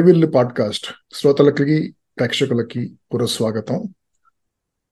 [0.00, 3.94] హరివిల్లు podcast శ్రోతలకి ప్రేక్షకులకి పురస్వాగతం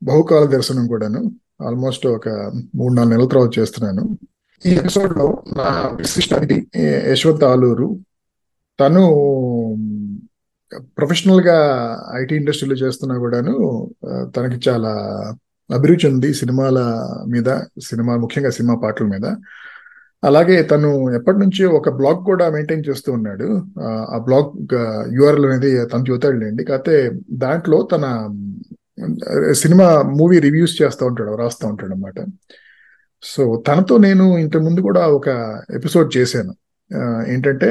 [0.02, 1.32] బహుకాల దర్శనం కూడాను
[1.66, 2.28] ఆల్మోస్ట్ ఒక
[2.74, 4.18] మూడు నాలుగు నెలల తర్వాత చేస్తున్నాను.
[4.66, 6.66] ఈ ఎపిసోడ్లో నా విశిష్ట అతిథి
[7.10, 7.98] యశ్వంత్ ఆలూరు.
[8.80, 9.02] తను
[10.78, 11.58] ప్రొఫెషనల్గా
[12.14, 13.90] ఐటీ ఇండస్ట్రీలో చేస్తున్నా కూడాను
[14.36, 14.92] తనకి చాలా
[15.74, 16.78] అభిరుచి ఉంది సినిమాల
[17.28, 19.36] మీద సినిమా ముఖ్యంగా సినిమా పాటల మీద.
[20.24, 23.48] అలాగే తను ఎప్పటి నుంచి ఒక బ్లాగ్ కూడా మెయింటైన్ చేస్తూ ఉన్నాడు.
[24.14, 24.72] ఆ బ్లాగ్
[25.16, 26.96] యూఆర్ఎల్ అనేది తను చూతాడులేండి కాకపోతే
[27.32, 28.04] దాంట్లో తన
[29.52, 32.20] సినిమా మూవీ రివ్యూస్ చేస్తూ ఉంటాడు రాస్తూ ఉంటాడు అనమాట
[33.22, 35.28] సో తనతో నేను ఇంతకు ముందు కూడా ఒక
[35.74, 36.52] ఎపిసోడ్ చేశాను.
[37.28, 37.68] ఏంటంటే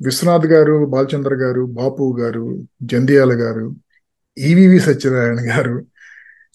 [0.00, 2.44] విశ్వనాథ్ గారు బాలచంద్ర గారు బాపు గారు
[2.82, 3.66] జంధ్యాల గారు
[4.38, 5.76] ఈవివి సత్యనారాయణ గారు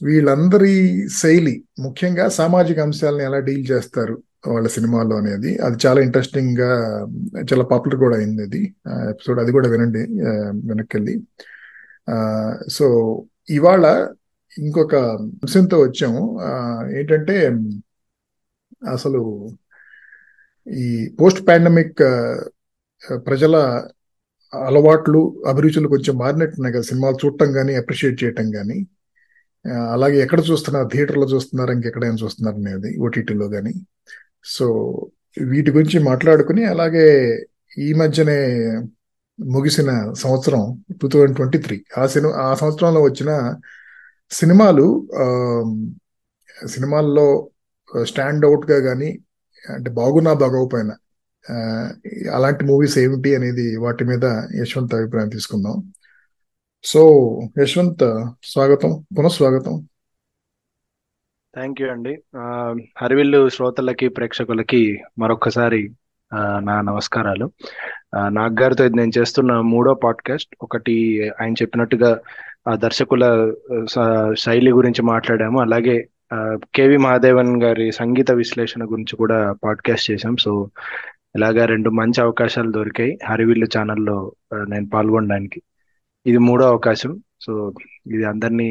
[0.04, 0.76] వీళ్ళందరి
[1.22, 4.16] శైలి ముఖ్యంగా సామాజిక అంశాలను ఎలా డీల్ చేస్తారు
[4.48, 5.58] వాళ్ళ సినిమాలో అనేది.
[5.58, 6.72] అది చాలా ఇంట్రెస్టింగ్గా
[7.54, 8.76] చాలా పాపులర్ కూడా అయింది అది.
[9.10, 10.00] ఎపిసోడ్ అది కూడా వినండి
[10.68, 11.22] వెనక్కి
[12.72, 12.88] సో
[13.50, 14.08] ఇవాళ
[14.58, 16.40] ఇంకొక అంశంతో వచ్చాము.
[16.98, 17.50] ఏంటంటే
[18.92, 19.50] అసలు
[20.68, 22.00] ఈ పోస్ట్ పాండమిక్
[23.28, 23.84] ప్రజల
[24.54, 28.88] అలవాట్లు అభిరుచులు కొంచెం మారినట్టున్నాయి కదా సినిమాలు చూడటం కానీ అప్రిషియేట్ చేయటం కానీ
[29.68, 30.88] అలాగే ఎక్కడ చూస్తున్నారు?
[30.88, 31.72] థియేటర్లో చూస్తున్నారు?
[31.72, 33.74] ఇంకెక్కడైనా చూస్తున్నారు అనేది ఓటీటీలో కానీ
[34.44, 34.66] సో
[35.42, 37.40] వీటి గురించి మాట్లాడుకుని అలాగే
[37.78, 38.40] ఈ మధ్యనే
[39.40, 43.60] ముగిసిన సంవత్సరం టూ థౌజండ్ ట్వంటీ త్రీ ఆ సినిమా ఆ సంవత్సరంలో వచ్చిన
[44.32, 45.10] సినిమాలు
[46.68, 47.50] సినిమాల్లో
[48.04, 49.20] స్టాండ్ అవుట్గా కానీ
[49.70, 50.96] అంటే బాగున్నా బాగోకపోయినా
[52.34, 55.94] అలాంటి మూవీస్ ఏమిటి అనేది వాటి మీద యశ్వంత్ అభిప్రాయం తీసుకుందాం.
[56.84, 57.02] సో
[57.60, 58.04] యశ్వంత్
[58.44, 59.88] స్వాగతం పునఃస్వాగతం.
[61.56, 62.22] థ్యాంక్ యూ అండి
[63.02, 65.92] హరివిల్లు శ్రోతలకి ప్రేక్షకులకి మరొకసారి
[66.60, 67.52] నా నమస్కారాలు.
[68.30, 70.56] నాగ్ గారితో నేను చేస్తున్న మూడో పాడ్కాస్ట్.
[70.62, 70.94] ఒకటి
[71.42, 72.20] ఆయన చెప్పినట్టుగా
[72.74, 73.54] దర్శకుల
[74.38, 75.62] శైలి గురించి మాట్లాడాము.
[75.62, 76.08] అలాగే
[76.76, 80.36] కేవి మహాదేవన్ గారి సంగీత విశ్లేషణ గురించి కూడా పాడ్కాస్ట్ చేశాం.
[80.38, 80.70] సో
[81.36, 83.20] ఇలాగా రెండు మంచి అవకాశాలు దొరికాయి.
[83.26, 84.32] హరివిల్లు ఛానల్లో
[84.70, 85.62] నేను పాల్గొనడానికి.
[86.26, 87.20] ఇది మూడో అవకాశం.
[87.42, 87.74] సో
[88.06, 88.70] ఇది అందరినీ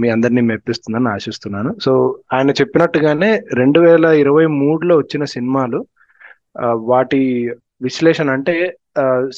[0.00, 1.70] మీ అందరినీ మెప్పిస్తుందని ఆశిస్తున్నాను.
[1.84, 1.92] సో
[2.36, 5.80] ఆయన చెప్పినట్టుగానే రెండు వేల ఇరవై మూడులో వచ్చిన సినిమాలు
[6.92, 7.20] వాటి
[7.86, 8.54] విశ్లేషణ అంటే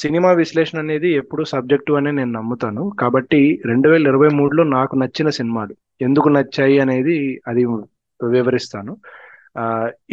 [0.03, 2.84] సినిమా విశ్లేషణ అనేది ఎప్పుడు సబ్జెక్టు అని నేను నమ్ముతాను.
[3.00, 3.41] కాబట్టి
[3.71, 5.75] రెండు వేల ఇరవై మూడులో నాకు నచ్చిన సినిమాలు
[6.06, 7.16] ఎందుకు నచ్చాయి అనేది
[7.50, 7.65] అది
[8.21, 8.93] వివరిస్తాను.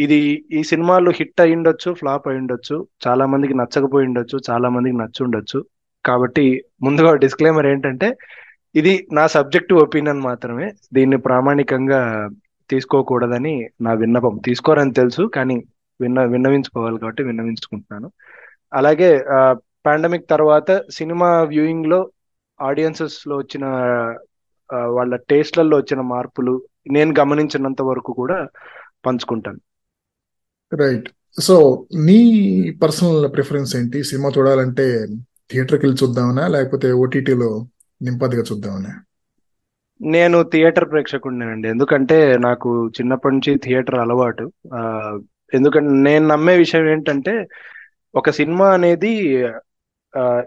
[0.04, 0.18] ఇది
[0.58, 5.20] ఈ సినిమాలు హిట్ అయి ఉండొచ్చు ఫ్లాప్ అయి ఉండొచ్చు చాలా మందికి నచ్చకపోయి ఉండొచ్చు చాలా మందికి నచ్చి
[5.26, 5.60] ఉండొచ్చు.
[6.04, 6.44] కాబట్టి
[6.86, 8.08] ముందుగా డిస్క్లైమర్ ఏంటంటే
[8.74, 10.72] ఇది నా సబ్జెక్టివ్ ఒపీనియన్ మాత్రమే.
[10.92, 12.30] దీన్ని ప్రామాణికంగా
[12.70, 14.40] తీసుకోకూడదని నా విన్నపం.
[14.44, 15.64] తీసుకోరని తెలుసు కానీ
[16.00, 18.12] విన్న విన్నవించుకోవాలి కాబట్టి విన్నవించుకుంటున్నాను.
[18.74, 19.24] అలాగే
[19.86, 22.10] పాండమిక్ తర్వాత సినిమా వ్యూయింగ్లో
[22.60, 23.64] ఆడియన్సెస్లో వచ్చిన
[24.72, 28.48] వాళ్ళ టేస్ట్లలో వచ్చిన మార్పులు నేను గమనించినంత వరకు కూడా
[29.06, 29.60] పంచుకుంటాను.
[30.74, 31.08] రైట్.
[31.40, 32.20] సో నీ
[32.82, 34.04] పర్సనల్ ప్రిఫరెన్స్ ఏంటి?
[34.04, 35.06] సినిమా చూడాలంటే
[35.50, 36.48] థియేటర్కి వెళ్ళి చూద్దామనా?
[36.48, 37.66] లేకపోతే ఓటీటీలో
[38.02, 38.92] నింపదిగా చూద్దామని.
[40.00, 44.52] నేను థియేటర్ ప్రేక్షకుడినండి ఎందుకంటే నాకు చిన్నప్పటి నుంచి థియేటర్ అలవాటు.
[45.54, 47.48] ఎందుకంటే నేను నమ్మే విషయం ఏంటంటే
[48.14, 49.10] ఒక సినిమా అనేది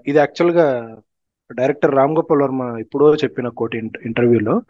[0.07, 0.97] ఇది యాక్చువల్గా
[1.55, 4.61] డైరెక్టర్ రామ్ గోపాల్ వర్మ ఎప్పుడో చెప్పిన కోటి ఇంటర్వ్యూలో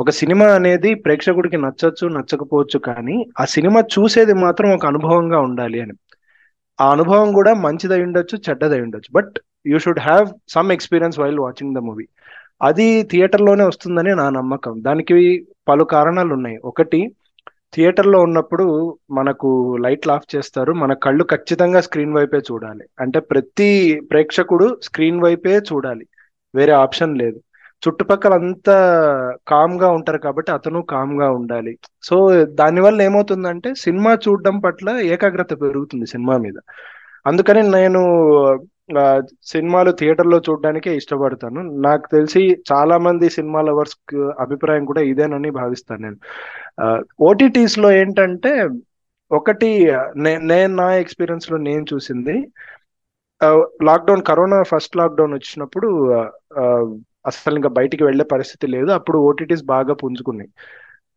[0.00, 5.92] ఒక సినిమా అనేది ప్రేక్షకుడికి నచ్చచ్చు నచ్చకపోవచ్చు కానీ ఆ సినిమా చూసేది మాత్రం ఒక అనుభవంగా ఉండాలి అని.
[6.80, 9.10] ఆ అనుభవం కూడా మంచిదై ఉండొచ్చు చెడ్డదై ఉండొచ్చు.
[9.12, 9.32] But
[9.66, 12.06] you should have some experience while watching the movie.
[12.62, 14.74] అది థియేటర్లోనే వస్తుందని నా నమ్మకం.
[14.82, 17.14] దానికి పలు కారణాలు ఉన్నాయి ఒకటి
[17.74, 20.72] థియేటర్లో ఉన్నప్పుడు మనకు లైట్లు ఆఫ్ చేస్తారు.
[20.72, 22.84] మన కళ్ళు ఖచ్చితంగా స్క్రీన్ వైపే చూడాలి.
[23.00, 26.06] అంటే ప్రతి ప్రేక్షకుడు స్క్రీన్ వైపే చూడాలి.
[26.54, 27.40] వేరే ఆప్షన్ లేదు.
[27.88, 28.76] చుట్టుపక్కల అంతా
[29.48, 31.78] కామ్గా ఉంటారు కాబట్టి అతను కామ్గా ఉండాలి.
[32.02, 36.54] సో దానివల్ల ఏమవుతుందంటే సినిమా చూడడం పట్ల ఏకాగ్రత పెరుగుతుంది సినిమా మీద.
[37.26, 38.00] అందుకని నేను
[39.50, 41.60] సినిమాలు థియేటర్లో చూడడానికే ఇష్టపడతాను.
[41.86, 42.42] నాకు తెలిసి
[42.72, 43.96] చాలా మంది సినిమా లవర్స్
[44.44, 46.18] అభిప్రాయం కూడా ఇదేనని భావిస్తాను నేను.
[47.28, 48.52] ఓటీటీస్లో ఏంటంటే
[49.30, 49.70] ఒకటి
[50.50, 52.36] నేను నా ఎక్స్పీరియన్స్లో నేను చూసింది
[53.88, 55.88] లాక్డౌన్ కరోనా ఫస్ట్ లాక్డౌన్ వచ్చినప్పుడు
[57.26, 58.90] అసలు ఇంకా బయటికి వెళ్ళే పరిస్థితి లేదు.
[58.98, 60.50] అప్పుడు ఓటీటీస్ బాగా పుంజుకున్నాయి.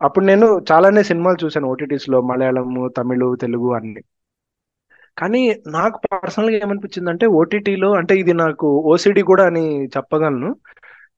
[0.02, 4.02] అప్పుడు నేను చాలానే సినిమాలు చూశాను ఓటీటీస్లో మలయాళము తమిళ తెలుగు అన్ని.
[5.18, 10.56] కానీ నాకు పర్సనల్గా ఏమనిపించింది అంటే ఓటీటీలో అంటే ఇది నాకు ఓసిడి కూడా అని చెప్పగలను.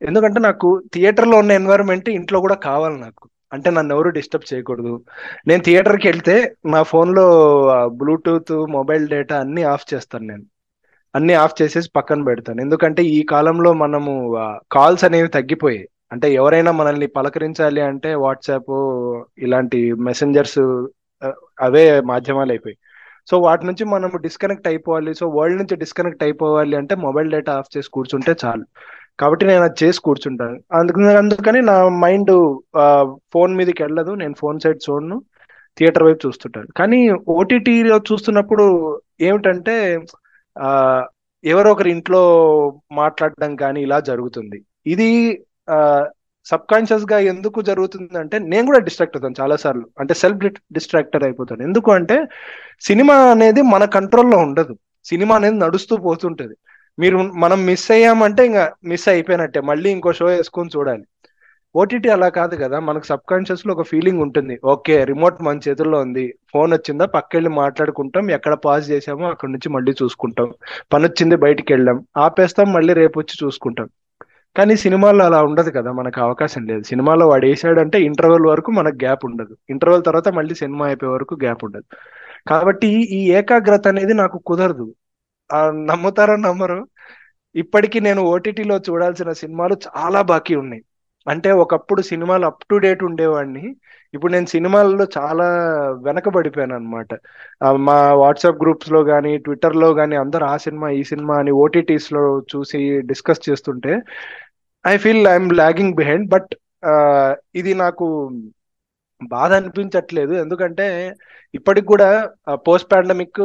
[0.01, 3.30] ఎందుకంటే నాకు థియేటర్లో ఉన్న ఎన్వైరన్మెంట్ ఇంట్లో కూడా కావాలి నాకు.
[3.54, 5.04] అంటే నన్ను ఎవరు డిస్టర్బ్ చేయకూడదు.
[5.48, 7.25] నేను థియేటర్కి వెళ్తే నా ఫోన్లో
[7.88, 10.44] బ్లూటూత్ మొబైల్ డేటా అన్ని ఆఫ్ చేస్తాను నేను.
[11.16, 12.62] అన్ని ఆఫ్ చేసేసి పక్కన పెడతాను.
[12.62, 14.13] ఎందుకంటే ఈ కాలంలో మనము
[14.72, 15.88] కాల్స్ అనేవి తగ్గిపోయాయి.
[16.12, 18.72] అంటే ఎవరైనా మనల్ని పలకరించాలి అంటే వాట్సాప్
[19.38, 20.60] ఇలాంటి మెసెంజర్స్
[21.62, 22.78] అవే మాధ్యమాలు అయిపోయి
[23.29, 25.11] సో వాటి నుంచి మనం డిస్కనెక్ట్ అయిపోవాలి.
[25.19, 28.65] సో వరల్డ్ నుంచి డిస్కనెక్ట్ అయిపోవాలి అంటే మొబైల్ డేటా ఆఫ్ చేసి కూర్చుంటే చాలు.
[29.19, 30.57] కాబట్టి నేను అది చేసి కూర్చుంటాను.
[30.79, 31.75] అందుకని అందుకని నా
[32.05, 32.31] మైండ్
[33.33, 34.11] ఫోన్ మీదకి వెళ్ళదు.
[34.21, 35.17] నేను ఫోన్ సైడ్ చూడను
[35.77, 36.69] థియేటర్ వైపు చూస్తుంటాను.
[36.77, 36.99] కానీ
[37.37, 38.65] ఓటీటీలో చూస్తున్నప్పుడు
[39.21, 39.75] ఏమిటంటే
[40.55, 40.69] ఆ
[41.43, 42.21] ఎవరో ఒకరి ఇంట్లో
[42.91, 44.57] మాట్లాడడం కానీ ఇలా జరుగుతుంది.
[44.93, 45.09] ఇది
[46.45, 51.63] సబ్ కాన్షియస్గా ఎందుకు జరుగుతుంది అంటే నేను కూడా డిస్ట్రాక్ట్ అవుతాను చాలా సార్లు అంటే సెల్ఫ్ డిస్ట్రాక్టర్ అయిపోతాను.
[51.63, 52.25] ఎందుకు అంటే
[52.81, 54.78] సినిమా అనేది మన కంట్రోల్లో ఉండదు.
[55.06, 56.54] సినిమా అనేది నడుస్తూ పోతుంటది.
[57.00, 59.62] మీరు మనం మిస్ అయ్యామంటే ఇంకా మిస్ అయిపోయినట్టే.
[59.62, 61.04] మళ్ళీ ఇంకో షో వేసుకొని చూడాలి.
[61.75, 62.80] ఓటీటీ అలా కాదు కదా.
[62.80, 64.60] మనకు సబ్ కాన్షియస్లో ఒక ఫీలింగ్ ఉంటుంది.
[64.66, 66.34] ఓకే రిమోట్ మన చేతుల్లో ఉంది.
[66.54, 67.06] ఫోన్ వచ్చిందా?
[67.06, 68.31] పక్కెళ్ళి మాట్లాడుకుంటాం.
[68.31, 70.54] ఎక్కడ పాజ్ చేసామో అక్కడ నుంచి మళ్ళీ చూసుకుంటాం.
[70.94, 72.06] పని వచ్చింది బయటికి వెళ్ళాం.
[72.18, 73.90] ఆపేస్తాం మళ్ళీ రేపు వచ్చి చూసుకుంటాం.
[74.55, 76.83] కానీ సినిమాల్లో అలా ఉండదు కదా మనకు అవకాశం లేదు.
[76.91, 79.53] సినిమాలో వాడు వేసాడంటే ఇంటర్వెల్ వరకు మనకు గ్యాప్ ఉండదు.
[79.73, 81.88] ఇంటర్వెల్ తర్వాత మళ్ళీ సినిమా అయిపోయే వరకు గ్యాప్ ఉండదు.
[82.47, 84.88] కాబట్టి ఈ ఏకాగ్రత అనేది నాకు కుదరదు.
[85.89, 86.79] నమ్ముతారో నమ్మరు.
[87.55, 90.83] ఇప్పటికీ నేను ఓటీటీలో చూడాల్సిన సినిమాలు చాలా బాకీ ఉన్నాయి.
[91.27, 93.65] అంటే ఒకప్పుడు సినిమాలు అప్ టు డేట్ ఉండేవాడిని.
[94.13, 95.45] ఇప్పుడు నేను సినిమాల్లో చాలా
[96.07, 97.11] వెనకబడిపోయాను అనమాట
[97.88, 102.23] మా వాట్సాప్ గ్రూప్స్లో కానీ ట్విట్టర్లో కానీ అందరు ఆ సినిమా ఈ సినిమా అని ఓటీటీస్లో
[102.53, 102.79] చూసి
[103.11, 103.94] డిస్కస్ చేస్తుంటే
[104.85, 106.51] I feel I'm lagging behind but
[107.59, 108.06] ఇది నాకు
[109.21, 110.33] బాధ అనిపించట్లేదు.
[110.44, 110.85] ఎందుకంటే
[111.57, 112.07] ఇప్పటికి కూడా
[112.68, 113.41] పోస్ట్ పాండమిక్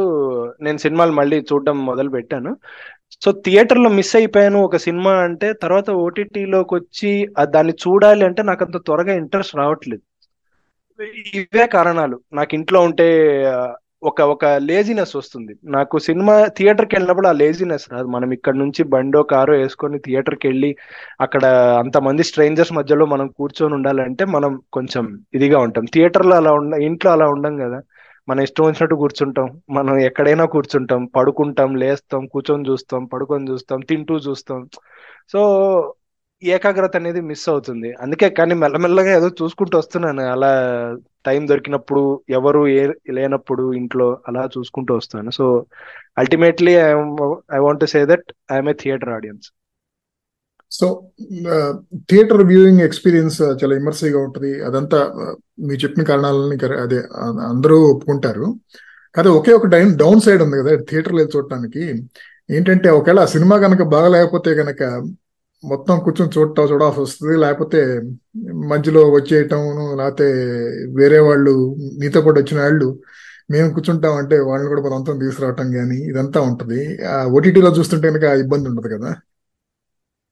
[0.65, 2.51] నేను సినిమాలు మళ్ళీ చూడడం మొదలు పెట్టాను.
[3.23, 7.11] సో థియేటర్లో మిస్ అయిపోయాను ఒక సినిమా అంటే తర్వాత ఓటీటీలోకి వచ్చి
[7.55, 10.03] దాన్ని చూడాలి అంటే నాకు అంత త్వరగా ఇంట్రెస్ట్ రావట్లేదు.
[11.39, 12.17] ఇవే కారణాలు.
[12.37, 13.07] నాకు ఇంట్లో ఉంటే
[14.03, 15.53] ఒక ఒక లేజినెస్ వస్తుంది.
[15.65, 18.07] నాకు సినిమా థియేటర్కి వెళ్ళినప్పుడు ఆ లేజినెస్ రాదు.
[18.07, 20.75] మనం ఇక్కడ నుంచి బండో కారో వేసుకొని థియేటర్కి వెళ్ళి
[21.21, 21.45] అక్కడ
[21.79, 25.85] అంతమంది స్ట్రేంజర్స్ మధ్యలో మనం కూర్చొని ఉండాలంటే మనం కొంచెం ఇదిగా ఉంటాం.
[25.93, 27.81] థియేటర్లో అలా ఉండ ఇంట్లో అలా ఉండం కదా.
[28.29, 29.47] మనం ఇష్టం వచ్చినట్టు కూర్చుంటాం.
[29.71, 31.05] మనం ఎక్కడైనా కూర్చుంటాం.
[31.05, 34.61] పడుకుంటాం లేస్తాం కూర్చొని చూస్తాం పడుకొని చూస్తాం తింటూ చూస్తాం.
[35.31, 35.39] సో
[36.43, 37.89] ఏకాగ్రత అనేది మిస్ అవుతుంది.
[38.03, 40.23] అందుకే కానీ మెల్లమెల్లగా ఏదో చూసుకుంటూ వస్తున్నాను.
[40.33, 40.51] అలా
[41.27, 42.01] టైం దొరికినప్పుడు
[42.37, 42.83] ఎవరు ఏ
[43.17, 45.31] లేనప్పుడు ఇంట్లో అలా చూసుకుంటూ వస్తాను.
[45.39, 45.45] So
[46.23, 46.73] ultimately
[47.57, 49.49] I want say that I'm a theatre audience
[50.71, 50.87] so
[52.09, 54.51] theatre viewing experience చాలా ఇమర్సివ్గా ఉంటుంది.
[54.67, 55.33] అదంతా uh,
[55.67, 56.99] మీరు చెప్పిన కారణాలని అదే
[57.51, 58.47] అందరూ ఒప్పుకుంటారు.
[59.15, 61.85] కానీ ఒకే ఒక డైన్ డౌన్ సైడ్ ఉంది కదా థియేటర్లో చూడటానికి.
[62.57, 64.81] ఏంటంటే ఒకవేళ ఆ సినిమా కనుక బాగా లేకపోతే కనుక
[65.63, 67.79] మొత్తం కూర్చొని చూడటం చూడాల్సి వస్తుంది లేకపోతే
[68.71, 69.63] మధ్యలో వచ్చేయటం
[69.99, 70.27] లేకపోతే
[70.99, 71.53] వేరే వాళ్ళు
[72.01, 72.87] నీతో కూడా వచ్చిన వాళ్ళు
[73.49, 76.81] మేము కూర్చుంటాం అంటే వాళ్ళని కూడా మొత్తం తీసుకురావటం కానీ ఇదంతా ఉంటుంది.
[77.35, 79.11] ఓటీటీలో చూస్తుంటే కనుక ఇబ్బంది ఉండదు కదా?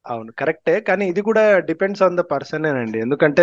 [0.05, 0.31] అవును.
[0.39, 0.75] కరెక్టే.
[0.87, 3.41] కానీ ఇది కూడా డిపెండ్స్ ఆన్ ద పర్సన్ అండి ఎందుకంటే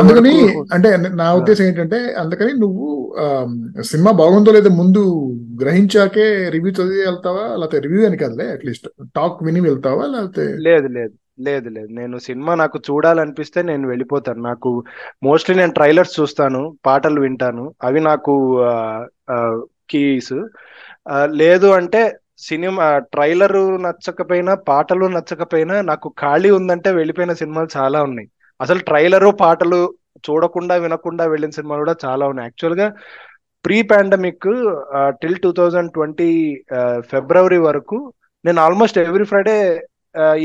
[0.00, 0.32] అందుకని
[0.76, 0.88] అంటే
[1.20, 2.86] నా ఉద్దేశం ఏంటంటే అందుకని నువ్వు
[3.90, 5.02] సినిమా బాగుందో లేదో ముందు
[5.62, 7.44] గ్రహించాకే రివ్యూ చదివి వెళ్తావా?
[7.60, 10.06] లేకపోతే రివ్యూ అని కదలే అట్లీస్ట్ టాక్ విని వెళ్తావా?
[10.14, 11.14] లేకపోతే లేదు లేదు.
[11.38, 11.88] లేదు లేదు.
[11.92, 14.40] నేను సినిమా నాకు చూడాలనిపిస్తే నేను వెళ్ళిపోతాను.
[14.42, 14.70] నాకు
[15.22, 17.64] మోస్ట్లీ నేను ట్రైలర్స్ చూస్తాను పాటలు వింటాను.
[17.82, 18.34] అవి నాకు
[19.90, 20.36] కీస్.
[21.42, 22.00] లేదు అంటే
[22.38, 28.28] సినిమా ట్రైలర్ నచ్చకపోయినా పాటలు నచ్చకపోయినా నాకు ఖాళీ ఉందంటే వెళ్ళిపోయిన సినిమాలు చాలా ఉన్నాయి.
[28.60, 29.80] అసలు ట్రైలరు పాటలు
[30.28, 32.48] చూడకుండా వినకుండా వెళ్ళిన సినిమాలు కూడా చాలా ఉన్నాయి.
[32.48, 32.86] యాక్చువల్గా
[33.64, 34.48] pre pandemic
[35.22, 36.30] till two thousand twenty
[37.10, 37.98] February వరకు
[38.44, 39.56] నేను ఆల్మోస్ట్ ఎవ్రీ ఫ్రైడే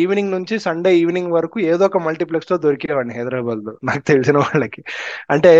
[0.01, 4.81] ఈవినింగ్ నుంచి సండే ఈవినింగ్ వరకు ఏదో ఒక మల్టీప్లెక్స్లో దొరికేవాడిని హైదరాబాద్లో నాకు తెలిసిన వాళ్ళకి.
[5.31, 5.51] అంటే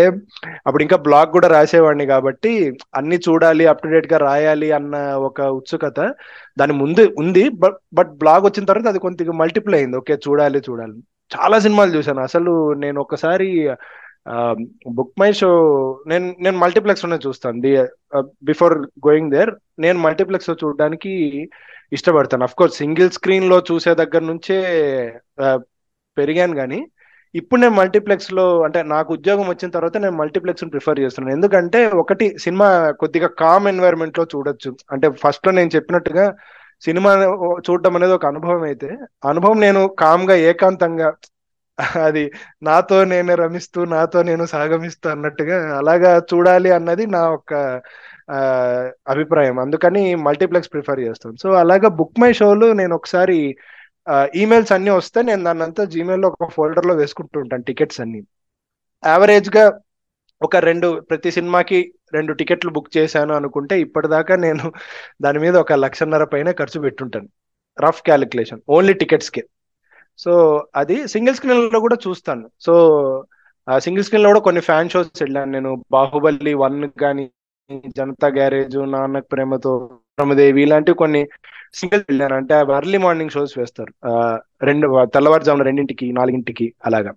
[0.66, 2.52] అప్పుడు ఇంకా బ్లాగ్ కూడా రాసేవాడిని కాబట్టి
[2.94, 4.96] అన్ని చూడాలి అప్ టు డేట్గా రాయాలి అన్న
[5.28, 6.00] ఒక ఉత్సుకత
[6.58, 7.44] దాని ముందు ఉంది.
[7.64, 9.96] బట్ బట్ బ్లాగ్ వచ్చిన తర్వాత అది కొంత మల్టిపుల్ అయింది.
[9.96, 10.96] ఓకే చూడాలి చూడాలి.
[11.30, 12.20] చాలా సినిమాలు చూశాను.
[12.20, 13.48] అసలు నేను ఒకసారి
[14.96, 15.48] బుక్ మై షో
[16.08, 17.60] నేను నేను మల్టీప్లెక్స్లోనే చూస్తాను.
[17.60, 17.72] ది
[18.50, 18.74] బిఫోర్
[19.06, 21.12] గోయింగ్ దేర్ నేను మల్టీప్లెక్స్లో చూడడానికి
[21.92, 22.44] ఇష్టపడతాను.
[22.46, 24.56] అఫ్ కోర్స్ సింగిల్ స్క్రీన్లో చూసే దగ్గర నుంచే
[26.16, 26.80] పెరిగాను కానీ
[27.34, 31.34] ఇప్పుడు నేను మల్టీప్లెక్స్లో అంటే నాకు ఉద్యోగం వచ్చిన తర్వాత నేను మల్టీప్లెక్స్ ప్రిఫర్ చేస్తున్నాను.
[31.36, 32.66] ఎందుకంటే ఒకటి సినిమా
[33.02, 34.70] కొద్దిగా కామ్ ఎన్వైరన్మెంట్లో చూడొచ్చు.
[34.94, 36.26] అంటే ఫస్ట్లో నేను చెప్పినట్టుగా
[36.82, 37.10] సినిమా
[37.66, 38.88] చూడటం అనేది ఒక అనుభవం అయితే
[39.30, 41.08] అనుభవం నేను కామ్గా ఏకాంతంగా
[42.06, 42.22] అది
[42.68, 47.52] నాతో నేను రమిస్తూ నాతో నేను సాగమిస్తూ అన్నట్టుగా అలాగా చూడాలి అన్నది నా ఒక
[49.08, 49.58] అభిప్రాయం.
[49.58, 51.36] అందుకని మల్టీప్లెక్స్ ప్రిఫర్ చేస్తాను.
[51.42, 53.56] సో అలాగా బుక్ మై షోలు నేను ఒకసారి
[54.34, 58.22] ఈమెయిల్స్ అన్ని వస్తే నేను దాన్ని అంతా జీమెయిల్లో ఒక ఫోల్డర్లో వేసుకుంటూ ఉంటాను టికెట్స్ అన్ని.
[59.06, 59.80] యావరేజ్గా
[60.42, 64.72] ఒక రెండు ప్రతి సినిమాకి రెండు టికెట్లు బుక్ చేశాను అనుకుంటే ఇప్పటిదాకా నేను
[65.22, 67.28] దాని మీద ఒక లక్షన్నర పైన ఖర్చు పెట్టుంటాను.
[67.84, 69.44] రఫ్ క్యాలిక్యులేషన్ ఓన్లీ టికెట్స్కి.
[70.18, 70.32] సో
[70.76, 72.50] అది సింగిల్ స్క్రీన్లో కూడా చూస్తాను.
[72.60, 72.74] సో
[73.78, 75.50] సింగిల్ స్క్రీన్లో కూడా కొన్ని ఫ్యాన్ షోస్ వెళ్ళాను.
[75.52, 77.30] నేను బాహుబలి వన్ కానీ
[77.70, 79.72] జనతా గ్యారేజ్ నాన్నకు ప్రేమతో
[80.16, 81.22] బ్రహ్మదేవి ఇలాంటివి కొన్ని
[81.80, 82.34] సింగిల్ వెళ్ళాను.
[82.34, 83.92] అంటే అర్లీ మార్నింగ్ షోస్ వేస్తారు.
[84.68, 87.12] రెండు తెల్లవారుజామున రెండింటికి నాలుగింటికి అలాగా.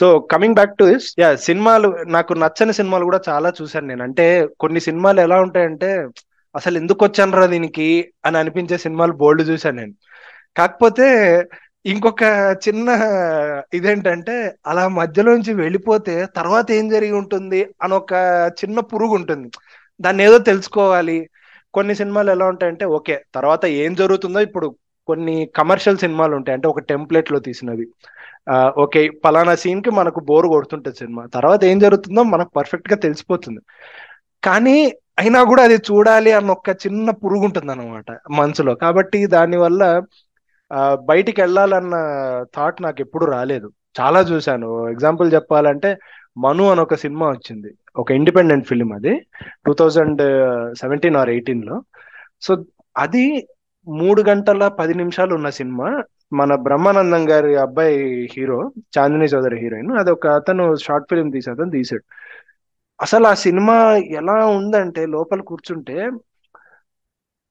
[0.00, 4.02] So coming back to this yeah సినిమాలు నాకు నచ్చని సినిమాలు కూడా చాలా చూశాను నేను.
[4.02, 4.26] అంటే
[4.60, 5.90] కొన్ని సినిమాలు ఎలా ఉంటాయంటే
[6.54, 7.88] అసలు ఎందుకు వచ్చానరా దీనికి
[8.26, 9.94] అని అనిపించే సినిమాలు బోల్డ్ చూశాను నేను.
[10.56, 11.06] కాకపోతే
[11.84, 12.22] ఇంకొక
[12.68, 12.88] చిన్న
[13.74, 14.34] ఇదేంటంటే
[14.66, 18.12] అలా మధ్యలోంచి వెళ్ళిపోతే తర్వాత ఏం జరిగి ఉంటుంది అని ఒక
[18.60, 19.48] చిన్న పురుగు ఉంటుంది.
[20.00, 21.18] దాన్ని ఏదో తెలుసుకోవాలి.
[21.74, 24.66] కొన్ని సినిమాలు ఎలా ఉంటాయంటే ఓకే తర్వాత ఏం జరుగుతుందో ఇప్పుడు
[25.08, 26.56] కొన్ని కమర్షియల్ సినిమాలు ఉంటాయి.
[26.56, 27.86] అంటే ఒక టెంప్లెట్లో తీసినవి.
[28.84, 31.22] ఓకే పలానా సీన్కి మనకు బోర్ కొడుతుంటుంది సినిమా.
[31.36, 33.60] తర్వాత ఏం జరుగుతుందో మనకు పర్ఫెక్ట్గా తెలిసిపోతుంది.
[34.42, 34.76] కానీ
[35.18, 38.72] అయినా కూడా అది చూడాలి అన్న ఒక చిన్న పురుగు ఉంటుంది అనమాట మనసులో.
[38.84, 39.82] కాబట్టి దానివల్ల
[41.10, 41.96] బయటికి వెళ్ళాలన్న
[42.56, 43.68] థాట్ నాకు ఎప్పుడు రాలేదు.
[44.00, 44.68] చాలా చూశాను.
[44.94, 45.90] ఎగ్జాంపుల్ చెప్పాలంటే
[46.44, 47.70] మను అని ఒక సినిమా వచ్చింది.
[47.98, 49.12] ఒక ఇండిపెండెంట్ ఫిలిం అది
[49.64, 50.22] టూ థౌజండ్
[50.80, 51.76] సెవెంటీన్ ఆర్ ఎయిటీన్లో
[52.42, 52.52] సో
[52.96, 53.24] అది
[53.86, 55.88] మూడు గంటల పది నిమిషాలు ఉన్న సినిమా.
[56.32, 57.98] మన బ్రహ్మానందం గారి అబ్బాయి
[58.32, 58.58] హీరో
[58.94, 62.04] చాందిని చౌదరి హీరోయిన్ అది ఒక అతను షార్ట్ ఫిలిం తీసి అతను తీసాడు.
[63.00, 63.76] అసలు ఆ సినిమా
[64.20, 65.96] ఎలా ఉందంటే లోపల కూర్చుంటే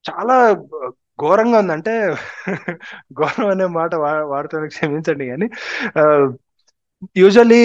[0.06, 0.36] చాలా
[1.20, 1.94] ఘోరంగా ఉందంటే
[3.20, 5.48] ఘోరం అనే మాట వా- వాడుతాను క్షమించండి కానీ
[7.18, 7.60] యూజువల్లీ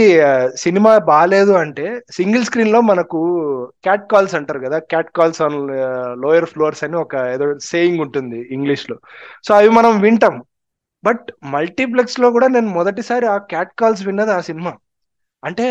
[0.57, 3.21] సినిమా బాగాలేదు అంటే సింగిల్ స్క్రీన్లో మనకు
[3.85, 5.57] క్యాట్ కాల్స్ అంటారు కదా cat calls on
[6.23, 8.97] lower floors అని ఒక ఏదో సేయింగ్ ఉంటుంది ఇంగ్లీష్లో
[9.47, 10.37] సో అవి మనం వింటాం.
[11.05, 11.25] బట్
[11.55, 14.73] మల్టీప్లెక్స్లో కూడా నేను మొదటిసారి ఆ క్యాట్ కాల్స్ విన్నది ఆ సినిమా.
[15.43, 15.67] అంటే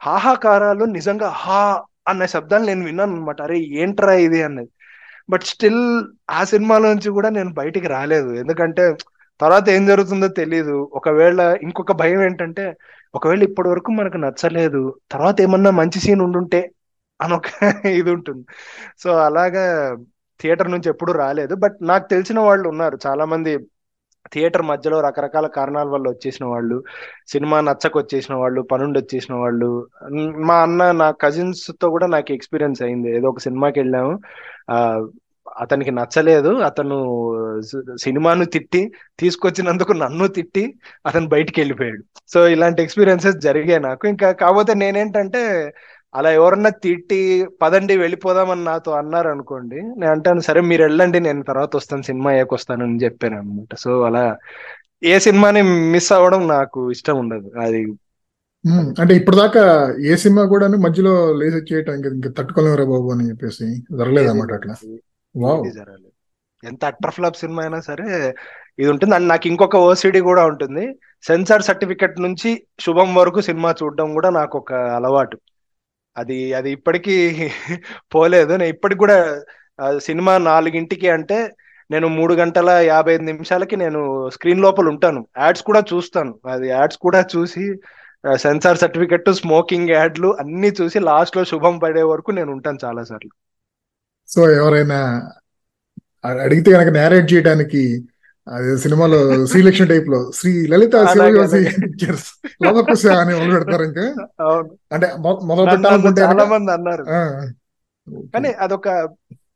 [0.00, 1.60] హాహాకారాలు నిజంగా హా
[2.08, 4.70] అన్న శబ్దాలు నేను విన్నాను అనమాట అరే ఏంట్రా ఇది అన్నది.
[5.28, 5.82] బట్ స్టిల్
[6.30, 8.30] ఆ సినిమాలో నుంచి కూడా నేను బయటికి రాలేదు.
[8.42, 8.84] ఎందుకంటే
[9.40, 12.64] తర్వాత ఏం జరుగుతుందో తెలియదు ఒకవేళ ఇంకొక భయం ఏంటంటే
[13.14, 14.82] ఒకవేళ ఇప్పటి వరకు మనకు నచ్చలేదు
[15.12, 16.60] తర్వాత ఏమన్నా మంచి సీన్ ఉండుంటే
[17.20, 17.48] అని ఒక
[18.00, 18.44] ఇది ఉంటుంది.
[18.98, 19.64] సో అలాగా
[20.40, 21.54] థియేటర్ నుంచి ఎప్పుడు రాలేదు.
[21.64, 22.96] బట్ నాకు తెలిసిన వాళ్ళు ఉన్నారు.
[23.06, 23.52] చాలా మంది
[24.32, 26.76] థియేటర్ మధ్యలో రకరకాల కారణాల వల్ల వచ్చేసిన వాళ్ళు
[27.32, 29.70] సినిమా నచ్చక వచ్చేసిన వాళ్ళు పనుండి వచ్చేసిన వాళ్ళు.
[30.48, 33.08] మా అన్న నా కజిన్స్తో కూడా నాకు ఎక్స్పీరియన్స్ అయింది.
[33.18, 34.12] ఏదో ఒక సినిమాకి వెళ్ళాము
[34.70, 34.78] ఆ
[35.62, 36.50] అతనికి నచ్చలేదు.
[36.68, 36.96] అతను
[38.02, 38.82] సినిమాను తిట్టి
[39.18, 40.64] తీసుకొచ్చినందుకు నన్ను తిట్టి
[41.06, 42.02] అతను బయటికి వెళ్ళిపోయాడు
[42.32, 44.04] సో ఇలాంటి ఎక్స్పీరియన్సెస్ జరిగాయి నాకు.
[44.08, 45.42] ఇంకా కాకపోతే నేనేంటంటే
[46.14, 47.18] అలా ఎవరన్నా తిట్టి
[47.62, 52.84] పదండి వెళ్ళిపోదామని నాతో అన్నారు అనుకోండి నేను అంటాను సరే మీరు వెళ్ళండి నేను తర్వాత వస్తాను సినిమా ఏకొస్తాను
[52.84, 54.24] అని చెప్పాను అనమాట సో అలా
[55.02, 55.60] ఏ సినిమాని
[55.92, 57.48] మిస్ అవ్వడం నాకు ఇష్టం ఉండదు.
[57.64, 57.82] అది
[59.00, 59.62] అంటే ఇప్పటిదాకా
[60.10, 63.66] ఏ సినిమా కూడాను మధ్యలో లేసి ఇంకా ఇంకా తట్టుకోలేమురా బాబు అని చెప్పేసి.
[63.98, 64.74] జరగలేదు అన్నమాట అట్లా
[65.76, 66.08] జరగలేదు.
[66.62, 68.06] ఎంత అట్టర్ ఫ్లాప్ సినిమా అయినా సరే
[68.78, 69.14] ఇది ఉంటుంది.
[69.14, 70.84] అండ్ నాకు ఇంకొక ఓసిడి కూడా ఉంటుంది.
[71.24, 75.36] సెన్సార్ సర్టిఫికెట్ నుంచి శుభం వరకు సినిమా చూడడం కూడా నాకు ఒక అలవాటు.
[76.16, 77.16] అది అది ఇప్పటికీ
[78.14, 78.52] పోలేదు.
[78.54, 79.16] నేను ఇప్పటికి కూడా
[80.08, 81.38] సినిమా నాలుగింటికి అంటే
[81.90, 84.00] నేను మూడు గంటల యాభై ఐదు నిమిషాలకి నేను
[84.34, 85.20] స్క్రీన్ లోపల ఉంటాను.
[85.38, 86.32] యాడ్స్ కూడా చూస్తాను.
[86.52, 87.64] అది యాడ్స్ కూడా చూసి
[88.38, 93.32] సెన్సార్ సర్టిఫికెట్ స్మోకింగ్ యాడ్లు అన్ని చూసి లాస్ట్లో శుభం పడే వరకు నేను ఉంటాను చాలా సార్లు
[94.30, 94.98] సో ఎవరైనా
[96.44, 97.82] అడిగితే కనుక నేరేట్ చేయడానికి
[98.48, 100.92] అది సినిమాలో శ్రీలక్ష్మి టైప్లో శ్రీ లలిత.
[101.82, 102.28] పిక్చర్స్
[102.64, 104.06] లవకుశ అని మొదలు పెడతారు ఇంకా.
[104.92, 107.04] అంటే మొదలు పెట్టాలనుకుంటే చాలా మంది అన్నారు.
[108.34, 108.88] కానీ అదొక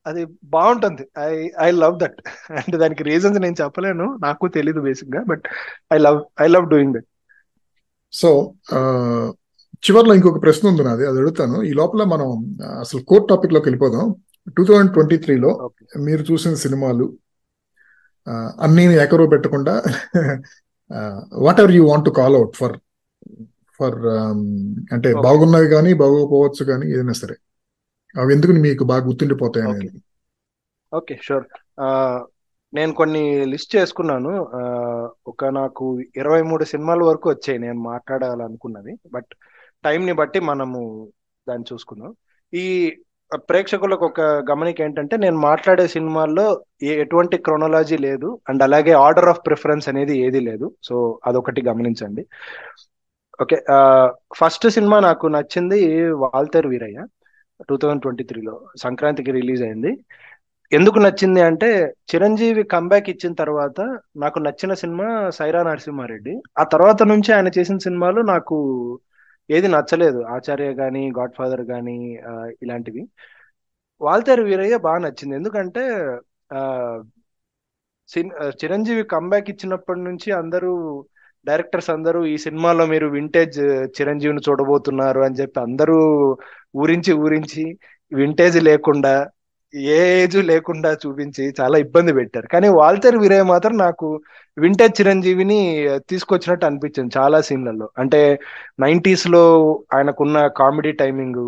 [0.06, 1.04] అది బాగుంటుంది.
[1.18, 2.18] I I love that.
[2.52, 4.06] అంటే దానికి రీజన్స్ నేను చెప్పలేను.
[4.22, 5.42] నాకు తెలీదు బేసిక్గా but
[5.92, 7.08] I love I love doing that
[8.12, 8.30] so
[9.84, 11.56] చివర్లో ఇంకొక ప్రశ్న ఉంది నాది అది అడుగుతాను.
[11.62, 12.28] ఈ లోపల మనం
[12.80, 14.06] అసలు కోర్ టాపిక్లోకి వెళ్ళిపోదాం.
[14.56, 15.50] టూ థౌజండ్ ట్వంటీ త్రీలో
[16.06, 17.06] మీరు చూసిన సినిమాలు
[18.66, 19.74] అన్నీ ఏకరువు పెట్టకుండా
[21.62, 22.76] whatever you want to call out for
[23.80, 23.98] for
[24.94, 25.08] అంటే.
[25.26, 27.36] బాగున్నవి కానీ బాగోకపోవచ్చు కానీ ఏదైనా సరే.
[28.14, 29.98] అవి ఎందుకు మీకు బాగా గుర్తుండిపోతాయి అనేది.
[30.92, 31.46] ఓకే షూర్
[32.72, 33.22] నేను కొన్ని
[33.52, 34.32] లిస్ట్ చేసుకున్నాను.
[35.30, 35.84] ఒక నాకు
[36.20, 39.32] ఇరవై మూడు సినిమాల వరకు వచ్చాయి నేను మాట్లాడాలనుకున్నది బట్
[39.84, 40.80] టైంని బట్టి మనము
[41.46, 42.12] దాన్ని చూసుకుందాం.
[42.52, 42.66] ఈ
[43.36, 48.38] ప్రేక్షకులకు ఒక గమనిక ఏంటంటే నేను మాట్లాడే సినిమాల్లో ఏ- ఎటువంటి క్రోనాలజీ లేదు.
[48.48, 50.72] అండ్ అలాగే ఆర్డర్ ఆఫ్ ప్రిఫరెన్స్ అనేది ఏది లేదు.
[50.82, 52.26] సో అదొకటి గమనించండి.
[53.42, 53.56] ఓకే
[54.36, 57.06] ఫస్ట్ సినిమా నాకు నచ్చింది Waltair Veerayya
[57.68, 59.98] two thousand twenty త్రీలో సంక్రాంతికి రిలీజ్ అయింది.
[60.72, 66.42] ఎందుకు నచ్చింది అంటే చిరంజీవి కంబ్యాక్ ఇచ్చిన తర్వాత నాకు నచ్చిన సినిమా సైరా నరసింహారెడ్డి.
[66.58, 68.98] ఆ తర్వాత నుంచి ఆయన చేసిన సినిమాలు నాకు
[69.50, 70.22] ఏది నచ్చలేదు.
[70.22, 72.20] ఆచార్య కానీ గాడ్ ఫాదర్ కానీ
[72.62, 73.08] ఇలాంటివి.
[74.00, 75.34] వాల్తేర్ వీరయ్య బాగా నచ్చింది.
[75.34, 76.16] ఎందుకంటే
[76.52, 77.02] ఆ
[78.08, 81.04] సిన్- చిరంజీవి కంబ్యాక్ ఇచ్చినప్పటి నుంచి అందరూ
[81.46, 83.60] డైరెక్టర్స్ అందరూ ఈ సినిమాలో మీరు వింటేజ్
[84.00, 85.96] చిరంజీవిని చూడబోతున్నారు అని చెప్పి అందరూ
[86.76, 87.78] ఊరించి ఊరించి
[88.12, 89.28] వింటేజ్ లేకుండా
[89.74, 92.46] ఏ ఏజ్ లేకుండా చూపించి చాలా ఇబ్బంది పెట్టారు.
[92.46, 94.08] కానీ వాల్తేర్ విరయ్ మాత్రం నాకు
[94.58, 95.60] వింటేజ్ చిరంజీవిని
[96.10, 97.90] తీసుకొచ్చినట్టు అనిపించింది చాలా సీన్లలో.
[97.98, 98.20] అంటే
[98.80, 99.44] నైంటీస్లో
[99.94, 101.42] ఆయనకున్న కామెడీ టైమింగ్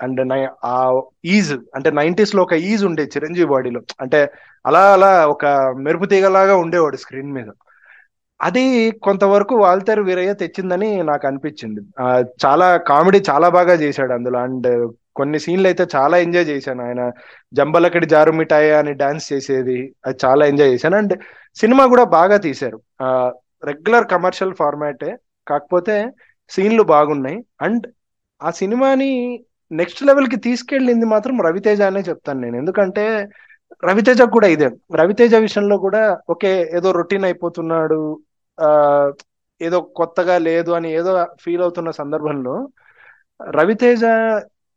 [0.00, 0.20] అండ్
[0.64, 3.80] ఆ ఈజ్ అంటే నైంటీస్లో ఒక ఈజ్ ఉండే చిరంజీవి బాడీలో.
[4.00, 4.20] అంటే
[4.66, 5.44] అలా అలా ఒక
[5.78, 7.48] మెరుపు తీగలాగా ఉండేవాడు స్క్రీన్ మీద.
[8.40, 11.80] అది కొంతవరకు వాల్తేర్ వీరయ్య తెచ్చిందని నాకు అనిపించింది.
[12.44, 14.38] చాలా కామెడీ చాలా బాగా చేశాడు అందులో.
[14.38, 14.68] అండ్
[15.16, 16.82] కొన్ని సీన్లు అయితే చాలా ఎంజాయ్ చేశాను.
[16.82, 17.02] ఆయన
[17.52, 20.96] జంబలకడి జారు మిఠాయి అని డాన్స్ చేసేది అది చాలా ఎంజాయ్ చేశాను.
[20.96, 21.14] అండ్
[21.56, 22.78] సినిమా కూడా బాగా తీశారు.
[23.62, 25.10] రెగ్యులర్ కమర్షియల్ ఫార్మాటే
[25.46, 25.96] కాకపోతే
[26.50, 27.38] సీన్లు బాగున్నాయి.
[27.60, 27.84] అండ్
[28.40, 29.10] ఆ సినిమాని
[29.70, 32.56] నెక్స్ట్ లెవెల్కి తీసుకెళ్ళింది మాత్రం రవితేజ అనే చెప్తాను నేను.
[32.62, 33.04] ఎందుకంటే
[33.82, 34.68] రవితేజ కూడా ఇదే.
[35.00, 36.02] రవితేజ విషయంలో కూడా
[36.32, 38.00] ఓకే ఏదో రొటీన్ అయిపోతున్నాడు
[38.58, 38.68] ఆ
[39.60, 41.12] ఏదో కొత్తగా లేదు అని ఏదో
[41.44, 42.54] ఫీల్ అవుతున్న సందర్భంలో
[43.40, 44.02] రవితేజ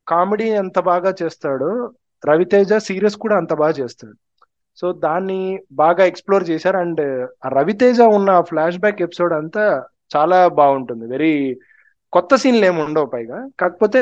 [0.08, 1.70] కామెడీ ఎంత బాగా చేస్తాడో.
[2.24, 4.16] రవితేజ సీరియస్ కూడా అంత బాగా చేస్తాడు.
[4.78, 5.40] సో దాన్ని
[5.72, 6.78] బాగా ఎక్స్ప్లోర్ చేశారు.
[6.78, 7.02] అండ్
[7.54, 9.64] రవితేజ ఉన్న ఫ్లాష్ బ్యాక్ ఎపిసోడ్ అంతా
[10.16, 11.06] చాలా బాగుంటుంది.
[11.08, 11.34] వెరీ
[12.14, 13.38] కొత్త సీన్లు ఏమి ఉండవు పైగా.
[13.60, 14.02] కాకపోతే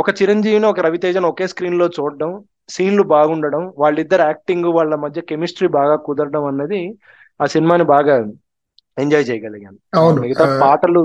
[0.00, 2.30] ఒక చిరంజీవిని ఒక రవితేజను ఒకే స్క్రీన్లో చూడడం
[2.70, 6.80] సీన్లు బాగుండడం వాళ్ళిద్దరు యాక్టింగ్ వాళ్ళ మధ్య కెమిస్ట్రీ బాగా కుదరడం అన్నది
[7.40, 8.14] ఆ సినిమాని బాగా
[8.98, 9.78] ఎంజాయ్ చేయగలిగాను.
[9.94, 10.18] అవును.
[10.20, 11.02] మిగతా పాటలు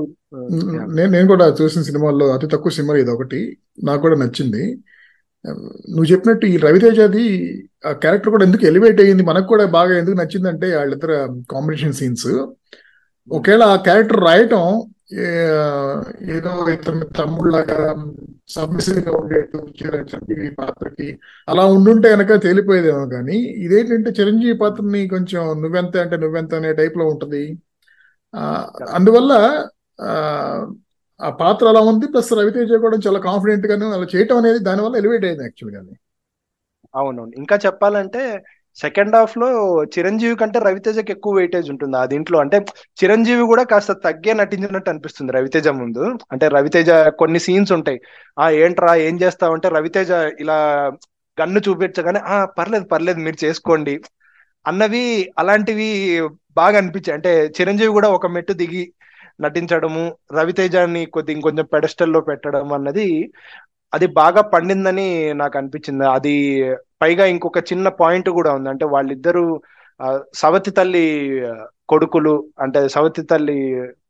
[0.97, 3.41] నేను నేను కూడా చూసిన సినిమాల్లో అతి తక్కువ సినిమా ఇది ఒకటి.
[3.83, 4.63] నాకు కూడా నచ్చింది.
[5.93, 7.25] నువ్వు చెప్పినట్టు ఈ రవితేజది
[7.87, 9.23] ఆ క్యారెక్టర్ కూడా ఎందుకు ఎలివేట్ అయ్యింది?
[9.23, 11.15] మనకు కూడా బాగా ఎందుకు నచ్చిందంటే వాళ్ళిద్దరు
[11.51, 12.31] కాంబినేషన్ సీన్స్.
[13.31, 14.65] ఒకవేళ ఆ క్యారెక్టర్ రాయటం
[16.35, 17.79] ఏదో ఇతని తమ్ముళ్ళగా
[18.49, 21.07] సబ్మిసివ్గా ఉండేట్టు చిరంజీవి పాత్రకి
[21.49, 27.43] అలా ఉండుంటే కనుక తేలిపోయేదేమో కానీ ఇదేంటంటే చిరంజీవి పాత్రని కొంచెం నువ్వెంత అంటే నువ్వెంత అనే టైప్లో ఉంటది.
[28.97, 29.33] అందువల్ల
[31.19, 35.25] ఆ, పాత్ర అలా ఉంది ప్లస్ రవితేజ కూడా చాలా కాన్ఫిడెంట్ గాను అలా చేయటం అనేది దానివల్ల ఎలివేట్
[35.25, 35.81] అయింది యాక్చువల్గా
[36.93, 37.33] అవునవును.
[37.41, 38.21] ఇంకా చెప్పాలంటే
[38.77, 39.47] సెకండ్ హాఫ్లో
[39.95, 42.37] చిరంజీవి కంటే రవితేజకి ఎక్కువ వెయిటేజ్ ఉంటుంది ఆ దీంట్లో.
[42.39, 42.57] అంటే
[42.97, 46.03] చిరంజీవి కూడా కాస్త తగ్గే నటించినట్టు అనిపిస్తుంది రవితేజ ముందు.
[46.33, 46.89] అంటే రవితేజ
[47.21, 47.99] కొన్ని సీన్స్ ఉంటాయి.
[48.37, 50.57] ఆ ఏంట్రా ఏం చేస్తావు అంటే రవితేజ ఇలా
[51.37, 53.95] గన్ను చూపించగానే ఆ పర్లేదు పర్లేదు మీరు చేసుకోండి.
[54.65, 55.03] అన్నవి
[55.37, 55.87] అలాంటివి
[56.55, 58.83] బాగా అనిపించాయి అంటే చిరంజీవి కూడా ఒక మెట్టు దిగి
[59.41, 63.07] నటించడము రవితేజాన్ని కొద్ది ఇంకొంచెం పెడస్టల్లో పెట్టడం అన్నది
[63.93, 66.05] అది బాగా పండిందని నాకు అనిపించింది.
[66.17, 66.35] అది
[67.01, 68.69] పైగా ఇంకొక చిన్న పాయింట్ కూడా ఉంది.
[68.69, 69.45] అంటే వాళ్ళిద్దరూ
[70.35, 71.05] సవతి తల్లి
[71.89, 73.57] కొడుకులు అంటే సవతి తల్లి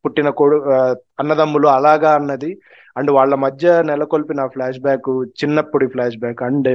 [0.05, 0.57] పుట్టిన కొడు
[1.19, 2.51] అన్నదమ్ములు అలాగా అన్నది
[2.97, 5.09] అండ్ వాళ్ళ మధ్య నెలకొల్పిన ఫ్లాష్ బ్యాక్
[5.41, 6.69] చిన్నప్పటి ఫ్లాష్ బ్యాక్ అండ్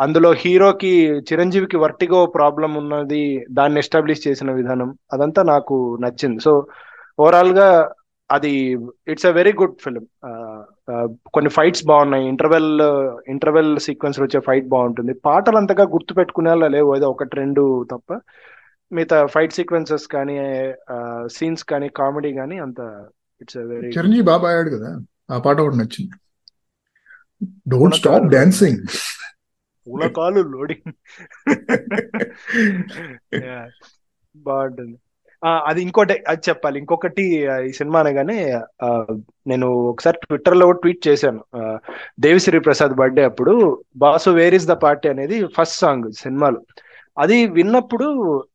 [0.00, 6.40] అందులో హీరోకి చిరంజీవికి వర్టిగో ప్రాబ్లం ఉన్నది దాన్ని ఎస్టాబ్లిష్ చేసిన విధానం అదంతా నాకు నచ్చింది.
[6.40, 6.66] సో
[7.20, 7.92] ఓవరాల్గా
[8.30, 8.50] అది
[9.08, 10.06] it's a very good film.
[11.34, 12.28] కొన్ని ఫైట్స్ బాగున్నాయి.
[12.28, 12.80] ఇంటర్వెల్
[13.28, 15.12] ఇంటర్వెల్ సీక్వెన్స్ వచ్చే ఫైట్ బాగుంటుంది.
[15.14, 16.96] పాటలు అంతగా గుర్తు పెట్టుకునేలా లేవు.
[16.96, 18.20] ఏదో ఒకటి రెండు తప్ప.
[18.92, 20.36] మిగతా ఫైట్ సీక్వెన్సెస్ కానీ
[21.32, 23.06] సీన్స్ కానీ కామెడీ కానీ అంత
[23.42, 25.00] ఇట్స్ వెరీ చిరంజీవి బాబా ఆడాడు కదా.
[25.30, 26.10] ఆ పాట కూడా నచ్చింది.
[27.68, 28.80] డోంట్ స్టాప్ డాన్సింగ్
[29.86, 30.86] పూలకాలు లోడింగ్
[34.34, 34.96] బాగుంటుంది
[35.42, 36.78] ఆ, అది ఇంకోటి అది చెప్పాలి.
[36.78, 37.22] ఇంకొకటి
[37.68, 38.36] ఈ సినిమా అనగానే
[39.46, 41.40] నేను ఒకసారి ట్విట్టర్లో ట్వీట్ చేశాను.
[42.20, 43.54] దేవిశ్రీ ప్రసాద్ బర్త్డే అప్పుడు
[43.96, 46.60] boss where is the party అనేది ఫస్ట్ సాంగ్ సినిమాలో.
[47.18, 48.06] అది విన్నప్పుడు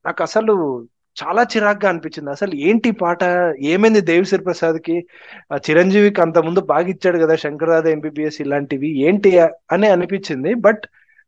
[0.05, 0.55] నాకు అసలు
[1.19, 2.29] చాలా చిరాగ్గా అనిపించింది.
[2.29, 3.23] అసలు ఏంటి పాట?
[3.63, 4.95] ఏమైంది దేవిశ్రీ ప్రసాద్కి
[5.55, 8.89] చిరంజీవికి అంత ముందు బాగా ఇచ్చాడు కదా శంకర్దాద ఎంబీబీఎస్ ఇలాంటివి.
[9.07, 9.31] ఏంటి
[9.71, 10.53] అని అనిపించింది.
[10.53, 10.83] బట్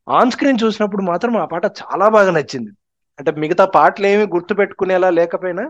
[0.08, 2.72] ఆన్ స్క్రీన్ చూసినప్పుడు మాత్రం ఆ పాట చాలా బాగా నచ్చింది.
[3.20, 5.66] అంటే మిగతా పాటలు ఏమి గుర్తు పెట్టుకునేలా లేకపోయినా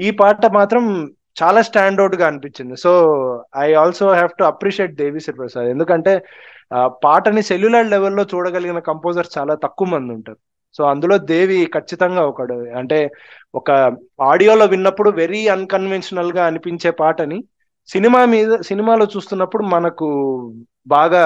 [0.00, 0.84] ఈ పాట మాత్రం
[1.42, 2.76] చాలా స్టాండ్ అవుట్గా అనిపించింది.
[2.76, 2.90] So
[3.56, 6.12] I also have to appreciate Devi Sri Prasad ఎందుకంటే
[6.74, 10.38] ఆ, పాటని సెల్యులర్ లెవెల్లో చూడగలిగిన కంపోజర్ చాలా తక్కువ మంది ఉంటారు.
[10.74, 12.54] సో అందులో దేవి ఖచ్చితంగా ఒకడు.
[12.78, 12.98] అంటే
[13.56, 13.70] ఒక
[14.22, 17.38] ఆడియోలో విన్నప్పుడు వెరీ అన్కన్వెన్షనల్గా అనిపించే పాటని
[17.88, 20.06] సినిమా మీద సినిమాలో చూస్తున్నప్పుడు మనకు
[20.88, 21.22] బాగా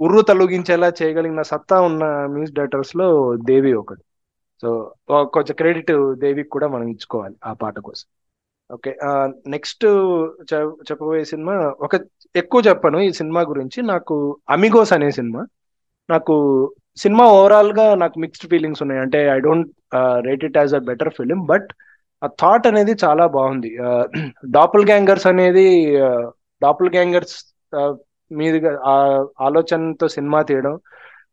[0.00, 3.06] ఉర్రు తొలగించేలా చేయగలిగిన సత్తా ఉన్న మ్యూజిక్ డైరెక్టర్స్లో
[3.44, 4.02] దేవి ఒకటి
[4.62, 4.68] సో
[5.34, 8.06] కొంచెం క్రెడిట్ దేవికి కూడా మనం ఇచ్చుకోవాలి ఆ పాట కోసం.
[8.70, 8.90] ఓకే
[9.54, 9.84] నెక్స్ట్
[10.88, 11.54] చెప్పబోయే సినిమా
[11.86, 11.94] ఒక
[12.34, 13.78] ఎక్కువ చెప్పను ఈ సినిమా గురించి.
[13.92, 14.16] నాకు
[14.50, 15.42] అమిగోస్ అనే సినిమా.
[16.08, 16.34] నాకు
[16.98, 19.00] సినిమా ఓవరాల్గా నాకు మిక్స్డ్ ఫీలింగ్స్ ఉన్నాయి.
[19.04, 19.68] అంటే I don't
[20.28, 21.68] rate it as a better film but
[22.22, 23.70] ఆ థాట్ అనేది చాలా బాగుంది.
[24.56, 25.66] డాపుల్ గ్యాంగర్స్ అనేది
[26.62, 27.36] డాపుల్ గ్యాంగర్స్
[28.30, 28.94] మీదుగా ఆ
[29.46, 30.74] ఆలోచనతో సినిమా తీయడం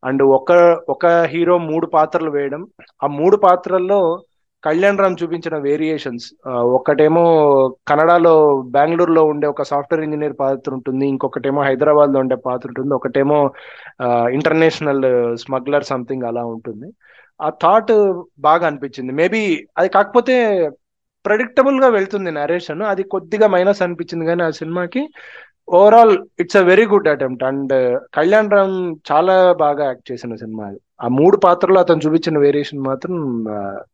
[0.04, 0.52] అండ్ ఒక
[0.94, 2.62] ఒక హీరో మూడు పాత్రలు వేయడం
[3.04, 4.00] ఆ మూడు పాత్రల్లో
[4.66, 6.26] కళ్యాణ్ రామ్ చూపించిన వేరియేషన్స్
[6.78, 7.24] ఒకటేమో
[7.90, 8.34] కన్నడలో
[8.76, 13.40] బెంగళూరులో ఉండే ఒక సాఫ్ట్వేర్ ఇంజనీర్ పాత్ర ఉంటుంది ఇంకొకటేమో హైదరాబాద్లో ఉండే పాత్ర ఉంటుంది ఒకటేమో
[14.38, 15.04] ఇంటర్నేషనల్
[15.44, 16.88] స్మగ్లర్ సంథింగ్ అలా ఉంటుంది.
[17.40, 17.94] ఆ థాట్
[18.48, 19.12] బాగా అనిపించింది.
[19.22, 19.42] మేబీ
[19.80, 20.36] అది కాకపోతే
[21.26, 25.02] ప్రెడిక్టబుల్గా వెళ్తుంది నరేషన్ అది కొద్దిగా మైనస్ అనిపించింది కానీ ఆ సినిమాకి
[25.78, 27.74] overall it's a very good attempt and
[28.18, 28.78] Kalyan Ram
[29.12, 30.80] చాలా బాగా యాక్ట్ చేసిన సినిమా అది.
[31.00, 33.16] ఆ మూడు పాత్రలు అతను చూపించిన వేరియేషన్ మాత్రం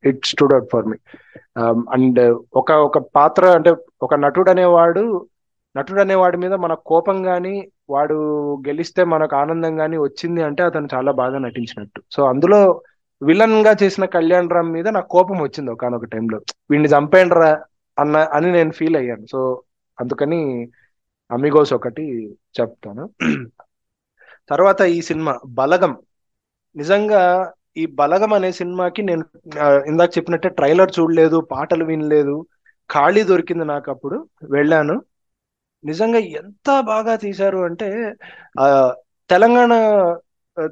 [0.06, 0.98] it stood out for me
[1.94, 2.20] and
[2.54, 5.04] ఒక ఒక పాత్ర అంటే ఒక నటుడు అనేవాడు
[5.76, 7.56] నటుడు అనేవాడి మీద మన కోపం కానీ
[7.90, 8.16] వాడు
[8.68, 12.00] గెలిస్తే మనకు ఆనందం కానీ వచ్చింది అంటే అతను చాలా బాగా నటించినట్టు.
[12.12, 12.60] సో అందులో
[13.22, 16.38] విలన్గా చేసిన కళ్యాణ్ రామ్ మీద నాకు కోపం వచ్చింది ఒకనొక టైంలో
[16.72, 17.50] వీడిని చంపేండ్రా
[17.98, 19.26] అన్న అని నేను ఫీల్ అయ్యాను.
[19.34, 19.40] సో
[19.98, 20.40] అందుకని
[21.30, 22.06] అమిగోస్ ఒకటి
[22.60, 23.04] చెప్తాను.
[24.50, 25.94] తర్వాత ఈ సినిమా బలగం.
[26.76, 27.22] నిజంగా
[27.78, 29.24] ఈ బలగం అనే సినిమాకి నేను
[29.90, 32.36] ఇందాక చెప్పినట్టే ట్రైలర్ చూడలేదు పాటలు వినలేదు
[32.90, 34.18] ఖాళీ దొరికింది నాకు అప్పుడు
[34.54, 34.96] వెళ్ళాను.
[35.84, 37.88] నిజంగా ఎంత బాగా తీశారు అంటే
[38.58, 38.66] ఆ
[39.30, 39.72] తెలంగాణ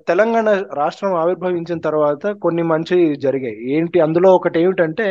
[0.05, 0.47] తెలంగాణ
[0.79, 3.57] రాష్ట్రం ఆవిర్భవించిన తర్వాత కొన్ని మంచి జరిగాయి.
[3.75, 5.07] ఏంటి అందులో ఒకటి ఏమిటంటే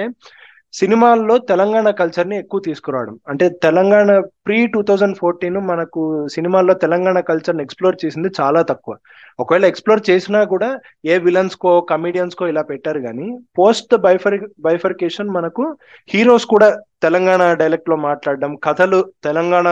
[0.72, 3.18] సినిమాల్లో తెలంగాణ కల్చర్ని ఎక్కువ తీసుకురావడం.
[3.28, 8.96] అంటే Telangana pre two thousand fourteen మనకు సినిమాల్లో తెలంగాణ కల్చర్ని ఎక్స్ప్లోర్ చేసింది చాలా తక్కువ.
[9.40, 11.98] ఒకవేళ ఎక్స్ప్లోర్ చేసినా కూడా ఏ విలన్స్కో కో
[12.38, 15.76] కో ఇలా పెట్టారు కానీ పోస్ట్ బైఫర్ బైఫర్కేషన్ మనకు
[16.08, 19.68] హీరోస్ కూడా తెలంగాణ డైలెక్ట్లో మాట్లాడడం కథలు తెలంగాణ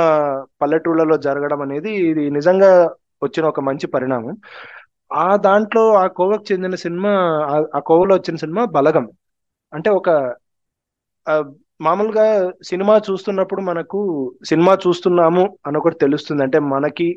[0.62, 2.90] పల్లెటూళ్ళలో జరగడం అనేది ఇది నిజంగా
[3.22, 4.36] వచ్చిన ఒక మంచి పరిణామం.
[5.12, 7.10] ఆ దాంట్లో ఆ కోవకు చెందిన సినిమా
[7.74, 9.08] ఆ కోవలో వచ్చిన సినిమా బలగం.
[9.74, 10.34] అంటే ఒక
[11.80, 12.24] మామూలుగా
[12.62, 13.98] సినిమా చూస్తున్నప్పుడు మనకు
[14.48, 16.42] సినిమా చూస్తున్నాము అని ఒకటి తెలుస్తుంది.
[16.46, 17.08] అంటే మనకి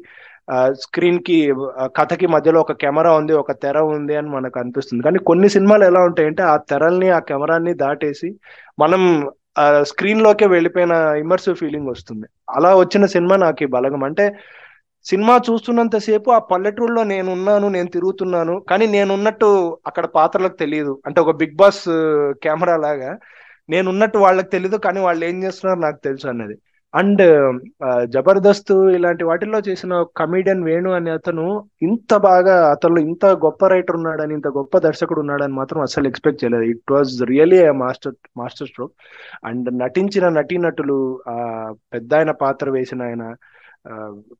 [0.84, 1.38] స్క్రీన్కి
[1.98, 5.02] కథకి మధ్యలో ఒక కెమెరా ఉంది ఒక తెర ఉంది అని మనకు అనిపిస్తుంది.
[5.04, 8.30] కానీ కొన్ని సినిమాలు ఎలా ఉంటాయంటే ఆ తెరల్ని ఆ కెమెరాని దాటేసి
[8.78, 9.02] మనం
[9.92, 10.94] స్క్రీన్ లోకే వెళ్ళిపోయిన
[11.24, 12.26] ఇమర్సివ్ ఫీలింగ్ వస్తుంది.
[12.58, 14.02] అలా వచ్చిన సినిమా నాకు ఈ బలగం.
[14.10, 14.26] అంటే
[15.06, 19.50] సినిమా చూస్తున్నంతసేపు ఆ పల్లెటూరులో నేను ఉన్నాను నేను తిరుగుతున్నాను కానీ నేనున్నట్టు
[19.86, 20.94] అక్కడ పాత్రలకు తెలియదు.
[21.08, 21.84] అంటే ఒక బిగ్ బాస్
[22.44, 23.12] కెమెరా లాగా.
[23.70, 26.56] నేను ఉన్నట్టు వాళ్ళకి తెలియదు కానీ వాళ్ళు ఏం చేస్తున్నారు నాకు తెలుసు అన్నది.
[26.94, 27.22] అండ్
[28.14, 31.46] జబర్దస్త్ ఇలాంటి వాటిల్లో చేసిన కమీడియన్ వేణు అనే అతను
[31.88, 36.66] ఇంత బాగా అతను ఇంత గొప్ప రైటర్ ఉన్నాడని ఇంత గొప్ప దర్శకుడు ఉన్నాడని మాత్రం అసలు ఎక్స్పెక్ట్ చేయలేదు.
[36.74, 38.16] It was really master
[38.72, 38.96] masterstroke
[39.50, 40.98] and నటించిన నటీనటులు
[41.34, 41.36] ఆ
[41.94, 43.26] పెద్ద ఆయన పాత్ర వేసిన ఆయన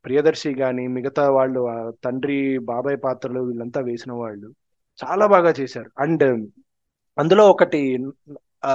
[0.06, 1.62] ప్రియదర్శి గాని మిగతా వాళ్ళు
[2.06, 2.40] తండ్రి
[2.72, 4.50] బాబాయ్ పాత్రలు వీళ్ళంతా వేసిన వాళ్ళు
[5.00, 5.90] చాలా బాగా చేశారు.
[6.00, 6.26] అండ్
[7.18, 7.82] అందులో ఒకటి
[8.66, 8.74] ఆ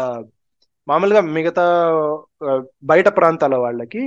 [0.89, 1.65] మామూలుగా మిగతా
[2.91, 4.03] బయట ప్రాంతాల వాళ్ళకి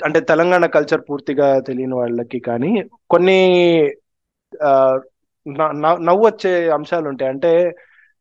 [0.00, 2.72] అంటే తెలంగాణ కల్చర్ పూర్తిగా తెలియని వాళ్ళకి కానీ
[3.12, 3.38] కొన్ని
[6.06, 7.30] నవ్వు వచ్చే అంశాలు ఉంటాయి.
[7.34, 7.52] అంటే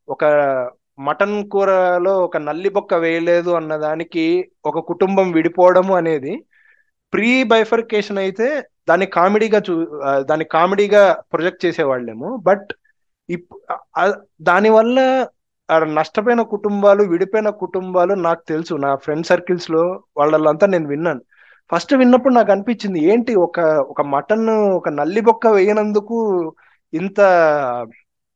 [0.07, 0.23] ఒక
[1.07, 4.25] మటన్ కూరలో ఒక నల్లి బొక్క వేయలేదు అన్న దానికి
[4.65, 6.33] ఒక కుటుంబం విడిపోవడము అనేది
[7.13, 8.47] ప్రీ బైఫర్కేషన్ అయితే
[8.89, 9.73] దాన్ని కామెడీగా చూ
[10.29, 12.29] దాన్ని కామెడీగా ప్రొజెక్ట్ చేసేవాళ్ళేమో.
[12.47, 12.69] బట్
[13.29, 13.53] ఇప్
[14.49, 14.97] దానివల్ల
[15.69, 18.73] నష్టపోయిన కుటుంబాలు విడిపోయిన కుటుంబాలు నాకు తెలుసు.
[18.73, 19.83] నా ఫ్రెండ్ సర్కిల్స్లో
[20.17, 21.21] వాళ్ళంతా నేను విన్నాను.
[21.71, 26.17] ఫస్ట్ విన్నప్పుడు నాకు అనిపించింది ఏంటి ఒక ఒక మటన్ ఒక నల్లి బొక్క వేయనందుకు
[26.93, 27.19] ఇంత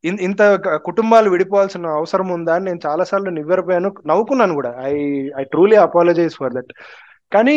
[0.04, 0.42] ఇంత
[0.84, 4.74] కుటుంబాలు విడిపోవాల్సిన అవసరం ఉందా అని నేను చాలాసార్లు నివ్వెరపోయాను నవ్వుకున్నాను కూడా.
[4.82, 4.94] I
[5.38, 6.72] I truly apologize for that.
[7.32, 7.56] కానీ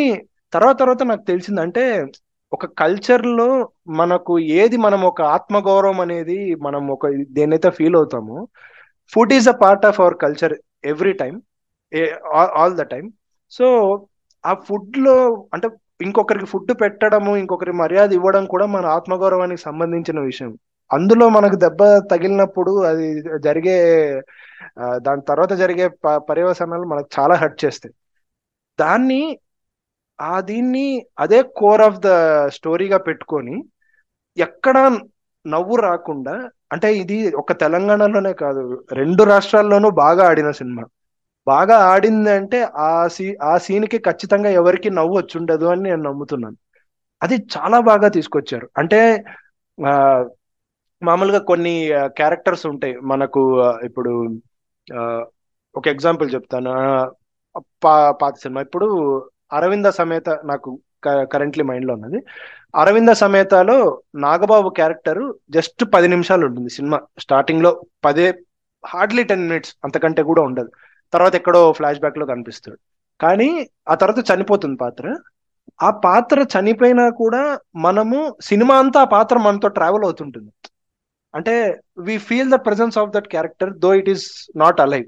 [0.53, 2.05] తర్వాత తర్వాత నాకు తెలిసింది అంటే
[2.53, 8.47] ఒక కల్చర్లో మనకు ఏది మనం ఒక ఆత్మగౌరవం అనేది మనం ఒక దేనైతే ఫీల్ అవుతామో
[9.11, 10.53] food is a part of our culture
[10.85, 11.37] every time
[12.59, 13.07] all the time
[13.51, 13.65] so
[14.43, 15.15] ఆ ఫుడ్లో
[15.53, 15.67] అంటే
[16.01, 20.51] ఇంకొకరికి ఫుడ్ పెట్టడము ఇంకొకరి మర్యాద ఇవ్వడం కూడా మన ఆత్మగౌరవానికి సంబంధించిన విషయం.
[20.91, 23.05] అందులో మనకు దెబ్బ తగిలినప్పుడు అది
[23.39, 23.77] జరిగే
[25.01, 25.85] దాని తర్వాత జరిగే
[26.29, 27.93] పర్యవసనాలు మనకు చాలా హర్ట్ చేస్తాయి.
[28.79, 29.21] దాన్ని
[30.19, 30.87] ఆ దీన్ని
[31.19, 32.09] అదే కోర్ ఆఫ్ ద
[32.57, 33.55] స్టోరీగా పెట్టుకొని
[34.37, 34.83] ఎక్కడా
[35.45, 36.35] నవ్వు రాకుండా
[36.73, 40.83] అంటే ఇది ఒక తెలంగాణలోనే కాదు రెండు రాష్ట్రాల్లోనూ బాగా ఆడిన సినిమా.
[41.47, 46.57] బాగా ఆడింది అంటే ఆ సీ ఆ సీన్కి ఖచ్చితంగా ఎవరికి నవ్వు వచ్చుండదు అని నేను నమ్ముతున్నాను.
[47.21, 48.67] అది చాలా బాగా తీసుకొచ్చారు.
[48.77, 48.99] అంటే
[51.01, 51.73] మామూలుగా కొన్ని
[52.17, 52.93] క్యారెక్టర్స్ ఉంటాయి.
[53.03, 53.41] మనకు
[53.86, 54.12] ఇప్పుడు
[55.75, 56.71] ఒక ఎగ్జాంపుల్ చెప్తాను.
[57.83, 58.62] పా పాత సినిమా.
[58.62, 58.88] ఇప్పుడు
[59.53, 60.69] అరవింద సమేత నాకు
[61.33, 62.19] కరెంట్లీ మైండ్లో ఉన్నది.
[62.75, 67.01] అరవింద సమేతలో నాగబాబు క్యారెక్టర్ జస్ట్ పది నిమిషాలు ఉంటుంది సినిమా.
[67.19, 68.27] స్టార్టింగ్లో పదే
[68.86, 70.71] హార్డ్లీ టెన్ మినిట్స్ అంతకంటే కూడా ఉండదు.
[71.13, 72.77] తర్వాత ఎక్కడో ఫ్లాష్ బ్యాక్లో కనిపిస్తాడు.
[73.21, 75.15] కానీ ఆ తర్వాత చనిపోతుంది పాత్ర.
[75.83, 80.51] ఆ పాత్ర చనిపోయినా కూడా మనము సినిమా అంతా ఆ పాత్ర మనతో ట్రావెల్ అవుతుంటుంది.
[81.36, 85.05] అంటే we feel the presence of that character though it is not alive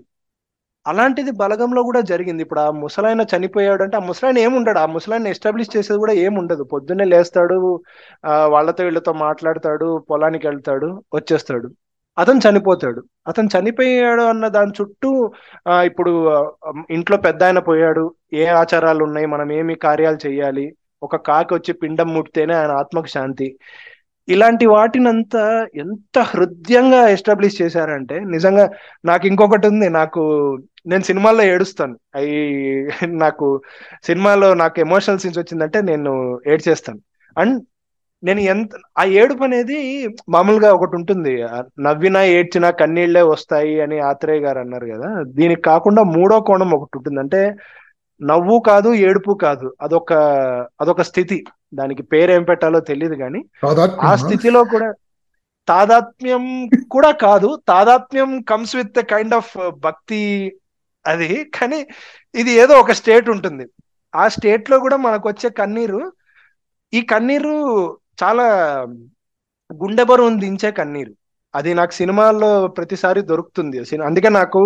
[0.87, 2.41] అలాంటిది బలగంలో కూడా జరిగింది.
[2.43, 4.79] ఇప్పుడు ఆ ముసలాయన చనిపోయాడు అంటే ఆ ముసలాయన ఏముండడు.
[4.79, 6.63] ఆ ముసలాయన ఎస్టాబ్లిష్ చేసేది కూడా ఏముండదు.
[6.73, 7.57] పొద్దున్నే లేస్తాడు
[8.53, 11.69] వాళ్ళతో వీళ్ళతో మాట్లాడతాడు పొలానికి వెళ్తాడు వచ్చేస్తాడు.
[12.17, 13.01] అతను చనిపోతాడు.
[13.27, 15.09] అతను చనిపోయాడు అన్న దాని చుట్టూ
[15.89, 16.11] ఇప్పుడు
[16.89, 18.03] ఇంట్లో పెద్ద ఆయన పోయాడు.
[18.33, 19.27] ఏ ఆచారాలు ఉన్నాయి?
[19.33, 20.65] మనం ఏమి కార్యాలు చేయాలి?
[21.03, 23.47] ఒక కాకి వచ్చి పిండం ముట్టితేనే ఆయన ఆత్మకు శాంతి.
[24.29, 28.69] ఇలాంటి వాటినంతా ఎంత హృదయంగా ఎస్టాబ్లిష్ చేశారంటే నిజంగా
[29.05, 29.89] నాకు ఇంకొకటి ఉంది.
[29.89, 30.21] నాకు
[30.87, 31.95] నేను సినిమాల్లో ఏడుస్తాను.
[32.15, 32.35] అవి
[33.07, 33.61] నాకు
[34.03, 36.99] సినిమాలో నాకు ఎమోషనల్ సీన్స్ వచ్చిందంటే నేను ఏడ్చేస్తాను.
[37.37, 37.63] అండ్
[38.23, 41.33] నేను ఎంత ఆ ఏడుపు అనేది మామూలుగా ఒకటి ఉంటుంది.
[41.79, 45.23] నవ్వినా ఏడ్చినా కన్నీళ్ళే వస్తాయి అని ఆత్రేయ గారు అన్నారు కదా.
[45.23, 47.19] దీనికి కాకుండా మూడో కోణం ఒకటి ఉంటుంది.
[47.19, 47.55] అంటే
[48.21, 49.73] నవ్వు కాదు ఏడుపు కాదు.
[49.81, 50.13] అదొక
[50.81, 51.43] అదొక స్థితి.
[51.75, 53.41] దానికి పేరేం పెట్టాలో తెలియదు కానీ
[54.01, 54.15] ఆ?
[54.15, 54.89] స్థితిలో కూడా
[55.67, 56.43] తాదాత్మ్యం
[56.89, 57.49] కూడా కాదు.
[57.67, 60.21] తాదాత్మ్యం కమ్స్ విత్ కైండ్ ఆఫ్ భక్తి
[61.05, 61.29] అది.
[61.55, 61.79] కానీ
[62.35, 63.65] ఇది ఏదో ఒక స్టేట్ ఉంటుంది.
[64.13, 66.01] ఆ స్టేట్లో కూడా మనకు వచ్చే కన్నీరు
[66.93, 67.55] ఈ కన్నీరు
[68.23, 68.45] చాలా
[69.69, 71.13] గుండె బరువును దించే కన్నీరు.
[71.55, 73.77] అది నాకు సినిమాల్లో ప్రతిసారి దొరుకుతుంది.
[74.05, 74.61] అందుకే నాకు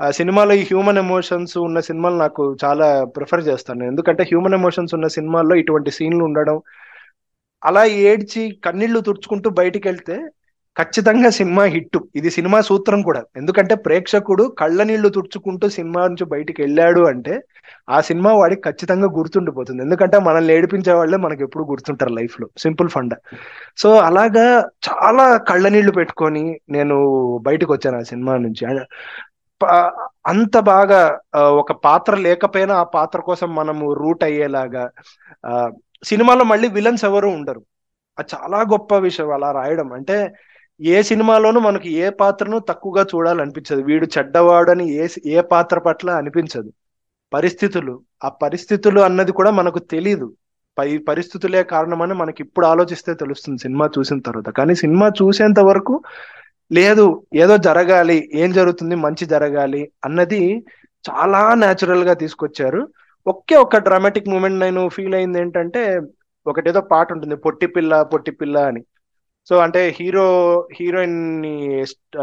[0.00, 3.84] ఆ, సినిమాలో ఈ హ్యూమన్ ఎమోషన్స్ ఉన్న సినిమాలు నాకు చాలా ప్రిఫర్ చేస్తాను.
[3.84, 6.58] ఎందుకంటే హ్యూమన్ ఎమోషన్స్ ఉన్న సినిమాల్లో ఇటువంటి సీన్లు ఉండడం
[7.62, 10.16] అలా ఏడ్చి కన్నీళ్ళు తుడుచుకుంటూ బయటికి వెళ్తే
[10.76, 13.22] ఖచ్చితంగా సినిమా హిట్ ఇది సినిమా సూత్రం కూడా.
[13.36, 17.34] ఎందుకంటే ప్రేక్షకుడు కళ్ళ నీళ్ళు తుడుచుకుంటూ సినిమా నుంచి బయటికి వెళ్ళాడు అంటే
[17.90, 19.82] ఆ సినిమా వాడికి ఖచ్చితంగా గుర్తుండిపోతుంది.
[19.82, 23.14] ఎందుకంటే మనల్ని ఏడిపించే వాళ్ళే మనకి ఎప్పుడు గుర్తుంటారు లైఫ్లో సింపుల్ ఫండ్.
[23.78, 24.46] సో అలాగా
[24.88, 26.96] చాలా కళ్ళ నీళ్ళు పెట్టుకొని నేను
[27.42, 28.64] బయటకు వచ్చాను ఆ సినిమా నుంచి.
[30.26, 31.00] అంత బాగా
[31.62, 34.84] ఒక పాత్ర లేకపోయినా ఆ పాత్ర కోసం మనము రూట్ అయ్యేలాగా
[35.46, 35.52] ఆ,
[36.04, 37.62] సినిమాలో మళ్ళీ విలన్స్ ఎవరు ఉండరు.
[38.18, 39.92] అది చాలా గొప్ప విషయం అలా రాయడం.
[39.92, 40.16] అంటే
[40.80, 43.82] ఏ సినిమాలోనూ మనకి ఏ పాత్రను తక్కువగా చూడాలనిపించదు.
[43.82, 45.06] వీడు చెడ్డవాడని ఏ
[45.36, 46.70] ఏ పాత్ర పట్ల అనిపించదు.
[47.32, 50.26] పరిస్థితులు ఆ పరిస్థితులు అన్నది కూడా మనకు తెలియదు
[50.76, 54.48] పై పరిస్థితులే కారణమని మనకి ఇప్పుడు ఆలోచిస్తే తెలుస్తుంది సినిమా చూసిన తర్వాత.
[54.58, 55.94] కానీ సినిమా చూసేంత వరకు
[56.70, 57.04] లేదు
[57.42, 60.40] ఏదో జరగాలి ఏం జరుగుతుంది మంచి జరగాలి అన్నది
[61.04, 62.80] చాలా న్యాచురల్గా తీసుకొచ్చారు.
[63.26, 65.82] ఒకే ఒక డ్రామాటిక్ మూమెంట్ నేను ఫీల్ అయింది ఏంటంటే
[66.46, 68.82] ఒకటేదో పాట ఉంటుంది పొట్టి పిల్ల పొట్టి పిల్ల అని.
[69.48, 70.26] సో అంటే హీరో
[70.80, 71.54] హీరోయిన్ని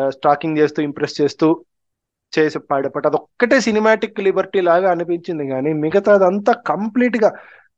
[0.09, 1.47] స్టాకింగ్ చేస్తూ ఇంప్రెస్ చేస్తూ
[2.33, 7.29] చేసి అది అదొక్కటే సినిమాటిక్ లిబర్టీ లాగా అనిపించింది కానీ మిగతా అదంతా కంప్లీట్గా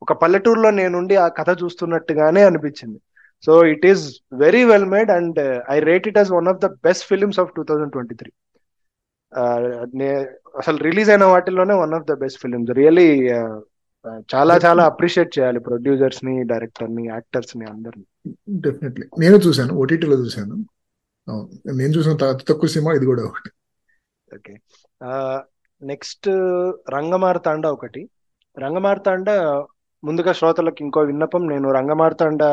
[0.02, 3.00] ఒక పల్లెటూరులో నేనుండి ఆ కథ చూస్తున్నట్టుగానే అనిపించింది.
[3.46, 5.40] So it is very well made and
[5.72, 8.32] I rate it as one of the best films of two thousand twenty three.
[10.60, 12.72] అసలు రిలీజ్ అయిన వాటిల్లోనే one of the best films.
[12.72, 13.10] Really
[14.36, 18.06] చాలా చాలా అప్రిషియేట్ చేయాలి ప్రొడ్యూసర్స్ని డైరెక్టర్ని యాక్టర్స్ని అందరిని
[18.62, 20.56] డెఫినెట్లీ నేను చూశాను ఓటీటీలో చూశాను.
[21.72, 23.50] నేను చూసిన అతి తక్కువ సినిమా ఇది కూడా ఒకటి.
[24.36, 24.54] ఓకే.
[25.82, 26.30] నెక్స్ట్
[26.96, 28.02] రంగమార్తాండ ఒకటి.
[28.58, 29.30] రంగమార్తాండ
[30.04, 32.44] ముందుగా శ్రోతలకు ఇంకో విన్నపం నేను రంగమార్తాండ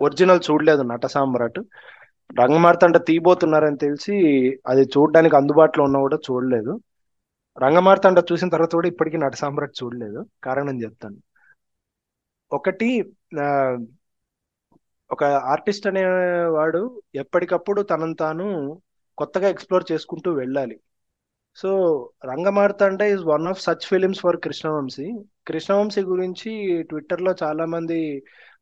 [0.00, 1.60] ఒరిజినల్ చూడలేదు నట సామ్రాట్
[2.40, 4.14] రంగమార్తాండ తీయబోతున్నారని తెలిసి
[4.66, 6.72] అది చూడడానికి అందుబాటులో ఉన్నా కూడా చూడలేదు.
[7.56, 10.20] రంగమార్తాండ చూసిన తర్వాత కూడా ఇప్పటికీ నట సామ్రాట్ చూడలేదు.
[10.44, 11.18] కారణం చెప్తాను.
[12.52, 12.88] ఒకటి
[15.10, 18.46] ఒక ఆర్టిస్ట్ అనేవాడు ఎప్పటికప్పుడు తనను తాను
[19.18, 20.76] కొత్తగా ఎక్స్ప్లోర్ చేసుకుంటూ వెళ్ళాలి.
[21.56, 21.70] So
[22.24, 25.06] Rangamarthanda is one of such films for Krishna Vamsi.
[25.48, 26.50] Krishna Vamsi గురించి
[26.82, 27.98] ట్విట్టర్లో చాలామంది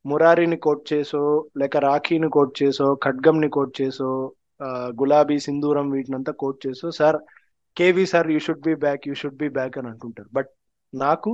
[0.05, 1.21] మురారిని కోట్ చేసో
[1.57, 4.09] లేక రాఖీని కోట్ చేసో ఖడ్గంని కోట్ చేసో
[5.01, 7.17] గులాబీ సింధూరం వీటినంతా కోట్ చేసో sir
[7.79, 10.29] KV sir you should be back you should be back అని అంటుంటారు.
[10.37, 10.49] బట్
[10.93, 11.33] నాకు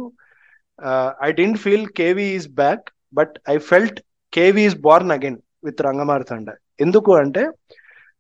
[1.28, 2.86] I didn't feel KV is back
[3.20, 4.00] but I felt
[4.34, 6.50] KV is born again with Rangamarthanda
[6.86, 7.44] ఎందుకు అంటే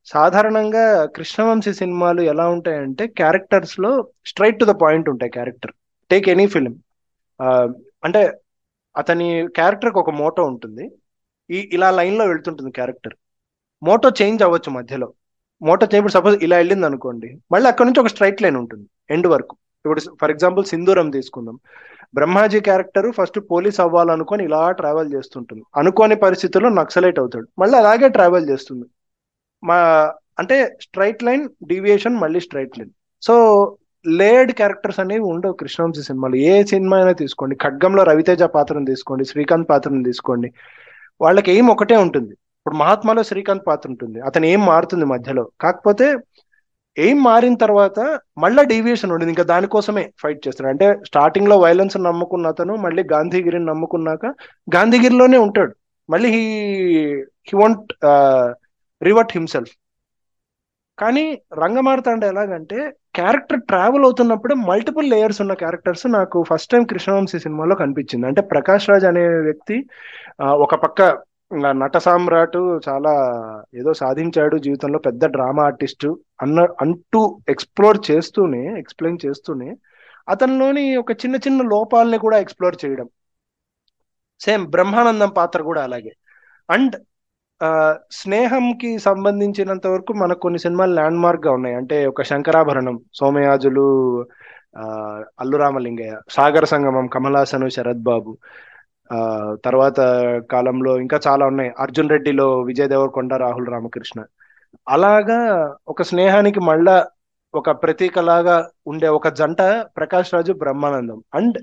[0.08, 0.84] సాధారణంగా
[1.16, 3.92] కృష్ణవంశీ సినిమాలు ఎలా ఉంటాయంటే క్యారెక్టర్స్లో
[4.30, 5.74] స్ట్రైట్ టు ద పాయింట్ ఉంటాయి క్యారెక్టర్
[6.12, 6.76] టేక్ ఎనీ ఫిలిం
[8.08, 8.22] అంటే
[8.96, 10.86] అతని క్యారెక్టర్కి ఒక మోటో ఉంటుంది.
[11.50, 13.16] ఈ ఇలా లైన్లో వెళ్తుంటుంది క్యారెక్టర్
[13.82, 15.08] మోటో చేంజ్ అవ్వచ్చు మధ్యలో.
[15.62, 19.56] మోటార్ చేయబడి సపోజ్ ఇలా వెళ్ళింది అనుకోండి మళ్ళీ అక్కడ నుంచి ఒక స్ట్రైట్ లైన్ ఉంటుంది ఎండ్ వరకు.
[19.86, 21.60] ఇప్పుడు ఫర్ ఎగ్జాంపుల్ సింధూరం తీసుకుందాం.
[22.14, 25.64] బ్రహ్మాజీ క్యారెక్టర్ ఫస్ట్ పోలీస్ అవ్వాలనుకొని ఇలా ట్రావెల్ చేస్తుంటుంది.
[25.76, 27.48] అనుకోని పరిస్థితుల్లో నక్సలైట్ అవుతాడు.
[27.60, 28.86] మళ్ళీ అలాగే ట్రావెల్ చేస్తుంది.
[29.64, 29.78] మా
[30.40, 32.92] అంటే స్ట్రైట్ లైన్ డీవియేషన్ మళ్ళీ straight line.
[33.22, 33.36] So
[34.08, 36.36] layered characters అనేవి ఉండవు కృష్ణవంశీ సినిమాలు.
[36.36, 37.56] ఏ సినిమా అయినా తీసుకోండి.
[37.56, 40.54] ఖడ్గంలో రవితేజ పాత్రను తీసుకోండి శ్రీకాంత్ పాత్రను తీసుకోండి.
[41.22, 42.36] వాళ్ళకి ఏం ఒకటే ఉంటుంది.
[42.62, 44.18] ఇప్పుడు మహాత్మాలో శ్రీకాంత్ పాత్ర ఉంటుంది.
[44.22, 45.44] అతను ఏం మారుతుంది మధ్యలో?
[45.62, 46.08] కాకపోతే
[46.98, 48.00] ఏం మారిన తర్వాత
[48.44, 49.32] మళ్ళీ డీవియేషన్ ఉండేది.
[49.34, 50.70] ఇంకా దానికోసమే ఫైట్ చేస్తాడు.
[50.74, 54.26] అంటే స్టార్టింగ్లో వైలెన్స్ నమ్ముకున్న అతను మళ్ళీ గాంధీగిరిని నమ్ముకున్నాక
[54.76, 55.74] గాంధీగిరిలోనే ఉంటాడు.
[56.10, 56.44] మళ్ళీ he
[57.50, 57.94] he want
[59.02, 59.74] revert himself.
[60.98, 61.26] కానీ
[61.64, 62.80] రంగమార్తాండ ఎలాగంటే
[63.16, 68.26] క్యారెక్టర్ ట్రావెల్ అవుతున్నప్పుడే మల్టిపుల్ లేయర్స్ ఉన్న క్యారెక్టర్స్ నాకు ఫస్ట్ టైం కృష్ణవంశీ సినిమాలో కనిపించింది.
[68.28, 69.78] అంటే ప్రకాష్ రాజ్ అనే వ్యక్తి
[70.66, 71.02] ఒక పక్క
[71.54, 72.58] నట సామ్రాట్
[72.90, 73.14] చాలా
[73.76, 76.06] ఏదో సాధించాడు జీవితంలో పెద్ద డ్రామా ఆర్టిస్ట్
[76.42, 79.76] అన్న అంటూ ఎక్స్ప్లోర్ చేస్తూనే ఎక్స్ప్లెయిన్ చేస్తూనే
[80.30, 83.08] అతనిలోని ఒక చిన్న చిన్న లోపాలని కూడా ఎక్స్ప్లోర్ చేయడం.
[84.40, 86.12] సేమ్ బ్రహ్మానందం పాత్ర కూడా అలాగే.
[86.70, 86.96] అండ్
[88.12, 91.76] స్నేహంకి సంబంధించినంత వరకు మనకు కొన్ని సినిమాలు ల్యాండ్ మార్క్గా ఉన్నాయి.
[91.76, 93.86] అంటే ఒక శంకరాభరణం సోమయాజులు
[95.40, 98.38] అల్లు రామలింగయ్య సాగర సంగమం కమలాసను శరత్ బాబు
[99.66, 100.00] తర్వాత
[100.52, 101.72] కాలంలో ఇంకా చాలా ఉన్నాయి.
[101.80, 104.24] అర్జున్ రెడ్డిలో విజయ్ దేవరకొండ రాహుల్ రామకృష్ణ.
[104.90, 105.40] అలాగా
[105.88, 107.08] ఒక స్నేహానికి మళ్ళా
[107.54, 109.62] ఒక ప్రతీకలాగా ఉండే ఒక జంట
[109.98, 111.24] ప్రకాష్ రాజు బ్రహ్మానందం.
[111.34, 111.58] అండ్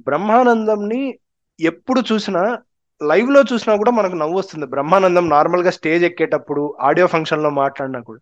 [0.00, 1.18] బ్రహ్మానందంని
[1.60, 2.58] ఎప్పుడు చూసినా
[3.02, 4.66] లైవ్లో చూసినా కూడా మనకు నవ్వు వస్తుంది.
[4.66, 8.20] బ్రహ్మానందం నార్మల్గా స్టేజ్ ఎక్కేటప్పుడు ఆడియో ఫంక్షన్లో మాట్లాడినా కూడా.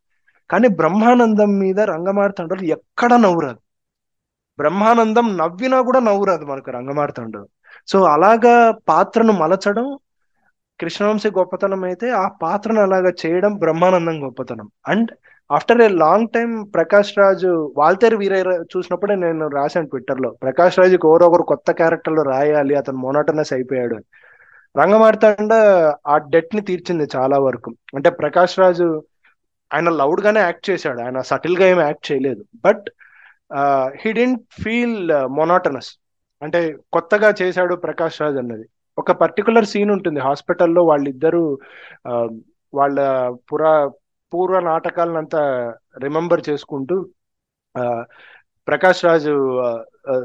[0.51, 3.59] కానీ బ్రహ్మానందం మీద రంగమార్తాండలు ఎక్కడ నవ్వురాదు.
[4.59, 7.49] బ్రహ్మానందం నవ్వినా కూడా నవ్వురాదు మనకు రంగమార్తాండలు.
[7.86, 9.98] సో అలాగా పాత్రను మలచడం
[10.80, 14.70] కృష్ణవంశీ గొప్పతనం అయితే ఆ పాత్రను అలాగా చేయడం బ్రహ్మానందం గొప్పతనం.
[14.88, 15.10] And
[15.52, 18.44] after a long time Prakash Raj Waltair Veerayya
[18.76, 24.04] చూసినప్పుడే నేను రాశాను ట్విట్టర్లో ప్రకాష్ రాజుకి ఎవరో కొత్త క్యారెక్టర్లు రాయాలి అతను మోనోటనస్ అయిపోయాడు అని.
[24.76, 25.52] రంగమార్తాండ
[26.06, 27.74] ఆ డెట్ని తీర్చింది చాలా వరకు.
[27.94, 29.02] అంటే ప్రకాష్ రాజు
[29.74, 32.44] ఆయన లౌడ్ గానే యాక్ట్ చేశాడు ఆయన సటిల్గా ఏమి యాక్ట్ చేయలేదు.
[32.64, 32.84] But
[34.00, 35.90] he didn't feel monotonous.
[36.42, 36.61] అంటే
[36.92, 38.66] కొత్తగా చేశాడు ప్రకాష్ రాజ్ అన్నది.
[38.99, 40.20] ఒక పర్టికులర్ సీన్ ఉంటుంది.
[40.20, 41.42] హాస్పిటల్లో వాళ్ళిద్దరూ
[42.09, 42.12] ఆ,
[42.75, 42.99] వాళ్ళ
[43.53, 43.72] పురా
[44.33, 45.42] పూర్వ నాటకాలనంతా
[45.99, 46.96] రిమెంబర్ చేసుకుంటూ
[48.68, 49.35] ప్రకాష్ రాజు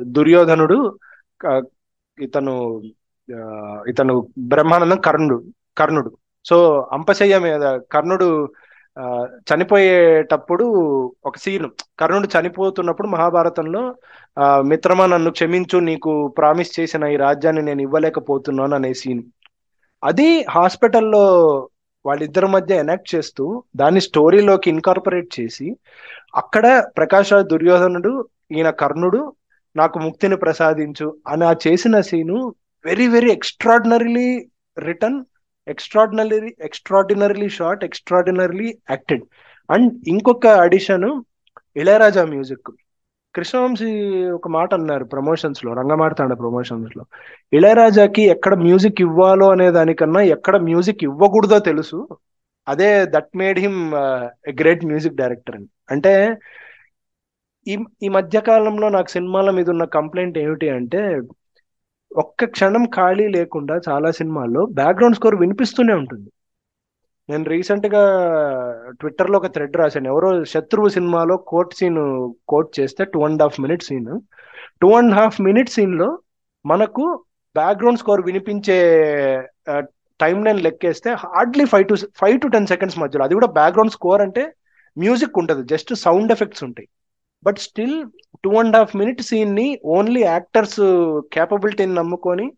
[0.01, 0.77] దుర్యోధనుడు
[2.17, 2.53] ఇతను
[3.87, 4.15] ఇతను
[4.53, 5.37] బ్రహ్మానందం కర్ణుడు
[5.77, 6.11] కర్ణుడు.
[6.45, 6.57] సో
[6.91, 8.27] అంపశయ్య మీద కర్ణుడు
[9.51, 10.65] చనిపోయేటప్పుడు
[11.25, 11.67] ఒక సీన్
[11.99, 13.83] కర్ణుడు చనిపోతున్నప్పుడు మహాభారతంలో
[14.37, 19.23] ఆ, మిత్రమా నన్ను క్షమించు నీకు ప్రామిస్ చేసిన ఈ రాజ్యాన్ని నేను ఇవ్వలేకపోతున్నాను అనే సీన్.
[20.03, 21.25] అది హాస్పిటల్లో
[22.05, 25.67] వాళ్ళిద్దరి మధ్య ఎనాక్ట్ చేస్తూ దాన్ని స్టోరీలోకి ఇన్కార్పొరేట్ చేసి
[26.35, 28.11] అక్కడ ప్రకాష్ రాజ్ దుర్యోధనుడు
[28.51, 29.21] ఈయన కర్ణుడు
[29.75, 32.37] నాకు ముక్తిని ప్రసాదించు అని ఆ చేసిన scene
[32.85, 34.29] very very extraordinarily
[34.77, 35.19] return
[35.67, 39.23] extraordinary extraordinarily shot extraordinarily acted
[39.69, 41.09] and ఇంకొక అడిషన్
[41.75, 42.69] ఇళయరాజా మ్యూజిక్
[43.35, 43.89] కృష్ణవంశీ
[44.29, 47.03] ఒక మాట అన్నారు ప్రమోషన్స్లో రంగమాడతాడు ప్రమోషన్స్లో.
[47.53, 52.07] ఇళయరాజాకి ఎక్కడ మ్యూజిక్ ఇవ్వాలో అనే దానికన్నా ఎక్కడ మ్యూజిక్ ఇవ్వకూడదో తెలుసు.
[52.67, 53.79] అదే that made him
[54.61, 55.67] great music director అని.
[55.91, 56.13] అంటే
[57.67, 61.01] ఈ ఈ మధ్య కాలంలో నాకు సినిమాల మీద ఉన్న కంప్లైంట్ ఏమిటి అంటే
[62.17, 66.29] ఒక్క క్షణం ఖాళీ లేకుండా చాలా సినిమాల్లో బ్యాక్గ్రౌండ్ స్కోర్ వినిపిస్తూనే ఉంటుంది.
[67.29, 68.01] నేను రీసెంట్గా
[68.99, 70.07] ట్విట్టర్లో ఒక థ్రెడ్ రాశాను.
[70.07, 74.19] ఎవరో శత్రువు సినిమాలో కోర్ట్ సీన్ కోట్ చేస్తే two and half minute scene
[74.81, 76.19] two and half minute సీన్లో
[76.65, 78.77] మనకు బ్యాక్గ్రౌండ్ స్కోర్ వినిపించే
[80.19, 83.23] టైం నేను లెక్కేస్తే hardly five to five to ten seconds మధ్యలో.
[83.25, 84.53] అది కూడా బ్యాక్గ్రౌండ్ స్కోర్ అంటే
[84.97, 85.63] మ్యూజిక్ ఉంటుంది.
[85.63, 86.87] జస్ట్ సౌండ్ ఎఫెక్ట్స్ ఉంటాయి.
[87.43, 88.05] But still
[88.43, 90.75] two and half minute సీన్ని only actors
[91.33, 92.51] క్యాపబిలిటీని నమ్ముకొని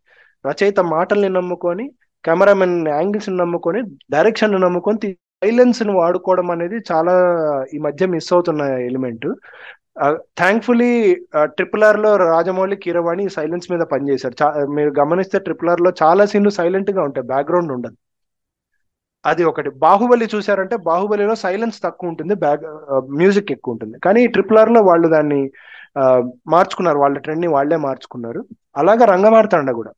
[0.48, 1.92] రచయిత మాటల్ని నమ్ముకొని
[2.26, 7.14] కెమెరామెన్ యాంగిల్స్ నమ్ముకొని డైరెక్షన్ నమ్ముకొని సైలెన్స్ను వాడుకోవడం అనేది చాలా
[7.74, 9.34] ఈ మధ్య మిస్ అవుతున్న ఎలిమెంట్
[10.12, 14.44] థ్యాంక్ఫుల్లీ ట్రిపుల్ ఆర్లో రాజమౌళి కీరవాణి సైలెన్స్ మీద పనిచేశారు.
[14.44, 17.28] చా- మీరు గమనిస్తే ట్రిపుల్ ఆర్లో చాలా సీన్లు సైలెంట్గా ఉంటాయి.
[17.28, 17.96] బ్యాక్గ్రౌండ్ ఉండదు.
[19.26, 19.70] అది ఒకటి.
[19.86, 22.64] బాహుబలి చూసారంటే బాహుబలిలో సైలెన్స్ తక్కువ ఉంటుంది బ్యాక్
[23.20, 23.96] మ్యూజిక్ ఎక్కువ ఉంటుంది.
[24.06, 25.42] కానీ ట్రిపుల్ ఆర్లో వాళ్ళు దాన్ని
[26.54, 26.98] మార్చుకున్నారు.
[27.04, 28.42] వాళ్ళ ట్రెండ్ని వాళ్ళే వాళ్ళే మార్చుకున్నారు.
[28.82, 29.92] అలాగా రంగమార్తాండ కూడా.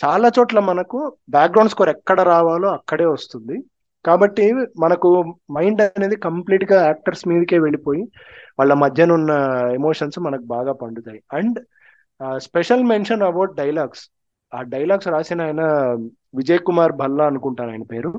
[0.00, 0.98] చాలా చోట్ల మనకు
[1.36, 3.56] బ్యాక్గ్రౌండ్ స్కోర్ ఎక్కడ రావాలో అక్కడే వస్తుంది.
[4.04, 4.44] కాబట్టి
[4.84, 5.08] మనకు
[5.56, 8.02] మైండ్ అనేది కంప్లీట్గా యాక్టర్స్ మీదకే వెళ్ళిపోయి
[8.58, 9.32] వాళ్ళ మధ్యన ఉన్న
[9.78, 11.20] ఎమోషన్స్ మనకు బాగా పండుతాయి.
[11.38, 11.58] And
[12.46, 14.04] special mention about dialogues
[14.52, 15.62] ఆ డైలాగ్స్ రాసిన ఆయన
[16.38, 18.10] విజయ్ కుమార్ భల్లా అనుకుంటాను ఆయన పేరు.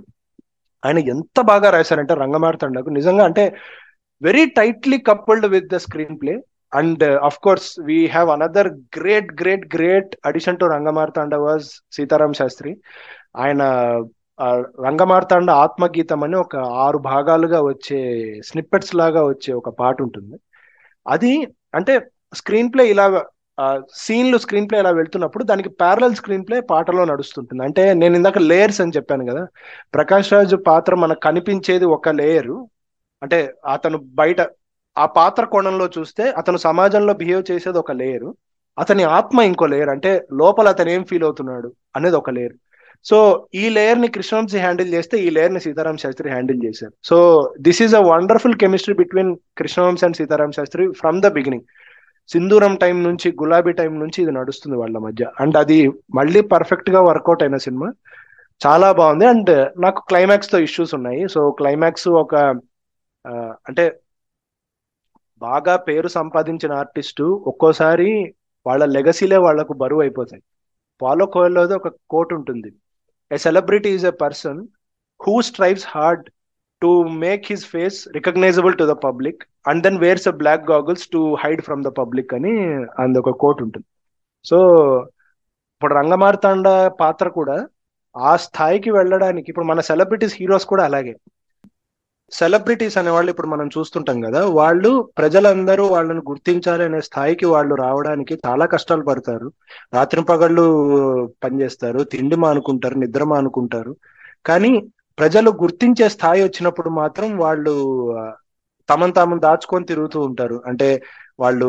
[0.84, 3.43] ఆయన ఎంత బాగా రాశారంటే రంగమార్తాండకు నిజంగా అంటే
[4.21, 5.77] very tightly coupled with the
[6.21, 6.34] screenplay
[6.73, 12.71] and of course we have another great great great addition to Rangamarthanda was Seetharam Sastry.
[13.36, 13.61] ఆయన
[14.86, 16.55] రంగమార్తాండ ఆత్మగీతం అని ఒక
[16.86, 17.99] ఆరు భాగాలుగా వచ్చే
[18.49, 20.36] స్నిప్పెట్స్ లాగా వచ్చే ఒక పాట ఉంటుంది.
[21.05, 21.34] అది
[21.77, 21.93] అంటే
[22.34, 23.05] స్క్రీన్ ప్లే ఇలా
[23.95, 27.64] సీన్లు స్క్రీన్ ప్లే అలా వెళ్తున్నప్పుడు దానికి ప్యారలల్ స్క్రీన్ ప్లే పాటలో నడుస్తుంటుంది.
[27.64, 29.43] అంటే నేను ఇందాక లేయర్స్ అని చెప్పాను కదా.
[29.93, 32.57] ప్రకాష్ రాజు పాత్ర మనకు కనిపించేది ఒక లేయరు
[33.22, 34.41] అంటే అతను బయట
[34.97, 38.30] ఆ పాత్ర కోణంలో చూస్తే అతను సమాజంలో బిహేవ్ చేసేది ఒక లేయరు
[38.78, 42.55] అతని ఆత్మ ఇంకో లేయర్ అంటే లోపల అతను ఏం ఫీల్ అవుతున్నాడు అనేది ఒక లేయర్
[43.05, 43.18] సో
[43.55, 46.93] ఈ లేయర్ని కృష్ణవంశి హ్యాండిల్ చేస్తే ఈ లేయర్ని సీతారాం శాస్త్రి హ్యాండిల్ చేశారు.
[47.03, 47.18] So
[47.59, 51.66] this is a wonderful chemistry between Krishna Vamsi and Sitaram Sastry from the beginning
[52.30, 55.24] Sindhooram time నుంచి గులాబీ టైం నుంచి ఇది నడుస్తుంది వాళ్ళ మధ్య.
[55.39, 55.80] అండ్ అది
[56.15, 57.88] మళ్ళీ పర్ఫెక్ట్గా వర్కౌట్ అయిన సినిమా.
[58.61, 59.26] చాలా బాగుంది.
[59.26, 59.51] అండ్
[59.82, 61.28] నాకు క్లైమాక్స్తో ఇష్యూస్ ఉన్నాయి.
[61.30, 62.36] సో క్లైమాక్స్ ఒక
[63.69, 63.86] అంటే
[65.41, 68.09] బాగా పేరు సంపాదించిన ఆర్టిస్టు ఒక్కోసారి
[68.67, 70.43] వాళ్ళ లెగసీలే వాళ్ళకు బరువు అయిపోతాయి.
[71.01, 72.69] పాలో కోయల్లోది ఒక కోట్ ఉంటుంది.
[73.32, 74.59] A celebrity is a person
[75.19, 76.26] who strives hard
[76.82, 76.91] to
[77.24, 81.62] make his face recognisable to the public and then wears a black goggles to hide
[81.62, 82.53] from the public అని
[82.99, 83.88] అందు ఒక కోట్ ఉంటుంది.
[84.45, 84.57] సో
[85.76, 86.68] ఇప్పుడు రంగమార్తాండ
[86.99, 87.57] పాత్ర కూడా
[88.16, 91.14] ఆ స్థాయికి వెళ్ళడానికి ఇప్పుడు మన సెలబ్రిటీస్ హీరోస్ కూడా అలాగే.
[92.32, 98.34] సెలబ్రిటీస్ అనే వాళ్ళు ఇప్పుడు మనం చూస్తుంటాం కదా వాళ్ళు ప్రజలందరూ వాళ్ళని గుర్తించాలి అనే స్థాయికి వాళ్ళు రావడానికి
[98.47, 99.47] చాలా కష్టాలు పడతారు.
[99.93, 100.66] రాత్రి పగళ్ళు
[101.43, 103.97] పనిచేస్తారు తిండి మానుకుంటారు నిద్ర మానుకుంటారు.
[104.45, 104.72] కానీ
[105.20, 107.74] ప్రజలు గుర్తించే స్థాయి వచ్చినప్పుడు మాత్రం వాళ్ళు
[108.89, 110.63] తమను తాము దాచుకొని తిరుగుతూ ఉంటారు.
[110.65, 111.03] అంటే
[111.39, 111.67] వాళ్ళు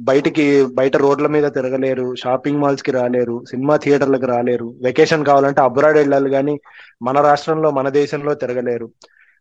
[0.00, 4.74] బయటికి బయట రోడ్ల మీద తిరగలేరు షాపింగ్ మాల్స్కి రాలేరు సినిమా థియేటర్లకు రాలేరు.
[4.82, 6.60] వెకేషన్ కావాలంటే అబ్రాడ్ వెళ్ళాలి కానీ
[7.02, 8.90] మన రాష్ట్రంలో మన దేశంలో తిరగలేరు.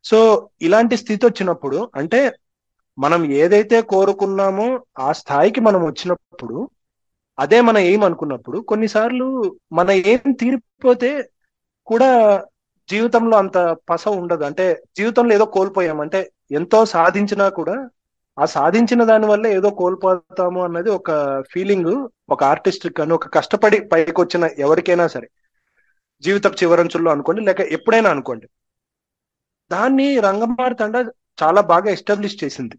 [0.04, 2.32] సో ఇలాంటి స్థితి వచ్చినప్పుడు అంటే
[3.00, 6.70] మనం ఏదైతే కోరుకున్నామో ఆ స్థాయికి మనం వచ్చినప్పుడు
[7.40, 11.30] అదే మన ఏం అనుకున్నప్పుడు కొన్నిసార్లు మన ఏం తీరిపోతే
[11.86, 12.44] కూడా
[12.90, 13.58] జీవితంలో అంత
[13.90, 14.44] పస ఉండదు.
[14.44, 16.02] అంటే జీవితంలో ఏదో కోల్పోయాం.
[16.02, 17.90] అంటే ఎంతో సాధించినా కూడా
[18.40, 24.22] ఆ సాధించిన దాని వల్ల ఏదో కోల్పోతాము అన్నది ఒక ఫీలింగ్ ఒక ఆర్టిస్ట్ కానీ ఒక కష్టపడి పైకి
[24.22, 25.30] వచ్చిన ఎవరికైనా సరే.
[26.22, 28.48] జీవిత చివరంచుల్లో అనుకోండి లేక ఎప్పుడైనా అనుకోండి.
[29.72, 30.96] దాన్ని రంగమారి తండ
[31.44, 32.78] చాలా బాగా ఎస్టాబ్లిష్ చేసింది.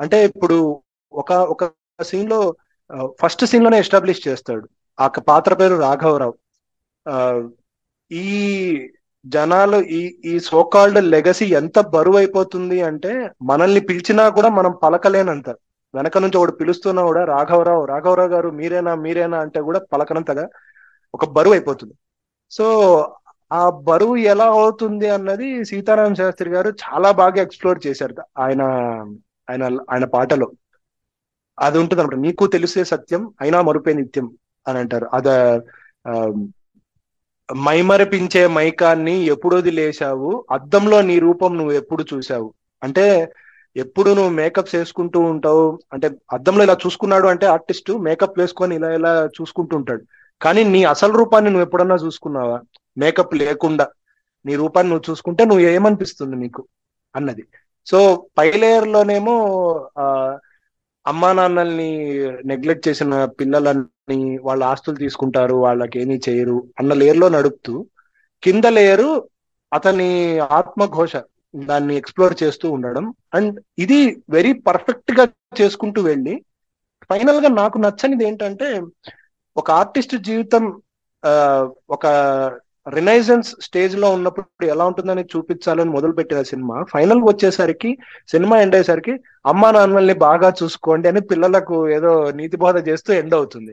[0.00, 1.70] అంటే ఇప్పుడు ఒక ఒక
[2.02, 2.54] సీన్లో
[3.22, 4.68] ఫస్ట్ సీన్లోనే ఎస్టాబ్లిష్ చేస్తాడు.
[5.00, 6.34] ఆ పాత్ర పేరు రాఘవరావు.
[8.12, 8.90] ఈ
[9.26, 13.12] జనాలు ఈ ఈ సోకాల్డ్ లెగసీ ఎంత బరువు అయిపోతుంది అంటే
[13.50, 15.48] మనల్ని పిలిచినా కూడా మనం పలకలేనంత
[15.94, 20.44] వెనక నుంచి ఒకడు పిలుస్తున్నా కూడా రాఘవరావు రాఘవరావు గారు మీరేనా మీరేనా అంటే కూడా పలకనంతగా
[21.14, 21.94] ఒక బరువు అయిపోతుంది
[22.52, 22.66] సో
[23.50, 28.14] ఆ బరువు ఎలా అవుతుంది అన్నది సీతారాం శాస్త్రి గారు చాలా బాగా ఎక్స్ప్లోర్ చేశారు.
[28.38, 28.62] ఆయన
[29.48, 29.62] ఆయన
[29.92, 30.48] ఆయన పాటలో.
[31.58, 34.26] అది ఉంటుంది అనమాట నీకు తెలిసే సత్యం అయినా మరుపే నిత్యం
[34.66, 35.06] అని అంటారు.
[35.16, 35.28] అద
[37.54, 40.44] మైమరపించే మైకాన్ని ఎప్పుడు వదిలేశావు?
[40.50, 43.32] అద్దంలో నీ రూపం నువ్వు ఎప్పుడు చూసావు అంటే
[43.76, 45.78] ఎప్పుడు నువ్వు మేకప్ చేసుకుంటూ ఉంటావు?
[45.92, 50.02] అంటే అద్దంలో ఇలా చూసుకున్నాడు అంటే ఆర్టిస్ట్ మేకప్ వేసుకొని ఇలా ఇలా చూసుకుంటూ ఉంటాడు.
[50.42, 52.60] కానీ నీ అసలు రూపాన్ని నువ్వు ఎప్పుడన్నా చూసుకున్నావా?
[52.98, 53.86] మేకప్ లేకుండా.
[54.44, 56.64] నీ రూపాన్ని నువ్వు చూసుకుంటే నువ్వు ఏమనిపిస్తుంది నీకు?
[57.16, 57.44] అన్నది.
[57.86, 59.34] సో పై లేయర్ లోనేమో
[59.98, 60.36] ఆ
[61.06, 61.90] అమ్మా నాన్నల్ని
[62.44, 67.74] నెగ్లెక్ట్ చేసిన పిల్లలని వాళ్ళ ఆస్తులు తీసుకుంటారు వాళ్ళకి ఏమీ చేయరు అన్న లేయర్లో నడుపుతూ
[68.42, 69.10] కింద లేయరు
[69.72, 70.08] అతని
[70.58, 71.14] ఆత్మఘోష
[71.54, 73.04] దాన్ని ఎక్స్ప్లోర్ చేస్తూ ఉండడం.
[73.34, 73.98] అండ్ ఇది
[74.30, 75.24] వెరీ పర్ఫెక్ట్గా
[75.60, 76.34] చేసుకుంటూ వెళ్ళి
[77.10, 78.68] ఫైనల్గా నాకు నచ్చనిది ఏంటంటే
[79.56, 80.64] ఒక ఆర్టిస్ట్ జీవితం
[81.90, 82.06] ఒక
[82.86, 87.90] రినైజెన్స్ స్టేజ్లో ఉన్నప్పుడు ఎలా ఉంటుందని చూపించాలని మొదలు పెట్టిన సినిమా ఫైనల్ వచ్చేసరికి
[88.32, 89.14] సినిమా ఎండ్ అయ్యేసరికి
[89.52, 93.72] అమ్మా నాన్నల్ని బాగా చూసుకోండి అని పిల్లలకు ఏదో నీతి బోధ చేస్తూ ఎండ్ అవుతుంది.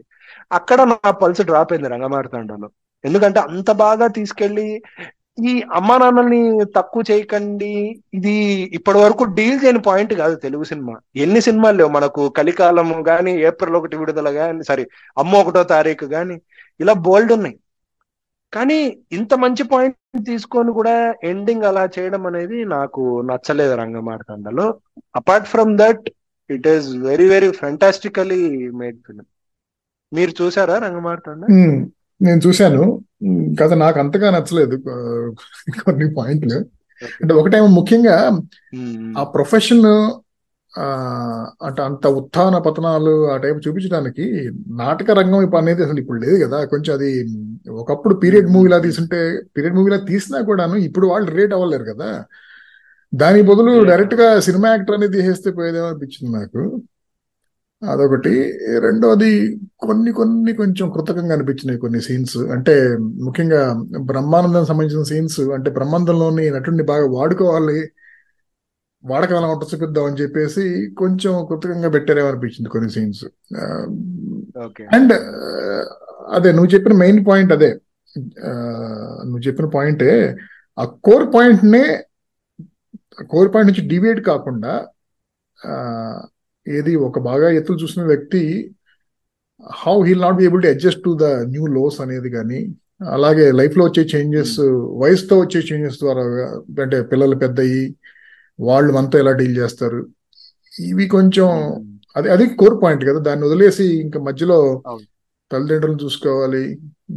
[0.51, 2.69] అక్కడ నా పల్స్ డ్రాప్ అయింది రంగమార్తాండలో
[3.03, 4.67] ఎందుకంటే అంత బాగా తీసుకెళ్ళి
[5.49, 6.41] ఈ అమ్మా నాన్నల్ని
[6.75, 7.71] తక్కువ చేయకండి
[8.13, 8.33] ఇది
[8.77, 10.95] ఇప్పటి వరకు డీల్ చేయని పాయింట్ కాదు తెలుగు సినిమా.
[11.15, 14.85] ఎన్ని సినిమాలు లేవు మనకు కలికాలం గాని ఏప్రిల్ ఒకటి విడుదల గాని సారీ
[15.17, 16.37] అమ్మ ఒకటో తారీఖు గాని
[16.79, 17.55] ఇలా బోల్డ్ ఉన్నాయి.
[18.53, 24.65] కానీ ఇంత మంచి పాయింట్ తీసుకొని కూడా ఎండింగ్ అలా చేయడం అనేది నాకు నచ్చలేదు రంగమార్తాండలో.
[25.15, 26.09] Apart from that
[26.49, 29.25] it is very very fantastically made film
[30.13, 31.43] మీరు చూసారా రంగమార్తాండ?
[32.21, 32.83] నేను చూశాను.
[33.61, 34.75] కథ నాకు అంతగా నచ్చలేదు
[35.85, 36.59] కొన్ని పాయింట్లు.
[37.21, 38.41] అంటే ఒకటేమో ముఖ్యంగా
[39.17, 39.85] ఆ ప్రొఫెషన్
[41.61, 44.25] అంటే అంత ఉత్థాన పతనాలు ఆ టైప్ చూపించడానికి
[44.81, 46.65] నాటక రంగం ఇప్పుడు అనేది అసలు ఇప్పుడు లేదు కదా.
[46.65, 47.09] కొంచెం అది
[47.81, 49.19] ఒకప్పుడు పీరియడ్ మూవీలా తీసుంటే
[49.57, 52.09] పీరియడ్ మూవీలా తీసినా కూడాను ఇప్పుడు వాళ్ళు రిలేట్ అవ్వలేరు కదా.
[53.13, 56.61] దాని బదులు డైరెక్ట్గా సినిమా యాక్టర్ అనేది తీసేస్తే పోయేదేమో అనిపించింది నాకు.
[57.81, 58.33] అదొకటి.
[58.79, 59.31] రెండోది
[59.77, 62.37] కొన్ని కొన్ని కొంచెం కృతకంగా అనిపించినాయి కొన్ని సీన్స్.
[62.55, 62.75] అంటే
[63.27, 63.61] ముఖ్యంగా
[64.11, 67.79] బ్రహ్మానందం సంబంధించిన సీన్స్ అంటే బ్రహ్మానందంలోని నటుడిని బాగా వాడుకోవాలి
[69.03, 70.63] వాడకం ఎలా ఉంటుంది చూపిద్దాం అని చెప్పేసి
[70.99, 73.23] కొంచెం కృతకంగా పెట్టారేమో అనిపించింది కొన్ని సీన్స్
[74.95, 75.13] అండ్
[76.33, 77.69] అదే నువ్వు చెప్పిన మెయిన్ పాయింట్ అదే.
[79.25, 80.09] నువ్వు చెప్పిన పాయింటే
[80.77, 81.83] ఆ కోర్ పాయింట్ నే
[83.31, 84.73] కోర్ పాయింట్ నుంచి డివేట్ కాకుండా
[86.67, 88.41] ఏది ఒక బాగా ఎత్తులు చూసిన వ్యక్తి
[89.77, 92.59] how he'll not be able to adjust to the new lows అనేది కానీ
[93.13, 94.55] అలాగే లైఫ్లో వచ్చే చేంజెస్
[95.01, 96.23] వయసుతో వచ్చే చేంజెస్ ద్వారా
[96.83, 97.81] అంటే పిల్లలు పెద్దయి
[98.59, 100.01] వాళ్ళు మనతో ఎలా డీల్ చేస్తారు?
[100.73, 101.47] ఇవి కొంచెం
[102.15, 103.19] అది అది కోర్ పాయింట్ కదా.
[103.27, 104.57] దాన్ని వదిలేసి ఇంకా మధ్యలో
[105.51, 106.61] తల్లిదండ్రులు చూసుకోవాలి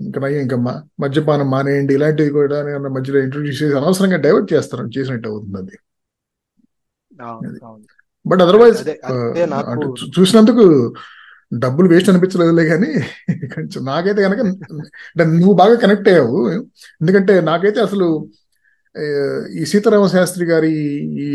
[0.07, 0.57] ఇంకా నయ్యం ఇంకా
[1.05, 2.57] మద్యపానం మానేయండి ఇలాంటివి కూడా
[2.97, 5.77] మధ్యలో ఇంట్రొడ్యూస్ చేసి అనవసరంగా డైవర్ట్ చేస్తారు చేసినట్టు అవుతుంది అది.
[8.27, 8.81] బట్ అదర్వైజ్
[10.17, 10.65] చూసినందుకు
[11.53, 12.91] డబ్బులు వేస్ట్ అనిపించలేదులే కానీ
[13.55, 14.41] కొంచెం నాకైతే కనుక
[15.11, 16.39] అంటే నువ్వు బాగా కనెక్ట్ అయ్యావు.
[17.01, 18.07] ఎందుకంటే నాకైతే అసలు
[19.53, 20.73] ఈ సీతారామ శాస్త్రి గారి
[21.23, 21.33] ఈ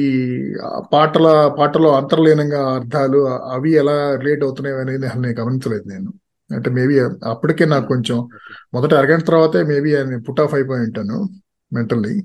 [0.93, 6.13] పాటల పాటలో అంతర్లీనంగా అర్థాలు అవి ఎలా రిలేట్ అవుతున్నాయి అనేది నేను గమనించలేదు నేను.
[6.55, 8.29] అంటే మేబీ అప్పటికే నాకు కొంచెం
[8.73, 11.29] మొదట అరగంట తర్వాతే మేబీ పుట్ ఆఫ్ అయిపోయి ఉంటాను
[11.73, 12.21] మెంటల్లీ.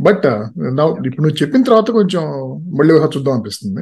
[0.00, 0.26] బట్
[1.06, 2.22] ఇప్పుడు నువ్వు చెప్పిన తర్వాత కొంచెం
[2.78, 3.80] మళ్ళీ చూద్దాం అనిపిస్తుంది.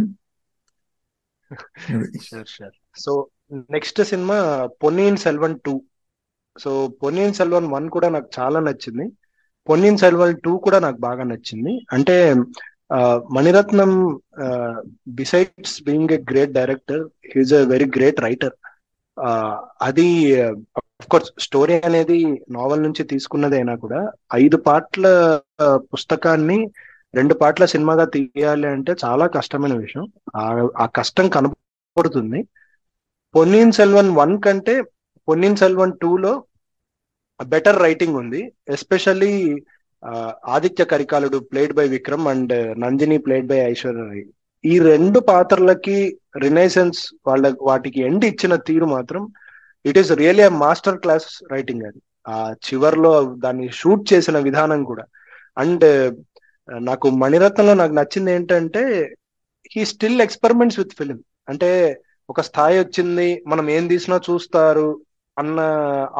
[2.98, 3.26] So
[3.70, 5.82] next cinema Ponniyin Selvan two.
[6.56, 6.70] So
[7.02, 9.06] Ponniyin Selvan one కూడా నాకు చాలా నచ్చింది.
[9.68, 11.72] పొన్నియిన్ సెల్వన్ టూ కూడా నాకు బాగా నచ్చింది.
[11.92, 12.16] అంటే
[13.36, 13.92] Mani Ratnam
[15.20, 17.02] besides being a great director
[17.32, 18.54] he's a very great writer
[19.88, 20.06] అది
[21.12, 22.18] కోర్స్ స్టోరీ అనేది
[22.56, 24.00] నావల్ నుంచి తీసుకున్నదైనా కూడా
[24.34, 25.06] ఐదు పాటల
[25.92, 26.58] పుస్తకాన్ని
[27.14, 30.04] రెండు పాటల సినిమాగా తీయాలి అంటే చాలా కష్టమైన విషయం.
[30.82, 32.40] ఆ కష్టం కనపడుతుంది
[33.34, 34.74] పొన్నియిన్ సెల్వన్ వన్ కంటే
[35.28, 36.32] పొన్నిన్ సెల్వన్ టూలో
[37.40, 38.40] బెటర్ రైటింగ్ ఉంది.
[38.76, 39.32] Especially
[40.56, 44.24] Aditya కరికాలుడు played by Vikram and Nandini played by Aishwarya Rai
[44.64, 45.96] ఈ రెండు పాత్రలకి
[46.44, 49.22] రినైసెన్స్ వాళ్ళ వాటికి ఎండ్ ఇచ్చిన తీరు మాత్రం
[49.84, 52.00] it is really master class writing అది.
[52.26, 53.12] ఆ చివర్లో
[53.44, 55.04] దాన్ని షూట్ చేసిన విధానం కూడా.
[55.56, 58.82] అండ్ uh, నాకు మణిరత్నంలో నాకు నచ్చింది ఏంటంటే
[59.72, 61.18] he still experiments with film
[61.48, 61.68] అంటే
[62.28, 64.88] ఒక స్థాయి వచ్చింది మనం ఏం తీసినా చూస్తారు
[65.36, 65.60] అన్న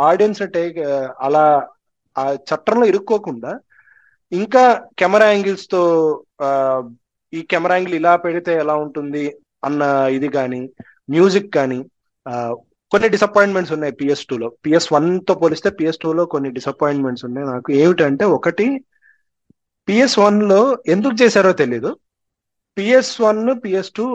[0.08, 0.78] ఆడియన్స్ టేక్
[1.26, 1.44] అలా
[2.16, 3.52] ఆ చట్టంలో ఇరుక్కోకుండా
[4.32, 4.62] ఇంకా
[5.00, 5.82] కెమెరా యాంగిల్స్తో
[7.32, 9.24] ఈ కెమెరా యాంగిల్ ఇలా పెడితే ఎలా ఉంటుంది
[9.68, 9.82] అన్న
[10.16, 10.62] ఇది కానీ
[11.14, 11.80] మ్యూజిక్ కానీ
[12.92, 14.48] కొన్ని డిసప్పాయింట్మెంట్స్ ఉన్నాయి పిఎస్ టూలో.
[14.64, 17.46] పిఎస్ వన్తో పోలిస్తే పిఎస్ టూలో కొన్ని డిసప్పాయింట్మెంట్స్ ఉన్నాయి.
[17.52, 18.66] నాకు ఏమిటంటే ఒకటి
[19.88, 20.60] పిఎస్ వన్లో
[20.94, 21.90] ఎందుకు చేశారో తెలీదు.
[22.76, 24.06] PS one PS two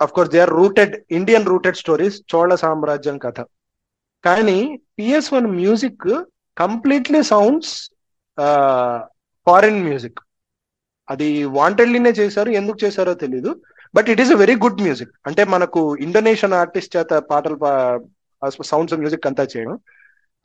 [0.00, 3.38] of course they are rooted Indian rooted stories Chola సామ్రాజ్యం కథ.
[4.24, 4.58] కానీ
[4.98, 6.06] PS one music
[6.56, 7.72] completely sounds
[9.46, 10.20] foreign music
[11.08, 13.50] అది వాంటెడ్లీనే చేశారు ఎందుకు చేశారో తెలీదు.
[13.94, 17.56] But it is a very good music అంటే మనకు ఇండోనేషియన్ ఆర్టిస్ట్ చేత పాటలు
[18.70, 19.76] సౌండ్స్ మ్యూజిక్ అంతా చేయడం.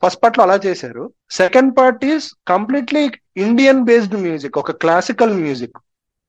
[0.02, 1.02] ఫస్ట్ పార్ట్లో అలా చేశారు.
[1.40, 3.02] Second part is completely
[3.46, 5.76] Indian based music ఒక క్లాసికల్ మ్యూజిక్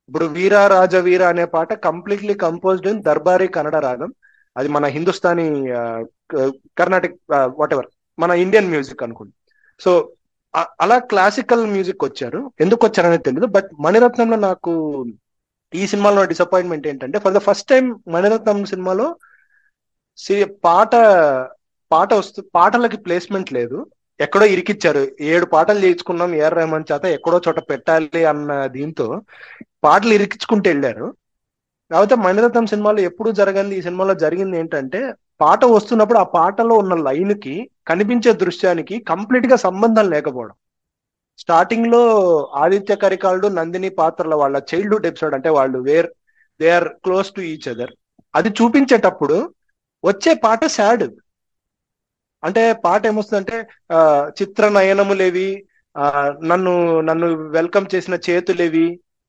[0.09, 4.09] ఇప్పుడు వీర రాజ వీర అనే పాట completely composed in Darbari Kannada రాగం.
[4.57, 5.45] అది మన హిందుస్థానీ
[6.79, 7.13] కర్ణాటక
[7.59, 7.87] వాట్ ఎవర్
[8.19, 9.33] మన ఇండియన్ మ్యూజిక్ అనుకోండి.
[9.79, 9.91] సో
[10.83, 12.51] అలా క్లాసికల్ మ్యూజిక్ వచ్చారు.
[12.61, 14.71] ఎందుకు వచ్చారనేది తెలియదు బట్ మణిరత్నంలో నాకు
[15.73, 19.07] ఈ సినిమాలో డిసప్పాయింట్మెంట్ ఏంటంటే for the first time Mani Ratnam సినిమాలో
[20.65, 20.93] పాట
[21.91, 23.77] పాట వస్తు పాటలకి ప్లేస్మెంట్ లేదు.
[24.19, 25.01] ఎక్కడో ఇరికిచ్చారు.
[25.31, 29.07] ఏడు పాటలు చేయించుకున్నాం ఏఆర్ రెహమాన్ చేత ఎక్కడో చోట పెట్టాలి అన్న దీంతో
[29.83, 31.07] పాటలు ఇరికించుకుంటూ వెళ్ళారు.
[31.91, 34.99] కాకపోతే మణిరత్నం సినిమాలో ఎప్పుడు జరగంది ఈ సినిమాలో జరిగింది ఏంటంటే
[35.41, 37.55] పాట వస్తున్నప్పుడు ఆ పాటలో ఉన్న లైన్కి
[37.87, 40.55] కనిపించే దృశ్యానికి కంప్లీట్గా సంబంధం లేకపోవడం.
[41.39, 42.01] స్టార్టింగ్లో
[42.55, 46.09] ఆదిత్య కరికాలుడు నందిని పాత్రల వాళ్ళ చైల్డ్హుడ్ ఎపిసోడ్ అంటే వాళ్ళు where
[46.59, 47.93] they are close to each other.
[48.33, 49.37] అది చూపించేటప్పుడు
[50.03, 51.05] వచ్చే పాట సాడ్.
[52.43, 53.57] అంటే పాట ఏమొస్తుందంటే
[53.91, 53.99] ఆ
[54.39, 55.49] చిత్ర నయనములేవి
[55.95, 56.05] ఆ
[56.43, 58.87] నన్ను నన్ను వెల్కమ్ చేసిన చేతులేవి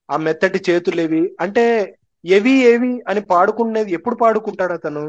[0.09, 1.23] ఆ మెత్తటి చేతులేవి.
[1.41, 1.65] అంటే
[2.25, 5.05] ఏవి ఏవి అని పాడుకునేది ఎప్పుడు పాడుకుంటాడు అతను?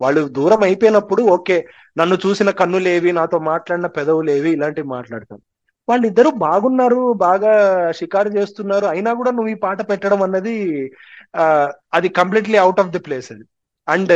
[0.00, 1.56] వాళ్ళు దూరం అయిపోయినప్పుడు ఓకే
[1.98, 5.38] నన్ను చూసిన కన్నులేవి నాతో మాట్లాడిన పెదవులేవి ఇలాంటివి మాట్లాడతాం
[5.88, 7.52] వాళ్ళిద్దరూ బాగున్నారు బాగా
[7.98, 8.86] షికారు చేస్తున్నారు.
[8.92, 10.54] అయినా కూడా నువ్వు ఈ పాట పెట్టడం అన్నది
[11.96, 13.44] అది completely out of the place అది.
[13.88, 14.12] అండ్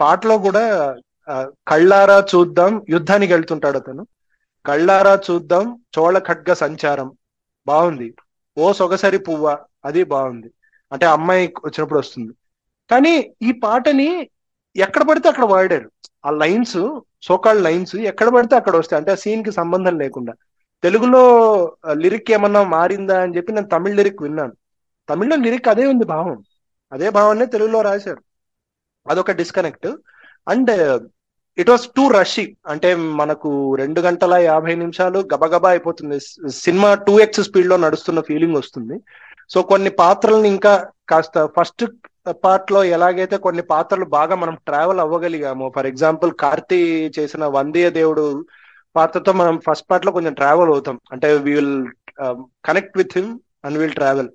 [0.00, 0.64] పాటలో కూడా
[1.70, 4.02] కళ్ళారా చూద్దాం యుద్ధానికి వెళ్తుంటాడు అతను.
[4.64, 5.64] కళ్ళారా చూద్దాం
[5.96, 7.08] చోళ ఖడ్గ సంచారం.
[7.66, 8.08] బాగుంది.
[8.56, 9.46] ఓ సొగసరి పువ్వ
[9.88, 10.48] అది బాగుంది.
[10.92, 12.32] అంటే అమ్మాయి వచ్చినప్పుడు వస్తుంది.
[12.90, 14.28] కానీ ఈ పాటని
[14.76, 15.90] ఎక్కడ పడితే అక్కడ వాడారు.
[16.26, 18.98] ఆ లైన్స్ సోకాల్ లైన్స్ ఎక్కడ పడితే అక్కడ వస్తాయి.
[19.00, 20.32] అంటే ఆ సీన్కి సంబంధం లేకుండా.
[20.82, 21.22] తెలుగులో
[21.92, 24.52] లిరిక్ ఏమన్నా మారిందా అని చెప్పి నేను తమిళ లిరిక్ విన్నాను.
[25.08, 26.42] తమిళ్ళో లిరిక్ అదే ఉంది భావం.
[26.92, 28.22] అదే భావాన్ని తెలుగులో రాశారు.
[29.08, 29.86] అదొక disconnect.
[30.48, 31.00] And
[31.58, 32.56] it was too rushy.
[32.66, 36.20] అంటే మనకు రెండు గంటల యాభై నిమిషాలు గబగబా అయిపోతుంది.
[36.50, 39.00] సినిమా టూ ఎక్స్ స్పీడ్లో నడుస్తున్న ఫీలింగ్ వస్తుంది.
[39.50, 40.72] సో కొన్ని పాత్రలను ఇంకా
[41.08, 41.84] కాస్త ఫస్ట్
[42.44, 46.80] పార్ట్లో ఎలాగైతే కొన్ని పాత్రలు బాగా మనం ట్రావెల్ అవ్వగలిగాము ఫర్ ఎగ్జాంపుల్ కార్తీ
[47.18, 48.24] చేసిన వందీయ దేవుడు
[48.96, 50.96] పాత్రతో మనం ఫస్ట్ పార్ట్లో కొంచెం ట్రావెల్ అవుతాం.
[51.12, 51.74] అంటే we will
[52.64, 53.30] connect with him
[53.64, 54.30] and will travel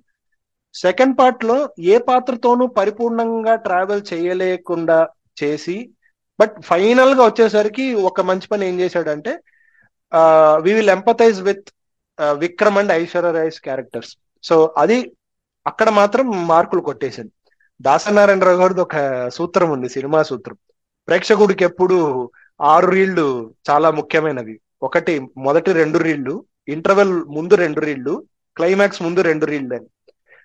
[0.75, 4.97] second పార్ట్లో ఏ పాత్రతోనూ పరిపూర్ణంగా ట్రావెల్ చేయలేకుండా
[5.41, 5.77] చేసి
[6.39, 9.33] బట్ ఫైనల్గా వచ్చేసరికి ఒక మంచి పని ఏం చేశాడంటే
[10.63, 11.67] we will empathise with
[12.39, 14.11] Vikram and Aishwarya Rai's characters
[14.45, 15.11] so అది
[15.67, 17.31] అక్కడ మాత్రం మార్కులు కొట్టేసింది
[17.81, 20.57] దాసనారాయణరావు గారిది ఒక సూత్రం ఉంది సినిమా సూత్రం.
[21.07, 22.31] ప్రేక్షకుడికి ఎప్పుడు
[22.61, 24.59] ఆరు రీళ్ళు చాలా ముఖ్యమైనవి.
[24.81, 28.23] ఒకటి మొదటి రెండు రీళ్ళు ఇంటర్వెల్ ముందు రెండు రీళ్ళు
[28.57, 29.85] క్లైమాక్స్ ముందు రెండు రీళ్ళు అని.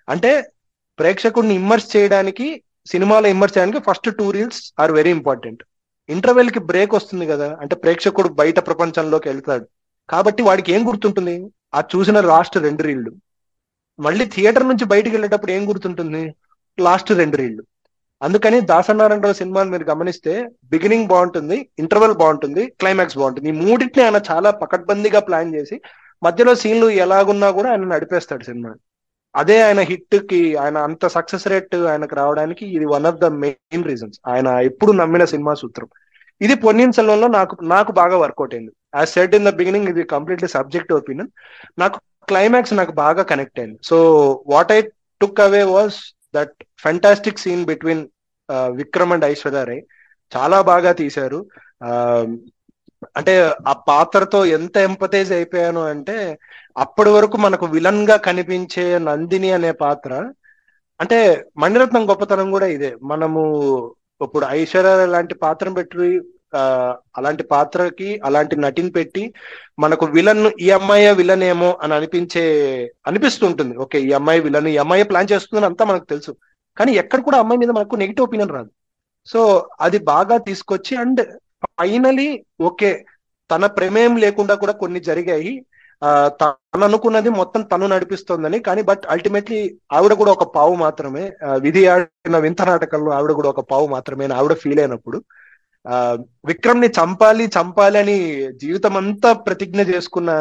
[0.09, 0.51] అంటే
[0.99, 5.63] ప్రేక్షకుడిని ఇమ్మర్స్ చేయడానికి సినిమాలో ఇమ్మర్స్ చేయడానికి first two reels are very important.
[6.09, 9.67] ఇంటర్వెల్కి break వస్తుంది కదా అంటే ప్రేక్షకుడు బయట ప్రపంచంలోకి వెళ్తాడు.
[10.09, 11.49] కాబట్టి వాడికి ఏం గుర్తుంటుంది?
[11.75, 13.11] ఆ చూసిన లాస్ట్ రెండు రీళ్ళు.
[14.05, 16.23] మళ్ళీ థియేటర్ నుంచి బయటికి వెళ్ళేటప్పుడు ఏం గుర్తుంటుంది?
[16.77, 17.63] లాస్ట్ రెండు రీళ్ళు.
[18.21, 20.33] అందుకని దాసనారాయణరావు సినిమాని మీరు గమనిస్తే
[20.71, 23.49] బిగినింగ్ బాగుంటుంది ఇంటర్వెల్ బాగుంటుంది క్లైమాక్స్ బాగుంటుంది.
[23.49, 25.77] ఈ మూడింటిని ఆయన చాలా పకడ్బందీగా ప్లాన్ చేసి
[26.23, 28.71] మధ్యలో సీన్లు ఎలాగున్నా కూడా ఆయన నడిపేస్తాడు సినిమా
[29.35, 34.17] అదే ఆయన హిట్కి ఆయన అంత సక్సెస్ రేట్ ఆయనకు రావడానికి ఇది one of the main reasons
[34.27, 35.89] ఆయన ఎప్పుడు నమ్మిన సినిమా సూత్రం.
[36.41, 38.71] ఇది పొన్నియిన్ సెల్వంలో నాకు నాకు బాగా వర్కౌట్ అయింది.
[38.95, 41.29] As set in the beginning ఇది కంప్లీట్లీ సబ్జెక్ట్ ఒపీనియన్
[41.79, 41.97] నాకు
[42.27, 43.79] క్లైమాక్స్ నాకు బాగా కనెక్ట్ అయింది.
[43.83, 43.97] So
[44.47, 44.81] what I
[45.21, 45.97] took away was
[46.35, 48.03] that fantastic scene between
[48.71, 49.83] Vikram and Aishwarya Rai
[50.31, 51.39] చాలా బాగా తీశారు.
[51.89, 52.27] Um,
[53.17, 53.33] అంటే
[53.67, 56.15] ఆ పాత్రతో ఎంత ఎంపతైజ్ అయిపోయాను అంటే
[56.77, 60.11] అప్పటి వరకు మనకు విలన్గా కనిపించే నందిని అనే పాత్ర.
[60.99, 61.17] అంటే
[61.57, 62.91] మణిరత్నం గొప్పతనం కూడా ఇదే.
[63.03, 63.41] మనము
[64.21, 66.09] ఇప్పుడు ఐశ్వర్య లాంటి పాత్రను పెట్టి
[67.17, 69.23] అలాంటి పాత్రకి అలాంటి నటిని పెట్టి
[69.83, 72.43] మనకు విలన్ ఈ అమ్మాయి విలన్ ఏమో అని అనిపించే
[73.09, 73.73] అనిపిస్తుంటుంది.
[73.77, 76.33] ఓకే ఈ అమ్మాయి విలన్ ఈ అమ్మాయి ప్లాన్ చేస్తుందని అంతా మనకు తెలుసు.
[76.77, 78.71] కానీ ఎక్కడ కూడా అమ్మాయి మీద మనకు నెగిటివ్ ఒపీనియన్ రాదు.
[79.27, 79.41] సో
[79.81, 81.21] అది బాగా తీసుకొచ్చి అండ్
[81.79, 82.29] ఫైనలీ
[82.69, 82.91] ఓకే
[83.49, 85.53] తన ప్రమేయం లేకుండా కూడా కొన్ని జరిగాయి.
[86.41, 89.59] తను అనుకున్నది మొత్తం తను నడిపిస్తోందని కానీ బట్ అల్టిమేట్లీ
[89.97, 91.23] ఆవిడ కూడా ఒక పావు మాత్రమే.
[91.65, 95.19] విధి ఆడిన వింత నాటకంలో ఆవిడ కూడా ఒక పావు మాత్రమే ఆవిడ ఫీల్ అయినప్పుడు.
[96.45, 98.17] విక్రమ్ని చంపాలి చంపాలి అని
[98.53, 100.31] జీవితం అంతా ప్రతిజ్ఞ చేసుకున్న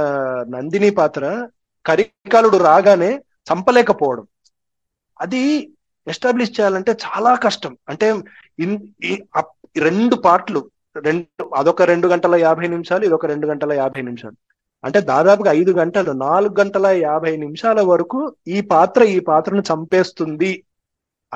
[0.48, 1.48] నందిని పాత్ర
[1.86, 3.10] కరికాలుడు రాగానే
[3.50, 4.26] చంపలేకపోవడం.
[5.20, 5.72] అది
[6.08, 7.76] ఎస్టాబ్లిష్ చేయాలంటే చాలా కష్టం.
[7.88, 8.14] అంటే
[9.76, 14.36] రెండు పార్ట్లు రెండు అదొక రెండు గంటల యాభై నిమిషాలు ఇదొక రెండు గంటల యాభై నిమిషాలు.
[14.84, 20.64] అంటే దాదాపుగా ఐదు గంటలు నాలుగు గంటల యాభై నిమిషాల వరకు ఈ పాత్ర ఈ పాత్రను చంపేస్తుంది.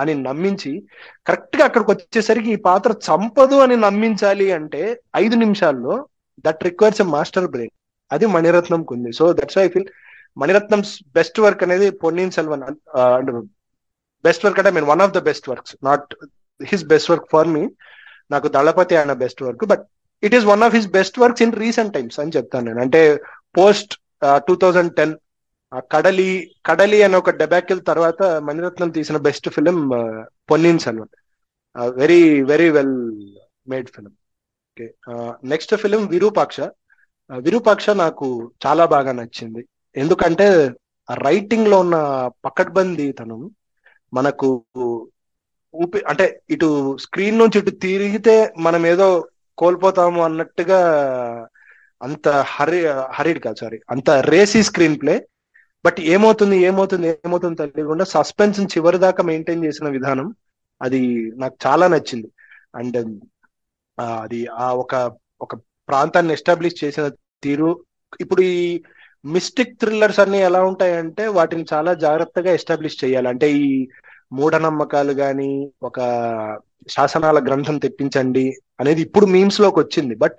[0.01, 0.73] అని నమ్మించి
[1.29, 4.83] కరెక్ట్గా అక్కడికి వచ్చేసరికి ఈ పాత్ర చంపదు అని నమ్మించాలి అంటే
[5.23, 5.95] ఐదు నిమిషాల్లో
[6.47, 7.75] that requires a master brain.
[8.11, 9.91] అది మణిరత్నంకు ఉంది so that's I feel
[10.43, 10.81] Mani Ratnam
[11.19, 13.31] best work అనేది Ponniyin Selvan and
[14.25, 15.75] best work అంటే mean one of the best works.
[15.89, 16.09] Not
[16.61, 17.65] his best work for me.
[18.33, 19.85] నాకు దళపతి ఆయన best work but
[20.23, 22.81] it is one of his best works in recent times అని చెప్తాను నేను.
[22.87, 23.03] అంటే
[23.59, 23.93] post
[24.49, 25.15] two thousand ten
[25.93, 26.29] కడలి
[26.67, 29.79] కడలి అనే ఒక డెబాకిల్ తర్వాత మణిరత్నం తీసిన బెస్ట్ ఫిలిం
[30.51, 31.13] పొన్నిన్స్ అనమాట
[31.97, 32.21] very
[32.51, 32.97] very well
[33.71, 34.13] made film
[34.71, 34.87] okay
[35.53, 36.59] next film Virupaksha.
[37.31, 38.27] Virupaksha నాకు
[38.65, 39.63] చాలా బాగా నచ్చింది.
[39.95, 40.47] ఎందుకంటే
[41.09, 41.97] రైటింగ్లో ఉన్న
[42.47, 43.43] పకడ్బందీ తనం
[44.13, 44.49] మనకు
[45.75, 46.69] ఊపి అంటే ఇటు
[47.05, 48.35] స్క్రీన్ నుంచి ఇటు తిరిగితే
[48.67, 49.09] మనం ఏదో
[49.59, 50.81] కోల్పోతాము అన్నట్టుగా
[52.01, 52.81] అంత హరి
[53.17, 55.15] హరిడ్ కాదు సారీ అంత రేసీ స్క్రీన్ ప్లే
[55.85, 60.29] బట్ ఏమవుతుంది ఏమవుతుంది ఏమవుతుంది తెలియకుండా సస్పెన్స్ చివరి దాకా మెయింటైన్ చేసిన విధానం
[60.81, 61.01] అది
[61.37, 62.29] నాకు చాలా నచ్చింది.
[62.77, 62.99] అండ్
[64.23, 64.95] అది ఆ ఒక
[65.41, 65.55] ఒక
[65.89, 67.07] ప్రాంతాన్ని ఎస్టాబ్లిష్ చేసిన
[67.45, 67.71] తీరు.
[68.21, 68.83] ఇప్పుడు ఈ
[69.25, 73.29] మిస్టిక్ థ్రిల్లర్స్ అన్ని ఎలా ఉంటాయంటే వాటిని చాలా జాగ్రత్తగా ఎస్టాబ్లిష్ చేయాలి.
[73.29, 73.69] అంటే ఈ
[74.33, 75.51] మూఢనమ్మకాలు కానీ
[75.83, 75.99] ఒక
[76.89, 78.47] శాసనాల గ్రంథం తెప్పించండి
[78.81, 80.15] అనేది ఇప్పుడు మీమ్స్లోకి వచ్చింది.
[80.15, 80.39] బట్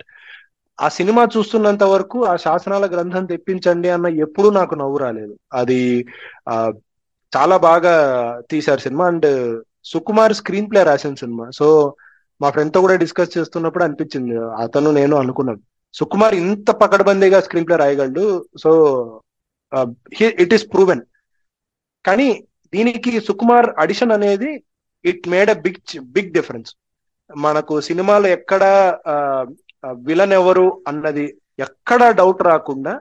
[0.81, 5.35] ఆ సినిమా చూస్తున్నంత వరకు ఆ శాసనాల గ్రంథం తెప్పించండి అన్న ఎప్పుడు నాకు నవ్వు రాలేదు.
[5.53, 6.05] అది
[6.49, 6.71] ఆ
[7.37, 7.93] చాలా బాగా
[8.51, 9.05] తీశారు cinema.
[9.07, 9.29] And
[9.83, 11.45] Sukumar screenplay రాసిన సినిమా.
[11.53, 11.95] సో
[12.41, 14.35] మా ఫ్రెండ్తో కూడా డిస్కస్ చేస్తున్నప్పుడు అనిపించింది.
[14.63, 15.61] అతను నేను అనుకున్నాను
[15.93, 18.25] సుకుమార్ ఇంత పకడ్బందీగా screenplay రాయగలడు.
[18.63, 18.71] So
[20.21, 21.01] it is proven.
[22.05, 22.43] కానీ
[22.75, 24.63] దీనికి సుకుమార్ అడిషన్ అనేది
[25.05, 26.71] it made a big big difference.
[27.37, 28.63] మనకు సినిమాలు ఎక్కడ
[30.07, 31.25] విలన్ ఎవరు అన్నది
[31.59, 32.93] ఎక్కడ డౌట్ రాకుండా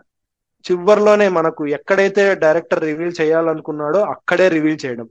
[0.65, 5.09] చివరిలోనే మనకు ఎక్కడైతే డైరెక్టర్ రివీల్ చేయాలనుకున్నాడో అక్కడే రివీల్ చేయడం.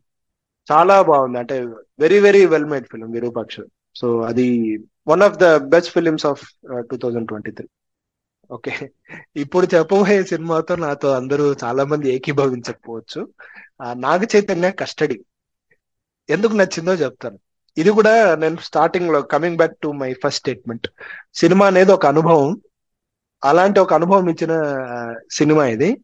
[0.72, 1.38] చాలా బాగుంది.
[1.40, 1.56] అంటే
[2.00, 3.58] very very well made film Virupaksha.
[3.96, 4.48] So అది
[5.08, 6.44] one of the best films of
[6.92, 7.68] two thousand twenty three
[8.50, 8.74] okay
[9.36, 13.22] ఇప్పుడు చెప్పబోయే సినిమాతో నాతో అందరూ చాలా మంది ఏకీభవించకపోవచ్చు.
[14.06, 15.18] నాగ చైతన్య కస్టడీ.
[16.30, 17.38] ఎందుకు నచ్చిందో చెప్తాను.
[17.78, 20.88] ఇది కూడా నేను స్టార్టింగ్లో coming back to my first statement
[21.34, 22.62] cinema అనేది ఒక అనుభవం.
[23.44, 24.52] అలాంటి ఒక అనుభవం ఇచ్చిన
[25.32, 25.98] సినిమా ఇది.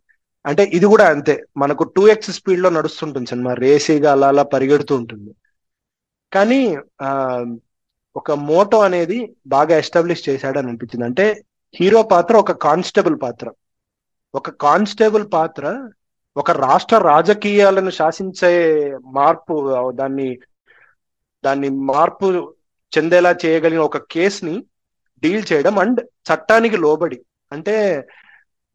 [0.46, 1.46] అంటే ఇది కూడా అంతే.
[1.58, 3.54] మనకు టూ ఎక్స్ స్పీడ్లో నడుస్తుంటుంది సినిమా.
[3.54, 5.36] రేసీగా అలా అలా పరిగెడుతూ ఉంటుంది.
[6.34, 7.44] కానీ ఆ
[8.16, 11.06] ఒక మోటో అనేది బాగా ఎస్టాబ్లిష్ చేశాడని అనిపించింది.
[11.06, 11.44] అంటే
[11.76, 13.52] హీరో పాత్ర ఒక కానిస్టేబుల్ పాత్ర.
[14.36, 15.90] ఒక కానిస్టేబుల్ పాత్ర
[16.38, 18.52] ఒక రాష్ట్ర రాజకీయాలను శాసించే
[19.06, 20.40] మార్పు దాన్ని
[21.44, 22.28] దాన్ని మార్పు
[22.94, 24.56] చెందేలా చేయగలిగిన ఒక కేసుని
[25.24, 27.18] డీల్ చేయడం అండ్ చట్టానికి లోబడి.
[27.52, 27.76] అంటే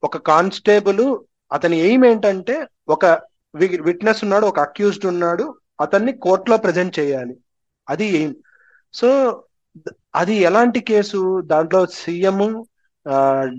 [0.05, 1.05] ఒక కానిస్టేబుల్
[1.53, 2.57] అతని ఎయిమ్ ఏంటంటే
[2.89, 3.07] ఒక
[3.87, 5.45] విట్నెస్ ఉన్నాడు ఒక అక్యూజ్డ్ ఉన్నాడు
[5.81, 7.35] అతన్ని కోర్టులో ప్రజెంట్ చేయాలి.
[7.89, 8.35] అది ఎయిమ్.
[8.95, 9.09] సో
[10.15, 11.21] అది ఎలాంటి కేసు?
[11.41, 12.41] దాంట్లో సీఎం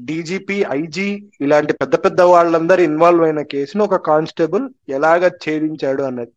[0.06, 1.10] డీజీపీ ఐజీ
[1.42, 6.35] ఇలాంటి పెద్ద పెద్ద వాళ్ళందరూ ఇన్వాల్వ్ అయిన కేసును ఒక కానిస్టేబుల్ ఎలాగ ఛేదించాడు అన్నది.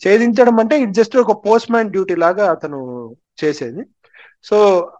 [0.00, 2.80] ఛేదించడం అంటే ఇది జస్ట్ ఒక పోస్ట్ మ్యాన్ డ్యూటీ లాగా అతను
[3.42, 3.82] చేసేది.
[4.48, 4.56] సో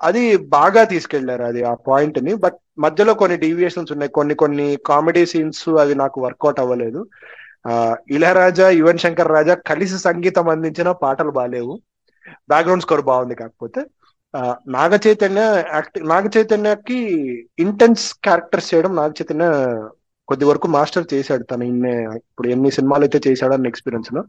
[0.08, 0.22] అది
[0.56, 2.32] బాగా తీసుకెళ్ళారు అది ఆ పాయింట్ని.
[2.44, 4.12] బట్ మధ్యలో కొన్ని డీవియేషన్స్ ఉన్నాయి.
[4.18, 7.00] కొన్ని కొన్ని కామెడీ సీన్స్ అవి నాకు వర్కౌట్ అవ్వలేదు.
[7.68, 7.72] ఆ
[8.16, 11.74] ఇళయరాజా యువన్ శంకర్ రాజా కలిసి సంగీతం అందించిన పాటలు బాగాలేవు
[12.52, 13.80] బ్యాక్గ్రౌండ్ స్కోర్ బాగుంది కాకపోతే.
[14.76, 15.42] నాగ చైతన్య
[15.74, 16.98] యాక్ట్ నాగ చైతన్యకి
[17.64, 19.46] ఇంటెన్స్ క్యారెక్టర్స్ చేయడం నాగ చైతన్య
[20.28, 24.22] కొద్ది వరకు మాస్టర్ చేశాడు తను ఇన్నే ఇప్పుడు ఎన్ని సినిమాలు అయితే చేశాడో అన్న ఎక్స్పీరియన్స్లో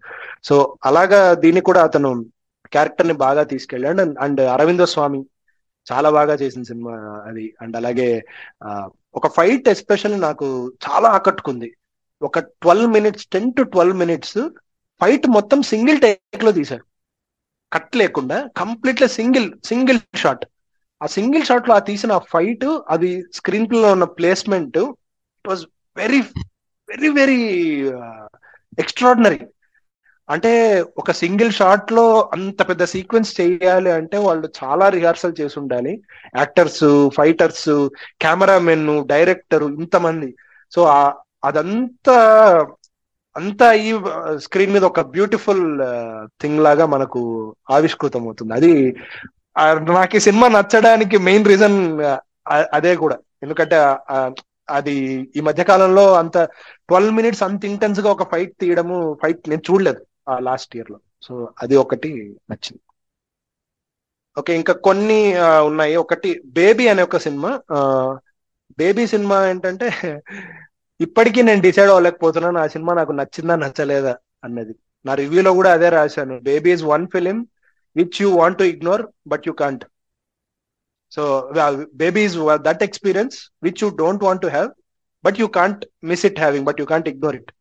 [0.47, 0.55] సో
[0.89, 2.11] అలాగా దీన్ని కూడా అతను
[2.73, 3.99] క్యారెక్టర్ని బాగా తీసుకెళ్ళాడు.
[4.03, 5.19] అండ్ అండ్ అరవింద స్వామి
[5.87, 6.93] చాలా బాగా చేసిన సినిమా
[7.29, 7.45] అది.
[7.63, 8.09] అండ్ అలాగే
[9.15, 10.47] ఒక ఫైట్ ఎస్పెషల్లీ నాకు
[10.85, 11.69] చాలా ఆకట్టుకుంది.
[12.21, 14.37] ఒక twelve minutes ten to twelve minutes
[15.01, 16.85] fight మొత్తం సింగిల్ టేక్లో తీశారు
[17.71, 20.43] కట్ లేకుండా కంప్లీట్లీ సింగిల్ సింగిల్ షాట్
[21.01, 25.63] ఆ సింగిల్ షాట్లో ఆ తీసిన ఫైట్ అది స్క్రీన్ ప్లే లో ఉన్న placement it was
[25.99, 26.19] very
[26.89, 27.39] very very
[28.79, 29.39] extraordinary
[30.29, 30.51] అంటే
[30.97, 35.93] ఒక సింగిల్ షాట్లో అంత పెద్ద సీక్వెన్స్ చేయాలి అంటే వాళ్ళు చాలా రిహార్సల్ చేసి ఉండాలి
[36.37, 36.83] యాక్టర్స్
[37.15, 37.69] ఫైటర్స్
[38.21, 40.29] కెమెరామెన్ డైరెక్టర్ ఇంతమంది.
[40.71, 40.81] సో
[41.43, 42.17] అదంతా
[43.35, 43.89] అంతా ఈ
[44.45, 45.63] స్క్రీన్ మీద ఒక బ్యూటిఫుల్
[46.41, 47.21] థింగ్ లాగా మనకు
[47.71, 48.73] ఆవిష్కృతం అవుతుంది అది
[49.97, 51.77] నాకు ఈ సినిమా నచ్చడానికి మెయిన్ రీజన్
[52.77, 53.17] అదే కూడా.
[53.43, 53.77] ఎందుకంటే
[54.70, 54.95] అది
[55.36, 56.38] ఈ మధ్య కాలంలో అంత
[56.89, 61.76] ట్వెల్వ్ మినిట్స్ అంత ఇంటెన్స్గా ఒక ఫైట్ తీయడము ఫైట్ నేను చూడలేదు ఆ లాస్ట్ ఇయర్లో సో అది
[61.76, 62.09] ఒకటి
[62.51, 62.82] నచ్చింది.
[64.38, 65.20] ఓకే ఇంకా కొన్ని
[65.70, 65.95] ఉన్నాయి.
[65.95, 67.51] ఒకటి బేబీ అనే ఒక సినిమా.
[68.78, 69.88] బేబీ సినిమా ఏంటంటే
[70.99, 72.59] ఇప్పటికీ నేను డిసైడ్ అవ్వలేకపోతున్నాను.
[72.59, 74.13] ఆ సినిమా నాకు నచ్చిందా నచ్చలేదా
[74.43, 74.74] అన్నది.
[75.05, 76.36] నా రివ్యూలో కూడా అదే రాశాను.
[76.49, 77.38] Baby is one film
[77.95, 79.84] which you want to ignore but you can't.
[81.12, 81.51] So
[81.93, 84.70] Baby's that experience which you don't want to have
[85.24, 87.51] but you can't miss it having but you can't ignore it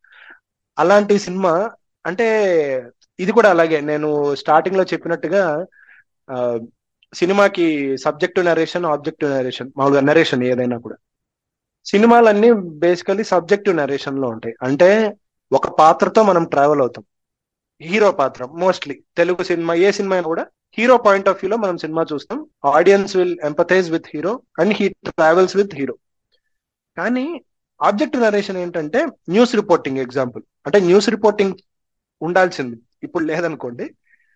[0.79, 1.71] అలాంటి cinema
[2.07, 2.27] అంటే
[3.21, 3.81] ఇది కూడా అలాగే.
[3.81, 5.43] నేను స్టార్టింగ్లో చెప్పినట్టుగా
[7.13, 10.97] సినిమాకి subject narration objective narration మామూలుగా నరేషన్ ఏదైనా కూడా.
[11.87, 12.53] సినిమాలన్నీ
[12.85, 14.55] బేసికలీ సబ్జెక్టివ్ నరేషన్లో ఉంటాయి.
[14.63, 15.17] అంటే
[15.53, 17.05] ఒక పాత్రతో మనం ట్రావెల్ అవుతాం.
[17.81, 20.45] హీరో పాత్ర మోస్ట్లీ తెలుగు సినిమా ఏ సినిమా అయినా కూడా
[20.79, 22.39] హీరో పాయింట్ ఆఫ్ వ్యూలో మనం సినిమా చూస్తాం.
[22.77, 25.95] Audience will empathise with hero and he travels with hero
[26.97, 27.27] కానీ
[27.81, 29.01] ఆబ్జెక్టివ్ నరేషన్ ఏంటంటే
[29.35, 31.55] న్యూస్ రిపోర్టింగ్ ఎగ్జాంపుల్ అంటే న్యూస్ రిపోర్టింగ్
[32.21, 32.77] ఉండాల్సింది.
[33.07, 33.85] ఇప్పుడు లేదనుకోండి.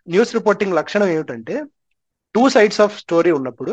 [0.07, 1.55] న్యూస్ రిపోర్టింగ్ లక్షణం ఏమిటంటే
[2.35, 3.73] టూ సైడ్స్ ఆఫ్ స్టోరీ ఉన్నప్పుడు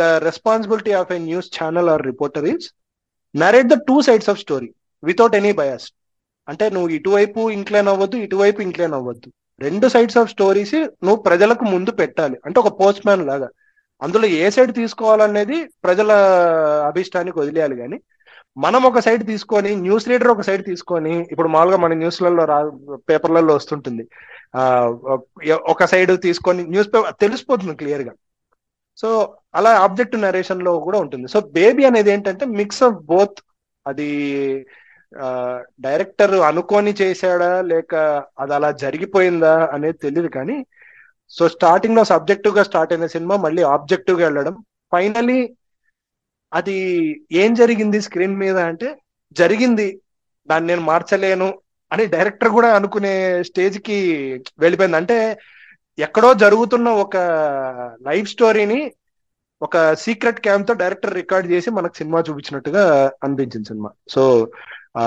[0.00, 2.66] the responsibility of a news channel or reporter is
[3.34, 4.68] narrate the two sides of story
[5.02, 5.86] without any bias
[6.48, 9.28] అంటే నువ్వు ఇటువైపు ఇంక్లైన్ అవ్వద్దు ఇటువైపు ఇంక్లైన్ అవ్వద్దు.
[9.62, 10.74] రెండు సైడ్స్ ఆఫ్ స్టోరీస్
[11.06, 12.36] నువ్వు ప్రజలకు ముందు పెట్టాలి.
[12.46, 13.48] అంటే ఒక పోస్ట్ మ్యాన్ లాగా.
[14.02, 16.10] అందులో ఏ సైడ్ తీసుకోవాలనేది ప్రజల
[16.88, 17.98] అభిష్టానికి వదిలేయాలి కానీ
[18.56, 22.58] మనం ఒక సైడ్ తీసుకొని న్యూస్ రీడర్ ఒక సైడ్ తీసుకొని ఇప్పుడు మామూలుగా మన న్యూస్లలో రా
[23.10, 24.04] పేపర్లలో వస్తుంటుంది.
[24.56, 24.62] ఆ
[25.72, 28.12] ఒక సైడ్ తీసుకొని న్యూస్ పేపర్ తెలిసిపోతుంది క్లియర్గా.
[29.00, 29.08] సో
[29.54, 31.28] అలా ఆబ్జెక్ట్ నరేషన్లో కూడా ఉంటుంది.
[31.28, 33.38] సో బేబీ అనేది ఏంటంటే మిక్స్ ఆఫ్ బోత్
[33.86, 34.10] అది
[35.80, 37.62] డైరెక్టర్ అనుకోని చేశాడా?
[37.62, 37.94] లేక
[38.38, 40.66] అది అలా జరిగిపోయిందా అనేది తెలియదు కానీ
[41.30, 44.54] సో స్టార్టింగ్లో సబ్జెక్టివ్గా స్టార్ట్ అయిన సినిమా మళ్ళీ ఆబ్జెక్టివ్గా వెళ్ళడం.
[44.92, 45.40] ఫైనలీ
[46.52, 46.76] అది
[47.32, 48.88] ఏం జరిగింది స్క్రీన్ మీద అంటే
[49.32, 50.00] జరిగింది
[50.50, 51.48] దాన్ని నేను మార్చలేను
[51.92, 53.98] అని డైరెక్టర్ కూడా అనుకునే స్టేజ్కి
[54.58, 54.96] వెళ్ళిపోయింది.
[54.96, 55.38] అంటే
[55.98, 57.16] ఎక్కడో జరుగుతున్న ఒక
[58.06, 58.80] లైఫ్ స్టోరీని
[59.62, 63.90] ఒక సీక్రెట్ క్యాంప్తో డైరెక్టర్ రికార్డ్ చేసి మనకు సినిమా చూపించినట్టుగా అనిపించింది సినిమా.
[64.08, 64.22] సో
[64.94, 65.02] ఆ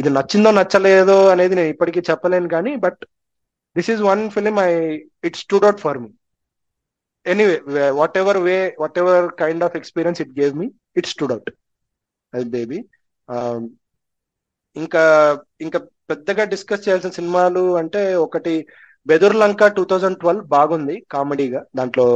[0.00, 3.00] ఇది నచ్చిందో నచ్చలేదో అనేది నేను ఇప్పటికీ చెప్పలేను కానీ but
[3.76, 4.70] this is one film I
[5.28, 6.10] it stood out for me.
[7.26, 7.56] Anyway
[8.20, 8.56] whatever way
[9.02, 10.68] whatever kind of experience it gave me
[11.00, 11.50] it stood out
[12.32, 12.78] అది బేబీ
[14.76, 15.02] ఇంకా
[15.66, 15.78] ఇంకా
[16.10, 18.52] పెద్దగా డిస్కస్ చేయాల్సిన సినిమాలు అంటే ఒకటి
[19.06, 21.60] Bedurulanka two thousand twelve బాగుంది కామెడీగా.
[21.78, 22.06] దాంట్లో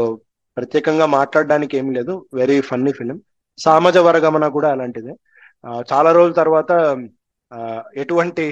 [0.57, 2.15] ప్రత్యేకంగా మాట్లాడడానికి ఏం లేదు.
[2.33, 3.19] Very funny film
[3.59, 5.13] Samajavaragamana కూడా అలాంటిదే.
[5.67, 6.71] చాలా రోజుల తర్వాత
[7.97, 8.43] ఎటువంటి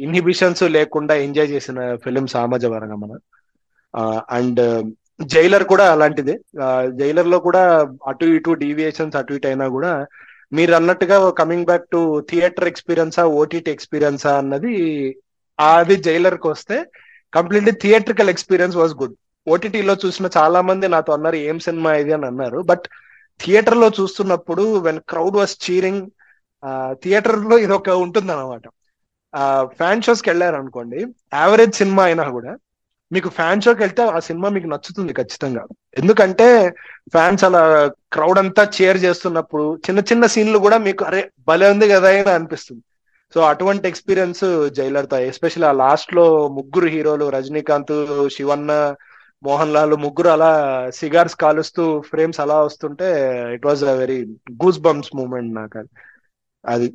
[0.00, 3.18] ఇన్హిబిషన్స్ లేకుండా ఎంజాయ్ చేసిన film Samajavaragamana
[4.30, 4.92] and
[5.22, 6.38] Jailer కూడా అలాంటిదే.
[6.90, 10.06] జైలర్లో కూడా అటు ఇటు డీవియేషన్స్ అటు ఇటు అయినా కూడా
[10.52, 14.74] మీరు అన్నట్టుగా కమింగ్ బ్యాక్ టు థియేటర్ ఎక్స్పీరియన్సా ఓటీటీ ఎక్స్పీరియన్సా అన్నది
[15.60, 16.84] అది జైలర్కి వస్తే
[17.34, 19.14] completely theatrical experience was good
[19.48, 22.12] ఓటీటీలో చూసిన చాలా మంది నాతో అన్నారు ఏం సినిమా ఇది?
[22.12, 22.58] అని అన్నారు.
[22.58, 22.82] బట్
[23.40, 26.10] థియేటర్లో చూస్తున్నప్పుడు వెన్ క్రౌడ్ వాస్ చీరింగ్
[27.02, 28.66] థియేటర్లో ఇది ఒక ఉంటుంది అనమాట
[29.78, 30.98] ఫ్యాన్ షోస్కి వెళ్ళారు అనుకోండి
[31.40, 32.52] యావరేజ్ సినిమా అయినా కూడా
[33.10, 35.62] మీకు ఫ్యాన్ షోకి వెళ్తే ఆ సినిమా మీకు నచ్చుతుంది ఖచ్చితంగా.
[36.00, 36.46] ఎందుకంటే
[37.14, 37.62] ఫ్యాన్స్ అలా
[38.14, 42.82] క్రౌడ్ అంతా చేర్ చేస్తున్నప్పుడు చిన్న చిన్న సీన్లు కూడా మీకు అరే భలే ఉంది కదా అని అనిపిస్తుంది.
[43.32, 44.44] సో అటువంటి ఎక్స్పీరియన్స్
[44.78, 46.24] జైలర్తో ఎస్పెషల్ ఆ లాస్ట్లో
[46.58, 47.94] ముగ్గురు హీరోలు రజనీకాంత్
[48.36, 48.72] శివన్న
[49.44, 50.50] మోహన్ లాల్ ముగ్గురు అలా
[50.98, 53.08] సిగార్స్ కాలుస్తూ ఫ్రేమ్స్ అలా వస్తుంటే
[53.56, 54.18] it was a very
[54.62, 55.90] goose bumps moment నాకు అది.
[56.64, 56.88] అది.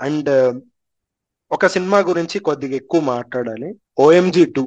[0.00, 0.30] అండ్
[1.50, 3.68] ఒక సినిమా గురించి కొద్దిగా ఎక్కువ మాట్లాడాలి.
[3.98, 4.64] ఓఎంజీ టూ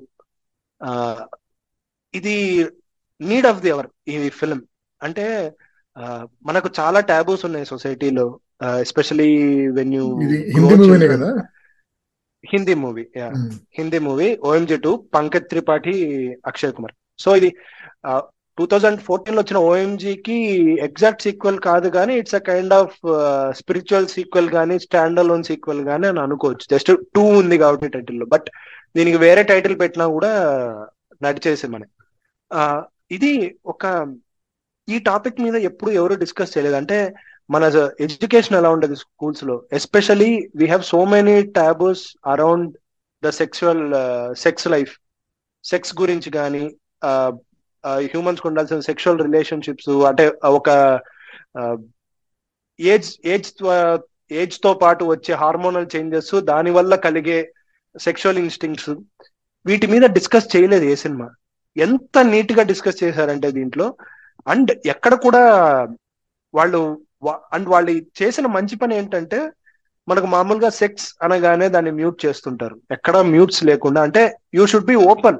[2.13, 2.35] ఇది
[3.21, 4.59] నీడ్ ఆఫ్ ది అవర్ ఈ ఫిలిం
[5.01, 5.25] అంటే
[6.45, 8.25] మనకు చాలా ట్యాబూస్ ఉన్నాయి సొసైటీలో
[8.85, 9.29] especially
[9.77, 10.05] when you
[12.43, 13.03] Hindi movie
[13.77, 15.93] Hindi movie OMG two Pankaj Tripathi
[16.45, 17.49] Akshay Kumar so ఇది
[18.57, 20.37] టూ థౌజండ్ ఫోర్టీన్లో వచ్చిన ఓఎంజీకి
[20.87, 22.95] ఎగ్జాక్ట్ సీక్వెల్ కాదు కానీ it's a kind of
[23.59, 26.65] spiritual sequel కానీ స్టాండ్ అలోన్ సీక్వెల్ కానీ అని అనుకోవచ్చు.
[26.73, 28.47] జస్ట్ టూ ఉంది కాబట్టి టైటిల్లో బట్
[28.97, 30.31] దీనికి వేరే టైటిల్ పెట్టినా కూడా
[31.21, 31.83] నడిచేసి మన
[33.15, 33.31] ఇది
[33.73, 33.85] ఒక
[34.87, 36.77] ఈ టాపిక్ మీద ఎప్పుడు ఎవరు డిస్కస్ చేయలేదు.
[36.81, 36.97] అంటే
[37.49, 37.63] మన
[38.05, 42.69] ఎడ్యుకేషన్ ఎలా ఉండదు స్కూల్స్లో especially we have so many taboos around
[43.23, 43.83] the sexual
[44.45, 44.93] sex life
[45.63, 46.63] sex గురించి కానీ
[47.85, 50.69] హ్యూమన్స్ ఉండాల్సిన సెక్షువల్ రిలేషన్షిప్స్ అంటే ఒక
[52.79, 53.49] ఏజ్ ఏజ్
[54.31, 57.39] ఏజ్తో పాటు వచ్చే హార్మోనల్ చేంజెస్ దాని వల్ల కలిగే
[57.95, 58.89] సెక్షువల్ ఇన్స్టింగ్స్
[59.65, 61.27] వీటి మీద డిస్కస్ చేయలేదు ఏ సినిమా.
[61.77, 63.85] ఎంత నీట్గా డిస్కస్ చేశారంటే దీంట్లో
[64.47, 65.41] అండ్ ఎక్కడ కూడా
[66.53, 66.79] వాళ్ళు
[67.53, 69.39] అండ్ వాళ్ళు చేసిన మంచి పని ఏంటంటే
[70.07, 72.75] మనకు మామూలుగా సెక్స్ అనగానే దాన్ని మ్యూట్ చేస్తుంటారు.
[72.91, 74.23] ఎక్కడ మ్యూట్స్ లేకుండా అంటే
[74.53, 75.39] you should be open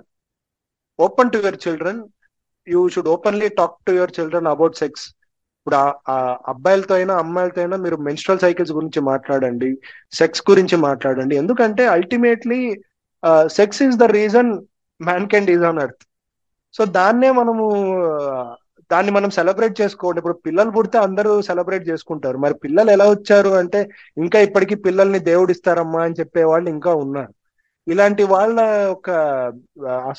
[1.00, 2.02] open to your children
[2.68, 5.03] you should openly talk to your children about sex
[5.59, 5.78] ఇప్పుడు
[6.14, 6.16] ఆ
[6.51, 9.70] అబ్బాయిలతో అయినా అమ్మాయిలతో అయినా మీరు మెన్స్ట్రల్ సైకిల్స్ గురించి మాట్లాడండి
[10.20, 11.34] సెక్స్ గురించి మాట్లాడండి.
[11.41, 12.59] ఎందుకంటే ultimately
[13.59, 14.51] sex is the reason
[15.01, 16.03] man can is on earth
[16.76, 17.66] so దాన్నే మనము
[18.91, 20.20] దాన్ని మనం సెలబ్రేట్ చేసుకోండి.
[20.22, 22.38] ఇప్పుడు పిల్లలు పుడితే అందరూ సెలబ్రేట్ చేసుకుంటారు.
[22.45, 23.80] మరి పిల్లలు ఎలా వచ్చారు అంటే
[24.24, 27.32] ఇంకా ఇప్పటికీ పిల్లల్ని దేవుడిస్తారమ్మా అని చెప్పే వాళ్ళు ఇంకా ఉన్నారు.
[27.88, 28.58] ఇలాంటి వాళ్ళ
[28.96, 29.10] ఒక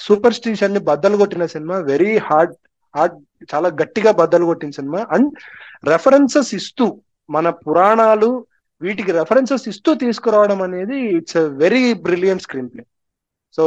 [0.07, 2.55] సూపర్ స్టిషన్ని బద్దలు కొట్టిన సినిమా వెరీ హార్డ్
[2.95, 3.17] హార్డ్
[3.53, 5.01] చాలా గట్టిగా బద్దలు కొట్టిన సినిమా.
[5.15, 5.29] అండ్
[5.93, 6.87] రెఫరెన్సెస్ ఇస్తూ
[7.29, 8.31] మన పురాణాలు
[8.81, 12.85] వీటికి రెఫరెన్సెస్ ఇస్తూ తీసుకురావడం అనేది it's very brilliant screenplay
[13.59, 13.65] so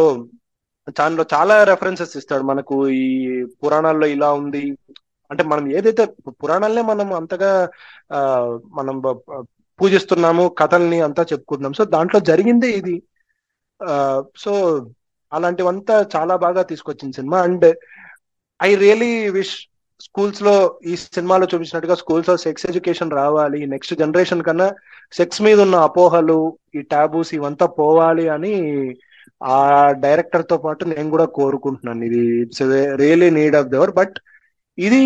[0.99, 2.43] దానిలో చాలా రెఫరెన్సెస్ ఇస్తాడు.
[2.43, 3.05] మనకు ఈ
[3.61, 4.63] పురాణాల్లో ఇలా ఉంది.
[5.31, 6.03] అంటే మనం ఏదైతే
[6.41, 7.51] పురాణాలనే మనం అంతగా
[8.17, 8.19] ఆ
[8.77, 8.95] మనం
[9.79, 11.73] పూజిస్తున్నాము కథల్ని అంతా చెప్పుకుంటున్నాం.
[11.79, 12.95] సో దాంట్లో జరిగిందే ఇది.
[14.43, 14.51] సో
[15.31, 17.39] అలాంటివంతా చాలా బాగా తీసుకొచ్చింది cinema.
[17.47, 17.65] And
[18.59, 19.55] I really wish
[20.05, 20.53] స్కూల్స్లో
[20.91, 24.67] ఈ సినిమాలో చూపించినట్టుగా స్కూల్స్లో సెక్స్ ఎడ్యుకేషన్ రావాలి నెక్స్ట్ జనరేషన్ కన్నా
[25.17, 26.39] సెక్స్ మీద ఉన్న అపోహలు
[26.77, 28.53] ఈ టాబూస్ ఇవంతా పోవాలి అని
[29.41, 29.57] ఆ
[30.03, 32.01] డైరెక్టర్తో పాటు నేను కూడా కోరుకుంటున్నాను.
[32.09, 32.63] ఇది it's
[33.03, 34.15] really need of the hour but
[34.77, 35.01] ఇది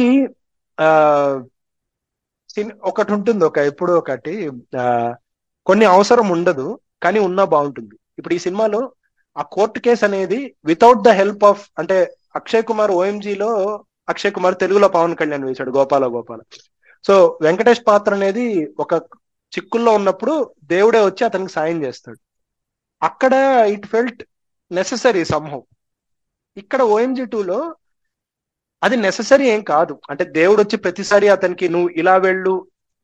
[0.78, 0.88] ఆ
[2.92, 4.34] ఒకటి ఉంటుంది ఒక ఎప్పుడు ఒకటి
[5.68, 6.68] కొన్ని అవసరం ఉండదు
[7.04, 7.96] కానీ ఉన్నా బాగుంటుంది.
[8.22, 8.82] ఇప్పుడు ఈ సినిమాలో
[9.36, 10.40] ఆ కోర్టు కేసు అనేది
[10.72, 11.98] వితౌట్ ద హెల్ప్ ఆఫ్ అంటే
[12.40, 13.50] అక్షయ్ కుమార్ ఓఎంజీలో
[14.12, 16.42] అక్షయ్ కుమార్ తెలుగులో పవన్ కళ్యాణ్ వేశాడు గోపాల గోపాల.
[17.06, 17.14] సో
[17.46, 18.46] వెంకటేష్ పాత్ర అనేది
[18.84, 18.94] ఒక
[19.54, 20.34] చిక్కుల్లో ఉన్నప్పుడు
[20.74, 22.20] దేవుడే వచ్చి అతనికి సాయం చేస్తాడు.
[23.02, 23.34] అక్కడ
[23.76, 24.22] ఇట్ ఫెల్ట్
[24.72, 25.64] నెససరీ సంహం
[26.58, 27.60] ఇక్కడ ఓఎంజీ టూలో
[28.82, 29.96] అది నెససరీ ఏం కాదు.
[30.12, 32.54] అంటే దేవుడు వచ్చి ప్రతిసారి అతనికి నువ్వు ఇలా వెళ్ళు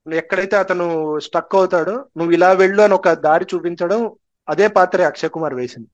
[0.07, 0.85] ఎక్కడైతే అతను
[1.25, 4.01] స్టక్ అవుతాడో నువ్వు ఇలా వెళ్ళు అని ఒక దారి చూపించడం
[4.47, 5.89] అదే పాత్రే అక్షయ్ కుమార్ వేసింది.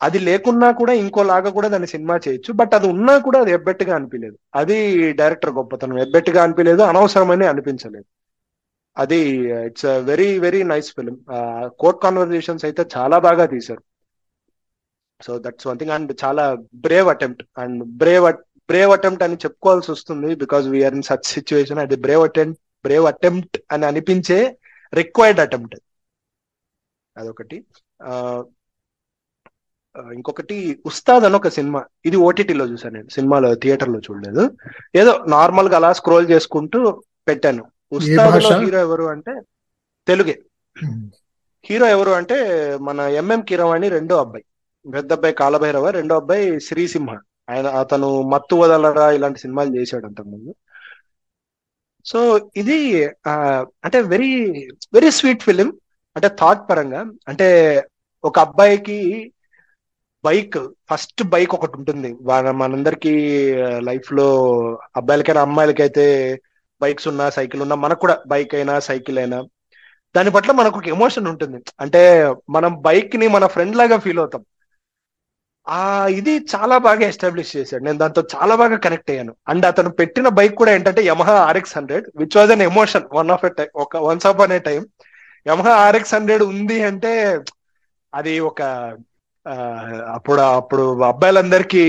[0.00, 4.36] అది లేకున్నా కూడా ఇంకోలాగా కూడా దాన్ని సినిమా చేయొచ్చు బట్ అది ఉన్నా కూడా అది ఎబ్బెట్టుగా అనిపించలేదు
[4.60, 4.76] అది
[5.20, 5.96] డైరెక్టర్ గొప్పతనం.
[6.04, 8.06] ఎబ్బెట్టుగా అనిపించలేదు అనవసరమని అనిపించలేదు.
[8.96, 9.18] అది
[9.68, 11.16] it's very very nice film
[11.82, 13.82] court conversations అయితే చాలా బాగా తీశారు.
[15.20, 16.44] So that's one thing and చాలా
[16.86, 18.26] brave attempt and brave
[18.70, 23.56] brave attempt అని చెప్పుకోవాల్సి వస్తుంది because we are in such situation అది బ్రేవ్ అటెంప్ట్ బ్రేవ్ అటెంప్ట్
[23.74, 24.38] అని అనిపించే
[24.92, 25.76] రిక్వైర్డ్ అటెంప్ట్
[27.18, 27.56] అదొకటి.
[30.14, 30.56] ఇంకొకటి
[30.86, 31.80] ఉస్తాద్ అని ఒక సినిమా.
[32.04, 33.08] ఇది ఓటీటీలో చూసాను నేను.
[33.08, 34.44] సినిమాలో థియేటర్లో చూడలేదు.
[34.94, 37.64] ఏదో నార్మల్గా అలా స్క్రోల్ చేసుకుంటూ పెట్టాను.
[37.92, 38.42] ఉస్తాద్?
[38.64, 39.32] హీరో ఎవరు అంటే
[40.08, 40.36] తెలుగే.
[41.64, 42.38] హీరో ఎవరు అంటే
[42.76, 44.44] మన ఎంఎం కిరవాణి రెండో అబ్బాయి.
[44.94, 47.16] పెద్ద అబ్బాయి కాలభైరవ రెండో అబ్బాయి శ్రీసింహ.
[47.50, 50.54] ఆయన అతను మత్తు వదలరా ఇలాంటి సినిమాలు చేశాడు అంతకుముందు.
[52.04, 52.78] సో ఇది
[53.84, 54.30] అంటే వెరీ
[54.94, 55.68] వెరీ స్వీట్ ఫిలిం.
[56.16, 57.82] అంటే థాట్ పరంగా అంటే
[58.24, 59.32] ఒక అబ్బాయికి
[60.24, 62.16] బైక్ ఫస్ట్ బైక్ ఒకటి ఉంటుంది.
[62.22, 64.52] మన- మనందరికీ లైఫ్లో
[64.96, 66.38] అబ్బాయిలకైనా అమ్మాయిలకైతే
[66.82, 69.44] బైక్స్ ఉన్నా సైకిల్ ఉన్నా మనకు కూడా బైక్ అయినా సైకిల్ అయినా
[70.16, 71.64] దాని పట్ల మనకు ఒక ఎమోషన్ ఉంటుంది.
[71.80, 74.44] అంటే మనం బైక్ని మన ఫ్రెండ్ లాగా ఫీల్ అవుతాం.
[75.68, 77.84] ఆ ఇది చాలా బాగా ఎస్టాబ్లిష్ చేశాడు.
[77.84, 79.34] నేను దాంతో చాలా బాగా కనెక్ట్ అయ్యాను.
[79.48, 83.44] అండ్ అతను పెట్టిన బైక్ కూడా ఏంటంటే Yamaha RX hundred which was an emotion one of
[83.44, 84.86] a time ఒక once of an a time
[85.48, 87.12] Yamaha RX hundred ఉంది అంటే
[88.12, 88.60] అది ఒక
[89.46, 89.54] ఆ,
[90.16, 91.82] అప్పుడు అప్పుడు అబ్బాయిలందరికీ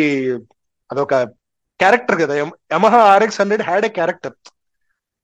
[0.89, 1.15] అదొక
[1.79, 2.33] క్యారెక్టర్ కదా.
[2.73, 4.35] Yamaha RX hundred had a character.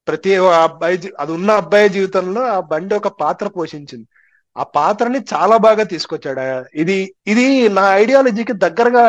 [0.08, 0.32] ప్రతి
[0.64, 4.08] అబ్బాయి అది ఉన్న అబ్బాయి జీవితంలో ఆ బండి ఒక పాత్ర పోషించింది.
[4.56, 6.42] ఆ పాత్రని చాలా బాగా తీసుకొచ్చాడు.
[6.76, 7.46] ఇది ఇది
[7.78, 9.04] నా ఐడియాలజీకి దగ్గరగా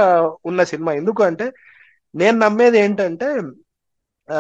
[0.45, 0.93] ఉన్న సినిమా.
[0.93, 1.47] ఎందుకు అంటే
[2.15, 3.29] నేను నమ్మేది ఏంటంటే
[4.29, 4.39] ఆ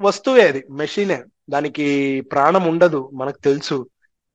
[0.00, 1.18] వస్తువే అది మెషినే.
[1.50, 3.86] దానికి ప్రాణం ఉండదు మనకు తెలుసు.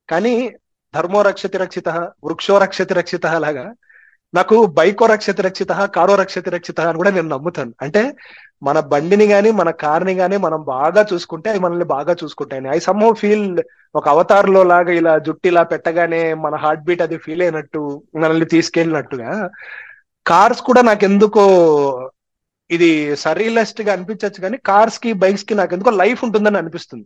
[0.10, 0.56] కానీ
[0.96, 1.90] ధర్మో రక్షతి రక్షిత
[2.24, 3.74] వృక్షో రక్షతి రక్షిత లాగా
[4.34, 7.74] నాకు బైకో రక్షతి రక్షిత కారో రక్షతి రక్షిత అని కూడా నేను నమ్ముతాను.
[7.82, 8.16] అంటే
[8.64, 13.16] మన బండిని గాని మన కార్ని గాని మనం బాగా చూసుకుంటే అవి మనల్ని బాగా చూసుకుంటాయి ఐ సమ్
[13.16, 13.62] ఫీల్
[13.96, 19.50] ఒక అవతార్లో లాగా ఇలా జుట్టు ఇలా పెట్టగానే మన హార్ట్ బీట్ అది ఫీల్ అయినట్టు మనల్ని తీసుకెళ్ళినట్టుగా.
[20.28, 21.44] కార్స్ కూడా నాకు ఎందుకో
[22.72, 27.06] ఇది సరీలెస్ట్గా అనిపించవచ్చు కానీ కార్స్కి బైక్స్కి నాకు ఎందుకో లైఫ్ ఉంటుందని అనిపిస్తుంది.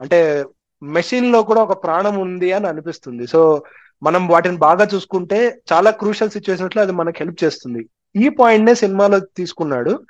[0.00, 0.44] అంటే
[0.82, 3.26] మెషిన్లో కూడా ఒక ప్రాణం ఉంది అని అనిపిస్తుంది.
[3.26, 3.62] సో
[4.02, 7.88] మనం వాటిని బాగా చూసుకుంటే చాలా క్రూషల్ సిచ్యువేషన్స్లో అది మనకి హెల్ప్ చేస్తుంది.
[8.16, 10.00] ఈ పాయింట్ నే సినిమాలో తీసుకున్నాడు.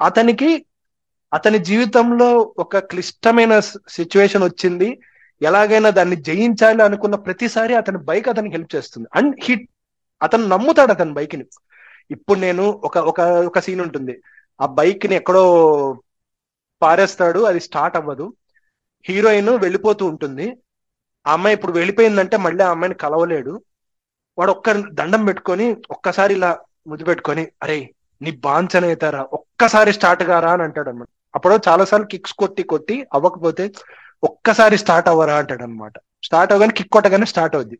[0.00, 0.64] అతనికి
[1.32, 5.00] అతని జీవితంలో ఒక క్లిష్టమైన సిచ్యువేషన్ వచ్చింది.
[5.42, 9.08] ఎలాగైనా దాన్ని జయించాలి అనుకున్న ప్రతిసారి అతని బైక్ అతనికి హెల్ప్ చేస్తుంది.
[9.14, 9.68] అండ్ హిట్
[10.22, 11.44] అతను నమ్ముతాడు అతని బైక్ని.
[12.10, 14.22] ఇప్పుడు నేను ఒక ఒక ఒక సీన్ ఉంటుంది.
[14.60, 15.42] ఆ బైక్ని ఎక్కడో
[16.82, 18.26] పారేస్తాడు అది స్టార్ట్ అవ్వదు.
[19.04, 20.46] హీరోయిన్ వెళ్ళిపోతూ ఉంటుంది.
[21.26, 23.52] ఆ అమ్మాయి ఇప్పుడు వెళ్ళిపోయిందంటే మళ్ళీ ఆ అమ్మాయిని కలవలేడు.
[24.38, 26.50] వాడు ఒక్క దండం పెట్టుకొని ఒక్కసారి ఇలా
[26.86, 27.78] ముద్దు పెట్టుకొని అరే
[28.20, 33.64] నీ బాంచనైతారా ఒక్కసారి స్టార్ట్ కారా అని అంటాడు అనమాట అప్పుడు చాలాసార్లు కిక్స్ కొట్టి కొట్టి అవ్వకపోతే
[34.22, 35.94] ఒక్కసారి స్టార్ట్ అవ్వరా అంటాడు అనమాట
[36.24, 37.76] స్టార్ట్ అవ్వగానే కిక్ కొట్టగానే స్టార్ట్ అవుద్ది.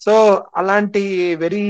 [0.00, 0.12] సో
[0.56, 1.02] అలాంటి
[1.34, 1.62] వెరీ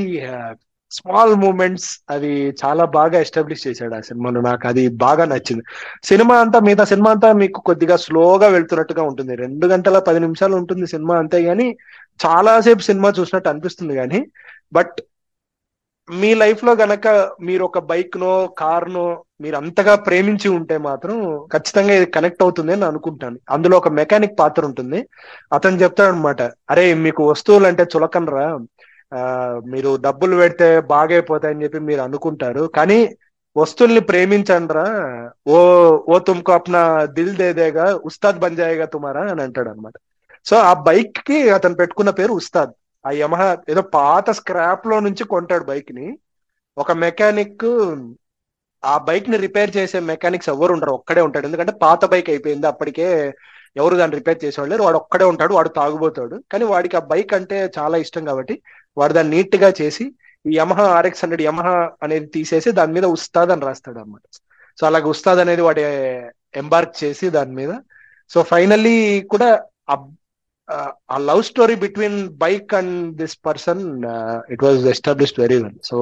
[0.91, 4.41] స్మాల్ మూమెంట్స్ అవి చాలా బాగా ఎస్టాబ్లిష్ చేశాడు ఆ సినిమాను.
[4.41, 5.65] నాకు అది బాగా నచ్చింది.
[6.05, 9.37] సినిమా అంతా మిగతా సినిమా అంతా మీకు కొద్దిగా స్లోగా వెళ్తున్నట్టుగా ఉంటుంది.
[9.37, 11.67] రెండు గంటల పది నిమిషాలు ఉంటుంది సినిమా అంతే గాని
[12.21, 14.21] చాలాసేపు సినిమా చూసినట్టు అనిపిస్తుంది కానీ
[14.73, 14.97] బట్
[16.09, 17.07] మీ లైఫ్లో గనక
[17.41, 19.05] మీరు ఒక బైక్ నో కార్ నో
[19.41, 21.17] మీరు అంతగా ప్రేమించి ఉంటే మాత్రం
[21.53, 23.39] ఖచ్చితంగా ఇది కనెక్ట్ అవుతుంది అని అనుకుంటాను.
[23.51, 25.01] అందులో ఒక మెకానిక్ పాత్ర ఉంటుంది.
[25.53, 28.47] అతను చెప్తాడు అనమాట అరే మీకు వస్తువులు అంటే చులకనరా?
[29.73, 32.63] మీరు డబ్బులు పెడితే బాగైపోతాయని చెప్పి మీరు అనుకుంటారు.
[32.77, 32.99] కానీ
[33.57, 34.87] వస్తువుల్ని ప్రేమించండ్రా.
[35.49, 35.57] ఓ
[36.13, 36.81] ఓ తుమ్కు అప్నా
[37.17, 39.97] దిల్ దేదేగా ఉస్తాద్ బన్ జాయేగా తుమారా అని అంటాడు అనమాట
[40.47, 42.73] సో ఆ బైక్కి అతను పెట్టుకున్న పేరు ఉస్తాద్.
[43.05, 46.07] ఆ యమహా ఏదో పాత స్క్రాప్లో నుంచి కొంటాడు బైక్ని
[46.77, 47.67] ఒక మెకానిక్
[48.83, 51.47] ఆ బైక్ని రిపేర్ చేసే మెకానిక్స్ ఎవరు ఉండరు ఒక్కడే ఉంటాడు.
[51.49, 53.07] ఎందుకంటే పాత బైక్ అయిపోయింది అప్పటికే
[53.81, 54.85] ఎవరు దాన్ని రిపేర్ చేసేవాళ్ళు లేరు.
[54.87, 56.37] వాడు ఒక్కడే ఉంటాడు వాడు తాగుబోతాడు.
[56.53, 58.55] కానీ వాడికి ఆ బైక్ అంటే చాలా ఇష్టం కాబట్టి
[58.97, 60.05] వాడు దాన్ని నీట్గా చేసి
[60.45, 61.75] ఈ యమహా ఆర్ఎక్స్ హండ్రెడ్ యమహా
[62.05, 64.25] అనేది తీసేసి దాని మీద ఉస్తాద్ అని రాస్తాడు అనమాట
[64.79, 65.83] సో అలాగే ఉస్తాద్ అనేది వాడి
[66.63, 67.73] ఎంబార్క్ చేసి దాని మీద.
[68.31, 68.97] సో ఫైనల్లీ
[69.33, 69.49] కూడా
[71.15, 73.83] ఆ love story between bike and this person
[74.55, 75.99] it was established very well so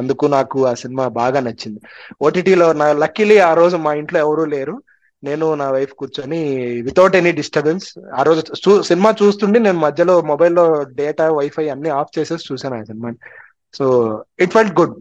[0.00, 1.80] అందుకు నాకు ఆ సినిమా బాగా నచ్చింది.
[2.26, 4.74] ఓటీటీలో నా లక్కీలీ ఆ రోజు మా ఇంట్లో ఎవరూ లేరు.
[5.22, 6.40] నేను నా వైఫ్ కూర్చొని
[6.82, 8.42] వితౌట్ ఎనీ డిస్టర్బెన్స్ ఆ రోజు
[8.82, 13.10] సినిమా చూస్తుంటే నేను మధ్యలో మొబైల్లో డేటా వైఫై అన్ని ఆఫ్ చేసేసి చూసాను ఆ cinema
[13.74, 13.86] so
[14.38, 14.94] it felt good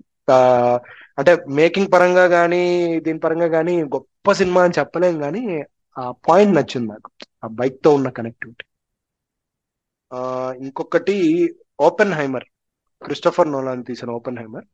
[1.18, 2.64] అంటే మేకింగ్ పరంగా కానీ
[3.00, 5.44] దీని పరంగా కానీ గొప్ప సినిమా అని చెప్పలేం కానీ
[5.96, 7.10] ఆ పాయింట్ నచ్చింది నాకు.
[7.44, 8.66] ఆ బైక్తో ఉన్న కనెక్టివిటీ
[10.60, 11.16] ఇంకొకటి
[11.80, 12.46] ఓపెన్ హైమర్
[13.02, 14.68] క్రిస్టఫర్ నోలాన్ తీసిన ఓపెన్ హైమర్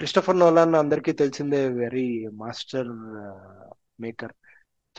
[0.00, 2.88] క్రిస్టఫర్ నోలాన్ అందరికీ తెలిసిందే వెరీ మాస్టర్
[4.02, 4.32] మేకర్.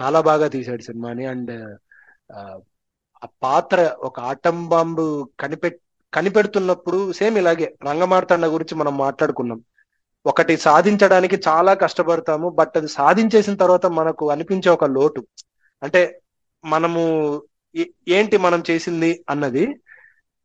[0.02, 1.78] చాలా బాగా తీశాడు సినిమాని అండ్
[2.34, 2.60] ఆ
[3.43, 5.82] పాత్ర ఒక ఆటం బాంబు కనిపెట్
[6.14, 9.64] కనిపెడుతున్నప్పుడు సేమ్ ఇలాగే రంగమార్తాండ గురించి మనం మాట్లాడుకున్నాం.
[10.26, 15.28] ఒకటి సాధించడానికి చాలా కష్టపడతాము బట్ అది సాధించేసిన తర్వాత మనకు అనిపించే ఒక లోటు.
[15.84, 16.20] అంటే
[16.66, 17.02] మనము
[17.76, 19.66] ఏ- ఏంటి మనం చేసింది అన్నది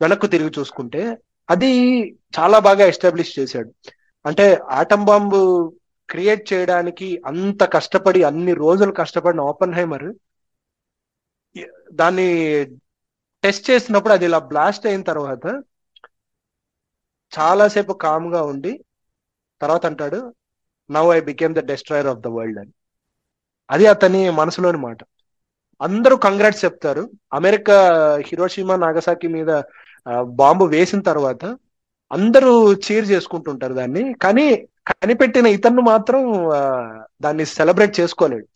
[0.01, 1.19] వెనక్కు తిరిగి చూసుకుంటే
[1.51, 3.73] అది చాలా బాగా ఎస్టాబ్లిష్ చేశాడు.
[4.27, 5.41] అంటే ఆటం బాంబు
[6.09, 10.09] క్రియేట్ చేయడానికి అంత కష్టపడి అన్ని రోజులు కష్టపడిన ఓపెన్ హైమర్
[11.93, 12.29] దాన్ని
[13.45, 15.45] టెస్ట్ చేసినప్పుడు అది ఇలా బ్లాస్ట్ అయిన తర్వాత
[17.33, 18.73] చాలాసేపు కామ్గా ఉండి
[19.61, 20.19] తర్వాత అంటాడు
[20.91, 22.73] now I became the destroyer of the world అని.
[23.69, 24.99] అది అతని మనసులోని మాట.
[25.81, 27.03] అందరూ కంగ్రాట్స్ చెప్తారు.
[27.33, 27.77] అమెరికా
[28.29, 29.51] హిరోషిమా నాగసాకి మీద
[30.41, 31.43] బాంబు వేసిన తర్వాత
[32.11, 32.53] అందరూ
[32.85, 34.15] చీర్ చేసుకుంటుంటారు దాన్ని.
[34.23, 34.47] కానీ
[34.87, 36.23] కనిపెట్టిన ఇతను మాత్రం
[37.23, 38.47] దాన్ని సెలబ్రేట్ చేసుకోలేడు.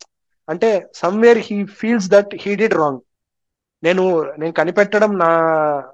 [0.47, 3.01] అంటే somewhere he feels that he did wrong
[3.83, 4.03] నేను
[4.39, 5.29] నేను కనిపెట్టడం నా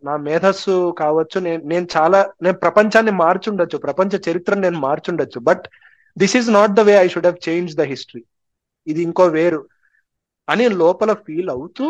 [0.03, 5.65] నా మేధస్సు కావచ్చు నేను నేను చాలా నేను ప్రపంచాన్ని మార్చుండొచ్చు ప్రపంచ చరిత్రను నేను మార్చుండొచ్చు but
[6.17, 8.23] this is not the way I should have change the history
[8.87, 9.61] ఇది ఇంకో వేరు.
[10.47, 11.85] అని లోపల ఫీల్ అవుతూ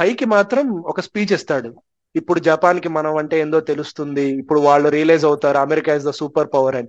[0.00, 1.70] పైకి మాత్రం ఒక స్పీచ్ ఇస్తాడు.
[2.16, 4.22] ఇప్పుడు జపాన్కి మనం అంటే ఏందో తెలుస్తుంది.
[4.22, 6.88] ఇప్పుడు వాళ్ళు రియలైజ్ అవుతారు America is the super power అని.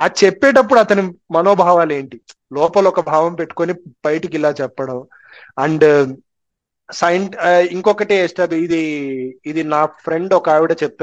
[0.00, 2.20] అది చెప్పేటప్పుడు అతని మనోభావాలు ఏంటి?
[2.52, 3.72] లోపల ఒక భావం పెట్టుకొని
[4.04, 5.04] బయటికి ఇలా చెప్పడం.
[5.58, 6.16] అండ్
[6.92, 7.36] సైంట్
[7.72, 8.80] ఇంకొకటి ఎస్టాబ్ ఇది
[9.46, 11.02] ఇది నా ఫ్రెండ్ ఒక ఆవిడ చెప్ప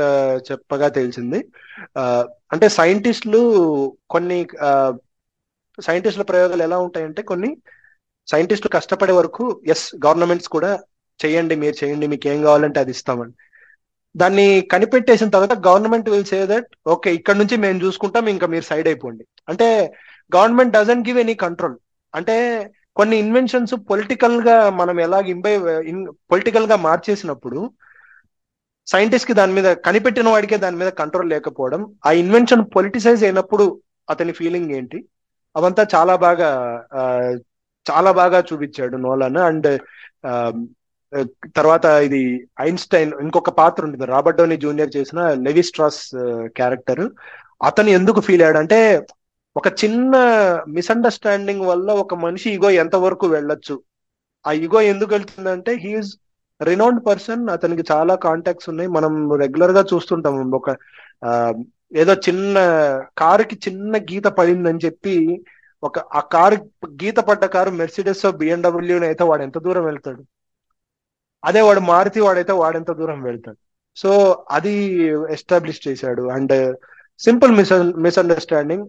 [0.51, 1.45] చెప్పగా తెలిసింది.
[1.97, 3.41] ఆ, అంటే సైంటిస్టులు
[4.09, 4.47] కొన్ని
[5.82, 7.57] సైంటిస్టుల ప్రయోగాలు ఎలా ఉంటాయంటే కొన్ని
[8.28, 10.80] సైంటిస్టులు కష్టపడే వరకు ఎస్ గవర్నమెంట్స్ కూడా
[11.26, 13.32] చేయండి మీరు చేయండి మీకు ఏం కావాలంటే అది ఇస్తామని.
[14.18, 18.88] దాన్ని కనిపెట్టేసిన తర్వాత government will say that okay ఇక్కడ నుంచి మేము చూసుకుంటాం ఇంకా మీరు సైడ్
[18.88, 19.24] అయిపోండి.
[19.49, 19.68] అంటే
[20.32, 21.76] government doesn't give any control
[22.13, 22.36] అంటే
[22.97, 25.53] కొన్ని ఇన్వెన్షన్స్ పొలిటికల్గా మనం ఎలా ఇంబై
[26.32, 27.59] పొలిటికల్గా మార్చేసినప్పుడు
[28.88, 33.65] సైంటిస్ట్కి దాని మీద కనిపెట్టిన వాడికే దాని మీద కంట్రోల్ లేకపోవడం ఆ ఇన్వెన్షన్ పొలిటిసైజ్ అయినప్పుడు
[34.09, 34.99] అతని ఫీలింగ్ ఏంటి?
[35.55, 36.49] అవంతా చాలా బాగా
[37.86, 39.38] చాలా బాగా చూపించాడు నోలాన్.
[39.49, 39.68] అండ్
[41.57, 42.22] తర్వాత ఇది
[42.61, 44.05] ఐన్స్టైన్ ఇంకొక పాత్ర ఉంటుంది.
[44.05, 46.01] రాబర్ట్ డోనీ జూనియర్ చేసిన లెవిస్ట్రాస్
[46.59, 47.03] క్యారెక్టర్.
[47.70, 48.80] అతను ఎందుకు ఫీల్ అయ్యాడు అంటే
[49.55, 50.15] ఒక చిన్న
[50.68, 53.76] మిస్అండర్స్టాండింగ్ వల్ల ఒక మనిషి ఇగో ఎంత వరకు వెళ్ళొచ్చు?
[54.45, 56.11] ఆ ఇగో ఎందుకు వెళ్తుందంటే హీఈస్
[56.61, 58.89] రినౌండ్ పర్సన్ అతనికి చాలా కాంటాక్ట్స్ ఉన్నాయి.
[58.89, 59.13] మనం
[59.43, 60.70] రెగ్యులర్గా చూస్తుంటాం ఒక
[62.01, 62.55] ఏదో చిన్న
[63.18, 65.43] కారుకి చిన్న గీత పడిందని చెప్పి
[65.84, 66.57] ఒక ఆ కారు
[67.03, 70.22] గీత పడ్డ కారు మెర్సిడెస్ బిఎండబ్ల్యూ అయితే వాడు ఎంత దూరం వెళ్తాడు?
[71.48, 73.58] అదే వాడు మారుతి వాడైతే వాడెంత దూరం వెళ్తాడు.
[73.95, 74.74] సో అది
[75.32, 76.30] ఎస్టాబ్లిష్ చేశాడు.
[76.30, 76.78] And
[77.20, 78.88] simple miss misunderstanding.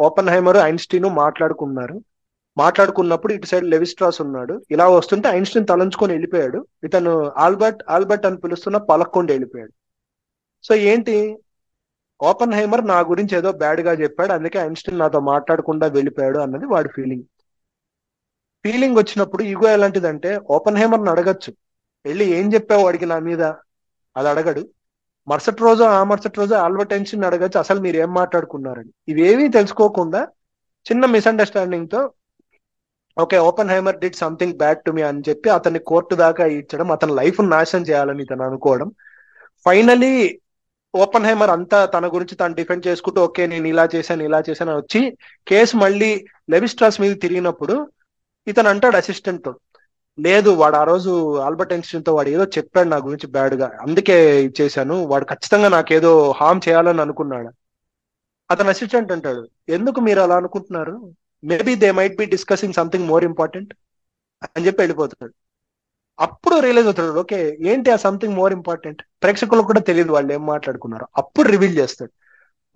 [0.00, 2.00] Oppenheimer Einstein మాట్లాడుకున్నారు.
[2.58, 4.62] మాట్లాడుకున్నప్పుడు ఇటు సైడ్ లెవిస్ట్రాస్ ఉన్నాడు.
[4.70, 6.66] ఇలా వస్తుంటే ఐన్స్టీన్ తలంచుకొని వెళ్ళిపోయాడు.
[6.84, 9.72] ఇతను ఆల్బర్ట్ ఆల్బర్ట్ అని పిలుస్తున్న పలక్కొండ వెళ్ళిపోయాడు.
[10.62, 11.36] సో ఏంటి?
[12.22, 14.32] ఓపెన్ హైమర్ నా గురించి ఏదో బ్యాడ్గా చెప్పాడు.
[14.32, 17.22] అందుకే ఐన్స్టీన్ నాతో మాట్లాడకుండా వెళ్ళిపోయాడు అన్నది వాడి ఫీలింగ్.
[18.64, 21.54] ఫీలింగ్ వచ్చినప్పుడు ఈగో ఎలాంటిదంటే ఓపెన్ హైమర్ని అడగచ్చు.
[22.04, 23.42] వెళ్ళి ఏం చెప్పావు వాడికి నా మీద?
[24.16, 24.62] అది అడగడు.
[25.28, 28.90] మరుసటి రోజు ఆ మరుసటి రోజు ఆల్బర్ట్ ఐన్స్టీన్ అడగచ్చు అసలు మీరు ఏం మాట్లాడుకున్నారని.
[29.08, 30.20] ఇవేమీ తెలుసుకోకుండా
[30.86, 32.00] చిన్న మిస్అండర్స్టాండింగ్తో
[33.16, 33.38] okay
[33.70, 37.82] Oppenheimer did something bad to me అని చెప్పి అతన్ని కోర్టు దాకా ఇచ్చడం అతని లైఫ్ నాశనం
[37.82, 38.88] చేయాలని ఇతను అనుకోవడం.
[39.66, 40.12] ఫైనలీ
[40.94, 45.00] ఓపెన్ హైమర్ అంతా తన గురించి తను డిఫెండ్ చేసుకుంటూ ఓకే నేను ఇలా చేశాను ఇలా చేశాను వచ్చి
[45.46, 46.10] కేసు మళ్ళీ
[46.50, 47.76] లెవిస్ట్రాస్ మీద తిరిగినప్పుడు
[48.46, 49.52] ఇతను అంటాడు అసిస్టెంట్తో
[50.18, 55.24] లేదు వాడు ఆ రోజు ఆల్బర్ట్ ఐన్స్టీన్తో వాడు ఏదో చెప్పాడు నా గురించి బ్యాడ్గా అందుకే ఇచ్చేసాను వాడు
[55.24, 57.50] ఖచ్చితంగా నాకేదో హామ్ చేయాలని అనుకున్నాడు.
[58.50, 59.48] అతను అసిస్టెంట్ అంటాడు.
[59.68, 61.12] ఎందుకు మీరు అలా అనుకుంటున్నారు?
[61.44, 63.74] Maybe they might be discussing something more important
[64.56, 65.32] అని చెప్పి వెళ్ళిపోతాడు.
[66.20, 67.18] అప్పుడు రియలైజ్ అవుతాడు.
[67.20, 69.02] ఓకే ఏంటి ఆ సంథింగ్ మోర్ ఇంపార్టెంట్?
[69.22, 71.06] ప్రేక్షకులకు కూడా తెలియదు వాళ్ళు ఏం మాట్లాడుకున్నారు.
[71.16, 72.12] అప్పుడు రివీల్ చేస్తాడు.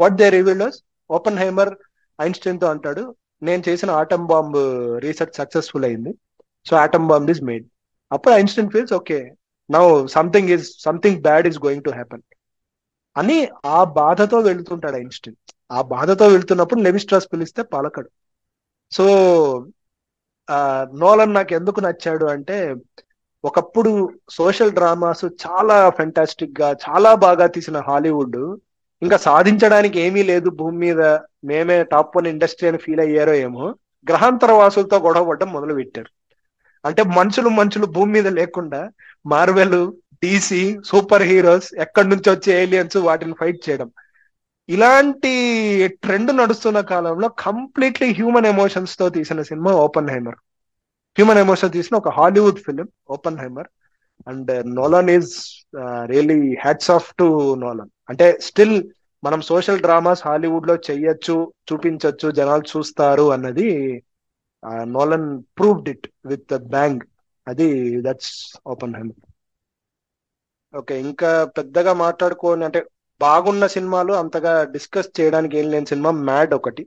[0.00, 0.70] What they reveal
[1.10, 1.74] Oppenheimer
[2.20, 3.14] ఐన్స్టైన్తో అంటాడు.
[3.42, 4.56] నేను చేసిన ఆటమ్ బాంబ్
[5.02, 6.14] రీసెర్చ్ సక్సెస్ఫుల్ అయింది.
[6.66, 7.66] So atom bomb is made
[8.10, 9.18] అప్పుడు Einstein feels okay
[9.70, 12.24] now something is something bad is going to happen
[13.16, 13.38] అని
[13.68, 15.38] ఆ బాధతో వెళ్తుంటాడు ఐన్స్టైన్
[15.70, 18.09] ఆ బాధతో వెళ్తున్నప్పుడు లెవిస్ట్రాస్ పిలిస్తే పలకడు.
[18.93, 19.05] సో
[20.98, 22.56] నోలన్ నాకు ఎందుకు నచ్చాడు అంటే
[23.44, 23.90] ఒకప్పుడు
[24.30, 28.38] సోషల్ డ్రామాస్ చాలా ఫెంటాస్టిక్గా చాలా బాగా తీసిన హాలీవుడ్
[29.02, 31.01] ఇంకా సాధించడానికి ఏమీ లేదు భూమి మీద
[31.48, 33.64] మేమే టాప్ వన్ ఇండస్ట్రీ అని ఫీల్ అయ్యారో ఏమో
[34.06, 36.10] గ్రహాంతర వాసులతో గొడవ పడడం మొదలు పెట్టారు
[36.86, 38.80] అంటే మనుషులు మనుషులు భూమి మీద లేకుండా
[39.24, 39.78] మార్వెల్
[40.22, 40.60] డీసీ
[40.90, 43.88] సూపర్ హీరోస్ ఎక్కడి నుంచి వచ్చే ఏలియన్స్ వాటిని ఫైట్ చేయడం.
[44.68, 45.32] ఇలాంటి
[46.04, 50.38] ట్రెండ్ నడుస్తున్న కాలంలో కంప్లీట్లీ హ్యూమన్ ఎమోషన్స్తో తీసిన cinema Oppenheimer
[51.16, 52.88] human emotion తీసిన ఒక Hollywood film
[53.38, 53.68] Oppenheimer
[54.26, 55.32] and Nolan is
[56.06, 57.26] really hats off to
[57.64, 58.76] Nolan అంటే స్టిల్
[59.22, 61.36] మనం సోషల్ డ్రామాస్ హాలీవుడ్లో చెయ్యొచ్చు
[61.68, 63.68] చూపించవచ్చు జనాలు చూస్తారు అన్నది
[64.97, 65.28] Nolan
[65.59, 67.02] proved it with bang
[67.47, 67.68] అది
[68.01, 68.34] దట్స్
[68.66, 69.14] ఓపెన్ హ్యాండ్
[70.74, 72.80] ఓకే ఇంకా పెద్దగా మాట్లాడుకోని అంటే
[73.20, 76.82] బాగున్న సినిమాలు అంతగా డిస్కస్ చేయడానికి ఏం లేని సినిమా మ్యాడ్ ఒకటి.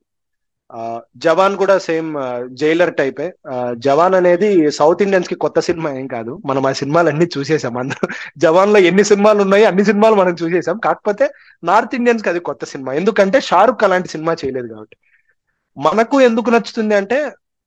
[1.25, 2.09] జవాన్ కూడా సేమ్
[2.61, 3.27] జైలర్ టైపే
[3.87, 4.49] జవాన్ అనేది
[4.79, 6.33] సౌత్ ఇండియన్స్కి కొత్త సినిమా ఏం కాదు.
[6.49, 8.07] మనం ఆ సినిమాలు అన్ని చూసేసాం అందరూ
[8.37, 10.77] జవాన్లో ఎన్ని సినిమాలు ఉన్నాయి అన్ని సినిమాలు మనం చూసేసాం.
[10.87, 11.27] కాకపోతే
[11.63, 12.93] నార్త్ ఇండియన్స్కి అది కొత్త సినిమా.
[13.01, 14.95] ఎందుకంటే షారుఖ్ అలాంటి సినిమా చేయలేదు కాబట్టి.
[15.77, 17.17] మనకు ఎందుకు నచ్చుతుంది అంటే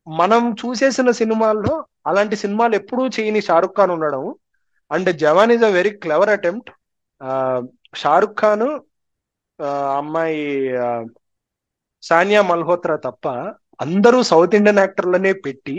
[0.07, 1.75] మనం చూసేసిన సినిమాల్లో
[2.07, 4.23] అలాంటి సినిమాలు ఎప్పుడూ చేయని షారుఖ్ ఖాన్ ఉండడం.
[4.91, 6.71] And Jawan is a very clever attempt.
[7.95, 8.67] Shahrukh Khan
[9.59, 9.69] ఆ,
[9.99, 10.39] అమ్మాయి
[12.03, 13.25] సానియా మల్హోత్రా తప్ప
[13.81, 15.75] అందరూ సౌత్ ఇండియన్ యాక్టర్లనే పెట్టి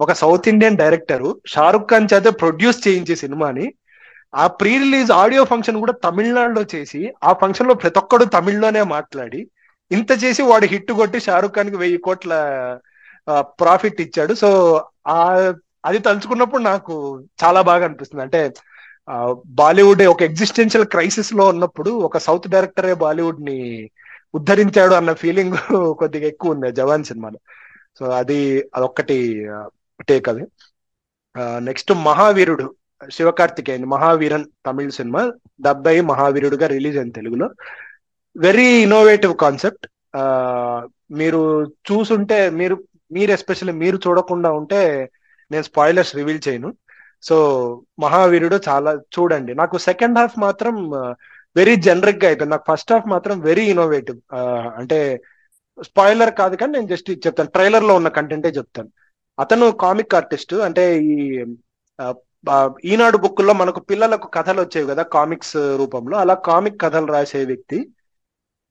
[0.00, 3.66] ఒక South Indian director Shahrukh Khan చేత ప్రొడ్యూస్ చేయించే సినిమాని
[4.34, 9.40] ఆ ప్రీ రిలీజ్ ఆడియో ఫంక్షన్ కూడా తమిళనాడులో చేసి ఆ ఫంక్షన్లో ప్రతి ఒక్కడు తమిళ్ళోనే మాట్లాడి
[9.90, 12.32] ఇంత చేసి వాడు హిట్ కొట్టి షారుఖ్ ఖాన్కి వెయ్యి కోట్ల
[13.60, 14.34] ప్రాఫిట్ ఇచ్చాడు.
[14.34, 14.48] సో
[15.08, 15.18] ఆ
[15.84, 16.94] అది తలుచుకున్నప్పుడు నాకు
[17.42, 18.24] చాలా బాగా అనిపిస్తుంది.
[18.26, 18.40] అంటే
[19.60, 23.58] బాలీవుడ్ ఒక ఎగ్జిస్టెన్షియల్ క్రైసిస్లో ఉన్నప్పుడు ఒక సౌత్ డైరెక్టరే బాలీవుడ్ని
[24.34, 25.56] ఉద్ధరించాడు అన్న ఫీలింగ్
[26.00, 27.38] కొద్దిగా ఎక్కువ ఉంది జవాన్ సినిమాలో.
[27.98, 28.38] సో అది
[28.76, 29.16] అదొక్కటి
[30.10, 30.44] టేక్ అది.
[31.68, 32.66] నెక్స్ట్ మహావీరుడు
[33.00, 35.22] శివకార్తికేయన్ మహావీరన్ తమిళ సినిమా
[35.66, 37.46] డెబ్బై మహావీరుడుగా రిలీజ్ అయింది తెలుగులో.
[38.36, 39.86] వెరీ ఇన్నోవేటివ్ కాన్సెప్ట్
[41.20, 41.40] మీరు
[41.88, 42.76] చూసుంటే మీరు
[43.16, 44.80] మీరు ఎస్పెషల్లీ మీరు చూడకుండా ఉంటే
[45.50, 46.70] నేను స్పాయిలర్స్ రివీల్ చేయను.
[47.28, 47.36] సో
[48.00, 49.52] మహావీరుడు చాలా చూడండి.
[49.60, 50.74] నాకు సెకండ్ హాఫ్ మాత్రం
[51.56, 52.54] వెరీ జనరిక్గా అయిపోయింది.
[52.54, 54.18] నాకు ఫస్ట్ హాఫ్ మాత్రం వెరీ ఇన్నోవేటివ్
[54.80, 54.98] అంటే
[55.84, 57.50] స్పాయిలర్ కాదు కానీ నేను జస్ట్ చెప్తాను.
[57.56, 58.90] ట్రైలర్లో ఉన్న కంటెంటే చెప్తాను.
[59.38, 61.16] అతను కామిక్ ఆర్టిస్ట్ అంటే ఈ
[62.92, 66.16] ఈనాడు బుక్లో మనకు పిల్లలకు కథలు వచ్చేవి కదా కామిక్స్ రూపంలో.
[66.22, 67.78] అలా కామిక్ కథలు రాసే వ్యక్తి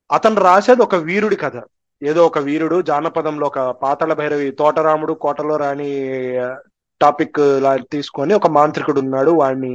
[0.09, 1.57] అతను రాసేది ఒక వీరుడి కథ.
[2.01, 5.89] ఏదో ఒక వీరుడు జానపదంలో ఒక పాతల భైరవి తోటరాముడు కోటలో రాని
[7.01, 9.31] టాపిక్ లా తీసుకొని ఒక మాంత్రికుడు ఉన్నాడు.
[9.41, 9.73] వాడిని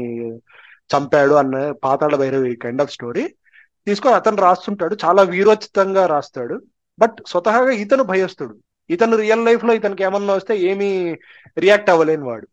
[0.90, 3.24] చంపాడు అన్న Patala Bhairavi kind of story
[3.86, 4.94] తీసుకొని అతను రాస్తుంటాడు.
[5.04, 6.56] చాలా వీరోచితంగా రాస్తాడు.
[6.98, 8.54] బట్ స్వతహాగా ఇతను భయస్తుడు
[8.90, 10.90] ఇతను రియల్ లైఫ్లో ఇతనికి ఏమన్నా వస్తే ఏమీ
[11.58, 12.46] రియాక్ట్ అవ్వలేని వాడు.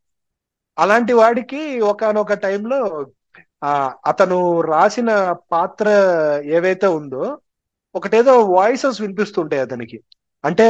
[0.78, 2.80] అలాంటి వాడికి ఒకనొక టైంలో
[3.64, 3.72] ఆ
[4.08, 5.10] అతను రాసిన
[5.52, 5.88] పాత్ర
[6.56, 7.24] ఏవైతే ఉందో
[7.96, 9.98] ఒకటేదో వాయిసెస్ వినిపిస్తుంటాయి అతనికి.
[10.44, 10.68] అంటే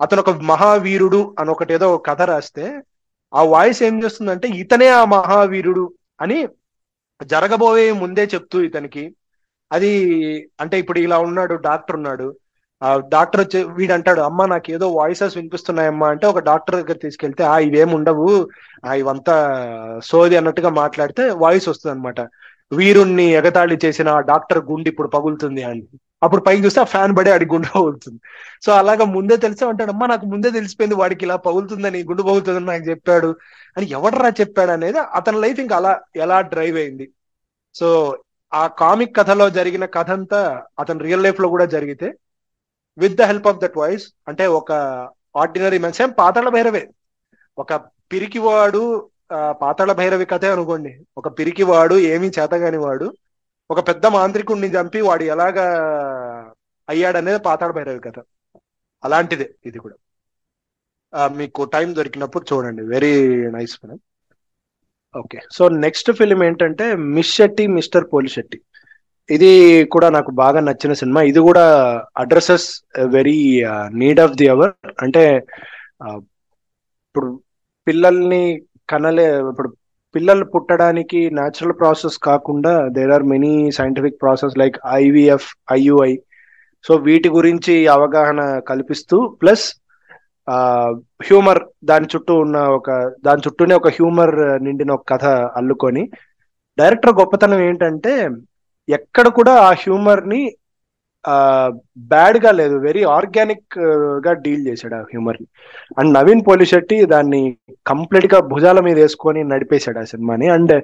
[0.00, 2.64] అతను ఒక మహావీరుడు అని ఒకటేదో ఒక కథ రాస్తే
[3.32, 5.84] ఆ వాయిస్ ఏం చేస్తుందంటే ఇతనే ఆ మహావీరుడు
[6.20, 6.38] అని
[7.20, 9.04] జరగబోయే ముందే చెప్తూ ఇతనికి.
[9.70, 9.90] అది
[10.62, 12.28] అంటే ఇప్పుడు ఇలా ఉన్నాడు డాక్టర్ ఉన్నాడు.
[12.82, 17.42] ఆ డాక్టర్ వచ్చి వీడు అంటాడు అమ్మ నాకు ఏదో వాయిసెస్ వినిపిస్తున్నాయమ్మా అంటే ఒక డాక్టర్ దగ్గర తీసుకెళ్తే
[17.44, 18.28] ఆ ఇవేం ఉండవు
[18.84, 19.34] ఆ ఇవంతా
[20.10, 22.20] సోది అన్నట్టుగా మాట్లాడితే వాయిస్ వస్తుంది అనమాట
[22.72, 25.84] వీరుణ్ణి ఎగతాళి చేసిన ఆ డాక్టర్ గుండె ఇప్పుడు పగులుతుంది అని.
[26.22, 28.18] అప్పుడు పైకి చూస్తే ఆ ఫ్యాన్ పడే ఆడి గుండె పగులుతుంది
[28.64, 32.84] సో అలాగా ముందే తెలిసే అంటాడు అమ్మా నాకు ముందే తెలిసిపోయింది వాడికి ఇలా పగులుతుందని గుండె పగులుతుందని నాకు
[32.90, 33.30] చెప్పాడు
[33.76, 37.06] అని ఎవడరా చెప్పాడు అనేది అతని లైఫ్ ఇంకా అలా ఎలా డ్రైవ్ అయింది.
[37.74, 37.88] సో
[38.52, 40.40] ఆ కామిక్ కథలో జరిగిన కథ అంతా
[40.78, 42.08] అతని రియల్ లైఫ్లో కూడా జరిగితే
[42.98, 44.70] with the help of that voice అంటే ఒక
[45.36, 46.82] ఆర్డినరీ మ్యాన్ ఏం పాతాళ భైరవే.
[47.58, 47.72] ఒక
[48.12, 48.82] పిరికివాడు
[49.62, 50.92] పాతాళ భైరవి కథే అనుకోండి.
[51.18, 53.06] ఒక పిరికివాడు ఏమీ చేతగాని వాడు
[53.70, 55.64] ఒక పెద్ద మాంత్రికుడిని చంపి వాడు ఎలాగా
[56.88, 58.18] అయ్యాడనేది పాతాడు భైరవి కథ.
[59.04, 59.96] అలాంటిదే ఇది కూడా.
[61.36, 62.82] మీకు టైం దొరికినప్పుడు చూడండి.
[62.94, 63.12] Very
[63.56, 63.98] nice film
[65.14, 66.86] okay so next film ఏంటంటే
[67.16, 68.58] miss Shetty Mister Polishetty.
[69.30, 69.50] ఇది
[69.92, 71.20] కూడా నాకు బాగా నచ్చిన సినిమా.
[71.30, 71.64] ఇది కూడా
[72.18, 72.68] addresses
[73.16, 73.38] very
[74.00, 74.72] need of the hour
[75.02, 75.22] అంటే
[77.06, 77.28] ఇప్పుడు
[77.86, 78.42] పిల్లల్ని
[78.90, 79.70] కనలే ఇప్పుడు
[80.14, 86.12] పిల్లలు పుట్టడానికి న్యాచురల్ ప్రాసెస్ కాకుండా there are many scientific process like IVF IUI
[86.84, 89.66] so వీటి గురించి అవగాహన కల్పిస్తూ ప్లస్
[91.20, 92.90] హ్యూమర్ దాని చుట్టూ ఉన్న ఒక
[93.24, 95.24] దాని చుట్టూనే ఒక హ్యూమర్ నిండిన ఒక కథ
[95.56, 96.02] అల్లుకొని
[96.78, 98.12] డైరెక్టర్ గొప్పతనం ఏంటంటే
[98.88, 100.42] ఎక్కడ కూడా ఆ హ్యూమర్ని
[102.12, 102.76] బ్యాడ్గా లేదు.
[102.86, 105.46] వెరీ ఆర్గానిక్గా డీల్ చేశాడు ఆ హ్యూమర్ని
[105.98, 107.42] అండ్ నవీన్ పోలిశెట్టి దాన్ని
[107.86, 110.48] కంప్లీట్గా భుజాల మీద వేసుకొని నడిపేశాడు ఆ సినిమాని.
[110.56, 110.74] అండ్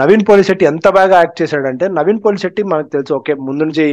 [0.00, 3.86] నవీన్ పోలిశెట్టి ఎంత బాగా యాక్ట్ చేశాడంటే నవీన్ పోలిశెట్టి మనకు తెలుసు ఓకే ముందు నుంచి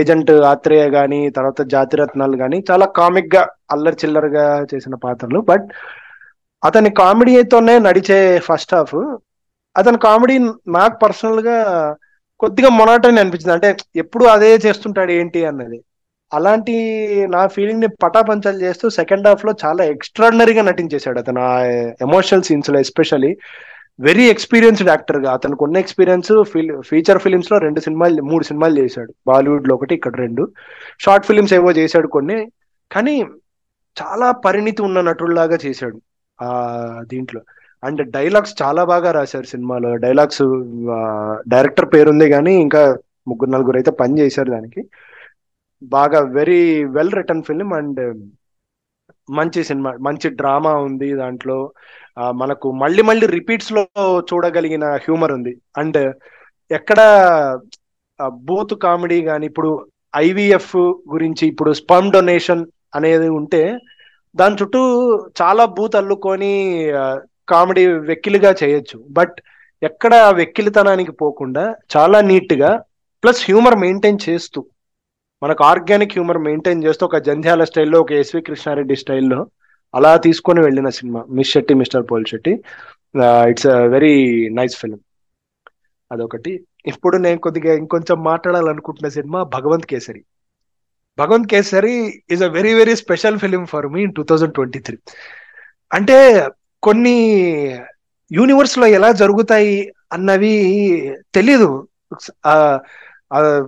[0.00, 3.42] ఏజెంట్ ఆత్రేయ గాని తర్వాత జాతిరత్నాలు గాని చాలా కామిక్గా
[3.74, 4.44] అల్లరి చిల్లరగా
[4.74, 5.40] చేసిన పాత్రలు.
[5.50, 5.68] బట్
[6.62, 8.18] అతని కామెడీతోనే నడిచే
[8.48, 8.96] ఫస్ట్ హాఫ్
[9.76, 10.36] అతని కామెడీ
[10.68, 11.56] నాకు పర్సనల్గా
[12.40, 13.52] కొద్దిగా మొనాటని అనిపించింది.
[13.52, 15.82] అంటే ఎప్పుడు అదే చేస్తుంటాడు ఏంటి అన్నది.
[16.34, 16.72] అలాంటి
[17.30, 21.40] నా ఫీలింగ్ని పటాపంచాలు చేస్తూ సెకండ్ హాఫ్లో చాలా ఎక్స్ట్రాడినరీగా నటించేశాడు అతను.
[21.40, 21.60] ఆ
[22.00, 23.36] ఎమోషనల్ సీన్స్లో ఎస్పెషల్లీ
[24.00, 26.44] వెరీ ఎక్స్పీరియన్స్డ్ యాక్టర్గా అతనికి ఉన్న ఎక్స్పీరియన్స్
[26.80, 29.14] ఫీచర్ ఫిలిమ్స్లో రెండు సినిమాలు మూడు సినిమాలు చేశాడు.
[29.26, 30.52] బాలీవుడ్లో ఒకటి ఇక్కడ రెండు.
[31.00, 32.52] షార్ట్ ఫిలిమ్స్ ఏవో చేశాడు కొన్ని.
[32.92, 33.24] కానీ
[34.02, 36.00] చాలా పరిణితి ఉన్న నటుల్లాగా చేశాడు.
[36.42, 37.40] ఆ దీంట్లో.
[37.82, 39.90] అండ్ డైలాగ్స్ చాలా బాగా రాశారు సినిమాలో.
[40.04, 40.42] డైలాగ్స్
[41.54, 42.82] డైరెక్టర్ పేరుంది కానీ ఇంకా
[43.30, 44.80] ముగ్గురు నలుగురు అయితే పని చేశారు దానికి.
[45.82, 46.60] బాగా very
[46.96, 48.00] well return film and
[49.28, 51.58] మంచి సినిమా మంచి డ్రామా ఉంది దాంట్లో.
[52.42, 53.82] మనకు మళ్ళీ మళ్ళీ రిపీట్స్లో
[54.28, 55.52] చూడగలిగిన హ్యూమర్ ఉంది.
[55.80, 55.98] అండ్
[56.70, 57.00] ఎక్కడ
[58.48, 59.70] బూత్ కామెడీ కానీ ఇప్పుడు
[60.16, 60.76] ఐవీఎఫ్
[61.14, 62.62] గురించి ఇప్పుడు స్పమ్ డొనేషన్
[62.98, 63.62] అనేది ఉంటే
[64.34, 64.80] దాని చుట్టూ
[65.40, 66.52] చాలా బూత్ అల్లుకొని
[67.48, 68.98] కామెడీ వెక్కిలిగా చేయొచ్చు.
[69.18, 69.36] బట్
[69.82, 71.64] ఎక్కడ వెక్కిలితనానికి పోకుండా
[71.96, 72.70] చాలా నీట్గా
[73.22, 74.60] ప్లస్ హ్యూమర్ మెయింటైన్ చేస్తూ
[75.42, 79.40] మనకు ఆర్గానిక్ హ్యూమర్ మెయింటైన్ చేస్తూ ఒక జంధ్యాల స్టైల్లో ఒక ఎస్వి కృష్ణారెడ్డి స్టైల్లో
[79.94, 81.20] అలా తీసుకొని వెళ్ళిన cinema.
[81.30, 82.52] Miss Shetty Mister Polishetty.
[83.50, 84.14] It's a very
[84.58, 85.00] nice film.
[86.12, 86.52] అదొకటి.
[86.86, 90.22] ఇప్పుడు నేను కొద్దిగా ఇంకొంచెం మాట్లాడాలనుకుంటున్న cinema Bhagavanth Kesari.
[91.18, 91.94] Bhagavanth Kesari
[92.30, 94.96] is a very very special film for me in two thousand twenty three
[95.92, 96.16] అంటే
[96.86, 97.38] కొన్ని
[98.32, 100.52] యూనివర్స్లో ఎలా జరుగుతాయి అన్నవి
[101.34, 101.88] తెలీదు.
[102.46, 102.80] ఆ,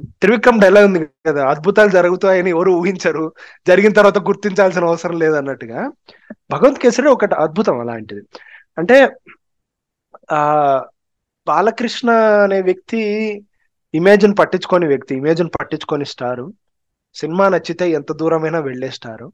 [0.02, 3.32] త్రివిక్రమ్ డైలాగ్ ఉంది కదా అద్భుతాలు జరుగుతాయని ఎవరు ఊహించరు.
[3.68, 5.92] జరిగిన తర్వాత గుర్తించాల్సిన అవసరం లేదన్నట్టుగా
[6.50, 8.22] భగవంత్ కేసరి ఒకటి అద్భుతం అలాంటిది.
[8.78, 9.08] అంటే
[10.32, 10.84] ఆ
[11.48, 13.00] బాలకృష్ణ అనే వ్యక్తి
[13.94, 16.52] ఇమేజ్ని పట్టించుకొని వ్యక్తి ఇమేజ్ని పట్టించుకొని స్టారు.
[17.14, 19.32] సినిమా నచ్చితే ఎంత దూరమైనా వెళ్ళే స్టారు.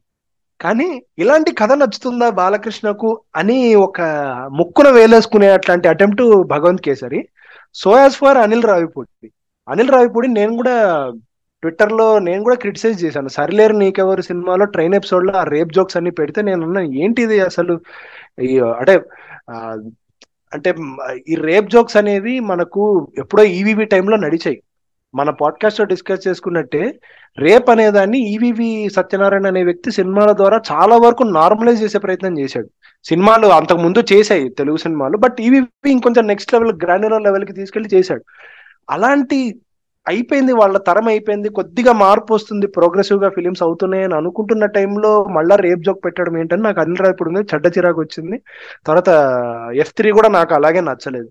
[0.61, 0.87] కానీ
[1.19, 3.57] ఇలాంటి కథ నచ్చుతుందా బాలకృష్ణకు అని
[3.87, 4.01] ఒక
[4.59, 6.23] ముక్కున వేలేసుకునే అట్లాంటి attempt
[6.53, 7.19] Bhagavanth Kesari?
[7.75, 9.29] So as for Anil Ravipudi.
[9.67, 10.75] Anil Ravipudi నేను కూడా
[11.63, 13.29] ట్విట్టర్లో నేను కూడా క్రిటిసైజ్ చేశాను.
[13.37, 17.75] సరిలేరు నీకెవరు సినిమాలో ట్రైన్ ఎపిసోడ్లో ఆ రేప్ జోక్స్ అన్ని పెడితే నేను అన్నాను ఏంటి ఇది అసలు
[18.79, 18.95] అంటే
[20.51, 20.69] అంటే
[21.31, 22.81] ఈ రేప్ జోక్స్ అనేవి మనకు
[23.21, 24.57] ఎప్పుడో ఈవీవీ టైంలో నడిచాయి.
[25.15, 26.99] మన పాడ్కాస్ట్లో డిస్కస్ చేసుకున్నట్టే
[27.39, 32.69] రేప్ అనేదాన్ని ఈవీవి సత్యనారాయణ అనే వ్యక్తి సినిమాల ద్వారా చాలా వరకు నార్మలైజ్ చేసే ప్రయత్నం చేశాడు.
[33.05, 38.23] సినిమాలు అంతకు ముందు చేశాయి తెలుగు సినిమాలు బట్ ఈవీవి ఇంకొంచెం నెక్స్ట్ లెవెల్ గ్రాన్యులర్ లెవెల్కి తీసుకెళ్ళి చేశాడు.
[38.89, 39.61] అలాంటి
[40.07, 45.79] అయిపోయింది వాళ్ళ తరం అయిపోయింది కొద్దిగా మార్పు వస్తుంది ప్రోగ్రెసివ్గా ఫిలిమ్స్ అవుతున్నాయి అని అనుకుంటున్న టైంలో మళ్ళా రేప్
[45.79, 48.41] జోక్ పెట్టడం ఏంటని నాకు అనిల్ ఇప్పుడు ఉంది చెడ్డ చిరాకు వచ్చింది.
[48.85, 49.09] తర్వాత
[49.75, 51.29] ఎఫ్ త్రీ కూడా నాకు అలాగే నచ్చలేదు.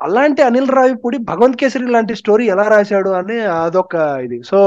[0.00, 3.94] అలాంటి అనిల్ రావిపూడి భగవంత్ కేసరి లాంటి స్టోరీ ఎలా రాశాడు అని అదొక
[4.24, 4.42] ఇది.
[4.42, 4.58] సో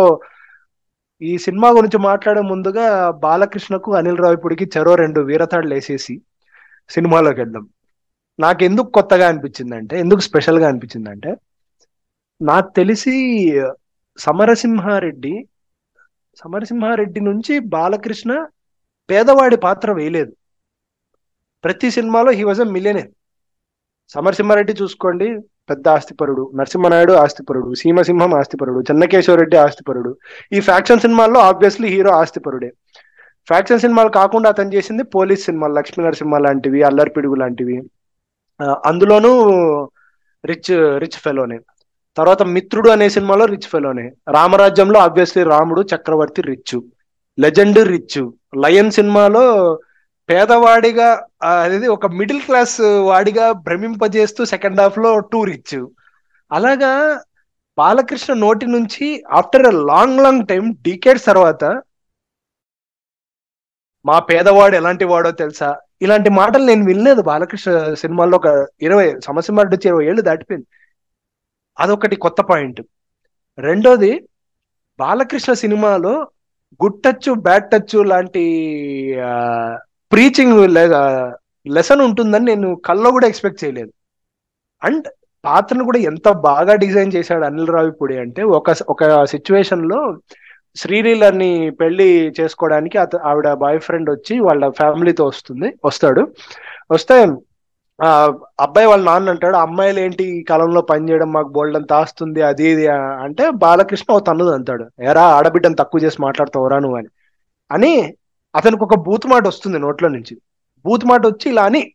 [1.21, 6.15] ఈ సినిమా గురించి మాట్లాడే ముందుగా బాలకృష్ణకు అనిల్ రావిపూడికి చెరో రెండు వీరతాడులు వేసేసి
[6.89, 7.65] సినిమాలోకి వెళ్దాం
[8.39, 11.31] నాకు ఎందుకు కొత్తగా అనిపించిందంటే ఎందుకు స్పెషల్గా అనిపించిందంటే
[12.41, 13.15] నాకు తెలిసి
[14.17, 15.33] సమరసింహారెడ్డి
[16.37, 18.31] సమరసింహారెడ్డి నుంచి బాలకృష్ణ
[19.09, 20.31] పేదవాడి పాత్ర వేయలేదు.
[21.63, 23.09] ప్రతి సినిమాలో he was a millionaire
[24.09, 26.51] Samarasimha Reddy చూసుకోండి పెద్ద ఆస్తిపరుడు.
[26.55, 27.73] నరసింహనాయుడు ఆస్తిపరుడు.
[27.73, 28.79] సీమసింహం ఆస్తిపరుడు.
[28.79, 30.17] చెన్నకేశ్వరరెడ్డి ఆస్తిపరుడు.
[30.53, 32.71] ఈ ఫ్యాక్షన్ సినిమాల్లో ఆబ్వియస్లీ హీరో ఆస్తిపరుడే.
[33.47, 37.83] ఫ్యాక్షన్ సినిమాలు కాకుండా అతను చేసింది పోలీస్ సినిమాలు లక్ష్మీ నరసింహ లాంటివి అల్లరిపిడుగు లాంటివి.
[38.85, 39.31] అందులోనూ
[40.45, 41.59] రిచ్ రిచ్ ఫెలోనే.
[42.17, 44.11] తర్వాత మిత్రుడు అనే సినిమాలో రిచ్ ఫెలోనే.
[44.31, 46.81] రామరాజ్యంలో ఆబ్వియస్లీ రాముడు చక్రవర్తి రిచ్
[47.39, 49.79] లెజెండ్ రిచ్ లయన్ సినిమాలో
[50.29, 55.91] పేదవాడిగా అనేది ఒక మిడిల్ క్లాస్ వాడిగా భ్రమింపజేస్తూ సెకండ్ హాఫ్లో టూర్ ఇచ్చు.
[56.51, 57.21] అలాగా
[57.77, 61.81] బాలకృష్ణ నోటి నుంచి after a long long time decades తర్వాత
[64.05, 65.77] మా పేదవాడు ఎలాంటి వాడో తెలుసా?
[66.01, 67.21] ఇలాంటి మాటలు నేను వినలేదు.
[67.21, 70.67] బాలకృష్ణ సినిమాల్లో ఒక ఇరవై సంవత్సరం వచ్చి ఇరవై ఏళ్ళు దాటిపోయింది.
[71.79, 72.81] అదొకటి కొత్త పాయింట్.
[73.59, 74.27] రెండోది
[74.99, 76.27] బాలకృష్ణ సినిమాలో
[76.83, 78.45] గుడ్ టచ్ బ్యాడ్ టచ్ లాంటి
[80.11, 80.59] ప్రీచింగ్
[81.67, 83.91] లెసన్ ఉంటుందని నేను కల్లో కూడా ఎక్స్పెక్ట్ చేయలేదు.
[84.81, 85.07] అండ్
[85.43, 89.99] పాత్రను కూడా ఎంత బాగా డిజైన్ చేశాడు అనిల్ రావిపూడి అంటే ఒక ఒక సిచ్యువేషన్లో
[90.75, 92.07] శ్రీలీలని పెళ్ళి
[92.39, 96.21] చేసుకోవడానికి అత ఆవిడ బాయ్ ఫ్రెండ్ వచ్చి వాళ్ళ ఫ్యామిలీతో వస్తుంది వస్తాడు.
[96.91, 97.15] వస్తే
[97.99, 98.09] ఆ
[98.59, 102.65] అబ్బాయి వాళ్ళ నాన్న అంటాడు అమ్మాయిలు ఏంటి ఈ కాలంలో పని చేయడం మాకు బోల్డ్ అంత ఆస్తుంది అది
[102.69, 102.85] ఇది
[103.23, 107.09] అంటే బాలకృష్ణ ఓ తన్నుది అంటాడు ఎరా ఆడబిడ్డను తక్కువ చేసి మాట్లాడతావురా నువ్వు అని.
[107.71, 107.93] అని
[108.55, 110.37] అతనికి ఒక బూత్ మాట వస్తుంది నోట్లో నుంచి.
[110.85, 111.93] బూత్ మాట వచ్చి ఇలా అని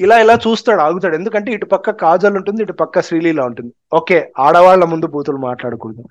[0.00, 1.14] ఇలా ఇలా చూస్తాడు ఆగుతాడు.
[1.14, 3.72] ఎందుకంటే ఇటు పక్క కాజల్ ఉంటుంది ఇటు పక్క శ్రీలీల ఉంటుంది.
[3.96, 6.04] ఓకే ఆడవాళ్ళ ముందు బూతులు మాట్లాడకూడదు.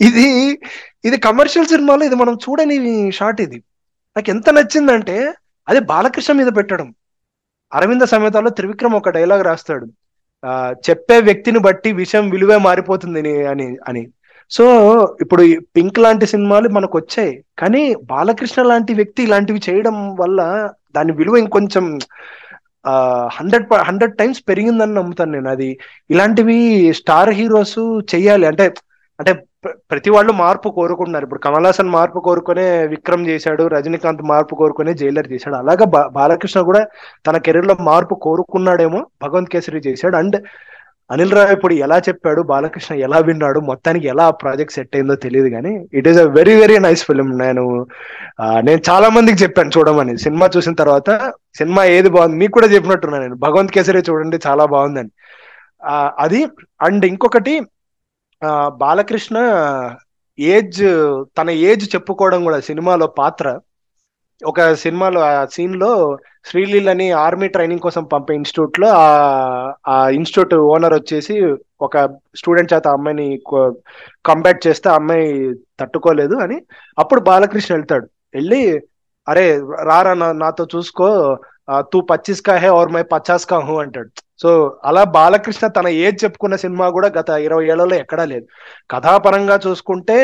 [0.00, 0.58] ఇది
[1.04, 3.56] ఇది కమర్షియల్ సినిమాలో ఇది మనం చూడని షాట్ ఇది.
[4.16, 5.34] నాకు ఎంత నచ్చిందంటే
[5.68, 6.94] అదే బాలకృష్ణ మీద పెట్టడం.
[7.74, 9.86] అరవింద సమేతాలో త్రివిక్రమ్ ఒక డైలాగ్ రాస్తాడు.
[10.90, 14.08] చెప్పే వ్యక్తిని బట్టి విషయం విలువే మారిపోతుంది అని- అని అని.
[14.50, 14.64] సో
[15.20, 21.12] ఇప్పుడు ఈ పింక్ లాంటి సినిమాలు మనకు వచ్చాయి కానీ బాలకృష్ణ లాంటి వ్యక్తి ఇలాంటివి చేయడం వల్ల దాని
[21.12, 21.98] విలువ ఇంకొంచెం
[23.32, 25.48] హండ్రెడ్ హండ్రెడ్ టైమ్స్ పెరిగిందని నమ్ముతాను నేను.
[25.50, 25.78] అది
[26.10, 27.78] ఇలాంటివి స్టార్ హీరోస్
[28.14, 28.46] చెయ్యాలి.
[28.46, 28.74] అంటే
[29.20, 29.32] అంటే
[29.66, 31.24] ప్రతి వాళ్ళు మార్పు కోరుకుంటున్నారు.
[31.24, 35.56] ఇప్పుడు కమల్ హాసన్ మార్పు కోరుకునే విక్రమ్ చేశాడు రజనీకాంత్ మార్పు కోరుకునే జైలర్ చేశాడు.
[35.56, 36.86] అలాగా బాలకృష్ణ కూడా
[37.26, 40.16] తన కెరీర్లో మార్పు కోరుకున్నాడేమో భగవంత్ కేసరి చేశాడు.
[40.16, 40.36] అండ్
[41.10, 46.08] అనిల్ రావిపూడి ఎలా చెప్పాడు బాలకృష్ణ ఎలా విన్నాడు మొత్తానికి ఎలా ప్రాజెక్ట్ సెట్ అయిందో తెలియదు కానీ it
[46.10, 47.64] is a very very nice film నేను
[48.40, 50.14] ఆ, నేను చాలా మందికి చెప్పాను చూడమని.
[50.18, 51.08] సినిమా చూసిన తర్వాత
[51.58, 53.38] సినిమా ఏది బాగుంది మీకు కూడా చెప్పినట్టున్నాను నేను.
[53.38, 55.10] భగవంత్ కేసరి చూడండి చాలా బాగుందని.
[55.82, 56.40] ఆ, అది
[56.80, 57.54] అండ్ ఇంకొకటి
[58.42, 59.36] ఆ, బాలకృష్ణ
[60.38, 60.82] ఏజ్
[61.38, 63.46] తన ఏజ్ చెప్పుకోవడం కూడా సినిమాలో పాత్ర
[64.42, 65.90] ఒక సినిమాలో ఆ సీన్లో
[66.44, 68.88] శ్రీలీల్ అని ఆర్మీ ట్రైనింగ్ కోసం పంపే ఇన్స్టిట్యూట్లో
[69.88, 71.34] ఆ ఇన్స్టిట్యూట్ ఓనర్ వచ్చేసి
[71.80, 71.96] ఒక
[72.36, 73.26] స్టూడెంట్ చేత అమ్మాయిని
[74.26, 75.26] కంబ్యాక్ట్ చేస్తే అమ్మాయి
[75.80, 76.58] తట్టుకోలేదు అని
[76.98, 78.06] అప్పుడు బాలకృష్ణ వెళ్తాడు.
[78.34, 78.62] వెళ్ళి
[79.28, 79.44] అరే
[79.88, 81.08] రారా నాతో చూసుకో.
[81.92, 84.10] తూ పచ్చిస్ కా హే ఓర్ మై పచాస్ కా అంటాడు.
[84.42, 84.50] సో
[84.84, 88.46] అలా బాలకృష్ణ తన ఏజ్ చెప్పుకున్న సినిమా కూడా గత ఇరవై ఏళ్ళలో ఎక్కడా లేదు.
[88.90, 90.18] కథాపరంగా చూసుకుంటే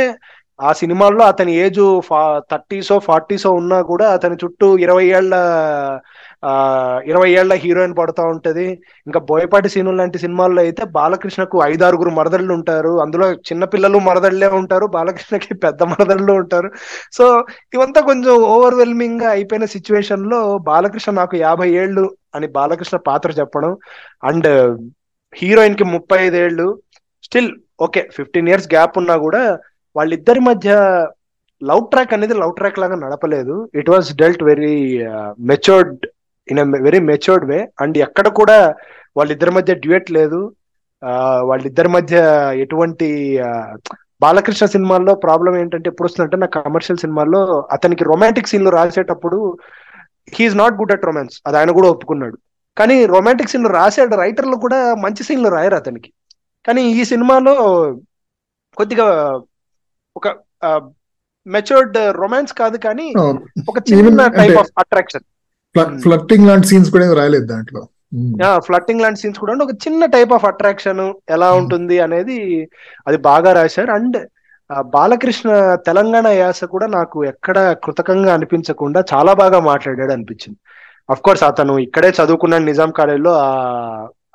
[0.58, 1.80] ఆ సినిమాల్లో అతని ఏజ్
[2.50, 5.34] థర్టీసో ఫార్టీసో ఉన్నా కూడా అతని చుట్టూ ఇరవై ఏళ్ళ
[7.10, 8.64] ఇరవై ఏళ్ళ హీరోయిన్ పడుతూ ఉంటది.
[9.06, 12.92] ఇంకా బోయపాటి సీను లాంటి సినిమాల్లో అయితే బాలకృష్ణకు ఐదారుగురు మరదళ్ళు ఉంటారు.
[13.04, 14.86] అందులో చిన్న పిల్లలు మరదళ్ళే ఉంటారు.
[14.96, 16.70] బాలకృష్ణకి పెద్ద మరదళ్ళు ఉంటారు.
[17.18, 17.24] సో
[17.74, 20.40] ఇవంతా కొంచెం ఓవర్వెల్మింగ్గా అయిపోయిన సిచ్యువేషన్లో
[20.70, 22.04] బాలకృష్ణ నాకు యాభై ఏళ్ళు
[22.34, 23.72] అని బాలకృష్ణ పాత్ర చెప్పడం.
[24.30, 24.50] అండ్
[25.32, 26.66] హీరోయిన్కి ముప్పై ఐదేళ్ళు
[27.26, 27.52] still
[27.84, 29.42] okay fifteen years gap ఉన్నా కూడా
[29.96, 30.70] వాళ్ళిద్దరి మధ్య
[31.62, 33.56] లవ్ ట్రాక్ అనేది లవ్ ట్రాక్ లాగా నడపలేదు.
[33.74, 34.76] It was dealt very
[35.52, 36.06] matured
[36.48, 38.58] in very matured way and ఎక్కడ కూడా
[39.16, 40.42] వాళ్ళిద్దరి మధ్య డ్యూయట్ లేదు.
[41.02, 42.16] Uh, వాళ్ళిద్దరి మధ్య
[42.62, 43.08] ఎటువంటి
[43.46, 43.72] uh,
[44.22, 47.40] బాలకృష్ణ సినిమాల్లో ప్రాబ్లం ఏంటంటే ఎప్పుడు వస్తుందంటే నా కమర్షియల్ సినిమాల్లో
[47.72, 49.38] అతనికి రొమాంటిక్ సీన్లు రాసేటప్పుడు
[50.34, 52.36] he is not good at romance అది ఆయన కూడా ఒప్పుకున్నాడు.
[52.78, 56.10] కానీ రొమాంటిక్ సీన్లు రాసాడు రైటర్లు కూడా మంచి సీన్లు రాయరు అతనికి.
[56.66, 57.54] కానీ ఈ సినిమాలో
[58.76, 59.06] కొద్దిగా
[60.16, 60.28] ఒక
[61.46, 63.06] మెచ్యూర్డ్ రొమాన్స్ కాదు కానీ
[63.68, 65.24] ఒక చిన్న టైప్ ఆఫ్ అట్రాక్షన్
[66.02, 67.80] ఫ్లట్టింగ్ లాంటి సీన్స్ కూడా ఏం రాయలేదు దాంట్లో.
[68.58, 71.00] ఫ్లట్టింగ్ లాంటి సీన్స్ కూడా ఒక చిన్న టైప్ ఆఫ్ అట్రాక్షన్
[71.30, 71.58] ఎలా Hmm.
[71.60, 72.68] ఉంటుంది అనేది
[73.06, 73.90] అది బాగా రాశారు.
[73.90, 74.18] అండ్
[74.84, 75.48] బాలకృష్ణ
[75.86, 80.58] తెలంగాణ యాస కూడా నాకు ఎక్కడ కృతకంగా అనిపించకుండా చాలా బాగా మాట్లాడాడు అనిపించింది.
[81.08, 83.32] అఫ్ కోర్స్ అతను ఇక్కడే చదువుకున్నాడు నిజాం కాలేజ్లో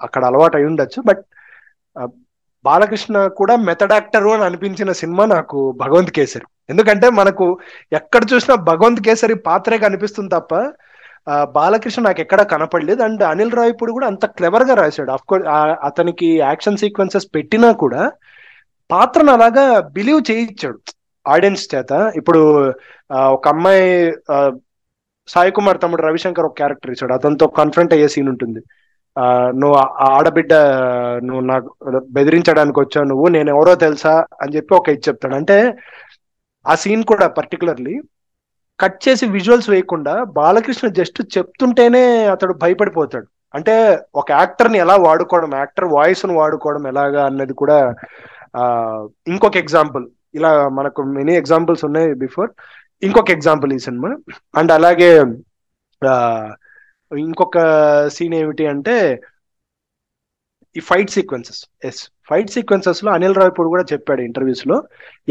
[0.01, 1.23] అక్కడ అలవాటు అయి ఉండొచ్చు బట్
[2.69, 6.47] బాలకృష్ణ కూడా మెథడ్ యాక్టర్ అని అనిపించిన సినిమా నాకు భగవంత్ కేసరి.
[6.73, 7.45] ఎందుకంటే మనకు
[7.99, 10.53] ఎక్కడ చూసినా భగవంత్ కేసరి పాత్రే కనిపిస్తుంది తప్ప
[11.57, 13.01] బాలకృష్ణ నాకు ఎక్కడా కనపడలేదు.
[13.07, 15.17] అండ్ అనిల్ రావిపూడి కూడా అంత క్లెవర్గా రాశాడు.
[15.29, 15.47] కోర్స్
[15.87, 18.03] అతనికి యాక్షన్ సీక్వెన్సెస్ పెట్టినా కూడా
[18.91, 19.65] పాత్రను అలాగా
[19.97, 20.79] బిలీవ్ చేయించాడు.
[21.25, 21.91] ఆడియన్స్ చేత.
[22.19, 22.41] ఇప్పుడు
[23.35, 23.85] ఒక అమ్మాయి
[25.33, 27.13] సాయి కుమార్ తమ్ముడు రవిశంకర్ ఒక క్యారెక్టర్ ఇచ్చాడు.
[27.17, 28.61] అతనితో కన్ఫ్రంట్ అయ్యే సీన్ ఉంటుంది.
[29.61, 30.53] నువ్వు ఆ ఆడబిడ్డ
[31.27, 31.69] నువ్వు నాకు
[32.17, 35.35] బెదిరించడానికి వచ్చావు నువ్వు నేను ఎవరో తెలుసా అని చెప్పి ఒక ఇది చెప్తాడు.
[35.35, 35.57] అంటే
[36.65, 37.95] ఆ సీన్ కూడా పర్టికులర్లీ
[38.79, 42.03] కట్ చేసి విజువల్స్ వేయకుండా బాలకృష్ణ జస్ట్ చెప్తుంటేనే
[42.33, 43.27] అతడు భయపడిపోతాడు.
[43.53, 43.73] అంటే
[44.15, 47.77] ఒక యాక్టర్ని ఎలా వాడుకోవడం యాక్టర్ వాయిస్ను వాడుకోవడం ఎలాగా అన్నది కూడా
[49.33, 50.05] ఇంకొక ఎగ్జాంపుల్
[50.35, 52.49] ఇలా మనకు మెనీ ఎగ్జాంపుల్స్ ఉన్నాయి బిఫోర్
[53.03, 54.09] ఇంకొక ఎగ్జాంపుల్ ఈ సినిమా.
[54.59, 55.11] అండ్ అలాగే
[56.01, 56.13] ఆ
[57.11, 57.57] ఇంకొక
[58.15, 58.95] సీన్ ఏమిటి అంటే
[60.75, 64.75] ఈ ఫైట్ సీక్వెన్సెస్ ఎస్ ఫైట్ సీక్వెన్సెస్లో అనిల్ రాయపూడి కూడా చెప్పాడు ఇంటర్వ్యూస్లో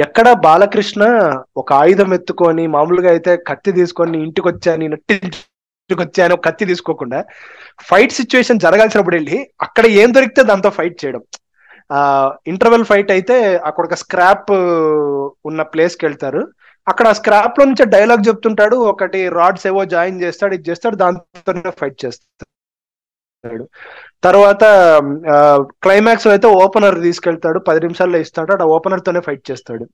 [0.05, 1.02] ఎక్కడ బాలకృష్ణ
[1.60, 7.20] ఒక ఆయుధం ఎత్తుకొని మామూలుగా అయితే కత్తి తీసుకొని ఇంటికి వచ్చాను ఇంటికి వచ్చాను కత్తి తీసుకోకుండా
[7.90, 11.22] ఫైట్ సిచ్యువేషన్ జరగాల్సినప్పుడు వెళ్ళి అక్కడ ఏం దొరికితే దాంతో ఫైట్ చేయడం.
[12.52, 13.36] ఇంటర్వెల్ ఫైట్ అయితే
[13.68, 14.50] అక్కడ ఒక స్క్రాప్
[15.50, 16.42] ఉన్న ప్లేస్కి వెళ్తారు.
[16.90, 18.77] అక్కడ స్క్రాప్లో నుంచి డైలాగ్ చెప్తుంటాడు.
[18.93, 20.52] ఒకటి రాడ్స్ ఏవో జాయిన్ చేస్తాడు.
[20.59, 20.97] ఇది చేస్తాడు.
[21.02, 23.65] దాంతోనే ఫైట్ చేస్తాడు.
[24.27, 24.65] తర్వాత
[25.85, 27.59] క్లైమాక్స్ అయితే ఓపెనర్ తీసుకెళ్తాడు.
[27.69, 28.52] పది నిమిషాల్లో ఇస్తాడు.
[28.62, 29.85] ఆ ఓపెనర్ తోనే ఫైట్ చేస్తాడు.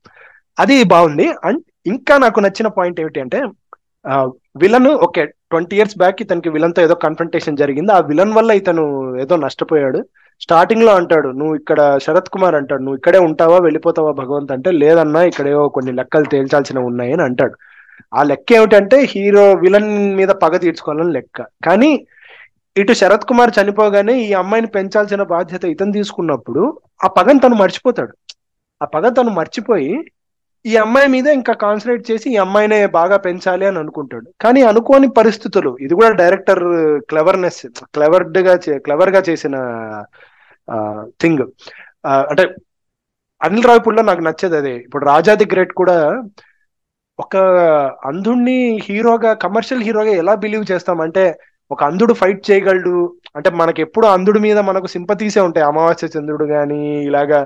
[0.57, 1.27] అది బాగుంది.
[1.47, 1.61] అండ్
[1.93, 3.39] ఇంకా నాకు నచ్చిన పాయింట్ ఏమిటి అంటే
[4.61, 7.91] villain okay twenty years back ఇతనికి విలన్తో ఏదో కన్ఫ్రంటేషన్ జరిగింది.
[7.97, 8.83] ఆ విలన్ వల్ల ఇతను
[9.23, 9.99] ఏదో నష్టపోయాడు.
[10.41, 14.51] స్టార్టింగ్లో అంటాడు నువ్వు ఇక్కడ శరత్ కుమార్ అంటాడు నువ్వు ఇక్కడే ఉంటావా వెళ్ళిపోతావా భగవంత్?
[14.51, 17.55] అంటే లేదన్నా ఇక్కడేవో కొన్ని లెక్కలు తేల్చాల్సినవి ఉన్నాయి అని అంటాడు.
[18.13, 21.41] ఆ లెక్క ఏమిటంటే హీరో విలన్ మీద పగ తీర్చుకోవాలని లెక్క.
[21.65, 22.05] కానీ
[22.77, 28.13] ఇటు శరత్ కుమార్ చనిపోగానే ఈ అమ్మాయిని పెంచాల్సిన బాధ్యత ఇతను తీసుకున్నప్పుడు ఆ పగను తను మర్చిపోతాడు.
[28.81, 29.91] ఆ పగ తను మర్చిపోయి
[30.65, 34.27] ఈ అమ్మాయి మీద ఇంకా కాన్సన్ట్రేట్ చేసి ఈ అమ్మాయినే బాగా పెంచాలి అని అనుకుంటాడు.
[34.43, 36.63] కానీ అనుకోని పరిస్థితులు ఇది కూడా డైరెక్టర్
[37.11, 37.61] క్లెవర్నెస్
[37.95, 38.53] క్లెవర్డ్గా
[38.87, 39.55] క్లెవర్గా చేసిన
[41.21, 41.43] థింగ్
[42.31, 42.43] అంటే
[43.41, 44.73] అనిల్ రాయపూర్లో నాకు నచ్చేది అదే.
[44.87, 45.97] ఇప్పుడు రాజాది గ్రేట్ కూడా
[47.19, 47.35] ఒక
[48.09, 51.23] అంధుణ్ణి హీరోగా కమర్షియల్ హీరోగా ఎలా బిలీవ్ చేస్తామంటే
[51.71, 52.95] ఒక అంధుడు ఫైట్ చేయగలడు.
[53.37, 55.65] అంటే మనకి ఎప్పుడు అంధుడి మీద మనకు సింపతీసే ఉంటాయి.
[55.71, 57.39] అమావాస్య చంద్రుడు కానీ ఇలాగా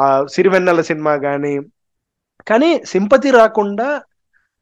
[0.00, 0.02] ఆ
[0.34, 1.52] సిరివెన్నెల సినిమా కానీ
[2.46, 3.88] కానీ సింపతి రాకుండా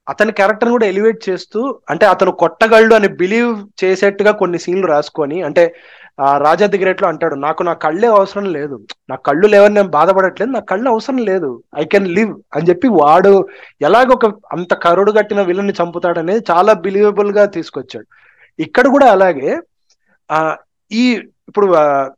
[0.06, 3.52] అతని క్యారెక్టర్ కూడా ఎలివేట్ చేస్తూ అంటే అతను కొట్టగలడు అని బిలీవ్
[3.84, 5.62] చేసేట్టుగా కొన్ని సీన్లు రాసుకొని అంటే
[6.36, 8.76] రాజా ది గ్రేట్లో అంటాడు నాకు నా కళ్ళే అవసరం లేదు.
[9.10, 10.50] నా కళ్ళు లేవని నేను బాధపడట్లేదు.
[10.50, 11.50] నా కళ్ళు అవసరం లేదు.
[11.78, 12.34] I can live.
[12.54, 13.32] అని చెప్పి వాడు
[13.82, 18.06] ఎలాగ ఒక అంత కరుడు కట్టిన విలన్ని చంపుతాడనేది చాలా బిలీవబుల్గా తీసుకొచ్చాడు.
[18.58, 19.50] ఇక్కడ కూడా అలాగే
[20.92, 21.04] ఈ
[21.48, 21.66] ఇప్పుడు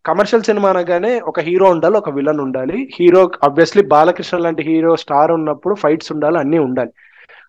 [0.07, 2.79] కమర్షియల్ సినిమా అనగానే ఒక హీరో ఉండాలి ఒక విలన్ ఉండాలి.
[2.97, 6.93] హీరో ఆబ్వియస్లీ బాలకృష్ణ లాంటి హీరో స్టార్ ఉన్నప్పుడు ఫైట్స్ ఉండాలి అన్నీ ఉండాలి.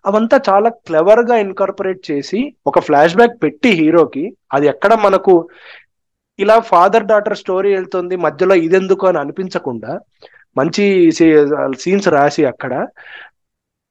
[0.06, 5.34] అవంతా చాలా క్లెవర్గా ఇన్కార్పొరేట్ చేసి ఒక ఫ్లాష్ బ్యాక్ పెట్టి హీరోకి అది ఎక్కడ మనకు
[6.38, 9.92] ఇలా ఫాదర్ డాటర్ స్టోరీ వెళ్తుంది మధ్యలో ఇదెందుకు అని అనిపించకుండా
[10.56, 10.84] మంచి
[11.82, 12.72] సీన్స్ రాసి అక్కడ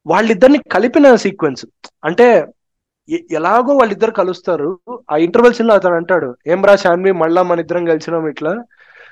[0.06, 1.64] వాళ్ళిద్దరిని కలిపిన సీక్వెన్స్.
[2.06, 2.28] అంటే
[3.10, 4.80] ఎలాగో వాళ్ళిద్దరు కలుస్తారు.
[5.12, 8.64] ఆ ఇంటర్వెల్లో అతను అంటాడు ఏం రా శాన్వి మళ్ళా మన ఇద్దరం కలిసినాం ఇట్లా?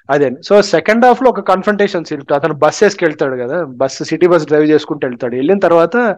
[0.10, 0.32] అదే.
[0.46, 5.08] సో సెకండ్ హాఫ్లో ఒక కన్ఫంటేషన్ సీన్ అతను బస్ వేసుకెళ్తాడు కదా బస్ సిటీ బస్ డ్రైవ్ చేసుకుంటూ
[5.08, 5.36] వెళ్తాడు.
[5.36, 6.18] వెళ్ళిన తర్వాత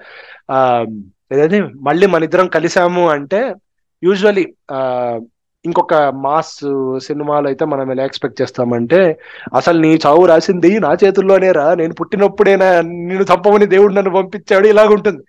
[0.51, 0.85] ఆ
[1.31, 3.55] ఏదైతే మళ్ళీ మన ఇద్దరం కలిసాము అంటే
[4.03, 5.19] యూజువలీ ఆ
[5.65, 6.59] ఇంకొక మాస్
[6.99, 9.19] సినిమాలో అయితే మనం ఎలా ఎక్స్పెక్ట్ చేస్తామంటే
[9.55, 11.73] అసలు నీ చావు రాసింది నా చేతుల్లోనే రా.
[11.73, 12.81] నేను పుట్టినప్పుడేనా?
[12.81, 14.67] నేను తప్పమని దేవుడు నన్ను పంపించాడు.
[14.67, 15.23] ఇలాగుంటుంది.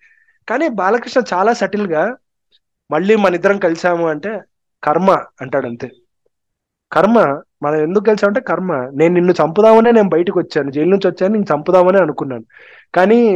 [0.48, 2.16] కానీ బాలకృష్ణ చాలా సటిల్గా
[2.90, 4.40] మళ్ళీ మన ఇద్దరం కలిసాము అంటే
[4.84, 5.10] కర్మ
[5.40, 5.90] అంటాడు అంతే.
[6.92, 8.90] కర్మ మనం ఎందుకు కలిసామంటే కర్మ.
[8.94, 10.70] నేను నిన్ను చంపుదామనే నేను బయటకు వచ్చాను.
[10.70, 12.44] జైలు నుంచి వచ్చాను నేను చంపుదామని అనుకున్నాను.
[12.94, 13.30] కానీ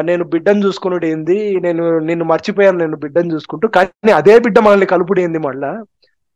[0.00, 1.60] నేను బిడ్డను చూసుకున్నాడు ఏంది?
[1.60, 3.68] నేను నిన్ను మర్చిపోయాను నేను బిడ్డను చూసుకుంటూ.
[3.68, 5.84] కానీ అదే బిడ్డ మనల్ని కలుపుడు ఏంది మళ్ళా?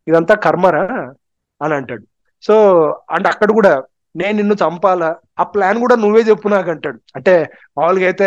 [0.08, 1.14] ఇదంతా కర్మరా?
[1.62, 2.02] అని అంటాడు.
[2.42, 2.78] సో
[3.10, 3.82] అంటే అక్కడ కూడా
[4.14, 5.10] నేను నిన్ను చంపాలా?
[5.40, 7.34] ఆ ప్లాన్ కూడా నువ్వే చెప్పు నాకు అంటాడు అంటే
[7.78, 8.26] మామూలుగా అయితే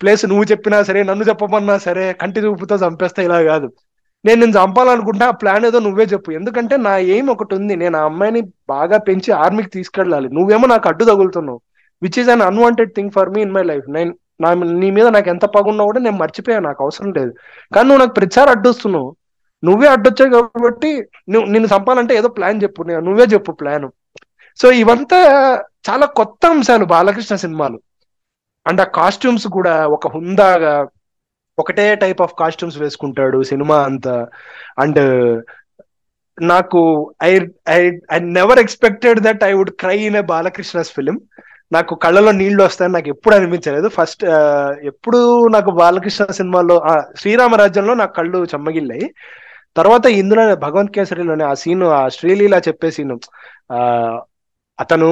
[0.00, 3.68] ప్లేస్ నువ్వు చెప్పినా సరే నన్ను చెప్పమన్నా సరే కంటి చూపుతో చంపేస్తా ఇలా కాదు.
[4.24, 6.30] నేను నేను చంపాలనుకుంటా ఆ ప్లాన్ ఏదో నువ్వే చెప్పు.
[6.38, 7.74] ఎందుకంటే నా ఏం ఒకటి ఉంది.
[7.82, 10.28] నేను ఆ అమ్మాయిని బాగా పెంచి ఆర్మీకి తీసుకెళ్ళాలి.
[10.36, 11.60] నువ్వేమో నాకు అడ్డు తగులుతున్నావు.
[12.02, 14.50] Which is un unwanted thing for me in my life నేను నా
[14.80, 17.32] నీ మీద నాకు ఎంత పగున్నా కూడా నేను మర్చిపోయాను నాకు అవసరం లేదు.
[17.72, 19.08] కానీ నువ్వు నాకు ప్రతిసారి అడ్డొస్తున్నావు
[19.62, 20.90] నువ్వే అడ్డొచ్చావు కాబట్టి
[21.32, 22.80] నువ్వు నిన్ను చంపాలంటే ఏదో ప్లాన్ చెప్పు.
[23.08, 23.88] నువ్వే చెప్పు ప్లాను
[24.56, 25.18] సో ఇవంతా
[25.90, 27.80] చాలా కొత్త అంశాలు బాలకృష్ణ సినిమాలు.
[28.66, 30.86] అండ్ ఆ కాస్ట్యూమ్స్ కూడా ఒక హుందాగా
[31.58, 34.26] ఒకటే టైప్ ఆఫ్ కాస్ట్యూమ్స్ వేసుకుంటాడు సినిమా అంతా.
[34.78, 35.00] అండ్
[36.42, 41.20] నాకు I I I never expected that I would cry in a Balakrishna's film.
[41.72, 43.88] నాకు కళ్ళలో నీళ్ళు వస్తాయని నాకు ఎప్పుడు అనిపించలేదు.
[43.88, 44.24] ఫస్ట్
[44.82, 49.14] ఎప్పుడు నాకు బాలకృష్ణ సినిమాలో ఆ, శ్రీరామరాజ్యంలో నాకు కళ్ళు చెమ్మగిల్లాయి.
[49.76, 53.18] తర్వాత ఇందులో భగవంత్ కేసరిలోనే ఆ సీన్ ఆ శ్రీలీల చెప్పే సీన్
[53.72, 53.80] ఆ
[54.82, 55.08] అతను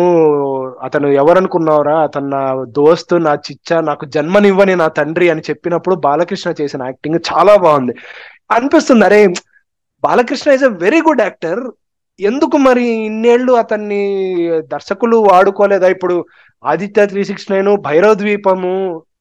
[0.87, 1.97] అతను ఎవరనుకున్నావురా?
[2.07, 2.43] అతను నా
[2.79, 7.95] దోస్తు నా చిచ్చా నాకు జన్మనివ్వని నా తండ్రి అని చెప్పినప్పుడు బాలకృష్ణ చేసిన యాక్టింగ్ చాలా బాగుంది.
[8.57, 9.21] అనిపిస్తుంది అరే
[10.05, 11.63] Balakrishna is a very good actor
[12.19, 14.03] ఎందుకు మరి ఇన్నేళ్ళు అతన్ని
[14.75, 15.89] దర్శకులు వాడుకోలేదా?
[15.97, 16.17] ఇప్పుడు
[16.65, 18.73] Aditya three six nine Bhairava Dweepamu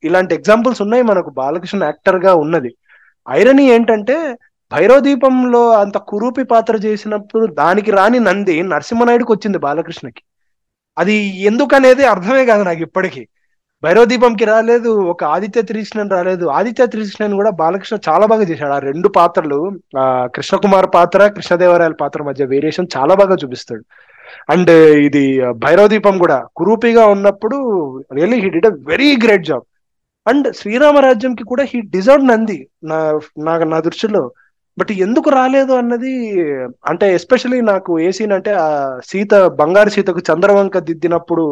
[0.07, 2.71] ఇలాంటి ఎగ్జాంపుల్స్ ఉన్నాయి మనకు బాలకృష్ణ యాక్టర్గా ఉన్నది.
[3.27, 4.15] ఐరనీ ఏంటంటే
[4.71, 10.21] భైరవ దీపంలో అంత కురూపి పాత్ర చేసినప్పుడు దానికి రాని నంది నరసింహనాయుడుకి వచ్చింది బాలకృష్ణకి.
[10.99, 11.15] అది
[11.49, 13.27] ఎందుకనేది అర్థమే కాదు నాకు ఇప్పటికీ.
[13.83, 16.45] భైరవదీపంకి రాలేదు ఒక ఆదిత్య త్రికృష్ణన్ రాలేదు.
[16.45, 18.73] ఆదిత్య త్రికృష్ణన్ కూడా బాలకృష్ణ చాలా బాగా చేశాడు.
[18.73, 19.59] ఆ రెండు పాత్రలు
[19.97, 23.83] ఆ కృష్ణకుమార్ పాత్ర కృష్ణదేవరాయల పాత్ర మధ్య వేరియేషన్ చాలా బాగా చూపిస్తాడు.
[24.49, 24.71] అండ్
[25.07, 27.57] ఇది భైరవ దీపం కూడా కురూపిగా ఉన్నప్పుడు
[28.13, 29.63] really he did a very great job.
[30.27, 32.97] And శ్రీరామరాజ్యంకి కూడా హీ డిజర్వ్ నంది నా
[33.37, 34.31] నా నా దృష్టిలో.
[34.79, 36.13] బట్ ఎందుకు రాలేదు అన్నది
[36.91, 38.67] అంటే ఎస్పెషలీ నాకు ఏ సీన్ అంటే ఆ
[39.11, 41.45] సీత బంగారు సీతకు చంద్రవంక దిద్దినప్పుడు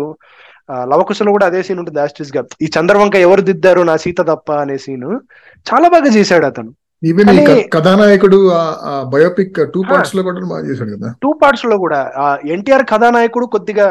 [0.92, 2.42] లవకుశలో కూడా అదే సీన్ ఉంటుంది యాస్టిస్గా.
[2.66, 5.08] ఈ చంద్రవంక ఎవరు దిద్దారు నా సీత తప్ప అనే సీన్
[5.66, 6.72] చాలా బాగా చేశాడు అతను.
[7.76, 8.38] కథానాయకుడు
[9.14, 11.10] బయోపిక్ టూ పార్ట్స్లో కూడా బాగా చేశాడు కదా.
[11.24, 12.00] టూ పార్ట్స్లో కూడా
[12.56, 13.88] ఎన్టీఆర్ కథానాయకుడు కొద్దిగా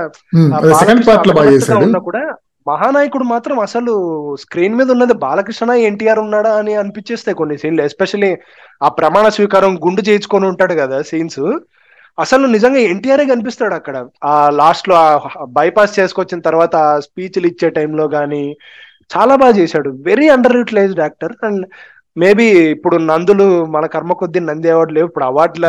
[0.83, 2.01] సెకండ్ పార్ట్లో బాగా చేశాడు.
[2.09, 2.23] కూడా
[2.67, 3.93] మహానాయకుడు మాత్రం అసలు
[4.41, 8.37] స్క్రీన్ మీద ఉన్నది బాలకృష్ణ ఎన్టీఆర్ ఉన్నాడా అని అనిపించేస్తాయి కొన్ని సీన్లు ఎస్పెషల్లీ
[8.83, 11.59] ఆ ప్రమాణ స్వీకారం గుండు చేయించుకొని ఉంటాడు కదా సీన్స్.
[12.19, 14.07] అసలు నిజంగా ఎన్టీఆర్ కనిపిస్తాడు అక్కడ.
[14.25, 18.57] ఆ లాస్ట్లో బైపాస్ చేసుకొచ్చిన తర్వాత ఆ స్పీచ్లు ఇచ్చే టైంలో కానీ
[19.17, 19.91] చాలా బాగా చేశాడు.
[19.91, 21.33] Very under utilised actor.
[21.45, 21.67] And
[22.19, 25.07] maybe ఇప్పుడు నందులు మన కర్మ కొద్ది నంది అవార్డు లేవు.
[25.07, 25.67] ఇప్పుడు అవార్డుల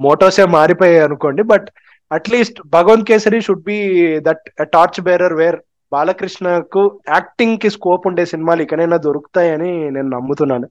[0.00, 1.42] మోటోసే మారిపోయాయి అనుకోండి.
[1.42, 1.68] But
[2.12, 3.78] at least Bhagavanth Kesari should be
[4.20, 5.56] that torch bearer where
[5.92, 10.68] బాలకృష్ణకు యాక్టింగ్కి స్కోప్ ఉండే సినిమాలు ఇకనైనా దొరుకుతాయని నేను నమ్ముతున్నాను.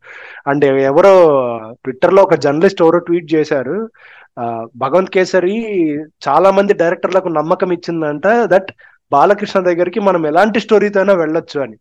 [0.48, 1.14] అండ్ ఎవరో
[1.84, 3.90] ట్విట్టర్లో ఒక జర్నలిస్ట్ ఎవరో ట్వీట్ చేశారు
[4.76, 5.56] భగవంత్ కేసరి
[6.28, 8.72] చాలా మంది డైరెక్టర్లకు నమ్మకం ఇచ్చిందంట దట్
[9.12, 11.78] బాలకృష్ణ దగ్గరికి మనం ఎలాంటి స్టోరీతో అయినా వెళ్ళొచ్చు అని.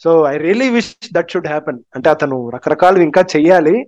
[0.00, 1.78] So I really wish that should happen.
[1.94, 3.86] అంటే అతను రకరకాలు ఇంకా చెయ్యాలి.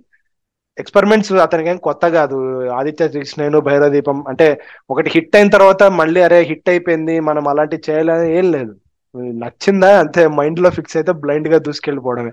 [0.79, 2.69] ఎక్స్పెరిమెంట్స్ అతనికి ఏం కొత్త కాదు.
[2.69, 7.81] ఆదిత్య కృష్ణను భైరవ దీపం అంటే ఒకటి హిట్ అయిన తర్వాత మళ్ళీ అరే హిట్ అయిపోయింది మనం అలాంటి
[7.89, 8.75] చేయాలని ఏం లేదు.
[9.15, 9.99] నచ్చిందా?
[9.99, 12.31] అంతే మైండ్లో ఫిక్స్ అయితే బ్లైండ్గా దూసుకెళ్ళిపోవడమే.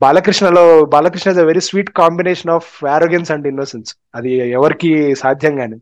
[0.00, 5.76] బాలకృష్ణలో Balakrishna is a very sweet combination of arrogance and innocence అది ఎవరికి సాధ్యం కానీ.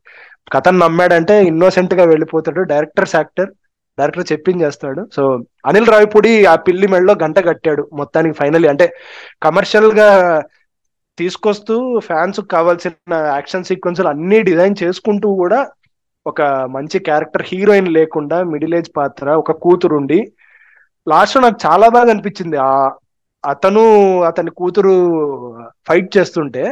[0.52, 2.60] కథను నమ్మాడంటే ఇన్నోసెంట్గా వెళ్ళిపోతాడు.
[2.62, 3.50] డైరెక్టర్స్ యాక్టర్
[3.98, 5.08] డైరెక్టర్ చెప్పింది చేస్తాడు.
[5.16, 5.22] సో
[5.66, 7.88] అనిల్ రావిపూడి ఆ పిల్లి మెడలో గంట కట్టాడు.
[7.92, 8.86] మొత్తానికి ఫైనలీ అంటే
[9.42, 10.08] కమర్షియల్గా
[11.22, 11.74] తీసుకొస్తూ
[12.06, 15.60] ఫ్యాన్స్ కావాల్సిన యాక్షన్ సీక్వెన్స్లు అన్ని డిజైన్ చేసుకుంటూ కూడా
[16.26, 20.18] ఒక మంచి క్యారెక్టర్ హీరోయిన్ లేకుండా మిడిల్ ఏజ్ పాత్ర ఒక కూతురుండి
[21.06, 22.56] లాస్ట్లో నాకు చాలా బాగా అనిపించింది.
[22.56, 22.74] ఆ
[23.44, 23.82] అతను
[24.22, 24.92] అతని కూతురు
[25.88, 26.64] ఫైట్ చేస్తుంటే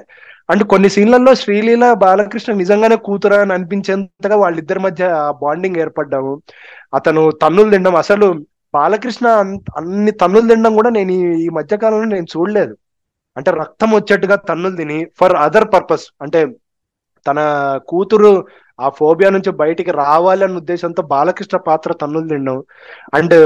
[0.51, 5.09] అండ్ కొన్ని సీన్లలో శ్రీలీల బాలకృష్ణ నిజంగానే కూతురా అని అనిపించేంతగా వాళ్ళిద్దరి మధ్య
[5.43, 6.33] బాండింగ్ ఏర్పడ్డాము.
[6.95, 7.97] అతను తన్నులు తినడం.
[7.97, 8.29] అసలు
[8.75, 9.27] బాలకృష్ణ
[9.77, 11.13] అన్ని తన్నులు తినడం కూడా నేను
[11.45, 12.75] ఈ మధ్య కాలంలో నేను చూడలేదు.
[13.41, 16.41] అంటే రక్తం వచ్చేట్టుగా తన్నులు తిని ఫర్ అదర్ పర్పస్ అంటే
[17.27, 17.39] తన
[17.91, 18.33] కూతురు
[18.79, 22.59] ఆ ఫోబియా నుంచి బయటికి రావాలి అన్న ఉద్దేశంతో బాలకృష్ణ పాత్ర తన్నులు తినడం.
[23.19, 23.37] అండ్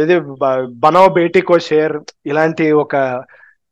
[0.00, 0.16] అదే
[0.84, 1.94] బనో బేటికో షేర్
[2.30, 2.94] ఇలాంటి ఒక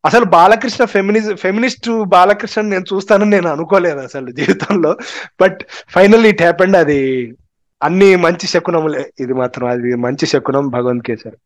[0.04, 4.92] అసలు బాలకృష్ణ ఫెమినిజ్ ఫెమినిస్ట్ బాలకృష్ణ నేను చూస్తానని నేను అనుకోలేదు అసలు జీవితంలో.
[5.40, 5.58] బట్
[5.94, 7.00] ఫైనల్ ఇట్ హ్యాపెండ్ అది
[7.80, 9.02] అన్ని మంచి శకునములే.
[9.20, 11.36] ఇది మాత్రం అది మంచి శకునం భగవంత్ కేసర్.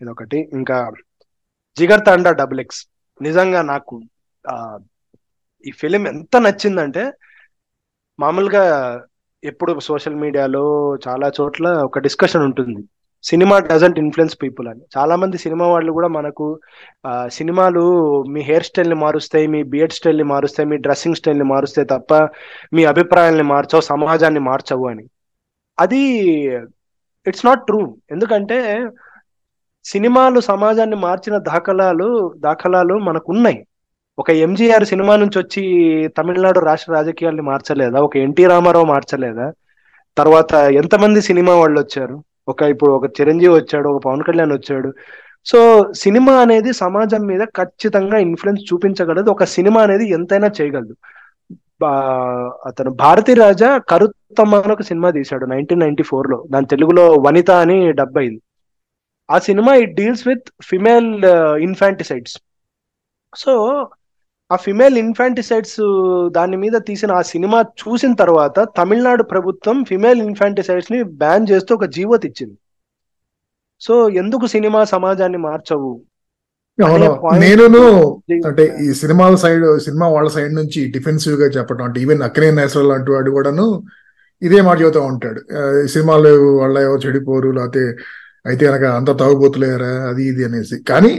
[0.00, 0.38] ఇదొకటి.
[0.58, 0.76] ఇంకా
[1.78, 2.86] జిగర్ తండా డబుల్ ఎక్స్.
[3.22, 3.94] నిజంగా నాకు
[5.66, 7.12] ఈ ఫిలిం ఎంత నచ్చిందంటే
[8.20, 8.64] మామూలుగా
[9.44, 10.64] ఎప్పుడు సోషల్ మీడియాలో
[11.08, 12.82] చాలా చోట్ల ఒక డిస్కషన్ ఉంటుంది.
[13.22, 14.80] సినిమా డజంట్ ఇన్ఫ్లుయెన్స్ పీపుల్ అని.
[14.96, 16.46] చాలా మంది సినిమా వాళ్ళు కూడా మనకు
[17.28, 17.84] సినిమాలు
[18.22, 22.14] మీ హెయిర్ స్టైల్ని మారుస్తాయి మీ బియర్డ్ స్టైల్ని మారుస్తాయి మీ డ్రెస్సింగ్ స్టైల్ని మారుస్తాయి తప్ప
[22.72, 25.04] మీ అభిప్రాయాల్ని మార్చవు సమాజాన్ని మార్చవు అని.
[25.80, 26.02] అది
[27.26, 27.96] ఇట్స్ నాట్ ట్రూ.
[28.10, 28.58] ఎందుకంటే
[29.84, 33.66] సినిమాలు సమాజాన్ని మార్చిన దాఖలాలు దాఖలాలు మనకు ఉన్నాయి
[34.18, 35.62] ఒక ఎంజీఆర్ సినిమా నుంచి వచ్చి
[36.08, 38.00] తమిళనాడు రాష్ట్ర రాజకీయాల్ని మార్చలేదా?
[38.00, 39.52] ఒక ఎన్టీ రామారావు మార్చలేదా?
[40.18, 42.24] తర్వాత ఎంతమంది సినిమా వాళ్ళు వచ్చారు?
[42.48, 44.92] ఒక ఇప్పుడు ఒక చిరంజీవి వచ్చాడు ఒక పవన్ కళ్యాణ్ వచ్చాడు.
[45.44, 49.30] సో సినిమా అనేది సమాజం మీద ఖచ్చితంగా ఇన్ఫ్లుయెన్స్ చూపించగలదు.
[49.30, 50.96] ఒక సినిమా అనేది ఎంతైనా చేయగలదు.
[52.66, 57.92] అతను భారతీ రాజా కరుత్తమ్మ అని ఒక సినిమా తీశాడు నైన్టీన్ నైన్టీ ఫోర్లో దాని తెలుగులో వనిత అని
[57.92, 58.40] డెబ్బై
[59.30, 61.24] ఆ cinema it deals with female
[61.62, 62.36] infanticides
[63.36, 63.52] so
[64.50, 65.80] ఆ ఫిమేల్ ఇన్ఫాంటిసైడ్స్
[66.30, 72.26] దాని మీద తీసిన ఆ సినిమా చూసిన తర్వాత తమిళనాడు ప్రభుత్వం ఫిమేల్ ఇన్ఫాంటిసైడ్స్ని బ్యాన్ చేస్తూ ఒక జీవోత్
[72.26, 72.58] ఇచ్చింది
[73.80, 75.92] సో ఎందుకు సినిమా సమాజాన్ని మార్చవు?
[77.38, 77.64] నేను
[78.46, 83.10] అంటే ఈ సినిమాల సైడ్ సినిమా వాళ్ళ సైడ్ నుంచి డిఫెన్సివ్గా చెప్పడం అంటే ఈవెన్ అక్కినే నేసరల్ లాంటి
[83.10, 83.66] వాడు కూడాను
[84.42, 85.40] ఇదే మాట చెబుతూ ఉంటాడు.
[85.86, 86.28] సినిమాలు
[86.60, 87.82] వాళ్ళ ఎవరు చెడిపోరు లేకపోతే
[88.44, 89.92] అయితే కనుక అంత తాగుబోతులేరా?
[90.10, 90.76] అది ఇది అనేసి.
[90.90, 91.12] కానీ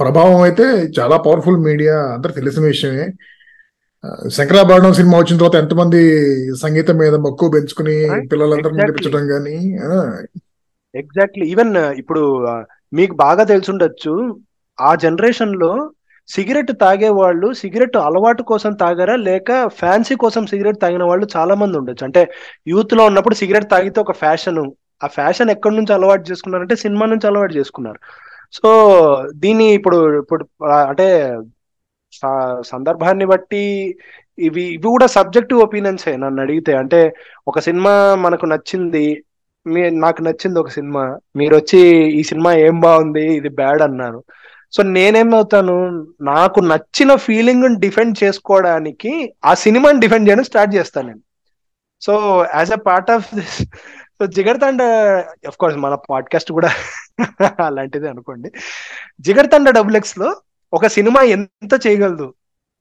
[0.00, 0.64] ప్రభావం అయితే
[0.98, 3.06] చాలా పవర్ఫుల్ మీడియా అందరు తెలిసిన విషయమే.
[4.36, 6.00] శంకరాభరణం సినిమా వచ్చిన తర్వాత ఎంతమంది
[6.62, 7.96] సంగీతం మీద మక్కువ పెంచుకుని
[8.32, 9.56] పిల్లలందరినీ నేర్పించడం కానీ
[10.94, 12.22] ఎగ్జాక్ట్లీ ఈవెన్ ఇప్పుడు
[12.92, 14.12] మీకు బాగా తెలుసుండొచ్చు
[14.78, 15.70] ఆ జనరేషన్లో
[16.28, 19.16] సిగరెట్ తాగే వాళ్ళు సిగరెట్ అలవాటు కోసం తాగారా?
[19.28, 19.50] లేక
[19.80, 22.04] ఫ్యాన్సీ కోసం సిగరెట్ తాగిన వాళ్ళు చాలా మంది ఉండొచ్చు.
[22.04, 22.22] అంటే
[22.68, 24.62] యూత్లో ఉన్నప్పుడు సిగరెట్ తాగితే ఒక ఫ్యాషన్
[25.04, 28.00] ఆ ఫ్యాషన్ ఎక్కడి నుంచి అలవాటు చేసుకున్నారంటే సినిమా నుంచి అలవాటు చేసుకున్నారు.
[28.52, 28.68] సో
[29.34, 31.06] దీన్ని ఇప్పుడు ఇప్పుడు అంటే
[32.64, 33.62] సందర్భాన్ని బట్టి
[34.38, 36.72] ఇవి ఇవి కూడా సబ్జెక్టివ్ ఒపీనియన్సే నన్ను అడిగితే.
[36.74, 37.00] అంటే
[37.48, 39.04] ఒక సినిమా మనకు నచ్చింది
[39.66, 41.02] మీ నాకు నచ్చింది ఒక సినిమా
[41.36, 41.80] మీరు వచ్చి
[42.20, 44.20] ఈ సినిమా ఏం బాగుంది ఇది బ్యాడ్ అన్నారు.
[44.72, 49.12] సో నేనేమవుతాను నాకు నచ్చిన ఫీలింగ్ డిఫెండ్ చేసుకోవడానికి
[49.44, 51.22] ఆ సినిమాని డిఫెండ్ చేయడం స్టార్ట్ చేస్తాను నేను.
[52.02, 53.58] So as a part of this
[54.20, 54.82] so Jigarthanda
[55.46, 56.70] of course మన పాడ్కాస్ట్ కూడా
[57.64, 58.52] అలాంటిది అనుకోండి.
[59.20, 60.36] జిగర్తండ డబుల్ ఎక్స్లో
[60.72, 62.34] ఒక సినిమా ఎంత చేయగలదు?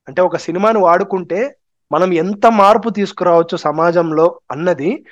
[0.08, 1.58] అంటే ఒక సినిమాను వాడుకుంటే
[1.92, 5.06] మనం ఎంత మార్పు తీసుకురావచ్చు సమాజంలో అన్నది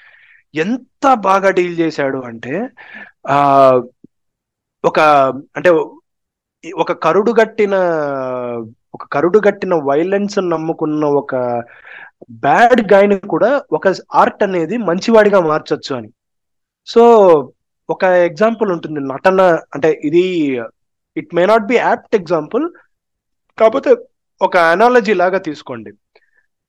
[0.56, 2.70] ఎంత బాగా డీల్ చేశాడు అంటే
[3.28, 3.38] ఆ
[4.86, 5.00] ఒక
[5.56, 5.70] అంటే
[6.76, 7.76] ఒక కరుడు గట్టిన
[8.94, 11.36] ఒక కరుడు గట్టిన వైలెన్స్ నమ్ముకున్న ఒక
[12.32, 16.10] బ్యాడ్ గాయని కూడా ఒక ఆర్ట్ అనేది మంచివాడిగా మార్చొచ్చు అని.
[16.88, 17.04] సో
[17.90, 19.42] ఒక ఎగ్జాంపుల్ ఉంటుంది నటన
[19.74, 20.26] అంటే ఇది
[21.18, 22.70] it may not be apt example
[23.60, 23.96] కాకపోతే
[24.42, 25.92] ఒక అనాలజీ లాగా తీసుకోండి.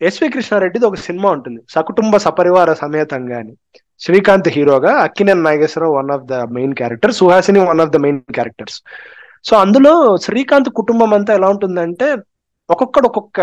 [0.02, 3.54] ఎస్వి కృష్ణారెడ్డిది ఒక సినిమా ఉంటుంది సకుటుంబ సపరివార సమేతంగా అని.
[4.00, 8.82] శ్రీకాంత్ హీరోగా Akkineni Nageswara Rao one of the main character Suhasini one of the main characters
[9.44, 12.16] so అందులో శ్రీకాంత్ కుటుంబం అంతా ఎలా ఉంటుందంటే
[12.70, 13.40] ఒక్కొక్కడు ఒక్కొక్క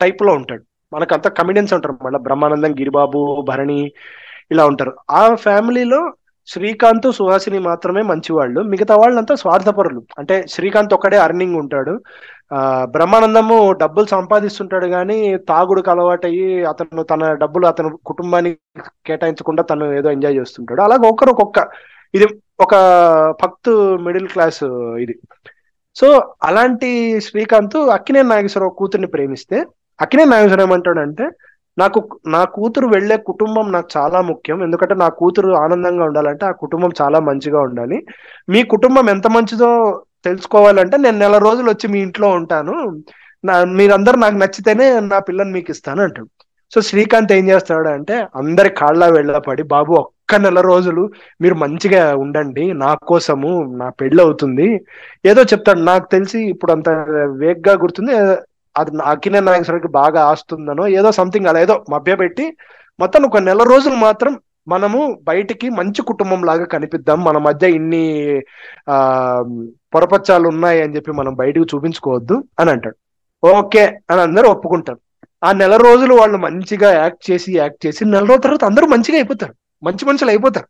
[0.00, 0.65] టైప్లో ఉంటాడు.
[0.92, 1.98] మనకంతా కమిడియన్స్ ఉంటారు.
[2.04, 3.92] మళ్ళీ బ్రహ్మానందం గిరిబాబు భరణి
[4.50, 4.96] ఇలా ఉంటారు.
[5.10, 6.12] ఆ ఫ్యామిలీలో
[6.46, 8.60] శ్రీకాంత్ సుహాసిని మాత్రమే మంచివాళ్ళు.
[8.60, 10.02] మిగతా వాళ్ళంతా స్వార్థపరులు.
[10.18, 12.00] అంటే శ్రీకాంత్ ఒక్కడే అర్నింగ్ ఉంటాడు.
[12.52, 18.58] ఆ బ్రహ్మానందము డబ్బులు సంపాదిస్తుంటాడు కానీ తాగుడుకు అలవాటయ్యి అతను తన డబ్బులు అతను కుటుంబానికి
[19.06, 20.82] కేటాయించకుండా తను ఏదో ఎంజాయ్ చేస్తుంటాడు.
[20.82, 21.68] అలాగే ఒకరు ఒక్కొక్క.
[22.14, 22.26] ఇది
[22.60, 22.74] ఒక
[23.42, 24.64] భక్తు మిడిల్ క్లాస్
[24.98, 25.18] ఇది.
[25.96, 29.64] సో అలాంటి శ్రీకాంత్ అక్కినే నాగేశ్వరరావు కూతుర్ని ప్రేమిస్తే
[30.02, 31.26] అక్కినే నాగేశ్వరరావు ఏమంటాడంటే
[31.78, 31.98] నాకు
[32.34, 34.58] నా కూతురు వెళ్ళే కుటుంబం నాకు చాలా ముఖ్యం.
[34.62, 37.98] ఎందుకంటే నా కూతురు ఆనందంగా ఉండాలంటే ఆ కుటుంబం చాలా మంచిగా ఉండాలి.
[38.48, 39.70] మీ కుటుంబం ఎంత మంచిదో
[40.24, 42.76] తెలుసుకోవాలంటే నేను నెల రోజులు వచ్చి మీ ఇంట్లో ఉంటాను.
[43.44, 46.28] నా మీరందరూ నాకు నచ్చితేనే నా పిల్లని మీకు ఇస్తాను అంటాడు.
[46.72, 51.02] సో శ్రీకాంత్ ఏం చేస్తాడు అంటే అందరి కాళ్ళ వెళ్ళపడి బాబు ఒక్క నెల రోజులు
[51.40, 52.64] మీరు మంచిగా ఉండండి.
[52.84, 53.50] నా కోసము
[53.80, 54.68] నా పెళ్ళి అవుతుంది
[55.30, 55.78] ఏదో చెప్తాడు.
[55.90, 56.88] నాకు తెలిసి ఇప్పుడు అంత
[57.42, 58.14] వేగ్గా గుర్తుంది.
[58.76, 62.56] అది అక్కినే నాగేశ్వరకి బాగా ఆస్తుందనో ఏదో సంథింగ్ అలా ఏదో మభ్యపెట్టి
[63.00, 67.24] మొత్తం ఒక నెల రోజులు మాత్రం మనము బయటికి మంచి కుటుంబం లాగా కనిపిద్దాం.
[67.24, 68.42] మన మధ్య ఇన్ని
[68.90, 68.96] ఆ
[69.94, 72.96] పొరపచ్చాలు ఉన్నాయి అని చెప్పి మనం బయటకు చూపించుకోవద్దు అని అంటాడు.
[73.46, 75.00] ఓకే అని అందరూ ఒప్పుకుంటారు.
[75.44, 79.54] ఆ నెల రోజులు వాళ్ళు మంచిగా యాక్ట్ చేసి యాక్ట్ చేసి నెల రోజుల తర్వాత అందరూ మంచిగా అయిపోతారు.
[79.82, 80.66] మంచి మనుషులు అయిపోతారు.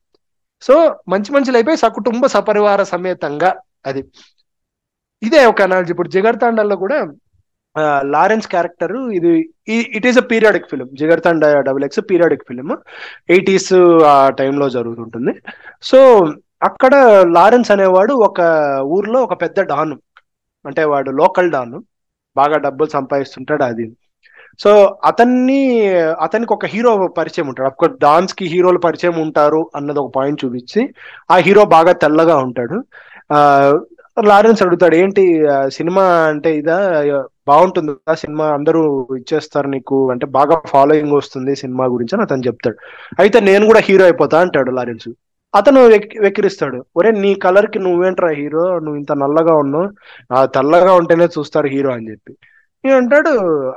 [0.63, 3.55] సో మంచి మనుషులు అయిపోయి సకుటుంబ సపరివార సమేతంగా
[3.87, 4.05] అది.
[5.23, 7.07] ఇదే ఒక అనాలజీ ఇప్పుడు జిగర్తాండల్లో కూడా
[8.05, 12.79] లారెన్స్ క్యారెక్టర్ ఇది it is a periodic film Jigarthanda double X periodic film
[13.31, 13.73] eighties
[14.05, 15.35] ఆ టైంలో జరుగుతుంటుంది.
[15.83, 16.27] సో
[16.63, 16.95] అక్కడ
[17.33, 18.41] లారెన్స్ అనేవాడు ఒక
[18.83, 19.95] ఊర్లో ఒక పెద్ద డాన్.
[20.67, 21.81] అంటే వాడు లోకల్ డాన్.
[22.37, 23.93] బాగా డబ్బులు సంపాదిస్తుంటాడు అది.
[24.63, 27.69] సో అతన్ని అతనికి ఒక హీరో పరిచయం ఉంటాడు.
[27.69, 30.95] అఫ్కోర్స్ డాన్స్కి హీరోలు పరిచయం ఉంటారు అన్నది ఒక పాయింట్ చూపించి
[31.31, 32.85] ఆ హీరో బాగా తెల్లగా ఉంటాడు.
[34.25, 36.77] లారెన్స్ అడుగుతాడు ఏంటి సినిమా అంటే ఇదా?
[37.49, 42.77] బాగుంటుంది సినిమా అందరూ ఇచ్చేస్తారు నీకు అంటే బాగా ఫాలోయింగ్ వస్తుంది సినిమా గురించి అని అతను చెప్తాడు.
[43.19, 45.09] అయితే నేను కూడా హీరో అయిపోతా అంటాడు లారెన్స్.
[45.55, 45.81] అతను
[46.21, 46.85] వెక్కిరిస్తాడు.
[46.97, 48.79] ఒరే నీ కలర్కి నువ్వేంట్రా హీరో?
[48.79, 49.89] నువ్వు ఇంత నల్లగా ఉన్నావు.
[50.47, 52.33] తెల్లగా ఉంటేనే చూస్తారు హీరో అని చెప్పి.
[52.95, 53.31] అంటాడు.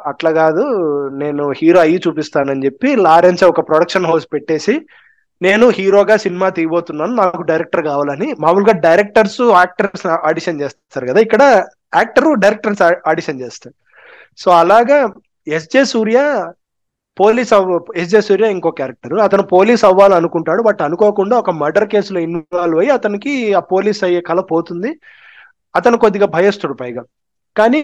[0.05, 0.63] అట్లా కాదు
[1.09, 4.79] నేను హీరో అయ్యి చూపిస్తానని చెప్పి లారెన్స్ ఒక ప్రొడక్షన్ హౌస్ పెట్టేసి
[5.41, 8.27] నేను హీరోగా సినిమా తీయబోతున్నాను నాకు డైరెక్టర్ కావాలని.
[8.43, 11.43] మామూలుగా డైరెక్టర్స్ యాక్టర్స్ ఆడిషన్ చేస్తారు కదా ఇక్కడ
[11.99, 13.75] యాక్టర్ డైరెక్టర్స్ ఆడిషన్ చేస్తారు.
[14.41, 14.97] సో అలాగా
[15.57, 16.19] ఎస్జే సూర్య
[17.17, 22.79] పోలీస్ అవ్వ ఎస్జే సూర్య ఇంకో క్యారెక్టర్ అతను పోలీస్ అవ్వాలనుకుంటాడు బట్ అనుకోకుండా ఒక మర్డర్ కేసులో ఇన్వాల్వ్
[22.81, 24.91] అయ్యి అతనికి ఆ పోలీస్ అయ్యే కళ పోతుంది.
[25.75, 27.03] అతను కొద్దిగా భయస్తుడు పైగా.
[27.55, 27.81] కానీ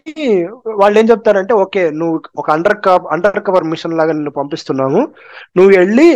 [0.82, 5.02] వాళ్ళు ఏం చెప్తారంటే ఓకే నువ్వు ఒక undercover undercover mission లాగా నిన్ను పంపిస్తున్నాము.
[5.58, 6.08] నువ్వు వెళ్ళి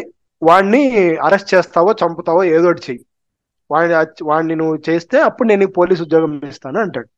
[0.42, 0.82] వాడిని
[1.18, 3.04] అరెస్ట్ చేస్తావో చంపుతావో ఏదో ఒకటి చెయ్యి.
[3.70, 7.10] వాడిని వాడిని నువ్వు చేస్తే అప్పుడు నేను పోలీస్ ఉద్యోగం ఇస్తాను అంటాడు.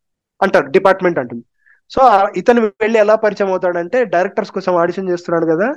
[0.41, 1.43] అంటారు డిపార్ట్మెంట్ అంటుంది.
[1.91, 2.01] సో
[2.35, 5.67] ఇతను వెళ్ళి ఎలా పరిచయం అవుతాడంటే డైరెక్టర్స్ కోసం ఆడిషన్ చేస్తున్నాడు కదా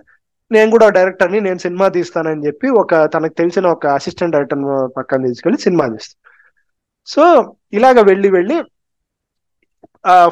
[0.50, 4.62] నేను కూడా డైరెక్టర్ని నేను సినిమా తీస్తానని చెప్పి ఒక తనకు తెలిసిన ఒక అసిస్టెంట్ డైరెక్టర్
[4.96, 6.20] పక్కన తీసుకెళ్ళి సినిమా తీస్తాను
[7.06, 7.24] సో
[7.72, 8.56] ఇలాగ వెళ్ళి వెళ్ళి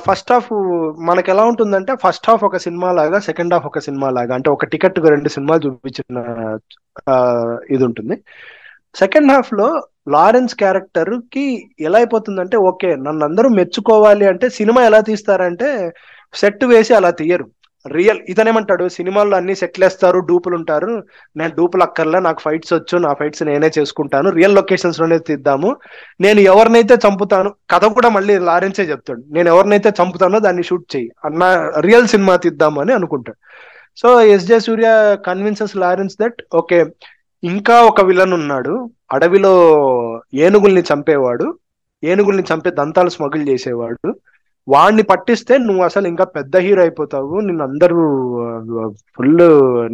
[0.07, 0.49] ఫస్ట్ హాఫ్
[1.09, 4.65] మనకి ఎలా ఉంటుందంటే ఫస్ట్ హాఫ్ ఒక సినిమా లాగా సెకండ్ హాఫ్ ఒక సినిమా లాగా అంటే ఒక
[4.65, 6.19] టికెట్ రెండు సినిమాలు చూపించిన
[7.75, 8.17] ఇది ఉంటుంది.
[8.95, 9.69] సెకండ్ హాఫ్లో
[10.15, 11.45] లారెన్స్ క్యారెక్టర్కి
[11.81, 15.69] ఎలా అయిపోతుందంటే ఓకే నన్ను అందరూ మెచ్చుకోవాలి అంటే సినిమా ఎలా తీస్తారంటే
[16.35, 17.47] సెట్ వేసి అలా తీయరు.
[17.87, 18.89] రియల్ ఇతనేమంటాడు?
[18.89, 21.03] సినిమాల్లో అన్ని సెట్లేస్తారు డూపులు ఉంటారు
[21.37, 24.31] నేను డూపులు అక్కర్లే నాకు ఫైట్స్ వచ్చు నా ఫైట్స్ నేనే చేసుకుంటాను.
[24.31, 25.77] రియల్ లొకేషన్స్లోనే తీద్దాము.
[26.21, 29.23] నేను ఎవరినైతే చంపుతాను కథ కూడా మళ్ళీ లారెన్సే చెప్తాడు.
[29.31, 33.39] నేను ఎవరినైతే చంపుతానో దాన్ని షూట్ చేయి అన్న రియల్ సినిమా తీద్దాము అని అనుకుంటాడు.
[33.97, 36.87] So SJ Surya convinces Lawrence that okay
[37.45, 38.91] ఇంకా ఒక విలన్ ఉన్నాడు.
[39.13, 39.53] అడవిలో
[40.35, 41.59] ఏనుగుల్ని చంపేవాడు.
[42.05, 44.17] ఏనుగుల్ని చంపే దంతాలు స్మగుల్ చేసేవాడు.
[44.69, 47.41] వాడిని పట్టిస్తే నువ్వు అసలు ఇంకా పెద్ద హీరో అయిపోతావు.
[47.41, 48.03] నిన్ను అందరూ
[49.17, 49.39] ఫుల్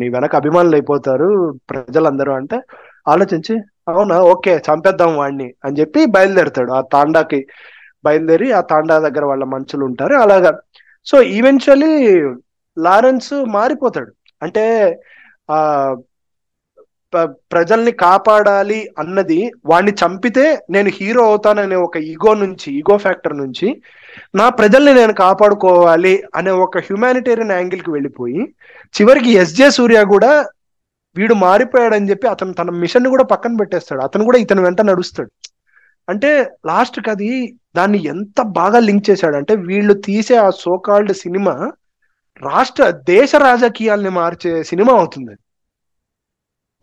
[0.01, 2.61] నీ వెనక అభిమానులు అయిపోతారు ప్రజలందరూ అంటే
[3.09, 7.47] ఆలోచించి అవునా ఓకే చంపేద్దాం వాడిని అని చెప్పి బయలుదేరుతాడు ఆ తాండాకి.
[8.05, 10.15] బయలుదేరి ఆ తాండా దగ్గర వాళ్ళ మనుషులు ఉంటారు.
[10.15, 10.59] అలాగా.
[11.07, 12.23] సో ఈవెన్చువలీ
[12.79, 14.13] లారెన్స్ మారిపోతాడు.
[14.43, 14.65] అంటే
[15.51, 15.59] ఆ
[17.53, 23.83] ప్రజల్ని కాపాడాలి అన్నది వాడిని చంపితే నేను హీరో అవుతాననే ఒక ఈగో నుంచి ఈగో ఫ్యాక్టర్ నుంచి
[24.37, 28.43] నా ప్రజల్ని నేను కాపాడుకోవాలి అనే ఒక హ్యుమానిటేరియన్ యాంగిల్కి వెళ్ళిపోయి
[28.95, 30.47] చివరికి ఎస్జే సూర్య కూడా
[31.17, 34.01] వీడు మారిపోయాడని చెప్పి అతను తన మిషన్ కూడా పక్కన పెట్టేస్తాడు.
[34.01, 35.31] అతను కూడా ఇతను వెంట నడుస్తాడు.
[36.09, 41.73] అంటే లాస్ట్కి అది దాన్ని ఎంత బాగా లింక్ చేశాడంటే వీళ్ళు తీసే ఆ సోకాల్డ్ సినిమా
[42.43, 45.35] రాష్ట్ర దేశ రాజకీయాల్ని మార్చే సినిమా అవుతుంది.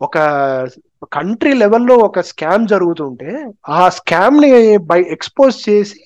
[0.00, 0.18] ఒక
[1.12, 3.30] కంట్రీ లెవెల్లో ఒక స్కామ్ జరుగుతుంటే
[3.68, 4.50] ఆ స్కామ్ని
[4.90, 5.98] బై ఎక్స్పోజ్ చేసి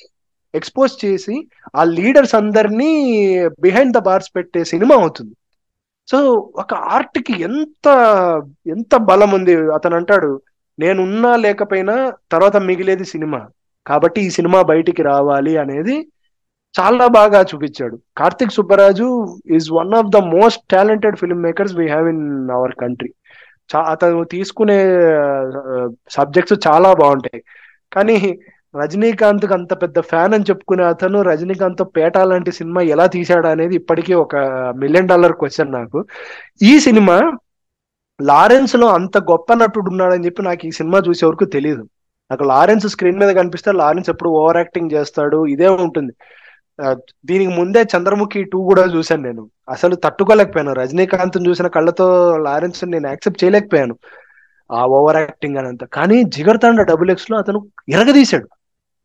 [0.55, 1.35] ఎక్స్పోజ్ చేసి
[1.77, 2.91] ఆ లీడర్స్ అందరినీ
[3.61, 5.35] బిహైండ్ ద బార్స్ పెట్టే సినిమా అవుతుంది.
[6.09, 6.19] సో
[6.63, 7.87] ఒక ఆర్ట్కి ఎంత
[8.67, 9.55] ఎంత బలం ఉంది?
[9.77, 10.31] అతను అంటాడు
[10.79, 11.97] నేనున్నా లేకపోయినా
[12.33, 13.41] తర్వాత మిగిలేది సినిమా.
[13.87, 15.97] కాబట్టి ఈ సినిమా బయటికి రావాలి అనేది
[16.75, 17.97] చాలా బాగా చూపించాడు.
[18.19, 19.07] Karthik Subbaraju
[19.57, 22.27] is one of the most talented filmmakers we have in
[22.59, 23.11] our country
[23.77, 24.79] అతను తీసుకునే
[26.11, 27.43] సబ్జెక్ట్స్ చాలా బాగుంటాయి.
[27.93, 28.39] కానీ
[28.77, 34.15] రజనీకాంత్ అంత పెద్ద ఫ్యాన్ అని చెప్పుకునే అతను రజనీకాంత్ పేట లాంటి సినిమా ఎలా తీశాడు అనేది ఇప్పటికీ
[34.15, 34.37] ఒక
[34.77, 36.05] మిలియన్ డాలర్ క్వశ్చన్ నాకు.
[36.63, 37.33] ఈ సినిమా
[38.21, 41.83] లారెన్స్లో అంత గొప్ప నటుడు ఉన్నాడని చెప్పి నాకు ఈ సినిమా చూసే వరకు తెలియదు
[42.31, 46.13] నాకు లారెన్స్ స్క్రీన్ మీద కనిపిస్తే లారెన్స్ ఎప్పుడు ఓవర్ యాక్టింగ్ చేస్తాడు ఇదే ఉంటుంది.
[47.27, 49.43] దీనికి ముందే చంద్రముఖి టూ కూడా చూశాను నేను.
[49.69, 50.73] అసలు తట్టుకోలేకపోయాను.
[50.73, 52.07] రజనీకాంత్ చూసిన కళ్ళతో
[52.47, 53.95] లారెన్స్ నేను యాక్సెప్ట్ చేయలేకపోయాను.
[54.71, 57.59] ఆ ఓవర్ యాక్టింగ్ అని అంత కానీ జిగర్తాండ డబుల్ ఎక్స్లో అతను
[57.89, 58.49] ఇరగదీశాడు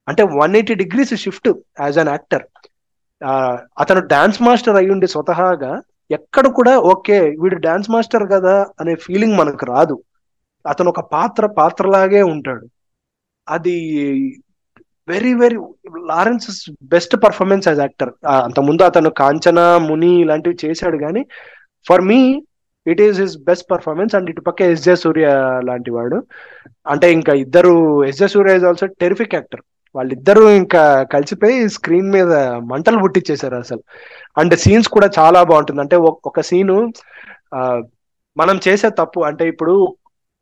[0.08, 1.50] అంటే one eighty degrees shift
[1.82, 2.44] as an actor
[3.82, 5.72] అతను డాన్స్ మాస్టర్ అయ్యుండి స్వతహాగా
[6.12, 9.96] ఎక్కడ కూడా ఓకే వీడు డాన్స్ మాస్టర్ కదా అనే ఫీలింగ్ మనకు రాదు.
[10.66, 12.66] అతను ఒక పాత్ర పాత్రలాగే ఉంటాడు.
[13.48, 13.76] అది
[15.08, 15.58] very very
[16.12, 16.48] Lawrence
[16.94, 18.12] best performance as actor
[18.46, 21.22] అంత ముందు అతను కాంచన ముని ఇలాంటివి చేశాడు కానీ
[21.86, 22.20] for me
[22.86, 25.28] it is his best performance and ఇటు పక్క ఎస్ జే సూర్య
[25.70, 26.18] లాంటి వాడు.
[26.94, 27.74] అంటే ఇంకా ఇద్దరు
[28.10, 29.64] S J Surya is also terrific actor
[29.96, 30.82] వాళ్ళిద్దరూ ఇంకా
[31.14, 32.32] కలిసిపోయి స్క్రీన్ మీద
[32.72, 33.84] మంటలు పుట్టించేశారు అసలు.
[34.38, 35.82] అండ్ సీన్స్ కూడా చాలా బాగుంటుంది.
[35.82, 35.98] అంటే
[36.30, 36.78] ఒక సీను
[38.38, 39.74] మనం చేసే తప్పు అంటే ఇప్పుడు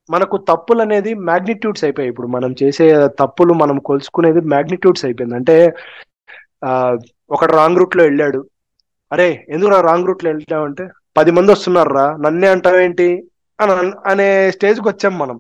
[0.10, 2.12] మనకు తప్పులు అనేది మ్యాగ్నిట్యూడ్స్ అయిపోయాయి.
[2.12, 2.86] ఇప్పుడు మనం చేసే
[3.22, 5.36] తప్పులు మనం కొలుసుకునేది మ్యాగ్నిట్యూడ్స్ అయిపోయింది.
[5.40, 5.56] అంటే
[7.32, 8.42] ఒకడు రాంగ్ రూట్లో వెళ్ళాడు.
[9.12, 10.86] అరే ఎందుకు రాంగ్ రూట్లో వెళ్ళామంటే
[11.16, 13.08] పది మంది వస్తున్నారా నన్నే అంటావేంటి?
[13.60, 13.74] అని
[14.12, 15.38] అనే స్టేజ్కి వచ్చాం మనం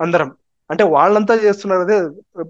[0.00, 0.28] అందరం.
[0.70, 1.96] అంటే వాళ్ళంతా చేస్తున్నారు అదే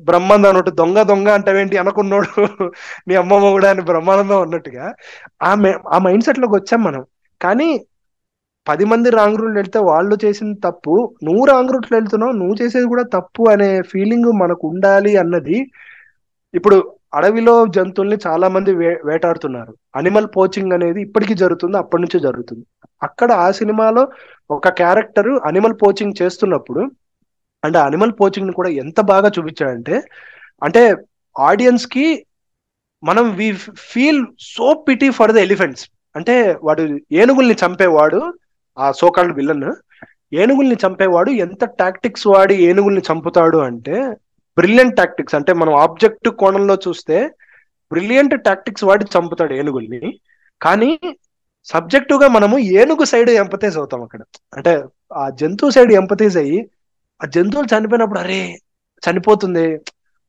[0.07, 1.77] బ్రహ్మాండం అన్నట్టు దొంగ దొంగ అంటావేంటి?
[1.83, 2.29] అనుకున్నాడు
[3.09, 4.87] మీ అమ్మమ్మ కూడా అని బ్రహ్మానందం అన్నట్టుగా
[5.43, 5.51] ఆ
[5.89, 7.03] ఆ మైండ్ సెట్లోకి వచ్చాం మనం.
[7.41, 7.69] కానీ
[8.69, 10.95] పది మంది రాంగ్ రూట్ వెళ్తే వాళ్ళు చేసిన తప్పు
[11.27, 15.59] నువ్వు రాంగ్ రూట్లో వెళ్తున్నావు నువ్వు చేసేది కూడా తప్పు అనే ఫీలింగ్ మనకు ఉండాలి అన్నది
[16.55, 16.77] ఇప్పుడు
[17.17, 19.73] అడవిలో జంతువుల్ని చాలా మంది వే వేటాడుతున్నారు.
[19.99, 22.65] అనిమల్ పోచింగ్ అనేది ఇప్పటికీ జరుగుతుంది అప్పటి నుంచే జరుగుతుంది.
[23.03, 24.03] అక్కడ ఆ సినిమాలో
[24.51, 26.83] ఒక క్యారెక్టర్ అనిమల్ పోచింగ్ చేస్తున్నప్పుడు
[27.63, 29.97] అంటే అనిమల్ పోచింగ్ని కూడా ఎంత బాగా చూపించాడంటే
[30.63, 30.83] అంటే
[31.37, 32.07] ఆడియన్స్కి
[33.03, 33.49] మనం we
[33.91, 35.85] feel so pity for the elephants
[36.15, 36.35] అంటే
[36.67, 36.83] వాడు
[37.21, 38.21] ఏనుగుల్ని చంపేవాడు
[38.79, 39.69] ఆ సోకాల్డ్ విలన్
[40.33, 43.97] ఏనుగుల్ని చంపేవాడు ఎంత టాక్టిక్స్ వాడి ఏనుగుల్ని చంపుతాడు అంటే
[44.57, 47.19] బ్రిలియంట్ టాక్టిక్స్ అంటే మనం ఆబ్జెక్ట్ కోణంలో చూస్తే
[47.93, 50.03] బ్రిలియంట్ టాక్టిక్స్ వాడి చంపుతాడు ఏనుగుల్ని.
[50.61, 50.91] కానీ
[51.69, 54.21] సబ్జెక్టివ్గా మనము ఏనుగు సైడ్ ఎంపతైజ్ అవుతాం అక్కడ.
[54.57, 54.73] అంటే
[55.15, 56.59] ఆ జంతువు సైడ్ ఎంపతైజ్ అయ్యి
[57.21, 58.41] ఆ జంతువులు చనిపోయినప్పుడు అరే
[59.03, 59.67] చనిపోతుంది.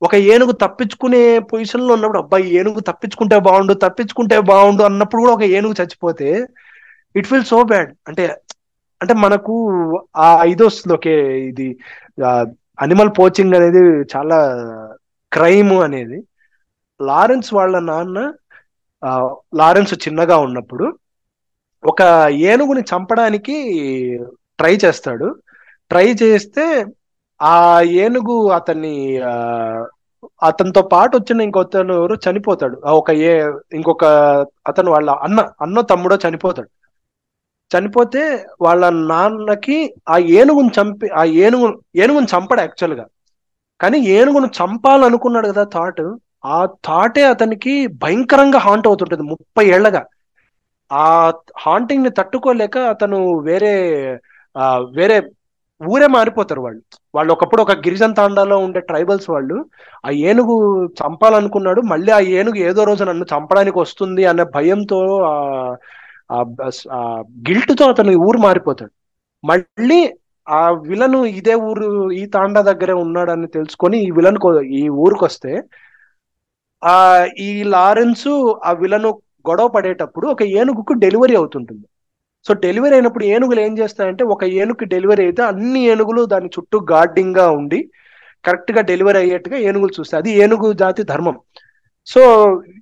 [0.01, 5.75] ఒక ఏనుగు తప్పించుకునే పొజిషన్లో ఉన్నప్పుడు అబ్బాయి ఏనుగు తప్పించుకుంటే బాగుండు తప్పించుకుంటే బాగుండు అన్నప్పుడు కూడా ఒక ఏనుగు
[5.81, 6.29] చచ్చిపోతే
[7.15, 8.23] ఇట్ ఫీల్ సో బ్యాడ్ అంటే
[9.01, 9.53] అంటే మనకు
[10.25, 11.13] ఆ ఇది వస్తుంది ఓకే
[11.49, 11.67] ఇది
[12.83, 13.81] అనిమల్ పోచింగ్ అనేది
[14.13, 14.37] చాలా
[15.31, 16.17] క్రైమ్ అనేది.
[16.99, 18.19] లారెన్స్ వాళ్ళ నాన్న
[19.59, 20.85] లారెన్స్ చిన్నగా ఉన్నప్పుడు
[21.83, 22.01] ఒక
[22.51, 23.55] ఏనుగుని చంపడానికి
[24.59, 25.27] ట్రై చేస్తాడు.
[25.91, 26.65] ట్రై చేస్తే
[27.39, 27.55] ఆ
[28.03, 28.93] ఏనుగు అతన్ని
[30.47, 32.75] అతనితో పాటు వచ్చిన ఇంకొతను ఎవరు చనిపోతాడు.
[33.01, 33.31] ఒక ఏ
[33.77, 34.03] ఇంకొక
[34.67, 36.69] అతను వాళ్ళ అన్న అన్న తమ్ముడో చనిపోతాడు.
[37.71, 38.21] చనిపోతే
[38.65, 39.77] వాళ్ళ నాన్నకి
[40.07, 41.67] ఆ ఏనుగుని చంపి ఆ ఏనుగు
[42.01, 43.05] ఏనుగుని చంపడు యాక్చువల్గా
[43.79, 46.01] కానీ ఏనుగును చంపాలనుకున్నాడు కదా థాట్
[46.49, 47.73] ఆ థాటే అతనికి
[48.03, 50.01] భయంకరంగా హాంట్ అవుతుంటుంది ముప్పై ఏళ్ళగా
[50.91, 51.05] ఆ
[51.63, 53.17] హాంటింగ్ని తట్టుకోలేక అతను
[53.47, 53.73] వేరే
[54.95, 55.17] వేరే
[55.81, 56.79] ఊరే మారిపోతారు వాళ్ళు.
[57.13, 59.57] వాళ్ళు ఒకప్పుడు ఒక గిరిజన తాండాలో ఉండే ట్రైబల్స్ వాళ్ళు
[60.03, 60.55] ఆ ఏనుగు
[60.99, 64.99] చంపాలనుకున్నాడు మళ్ళీ ఆ ఏనుగు ఏదో రోజు నన్ను చంపడానికి వస్తుంది అనే భయంతో
[66.29, 66.99] ఆ
[67.49, 68.91] గిల్ట్తో అతను ఊరు మారిపోతాడు.
[69.43, 69.99] మళ్ళీ
[70.47, 74.39] ఆ విలను ఇదే ఊరు ఈ తాండా దగ్గరే ఉన్నాడని తెలుసుకొని ఈ విలన్
[74.79, 75.51] ఈ ఊరికి వస్తే
[76.81, 76.95] ఆ
[77.39, 78.29] ఈ లారెన్స్
[78.63, 79.09] ఆ విలను
[79.49, 81.85] గొడవ పడేటప్పుడు ఒక ఏనుగుకు డెలివరీ అవుతుంటుంది.
[82.45, 87.49] సో డెలివరీ అయినప్పుడు ఏనుగులు ఏం చేస్తాయంటే ఒక ఏనుగుకి డెలివరీ అయితే అన్ని ఏనుగులు దాని చుట్టూ గార్డింగ్గా
[87.51, 87.79] ఉండి
[88.45, 90.21] కరెక్ట్గా డెలివరీ అయ్యేట్టుగా ఏనుగులు చూస్తాయి.
[90.21, 91.35] అది ఏనుగు జాతి ధర్మం.
[92.13, 92.21] సో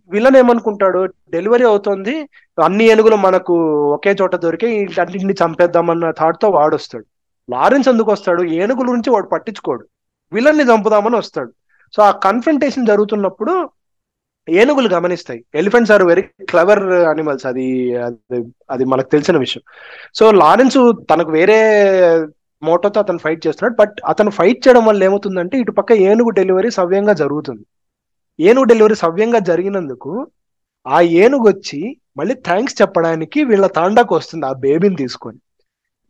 [0.09, 1.01] విలన్ ఏమనుకుంటాడు?
[1.31, 2.15] డెలివరీ అవుతుంది.
[2.63, 3.55] అన్ని ఏనుగులు మనకు
[3.95, 4.67] ఒకే చోట దొరికి
[5.01, 7.05] అన్నింటిని చంపేద్దామన్న థాట్తో వాడు వస్తాడు
[7.49, 8.41] లారెన్స్ ఎందుకు వస్తాడు?
[8.43, 9.83] ఏనుగుల గురించి వాడు పట్టించుకోడు.
[10.33, 11.51] విలన్ని చంపుదామని వస్తాడు.
[11.95, 13.53] సో ఆ కన్ఫ్రంటేషన్ జరుగుతున్నప్పుడు
[14.49, 15.39] ఏనుగులు గమనిస్తాయి.
[15.55, 17.67] Elephants are very clever animals అది
[18.71, 19.63] అది మనకు తెలిసిన విషయం.
[20.15, 21.59] సో లారెన్స్ తనకు వేరే
[22.63, 23.75] మోటోతో అతను ఫైట్ చేస్తున్నాడు.
[23.79, 27.65] బట్ అతను ఫైట్ చేయడం వల్ల ఏమవుతుందంటే ఇటు పక్క ఏనుగు డెలివరీ సవ్యంగా జరుగుతుంది.
[28.39, 30.27] ఏనుగు డెలివరీ సవ్యంగా జరిగినందుకు
[30.87, 35.37] ఆ ఏనుగు వచ్చి మళ్ళీ థ్యాంక్స్ చెప్పడానికి వీళ్ళ తాండాకు వస్తుంది ఆ బేబీని తీసుకొని.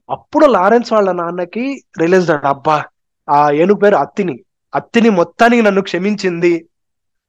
[0.10, 2.84] అప్పుడు లారెన్స్ వాళ్ళ నాన్నకి రిలీజ్ అబ్బా
[3.30, 4.44] ఆ ఏనుగు పేరు అత్తిని.
[4.76, 6.66] అత్తిని మొత్తానికి నన్ను క్షమించింది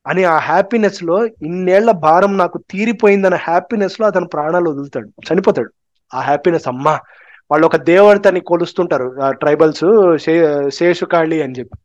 [0.07, 5.09] అని ఆ హ్యాపీనెస్లో ఇన్నేళ్ళ భారం నాకు తీరిపోయిందన్న హ్యాపీనెస్లో అతను ప్రాణాలు వదులుతాడు.
[5.09, 5.73] చనిపోతాడు.
[6.15, 7.01] ఆ హ్యాపీనెస్ అమ్మా.
[7.51, 9.17] వాళ్ళు ఒక దేవతని కొలుస్తుంటారు.
[9.31, 10.17] ట్రైబల్స్
[10.71, 11.79] శేషుకాళి అని చెప్పి.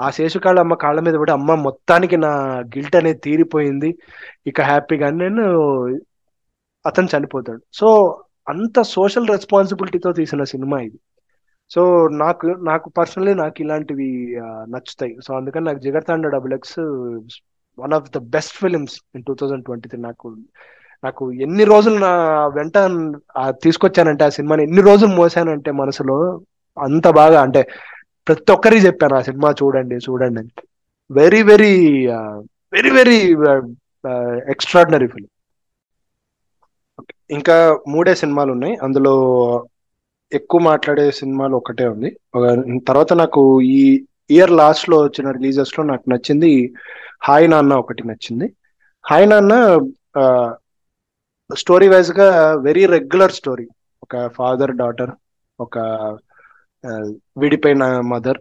[0.00, 2.30] ఆ శేషుకాళి అమ్మ కాళ్ళ మీద పడి అమ్మ మొత్తానికి నా
[2.74, 3.90] గిల్ట్ అనేది తీరిపోయింది.
[4.46, 5.44] ఇక హ్యాపీగా నేను
[6.86, 7.60] అతను చనిపోతాడు.
[7.72, 7.88] సో
[8.48, 10.98] అంత సోషల్ రెస్పాన్సిబిలిటీతో తీసిన సినిమా ఇది.
[11.70, 14.08] సో నాకు నాకు పర్సనలీ నాకు ఇలాంటివి
[14.68, 15.16] నచ్చుతాయి.
[15.26, 16.80] సో అందుకని నాకు Jigarthanda double X
[17.78, 20.36] one of the best films in two thousand twenty three నాకు
[21.04, 22.10] నాకు ఎన్ని రోజులు నా
[22.46, 22.78] వెంట
[23.62, 26.16] తీసుకొచ్చానంటే ఆ సినిమాని ఎన్ని రోజులు మోసానంటే మనసులో
[26.76, 27.62] అంత బాగా అంటే
[28.26, 30.52] ప్రతి ఒక్కరికి చెప్పాను ఆ సినిమా చూడండి చూడండి అని.
[31.10, 31.72] Very very
[32.74, 33.18] very very
[34.54, 35.30] extraordinary film
[37.36, 37.56] ఇంకా
[37.92, 38.74] మూడే సినిమాలు ఉన్నాయి.
[38.84, 39.12] అందులో
[40.32, 42.10] ఎక్కువ మాట్లాడే సినిమాలు ఒకటే ఉంది.
[42.88, 43.42] తర్వాత నాకు
[43.76, 43.80] ఈ
[44.34, 46.50] ఇయర్ లాస్ట్లో వచ్చిన రిలీజెస్లో నాకు నచ్చింది
[47.28, 48.46] హాయ్ నాన్న ఒకటి నచ్చింది.
[49.04, 49.54] హాయ్ నాన్న
[51.50, 52.28] స్టోరీ వైజ్గా
[52.66, 53.66] వెరీ రెగ్యులర్ స్టోరీ
[54.04, 55.12] ఒక ఫాదర్ డాటర్
[55.60, 55.78] ఒక
[57.42, 58.40] విడిపోయిన మదర్.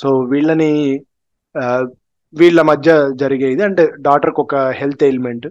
[0.00, 0.72] సో వీళ్ళని
[2.34, 2.90] వీళ్ళ మధ్య
[3.22, 3.62] జరిగేది.
[3.68, 5.46] అంటే డాటర్కి ఒక హెల్త్ ఎయిల్మెంట్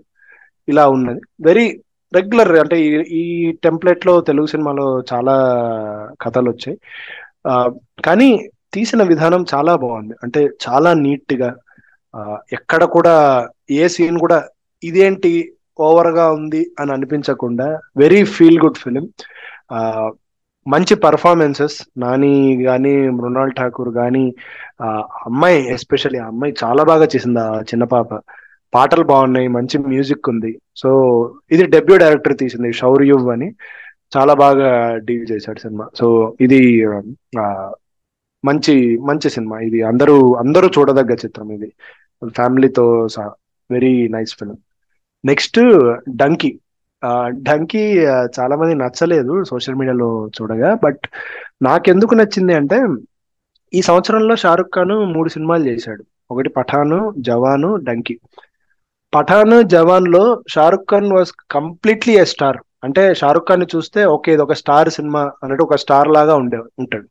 [0.67, 1.21] ఇలా ఉన్నది.
[1.47, 1.65] వెరీ
[2.15, 2.77] రెగ్యులర్ అంటే
[3.21, 3.23] ఈ
[3.65, 5.35] టెంప్లెట్లో తెలుగు సినిమాలో చాలా
[6.23, 6.77] కథలు వచ్చాయి
[8.07, 8.29] కానీ
[8.75, 10.15] తీసిన విధానం చాలా బాగుంది.
[10.23, 11.49] అంటే చాలా నీట్గా
[12.57, 13.15] ఎక్కడ కూడా
[13.81, 14.37] ఏ సీన్ కూడా
[14.83, 15.31] ఇదేంటి
[15.87, 17.67] ఓవర్గా ఉంది అని అనిపించకుండా
[18.01, 19.05] వెరీ ఫీల్ గుడ్ ఫిలిం.
[20.73, 22.33] మంచి పర్ఫార్మెన్సెస్ నాని
[22.67, 24.23] కానీ మృణాల్ ఠాకూర్ కానీ
[25.27, 28.09] అమ్మాయి ఎస్పెషల్లీ అమ్మాయి చాలా బాగా చేసింది ఆ చిన్న పాప.
[28.73, 30.51] పాటలు బాగున్నాయి మంచి మ్యూజిక్ ఉంది.
[30.81, 30.89] సో
[31.51, 33.49] ఇది డెబ్యూ డైరెక్టర్ తీసింది షౌర్యువ్ అని.
[34.17, 34.69] చాలా బాగా
[35.07, 35.85] డీల్ చేశాడు సినిమా.
[35.99, 36.07] సో
[36.41, 36.61] ఇది
[38.45, 38.75] మంచి
[39.09, 39.57] మంచి సినిమా.
[39.69, 41.69] ఇది అందరూ అందరూ చూడదగ్గ చిత్రం ఇది.
[42.37, 42.85] ఫ్యామిలీతో
[43.71, 44.57] very nice film
[45.25, 45.59] next
[46.21, 46.51] Dunki
[47.47, 47.83] Dunki
[48.37, 50.07] చాలా మంది నచ్చలేదు సోషల్ మీడియాలో
[50.37, 51.03] చూడగా బట్
[51.67, 52.77] నాకెందుకు నచ్చింది అంటే
[53.73, 56.01] ఈ సంవత్సరంలో షారుఖ్ ఖాన్ మూడు సినిమాలు చేశాడు.
[56.31, 56.97] ఒకటి Pathaan
[57.27, 58.15] Jawan Dunki
[59.13, 60.23] Pathaan జవాన్లో
[60.53, 62.59] Shahrukh Khan was completely a star.
[62.85, 67.07] అంటే షారుఖ్ ఖాన్ చూస్తే ఓకే ఇది ఒక స్టార్ సినిమా అన్నట్టు ఒక స్టార్ లాగా ఉండే ఉంటాడు.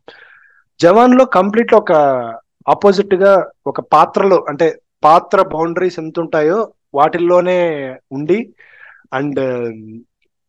[0.81, 1.93] జవాన్లో కంప్లీట్ ఒక
[2.67, 3.33] ఆపోజిట్గా
[3.71, 4.67] ఒక పాత్రలో అంటే
[5.05, 6.59] పాత్ర బౌండరీస్ ఎంత ఉంటాయో
[6.99, 7.59] వాటిల్లోనే
[8.17, 8.39] ఉండి
[9.13, 9.41] అండ్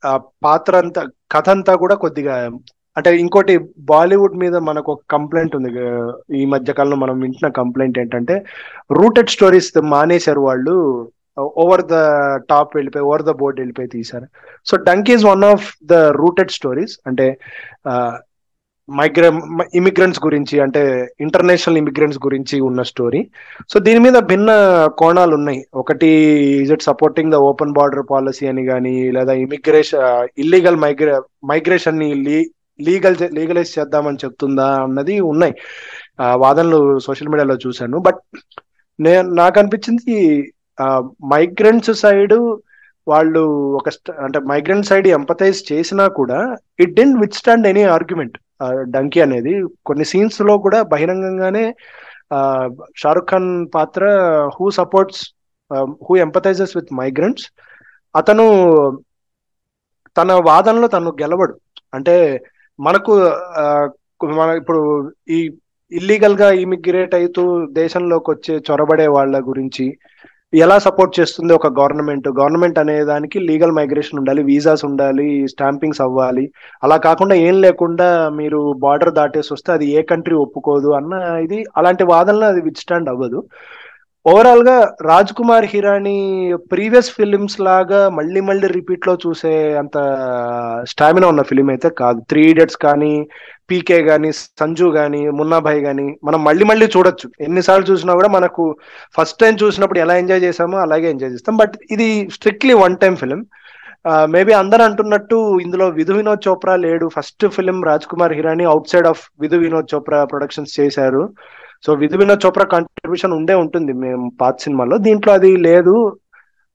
[0.06, 2.50] ఆ పాత్ర అంతా కథ అంతా కూడా కొద్దిగా
[2.98, 5.70] అంటే ఇంకోటి బాలీవుడ్ మీద మనకు ఒక కంప్లైంట్ ఉంది.
[6.38, 8.46] ఈ మధ్య కాలంలో మనం వింటున్న కంప్లైంట్ ఏంటంటే
[8.92, 11.12] రూటెడ్ స్టోరీస్ మానేశారు వాళ్ళు.
[11.40, 11.98] ఓవర్ ద
[12.50, 14.28] టాప్ వెళ్ళిపోయి ఓవర్ ద బోర్డ్ వెళ్ళిపోయి తీశారు.
[14.66, 17.00] So Dunki is one of the rooted stories.
[17.08, 17.40] అంటే
[18.98, 19.30] మైగ్రే
[19.80, 20.82] ఇమిగ్రెంట్స్ గురించి అంటే
[21.26, 23.22] ఇంటర్నేషనల్ ఇమిగ్రెంట్స్ గురించి ఉన్న స్టోరీ
[23.72, 24.50] సో దీని మీద భిన్న
[25.02, 25.60] కోణాలు ఉన్నాయి.
[25.82, 26.10] ఒకటి
[26.62, 30.06] is it supporting the open border policy అని కానీ లేదా ఇమిగ్రేషన్
[30.44, 31.16] ఇల్లీగల్ మైగ్రే
[31.52, 32.10] మైగ్రేషన్ని
[32.80, 35.56] లీగల్ లీగలైజ్ చేద్దామని చెప్తుందా అన్నది ఉన్నాయి.
[36.44, 37.98] వాదనలు సోషల్ మీడియాలో చూశాను.
[38.08, 38.22] బట్
[39.00, 40.18] నేను నాకు అనిపించింది
[41.34, 42.36] మైగ్రెంట్స్ సైడ్
[43.08, 43.42] వాళ్ళు
[43.78, 43.90] ఒక
[44.26, 46.40] అంటే మైగ్రెంట్ సైడ్ ఎంపతైజ్ చేసినా కూడా
[46.84, 48.38] it dent withstand any argument
[48.94, 49.54] Dunki అనేది.
[49.88, 51.66] కొన్ని సీన్స్లో కూడా బహిరంగంగానే
[53.02, 54.04] షారుఖ్ ఖాన్ పాత్ర
[54.56, 55.22] who supports
[56.06, 57.46] who empathizes with migrants
[58.16, 58.46] అతను
[60.16, 61.54] తన వాదనలో తను గెలవడు.
[61.94, 62.16] అంటే
[62.80, 63.14] మనకు
[64.22, 64.82] మన ఇప్పుడు
[65.30, 65.40] ఈ
[65.92, 67.44] ఇల్లీగల్గా ఇమిగ్రేట్ అవుతూ
[67.80, 69.86] దేశంలోకి వచ్చే చొరబడే వాళ్ళ గురించి
[70.54, 76.46] ఎలా సపోర్ట్ చేస్తుంది ఒక గవర్నమెంట్ గవర్నమెంట్ అనే దానికి లీగల్ మైగ్రేషన్ ఉండాలి వీసాస్ ఉండాలి స్టాంపింగ్స్ అవ్వాలి.
[76.84, 78.08] అలా కాకుండా ఏం లేకుండా
[78.40, 81.14] మీరు బార్డర్ దాటేసి వస్తే అది ఏ కంట్రీ ఒప్పుకోదు అన్న
[81.46, 83.42] ఇది అలాంటి వాదనలు అది విత్ స్టాండ్ అవ్వదు.
[84.30, 86.16] ఓవరాల్గా రాజ్ కుమార్ హిరానీ
[86.72, 89.98] ప్రీవియస్ ఫిలిమ్స్ లాగా మళ్ళీ మళ్ళీ రిపీట్లో చూసే అంత
[90.90, 92.20] స్టామినా ఉన్న ఫిలిం అయితే కాదు.
[92.30, 93.14] త్రీ ఇడియట్స్ కానీ
[93.72, 97.28] పీకే గానీ సంజు గానీ మున్నాభాయ్ గానీ మనం మళ్ళీ మళ్ళీ చూడొచ్చు.
[97.40, 98.66] ఎన్నిసార్లు చూసినా కూడా మనకు
[99.18, 101.58] ఫస్ట్ టైం చూసినప్పుడు ఎలా ఎంజాయ్ చేసామో అలాగే ఎంజాయ్ చేస్తాం.
[101.58, 103.42] బట్ ఇది strictly one time film
[104.34, 107.06] maybe అందరు అంటున్నట్టు ఇందులో విధు వినోద్ చోప్రా లేడు.
[107.16, 111.24] First film Raj Kumar Hirani outside of Vidhu Vinod Chopra productions చేశారు.
[111.84, 115.96] సో విధి వినోద్ చోప్రా కాంట్రిబ్యూషన్ ఉండే ఉంటుంది మేము పాత సినిమాలో దీంట్లో అది లేదు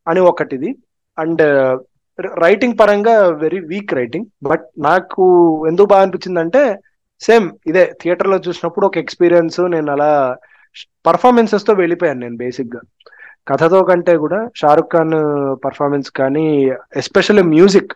[0.07, 0.71] అని ఒకటిది.
[1.19, 1.75] అండ్ uh,
[2.43, 5.25] రైటింగ్ పరంగా వెరీ వీక్ రైటింగ్ బట్ నాకు
[5.69, 6.63] ఎందుకు బాగా అనిపించింది అంటే
[7.21, 10.11] సేమ్ ఇదే థియేటర్లో చూసినప్పుడు ఒక ఎక్స్పీరియన్స్ నేను అలా
[11.05, 12.81] పర్ఫార్మెన్సెస్తో వెళ్ళిపోయాను నేను బేసిక్గా
[13.47, 16.47] కథతో కంటే కూడా షారుఖ్ ఖాన్ uh, పర్ఫార్మెన్స్ కానీ
[17.03, 17.93] ఎస్పెషల్లీ మ్యూజిక్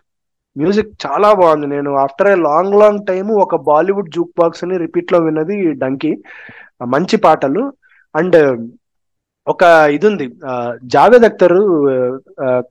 [0.59, 1.67] మ్యూజిక్ చాలా బాగుంది.
[1.75, 6.11] నేను after a long long time ఒక బాలీవుడ్ జూక్ బాక్స్ని రిపీట్లో విన్నది డంకీ.
[6.93, 7.63] మంచి పాటలు.
[8.15, 8.37] అండ్
[9.47, 9.63] ఒక
[9.95, 10.25] ఇది ఉంది
[10.93, 11.57] జావేద్ అఖ్తర్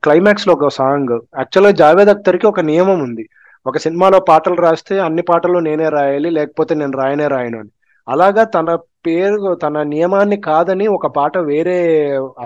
[0.03, 1.13] క్లైమాక్స్లో ఒక సాంగ్.
[1.37, 3.23] యాక్చువల్గా జావేద్ అఖ్తర్కి ఒక నియమం ఉంది.
[3.65, 7.71] ఒక సినిమాలో పాటలు రాస్తే అన్ని పాటలు నేనే రాయాలి లేకపోతే నేను రాయనే రాయను అని.
[8.07, 8.69] అలాగా తన
[9.07, 11.75] పేరు తన నియమాన్ని కాదని ఒక పాట వేరే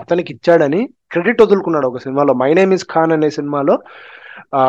[0.00, 0.80] అతనికి ఇచ్చాడని
[1.12, 2.32] క్రెడిట్ వదులుకున్నాడు ఒక సినిమాలో.
[2.42, 3.74] మై నేమ్ ఇస్ ఖాన్ అనే సినిమాలో
[4.54, 4.62] ఆ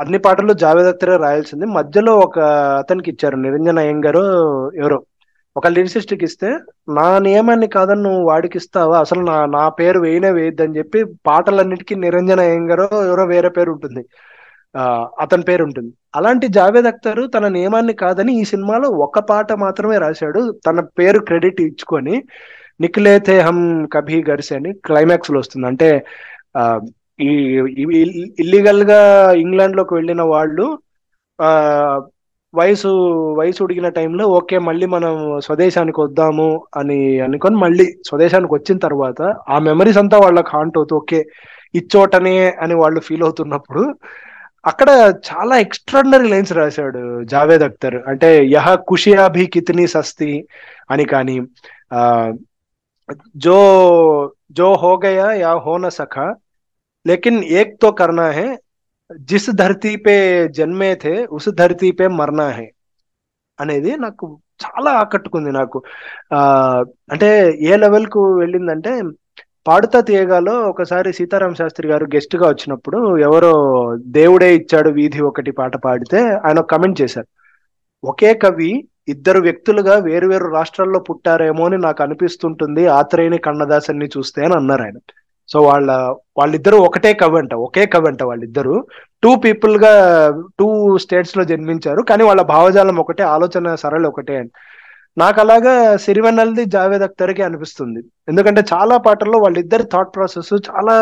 [0.00, 1.66] అన్ని పాటలు జావేద్ అఖ్తరే రాయాల్సింది.
[1.76, 2.38] మధ్యలో ఒక
[2.82, 4.22] అతనికి ఇచ్చారు నిరంజన్ అయ్యంగారు
[4.82, 4.98] ఎవరో.
[5.56, 6.48] ఒక లిరిసిస్ట్కి ఇస్తే
[6.98, 8.96] నా నియమాన్ని కాదని నువ్వు వాడికి ఇస్తావా?
[9.04, 14.02] అసలు నా నా పేరు వేయనే వేయద్దని చెప్పి పాటలన్నిటికీ నిరంజన్ అయ్యంగారో ఎవరో వేరే పేరు ఉంటుంది.
[15.22, 15.90] అతని పేరు ఉంటుంది.
[16.16, 20.40] అలాంటి జావేద్ అఖ్తర్ తన నియమాన్ని కాదని ఈ సినిమాలో ఒక పాట మాత్రమే రాశాడు.
[20.66, 22.16] తన పేరు క్రెడిట్ ఇచ్చుకొని
[22.80, 23.58] నిఖిలేతే హం
[23.94, 25.66] కభీ గర్సే అని క్లైమాక్స్లో వస్తుంది.
[25.66, 25.88] అంటే
[27.18, 27.30] ఈ
[28.42, 29.00] ఇల్లీగల్గా
[29.42, 30.66] ఇంగ్లాండ్లోకి వెళ్ళిన వాళ్ళు
[31.38, 31.50] ఆ
[32.54, 32.90] వయసు
[33.38, 35.14] వయసు ఉడిగిన టైంలో ఓకే మళ్ళీ మనం
[35.46, 36.48] స్వదేశానికి వద్దాము
[36.80, 41.20] అని అనుకొని మళ్ళీ స్వదేశానికి వచ్చిన తర్వాత ఆ మెమరీస్ అంతా వాళ్ళకి హాంట్ అవుతూ ఓకే
[41.74, 43.82] ఇచ్చోటనే అని వాళ్ళు ఫీల్ అవుతున్నప్పుడు
[44.64, 44.90] అక్కడ
[45.28, 47.00] చాలా ఎక్స్ట్రాడినరీ లైన్స్ రాశాడు
[47.32, 47.96] జావేద్ అఖ్తర్.
[48.10, 50.30] అంటే యహ కుషియాభి భీ కితనీ సస్తి
[50.90, 51.36] అని కానీ
[51.92, 52.00] ఆ
[53.44, 53.58] జో
[54.58, 56.26] జో హోగయా యా హోన సఖ సఖా
[57.04, 58.46] लेकिन एक तो करना है
[59.28, 60.14] జిస్ ధరతీ పే
[60.56, 62.64] జన్మే థే ఉస్ ధరతీ పే మర్నా హే
[63.58, 64.26] అనేది నాకు
[64.60, 65.78] చాలా ఆకట్టుకుంది నాకు
[66.32, 66.38] ఆ
[67.14, 67.28] అంటే
[67.68, 68.92] ఏ లెవెల్కు వెళ్ళిందంటే
[69.66, 73.52] పాడుతా తీయగాలో ఒకసారి సీతారాం శాస్త్రి గారు గెస్ట్గా వచ్చినప్పుడు ఎవరో
[74.16, 77.28] దేవుడే ఇచ్చాడు వీధి ఒకటి పాట పాడితే ఆయన కమెంట్ చేశారు.
[78.04, 78.70] ఒకే కవి
[79.12, 84.98] ఇద్దరు వ్యక్తులుగా వేరు వేరు రాష్ట్రాల్లో పుట్టారేమో అని నాకు అనిపిస్తుంటుంది ఆత్రేయని కన్నదాసన్ని చూస్తే అని అన్నారు ఆయన.
[85.48, 85.90] సో వాళ్ళ
[86.38, 88.76] వాళ్ళిద్దరూ ఒకటే కవి అంట ఒకే కవి అంట వాళ్ళిద్దరు.
[89.22, 89.92] టూ పీపుల్గా
[90.58, 90.68] టూ
[90.98, 94.52] స్టేట్స్లో జన్మించారు కానీ వాళ్ళ భావజాలం ఒకటే ఆలోచన సరళి ఒకటే అండి
[95.18, 98.00] నాకు అలాగా సిరివెన్నల్ది జావేద్ అఖ్తర్కి అనిపిస్తుంది.
[98.28, 100.94] ఎందుకంటే చాలా పాటల్లో వాళ్ళిద్దరి థాట్ ప్రాసెస్ చాలా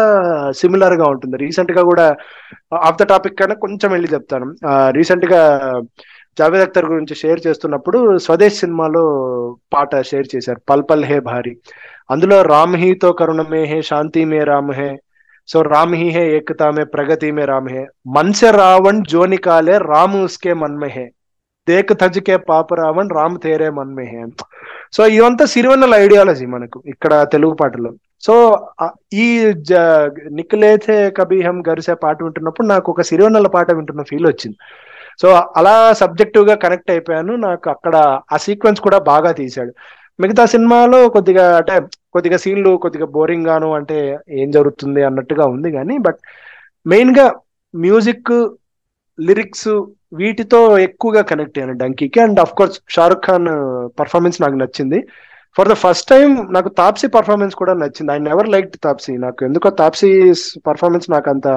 [0.60, 1.36] సిమిలర్గా ఉంటుంది.
[1.44, 2.06] రీసెంట్గా కూడా
[2.89, 4.48] ఆఫ్ ద టాపిక్ కన్నా కొంచెం వెళ్ళి చెప్తాను.
[4.98, 5.40] రీసెంట్గా
[6.39, 9.03] జావేద్ అఖ్తర్ గురించి షేర్ చేస్తున్నప్పుడు స్వదేశ్ సినిమాలో
[9.73, 10.61] పాట షేర్ చేశారు.
[10.71, 11.55] పల్ పల్ హే భారీ.
[12.11, 14.91] అందులో రామ్ హీతో కరుణమే హే శాంతి మే రామ్ హే.
[15.49, 17.83] సో రామ్ హీ హే ఏకతా మే ప్రగతి మే రామ్ హే.
[18.17, 21.07] మన్సె రావణ్ జోని కాలే రామ్ ఉస్కే మన్మే హే.
[21.69, 24.23] దేక్ తజకే పాప రావణ్ రామ్ తేరే మన్మే హే.
[24.93, 27.93] సో ఇదంతా సిరివన్నల ఐడియాలజీ మనకు ఇక్కడ తెలుగు పాటలో.
[28.21, 28.35] సో
[29.13, 29.27] ఈ
[30.31, 34.59] నిక్లేథే కబీ హమ్ గరిసే పాట వింటున్నప్పుడు నాకు ఒక సిరివన్నల పాట వింటున్న ఫీల్ వచ్చింది.
[35.18, 37.36] సో అలా సబ్జెక్టివ్గా కనెక్ట్ అయిపోయాను.
[37.36, 37.97] నాకు అక్కడ
[38.32, 39.72] ఆ సీక్వెన్స్ కూడా బాగా తీశాడు.
[40.20, 41.80] మిగతా సినిమాలో కొద్దిగా అంటే
[42.12, 46.18] కొద్దిగా సీన్లు కొద్దిగా బోరింగ్ గాను అంటే ఏం జరుగుతుంది అన్నట్టుగా ఉంది కానీ బట్
[46.86, 47.32] మెయిన్గా
[47.74, 48.32] మ్యూజిక్
[49.20, 49.82] లిరిక్స్
[50.14, 52.20] వీటితో ఎక్కువగా కనెక్ట్ అయ్యాను డంకీకి.
[52.20, 53.48] And of course Shahrukh Khan
[54.01, 55.09] performance నాకు నచ్చింది.
[55.57, 58.11] ఫర్ ద ఫస్ట్ టైం నాకు తాప్సీ పర్ఫార్మెన్స్ కూడా నచ్చింది.
[58.12, 60.11] ఐ నెవర్ లైక్ తాప్సీ నాకు ఎందుకో తాప్సీ
[60.69, 61.49] పర్ఫార్మెన్స్ నాకు అంత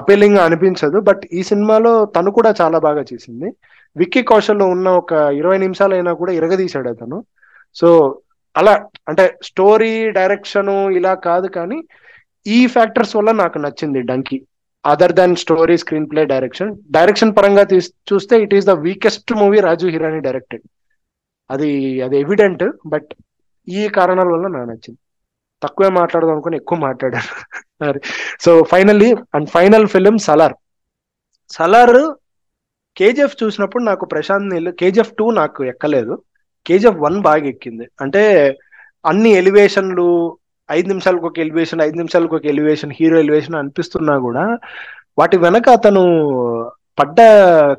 [0.00, 0.98] అపీలింగ్ అనిపించదు.
[1.08, 3.48] బట్ ఈ సినిమాలో తను కూడా చాలా బాగా చేసింది.
[3.96, 7.18] విక్కీ కౌశల్లో ఉన్న ఒక ఇరవై నిమిషాలైనా కూడా ఇరగదీశాడు అతను.
[7.76, 7.88] సో
[8.56, 8.74] అలా
[9.08, 11.78] అంటే స్టోరీ డైరెక్షన్ ఇలా కాదు కానీ
[12.46, 14.38] ఈ ఫ్యాక్టర్స్ వల్ల నాకు నచ్చింది Dunki
[14.84, 15.76] other than story
[16.10, 17.64] screenplay direction direction పరంగా
[18.10, 20.64] చూస్తే it is the weakest movie Raju Hirani directed
[21.50, 21.70] అది
[22.06, 23.10] అది ఎవిడెంట్ బట్
[23.72, 25.00] ఈ కారణాల వల్ల నాకు నచ్చింది
[25.62, 27.32] తక్కువే మాట్లాడదాం అనుకుని ఎక్కువ మాట్లాడాను.
[28.40, 30.54] So finally and final film Salaar.
[31.50, 31.96] Salaar
[32.96, 36.14] KGF చూసినప్పుడు నాకు ప్రశాంత్ నీళ్ళు కేజీఎఫ్ టూ నాకు ఎక్కలేదు.
[36.66, 37.86] కేజీఎఫ్ వన్ బాగా ఎక్కింది.
[38.00, 38.22] అంటే
[39.04, 40.06] అన్ని ఎలివేషన్లు
[40.68, 44.44] ఐదు నిమిషాలకు ఒక ఎలివేషన్ ఐదు నిమిషాలకు ఒక ఎలివేషన్ హీరో ఎలివేషన్ అనిపిస్తున్నా కూడా
[45.18, 46.02] వాటి వెనక అతను
[47.00, 47.18] పడ్డ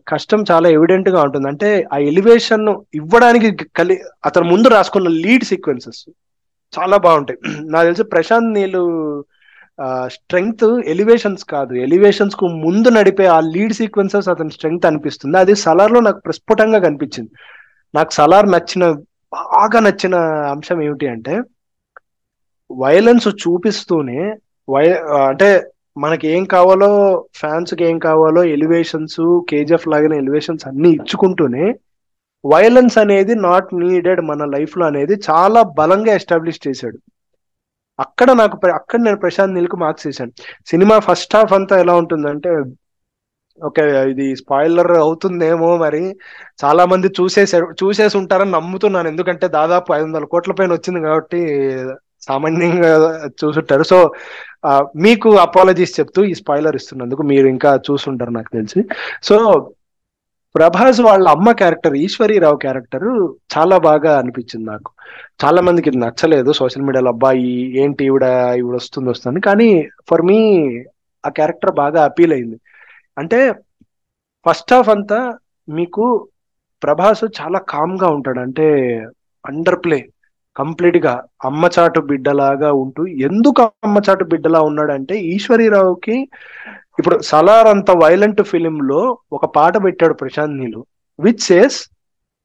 [0.07, 1.47] కష్టం చాలా ఎవిడెంట్గా ఉంటుంది.
[1.51, 2.65] అంటే ఆ ఎలివేషన్
[2.99, 3.49] ఇవ్వడానికి
[3.79, 3.95] కలి
[4.25, 6.01] అతను ముందు రాసుకున్న లీడ్ సీక్వెన్సెస్
[6.73, 7.39] చాలా బాగుంటాయి.
[7.73, 8.83] నాకు తెలిసి ప్రశాంత్ నీళ్ళు
[10.15, 11.73] స్ట్రెంగ్త్ ఎలివేషన్స్ కాదు.
[11.85, 15.35] ఎలివేషన్స్కు ముందు నడిపే ఆ లీడ్ సీక్వెన్సెస్ అతని స్ట్రెంగ్త్ అనిపిస్తుంది.
[15.37, 17.31] అది సలార్లో నాకు ప్రస్ఫుటంగా కనిపించింది.
[17.93, 18.83] నాకు సలార్ నచ్చిన
[19.33, 20.15] బాగా నచ్చిన
[20.53, 21.33] అంశం ఏమిటి అంటే
[22.69, 24.19] వైలెన్స్ చూపిస్తూనే
[24.67, 24.85] వై
[25.29, 25.49] అంటే
[25.97, 26.89] మనకి ఏం కావాలో
[27.39, 31.65] ఫ్యాన్స్కి ఏం కావాలో ఎలివేషన్స్ కేజీఎఫ్ లాగిన ఎలివేషన్స్ అన్ని ఇచ్చుకుంటూనే
[32.43, 36.97] వైలెన్స్ అనేది నాట్ నీడెడ్ మన లైఫ్లో అనేది చాలా బలంగా ఎస్టాబ్లిష్ చేశాడు.
[37.99, 40.31] అక్కడ నాకు అక్కడ నేను ప్రశాంత్ నీల్కు మార్క్స్ చేశాను
[40.71, 42.51] సినిమా ఫస్ట్ హాఫ్ అంతా ఎలా ఉంటుందంటే
[43.59, 46.01] ఓకే ఇది స్పాయిలర్ అవుతుందేమో మరి
[46.63, 49.07] చాలా మంది చూసేసారు చూసేసి ఉంటారని నమ్ముతున్నాను.
[49.07, 51.41] ఎందుకంటే దాదాపు ఐదు వందల కోట్ల పైన వచ్చింది కాబట్టి
[52.27, 52.91] సామాన్యంగా
[53.41, 53.83] చూసుంటారు.
[53.83, 53.97] సో
[55.05, 58.81] మీకు అపాలజీస్ చెప్తూ ఈ స్పాయిలర్ ఇస్తున్నందుకు మీరు ఇంకా చూసుంటారు నాకు తెలిసి.
[59.23, 59.35] సో
[60.55, 63.07] ప్రభాస్ వాళ్ళ అమ్మ క్యారెక్టర్ ఈశ్వరీరావు క్యారెక్టర్
[63.57, 64.89] చాలా బాగా అనిపించింది నాకు.
[65.43, 66.51] చాలా మందికి ఇది నచ్చలేదు.
[66.51, 68.23] సోషల్ మీడియాలో అబ్బాయి ఏంటి ఈవిడ
[68.57, 69.69] ఈవిడ వస్తుంది వస్తుంది కానీ
[70.09, 70.39] ఫర్ మీ
[71.25, 72.57] ఆ క్యారెక్టర్ బాగా అపీల్ అయింది.
[73.17, 73.39] అంటే
[74.45, 75.19] ఫస్ట్ హాఫ్ అంతా
[75.69, 76.27] మీకు
[76.83, 78.39] ప్రభాస్ చాలా కామ్గా ఉంటాడు.
[78.39, 78.67] అంటే
[79.45, 79.99] అండర్ ప్లే
[80.57, 86.29] కంప్లీట్గా అమ్మచాటు బిడ్డలాగా ఉంటూ ఎందుకు అమ్మచాటు బిడ్డలా ఉన్నాడంటే ఈశ్వరీరావుకి
[86.99, 90.85] ఇప్పుడు సలార్ అంత వైలెంట్ ఫిలిం లో ఒక పాట పెట్టాడు ప్రశాంత్ నీలు
[91.19, 91.89] విచ్ సేస్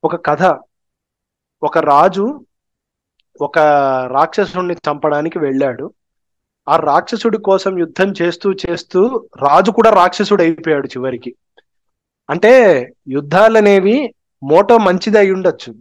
[0.05, 0.43] ఒక కథ.
[1.63, 2.41] ఒక రాజు
[3.41, 3.59] ఒక
[4.13, 5.93] రాక్షసుడిని చంపడానికి వెళ్ళాడు.
[6.69, 11.35] ఆ రాక్షసుడి కోసం యుద్ధం చేస్తూ చేస్తూ రాజు కూడా రాక్షసుడు అయిపోయాడు చివరికి.
[12.31, 12.53] అంటే
[13.09, 15.75] యుద్ధాలు అనేవి మోటో మంచిది అయి ఉండొచ్చు.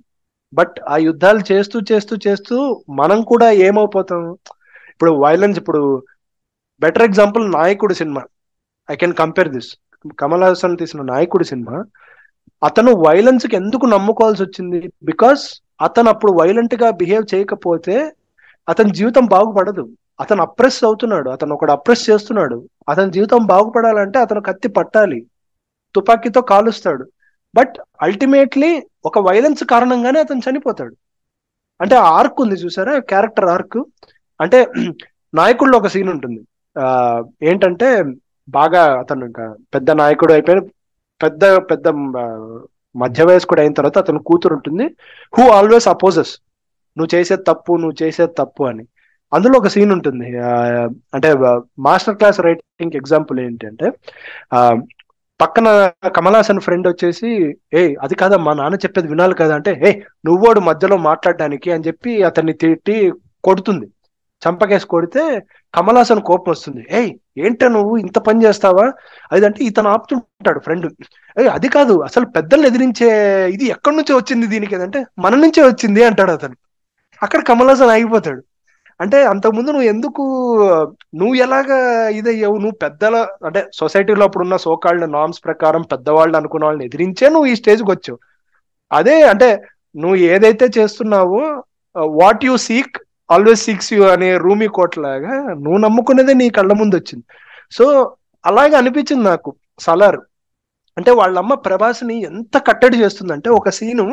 [0.56, 2.58] బట్ ఆ యుద్ధాలు చేస్తూ చేస్తూ చేస్తూ
[2.90, 4.22] మనం కూడా ఏమైపోతాం
[4.92, 5.82] ఇప్పుడు వైలెన్స్ ఇప్పుడు
[6.82, 8.22] better example Nayakudu cinema.
[8.92, 9.70] I can compare this
[10.20, 11.76] Kamal Haasan తీసిన నాయకుడు సినిమా.
[12.64, 14.92] అతను వైలెన్స్కి ఎందుకు నమ్ముకోవాల్సి వచ్చింది?
[15.04, 15.44] బికాస్
[15.82, 17.96] అతను అప్పుడు వైలెంట్గా బిహేవ్ చేయకపోతే
[18.68, 19.84] అతని జీవితం బాగుపడదు.
[20.20, 21.30] అతను అప్రెస్ అవుతున్నాడు.
[21.30, 22.58] అతను ఒకడు అప్రెస్ చేస్తున్నాడు.
[22.90, 25.20] అతని జీవితం బాగుపడాలంటే అతను కత్తి పట్టాలి.
[25.96, 27.06] తుపాకీతో కాలుస్తాడు.
[27.56, 28.70] బట్ అల్టిమేట్లీ
[29.06, 30.96] ఒక వైలెన్స్ కారణంగానే అతను చనిపోతాడు.
[31.80, 32.94] అంటే ఆర్క్ ఉంది చూసారా?
[33.12, 33.78] క్యారెక్టర్ ఆర్క్
[34.40, 34.60] అంటే
[35.34, 36.42] నాయకుల్లో ఒక సీన్ ఉంటుంది.
[36.76, 36.86] ఆ
[37.44, 37.88] ఏంటంటే
[38.48, 39.46] బాగా అతను ఇంకా
[39.76, 40.62] పెద్ద నాయకుడు అయిపోయిన
[41.22, 41.88] పెద్ద పెద్ద
[42.96, 44.86] మధ్య వయస్కుడు అయిన తర్వాత అతను కూతురు ఉంటుంది.
[45.34, 46.34] హూ ఆల్వేస్ అపోజెస్
[46.98, 48.84] నువ్వు చేసేది తప్పు నువ్వు చేసేది తప్పు అని.
[49.32, 50.28] అందులో ఒక సీన్ ఉంటుంది.
[51.16, 51.30] అంటే
[51.88, 53.88] మాస్టర్ క్లాస్ రైటింగ్ ఎగ్జాంపుల్ ఏంటంటే
[55.40, 55.68] పక్కన
[56.16, 57.30] కమల్ హాసన్ ఫ్రెండ్ వచ్చేసి
[57.74, 59.92] ఏ అది కాదా మా నాన్న చెప్పేది వినాలి కదా అంటే ఏ
[60.26, 62.96] నువ్వోడు మధ్యలో మాట్లాడడానికి అని చెప్పి అతన్ని తిట్టి
[63.44, 63.88] కొడుతుంది.
[64.42, 65.22] చంపకేసి కొడితే
[65.74, 66.82] కమల్ హాసన్ కోపం వస్తుంది.
[66.92, 68.86] ఏయ్ ఏంటో నువ్వు ఇంత పని చేస్తావా?
[69.32, 70.86] అదంటే ఇతను ఆపుతుంటాడు ఫ్రెండ్
[71.38, 73.10] ఏ అది కాదు అసలు పెద్దల్ని ఎదిరించే
[73.56, 74.76] ఇది ఎక్కడి నుంచి వచ్చింది దీనికి?
[74.76, 76.56] అంటే మన నుంచే వచ్చింది అంటాడు అతను.
[77.24, 78.42] అక్కడ కమల్ హాసన్ ఆగిపోతాడు.
[79.00, 80.24] అంటే అంతకుముందు నువ్వు ఎందుకు
[81.20, 82.58] నువ్వు ఎలాగా ఇదయ్యావు?
[82.58, 83.16] నువ్వు పెద్దల
[83.46, 88.20] అంటే సొసైటీలో అప్పుడున్న సోకాళ్ళ నామ్స్ ప్రకారం పెద్దవాళ్ళు అనుకున్న వాళ్ళని ఎదిరించే నువ్వు ఈ స్టేజ్కి వచ్చావు.
[88.92, 89.50] అదే అంటే
[89.96, 91.42] నువ్వు ఏదైతే చేస్తున్నావో
[92.22, 92.96] what you seek
[93.32, 97.26] always seeks you అనే రూమీ కోట్ లాగా నువ్వు నమ్ముకునేదే నీ కళ్ళ ముందు వచ్చింది.
[97.72, 97.86] సో
[98.46, 100.20] అలాగే అనిపించింది నాకు సలార్.
[100.98, 104.06] అంటే వాళ్ళమ్మ ప్రభాస్ని ఎంత కట్టడి చేస్తుందంటే ఒక సీను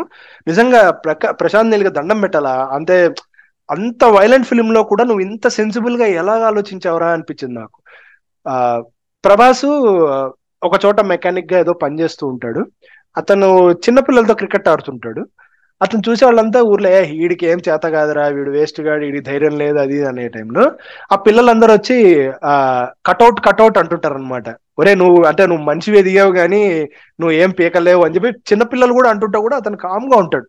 [0.46, 2.54] నిజంగా ప్రకా ప్రశాంత్ నీల్గా దండం పెట్టాలా?
[2.72, 2.96] అంతే
[3.74, 7.76] అంత వైలెంట్ ఫిలిం లో కూడా నువ్వు ఇంత సెన్సిబుల్గా ఎలా ఆలోచించావరా అనిపించింది నాకు.
[8.46, 8.54] ఆ
[9.24, 9.68] ప్రభాసు
[10.62, 12.60] ఒక చోట మెకానిక్గా ఏదో పనిచేస్తూ ఉంటాడు.
[13.16, 13.48] అతను
[13.84, 15.22] చిన్నపిల్లలతో క్రికెట్ ఆడుతుంటాడు.
[15.80, 19.96] అతను చూసే వాళ్ళంతా ఊర్లో వీడికి ఏం చేత కాదురా వీడు వేస్ట్ గాడు వీడి ధైర్యం లేదు అది
[20.10, 20.64] అనే టైంలో
[21.10, 21.96] ఆ పిల్లలందరూ వచ్చి
[22.44, 22.54] ఆ
[23.08, 24.48] కటౌట్ కటౌట్ అంటుంటారు అనమాట
[24.80, 26.62] ఒరే నువ్వు అంటే నువ్వు మనిషివే దిగావు కానీ
[27.18, 30.46] నువ్వు ఏం పీకలేవు అని చెప్పి చిన్నపిల్లలు కూడా అంటుంటా కూడా అతను కామ్గా ఉంటాడు.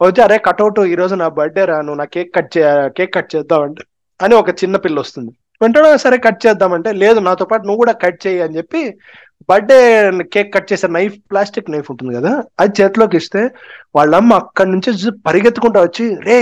[0.00, 2.62] వచ్చి అరే కటౌట్ ఈ రోజు నా బర్త్డే రా నువ్వు నా కేక్ కట్ చే
[2.96, 3.82] కేక్ కట్ చేద్దామంటే
[4.20, 5.32] అని ఒక చిన్న పిల్ల వస్తుంది.
[5.62, 8.80] వెంటనే సరే కట్ చేద్దామంటే లేదు నాతో పాటు నువ్వు కూడా కట్ చేయి అని చెప్పి
[9.50, 9.78] బర్త్డే
[10.34, 13.42] కేక్ కట్ చేసే నైఫ్ ప్లాస్టిక్ నైఫ్ ఉంటుంది కదా అది చేతిలోకి ఇస్తే
[13.96, 16.38] వాళ్ళమ్మ అక్కడి నుంచి పరిగెత్తుకుంటా వచ్చి రే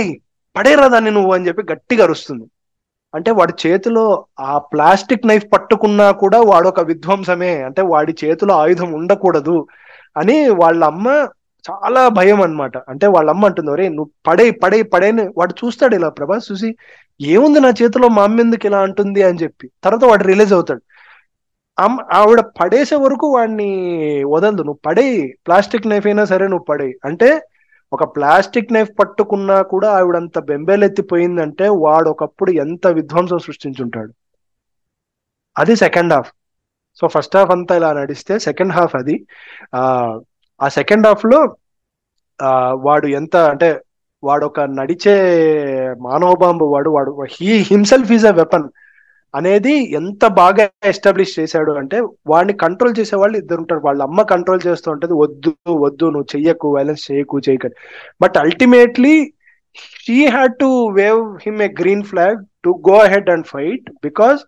[0.55, 2.45] పడేరా దాన్ని నువ్వు అని చెప్పి గట్టిగా అరుస్తుంది.
[3.13, 4.03] అంటే వాడి చేతిలో
[4.39, 7.53] ఆ ప్లాస్టిక్ నైఫ్ పట్టుకున్నా కూడా వాడు ఒక విధ్వంసమే.
[7.61, 9.57] అంటే వాడి చేతిలో ఆయుధం ఉండకూడదు
[10.17, 11.07] అని వాళ్ళ అమ్మ
[11.69, 16.09] చాలా భయం అనమాట అంటే వాళ్ళ అమ్మ అంటుంది ఒరే నువ్వు పడే పడే పడేని వాడు చూస్తాడు ఇలా
[16.09, 16.75] ప్రభాస్ చూసి
[17.21, 19.71] ఏముంది నా చేతిలో మా అమ్మ ఎందుకు ఇలా అంటుంది అని చెప్పి.
[19.83, 20.81] తర్వాత వాడు రిలీజ్ అవుతాడు.
[21.79, 23.69] అమ్మ ఆవిడ పడేసే వరకు వాడిని
[24.23, 24.61] వదలదు.
[24.61, 27.41] నువ్వు పడే ప్లాస్టిక్ నైఫ్ అయినా సరే నువ్వు పడే అంటే
[27.93, 34.13] ఒక ప్లాస్టిక్ నైఫ్ పట్టుకున్నా కూడా ఆవిడంత బెంబేలెత్తిపోయిందంటే వాడు ఒకప్పుడు ఎంత విధ్వంసం సృష్టించుంటాడు.
[35.57, 36.31] అది second half.
[36.95, 39.25] So first half అంతా ఇలా నడిస్తే సెకండ్ హాఫ్ అది
[40.59, 41.39] ఆ సెకండ్ హాఫ్లో
[42.39, 42.51] ఆ
[42.85, 43.69] వాడు ఎంత అంటే
[44.23, 45.13] వాడు ఒక నడిచే
[46.01, 48.67] మానవ బాంబు వాడు వాడు he himself is a weapon
[49.33, 51.97] అనేది ఎంత బాగా ఎస్టాబ్లిష్ చేశాడు అంటే
[52.31, 53.81] వాడిని కంట్రోల్ చేసే వాళ్ళు ఇద్దరు ఉంటారు.
[53.81, 55.51] వాళ్ళ అమ్మ కంట్రోల్ చేస్తూ ఉంటది వద్దు
[55.85, 57.75] వద్దు నువ్వు చెయ్యకు వైలెన్స్ చేయకు చేయకని.
[58.21, 59.15] But ultimately
[59.97, 64.41] she had to wave him a green flag to go ahead and fight because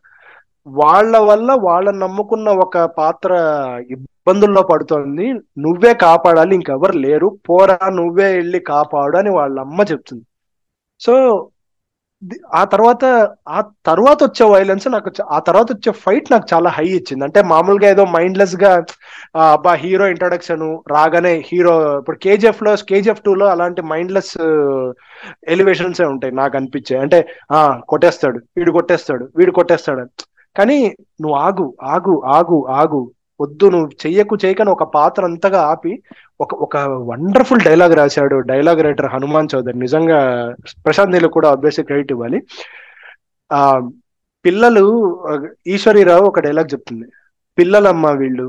[0.67, 3.31] వాళ్ళ వల్ల వాళ్ళని నమ్ముకున్న ఒక పాత్ర
[3.95, 5.25] ఇబ్బందుల్లో పడుతోంది.
[5.65, 7.27] నువ్వే కాపాడాలి ఇంకెవరు లేరు.
[7.49, 10.25] పోరా నువ్వే వెళ్ళి కాపాడు అని వాళ్ళ అమ్మ చెప్తుంది.
[11.01, 11.13] సో
[12.59, 13.03] ఆ తర్వాత
[13.49, 17.23] ఆ తర్వాత వచ్చే వైలెన్స్ నాకు ఆ తర్వాత వచ్చే ఫైట్ నాకు చాలా హై ఇచ్చింది.
[17.27, 18.71] అంటే మామూలుగా ఏదో మైండ్లెస్గా
[19.47, 20.63] అబ్బా హీరో ఇంట్రొడక్షన్
[20.95, 24.33] రాగానే హీరో ఇప్పుడు కేజీఎఫ్లో కేజీఎఫ్ టూ లో అలాంటి మైండ్లెస్
[25.55, 26.95] ఎలివేషన్స్ ఉంటాయి నాకు అనిపించే.
[27.05, 27.19] అంటే
[27.51, 30.13] ఆ కొట్టేస్తాడు వీడు కొట్టేస్తాడు వీడు కొట్టేస్తాడు అని.
[30.55, 30.77] కానీ
[31.21, 31.65] నువ్వు ఆగు
[31.95, 33.01] ఆగు ఆగు ఆగు.
[33.39, 35.93] వద్దు నువ్వు చెయ్యకు చేయకని ఒక పాత్ర అంతగా ఆపి
[36.43, 36.77] ఒక ఒక
[37.09, 39.77] వండర్ఫుల్ డైలాగ్ రాశాడు డైలాగ్ రైటర్ హనుమాన్ చౌదరి.
[39.85, 40.19] నిజంగా
[40.85, 42.39] ప్రశాంత్ నీళ్ళు కూడా అభ్యసి క్రెడిట్ ఇవ్వాలి.
[43.51, 43.61] ఆ
[44.45, 44.85] పిల్లలు
[45.75, 47.07] ఈశ్వరీరావు ఒక డైలాగ్ చెప్తుంది.
[47.57, 48.47] పిల్లలమ్మ వీళ్ళు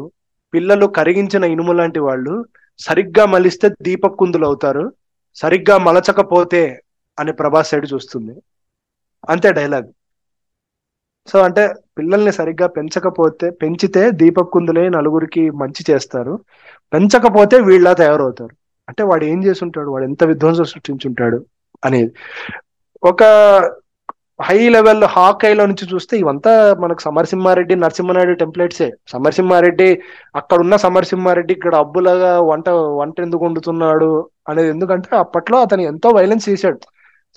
[0.54, 2.34] పిల్లలు కరిగించిన ఇనుము లాంటి వాళ్ళు
[2.80, 4.84] సరిగ్గా మలిస్తే దీపకుందులు అవుతారు
[5.36, 6.62] సరిగ్గా మలచకపోతే
[7.18, 8.34] అని ప్రభాస్ సైడ్ చూస్తుంది.
[9.32, 9.88] అంతే డైలాగ్
[11.28, 11.62] సో అంటే
[11.98, 16.34] పిల్లల్ని సరిగ్గా పెంచకపోతే పెంచితే దీపక్ కుందులే నలుగురికి మంచి చేస్తారు.
[16.92, 18.54] పెంచకపోతే వీళ్ళ తయారవుతారు.
[18.88, 21.38] అంటే వాడు ఏం చేసి ఉంటాడు వాడు ఎంత విధ్వంసం సృష్టించుంటాడు
[21.84, 22.10] అనేది.
[23.02, 23.22] ఒక
[24.42, 28.88] హై లెవెల్ హాకైలో నుంచి చూస్తే ఇవంతా మనకు సమరసింహారెడ్డి నరసింహనాయుడు టెంప్లెట్సే.
[29.12, 29.88] సమరసింహారెడ్డి
[30.36, 32.68] అక్కడ ఉన్న సమరసింహారెడ్డి ఇక్కడ అబ్బులాగా వంట
[33.00, 34.10] వంట ఎందుకు వండుతున్నాడు
[34.48, 34.68] అనేది.
[34.68, 36.78] ఎందుకంటే అప్పట్లో అతను ఎంతో వైలెన్స్ చేశాడు.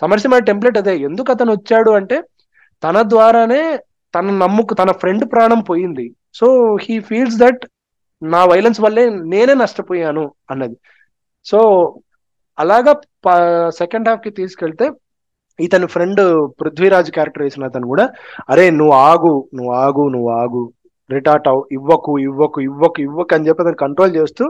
[0.01, 0.97] సమరసింహారెడ్డి టెంప్లెట్ అదే.
[1.09, 2.17] ఎందుకు అతను వచ్చాడు అంటే
[2.83, 3.63] తన ద్వారానే
[4.13, 6.05] తన నమ్ముకు తన ఫ్రెండ్ ప్రాణం పోయింది.
[6.39, 6.47] సో
[6.85, 7.61] హీ ఫీల్స్ దట్
[8.21, 9.03] నా వైలెన్స్ వల్లే
[9.33, 10.77] నేనే నష్టపోయాను అన్నది.
[11.45, 11.59] సో
[12.57, 12.93] అలాగా
[13.81, 14.87] సెకండ్ హాఫ్కి తీసుకెళ్తే
[15.59, 16.21] ఇతని ఫ్రెండ్
[16.59, 18.05] పృథ్వీరాజ్ క్యారెక్టర్ వేసిన అతను కూడా
[18.51, 20.61] అరే నువ్వు ఆగు నువ్వు ఆగు నువ్వు ఆగు.
[21.09, 24.45] రిటార్ట్ అవు ఇవ్వకు ఇవ్వకు ఇవ్వకు ఇవ్వకు అని చెప్పి అతను కంట్రోల్ చేస్తూ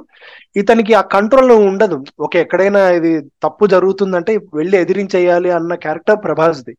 [0.61, 1.97] ఇతనికి ఆ కంట్రోల్ ఉండదు.
[2.25, 3.11] ఓకే ఎక్కడైనా ఇది
[3.45, 6.73] తప్పు జరుగుతుందంటే వెళ్ళి ఎదిరించేయాలి అన్న క్యారెక్టర్ ప్రభాస్ది.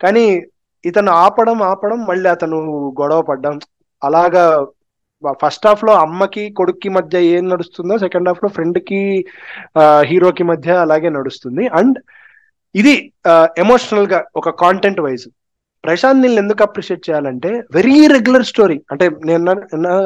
[0.00, 0.24] కానీ
[0.84, 2.58] ఇతను ఆపడం ఆపడం మళ్ళీ అతను
[3.00, 3.54] గొడవ పడ్డం.
[4.02, 4.44] అలాగా
[5.42, 9.00] ఫస్ట్ హాఫ్లో అమ్మకి కొడుక్కి మధ్య ఏం నడుస్తుందో సెకండ్ హాఫ్లో ఫ్రెండ్కి
[10.10, 11.64] హీరోకి మధ్య అలాగే నడుస్తుంది.
[11.78, 11.98] అండ్
[12.74, 12.94] ఇది
[13.62, 15.26] ఎమోషనల్గా ఒక కాంటెంట్ వైజ్
[15.84, 19.50] ప్రశాంత్ నీళ్ళు ఎందుకు అప్రిషియేట్ చేయాలంటే వెరీ రెగ్యులర్ స్టోరీ అంటే నేను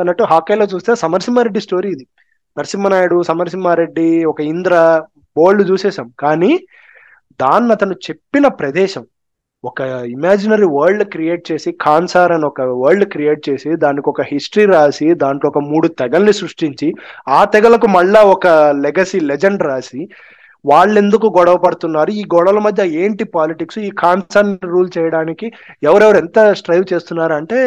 [0.01, 2.05] అన్నట్టు హాకీలో చూస్తే సమరసింహారెడ్డి స్టోరీ ఇది.
[2.57, 4.75] నరసింహనాయుడు సమరసింహారెడ్డి ఒక ఇంద్ర
[5.37, 6.53] బోల్డ్ చూసేసాం కానీ
[7.41, 9.05] దాన్ని అతను చెప్పిన ప్రదేశం
[9.65, 15.15] ఒక ఇమాజినరీ వరల్డ్ క్రియేట్ చేసి ఖాన్సార్ అని ఒక వరల్డ్ క్రియేట్ చేసి దానికి ఒక హిస్టరీ రాసి
[15.15, 16.89] దాంట్లో ఒక మూడు తెగల్ని సృష్టించి
[17.29, 18.47] ఆ తెగలకు మళ్ళా ఒక
[18.85, 20.01] లెగసీ లెజెండ్ రాసి
[20.65, 22.11] వాళ్ళెందుకు గొడవ పడుతున్నారు?
[22.11, 25.47] ఈ గొడవల మధ్య ఏంటి పాలిటిక్స్ ఈ కాన్సర్న్ రూల్ చేయడానికి
[25.83, 27.33] ఎవరెవరు ఎంత స్ట్రైవ్ చేస్తున్నారు?
[27.33, 27.61] అంటే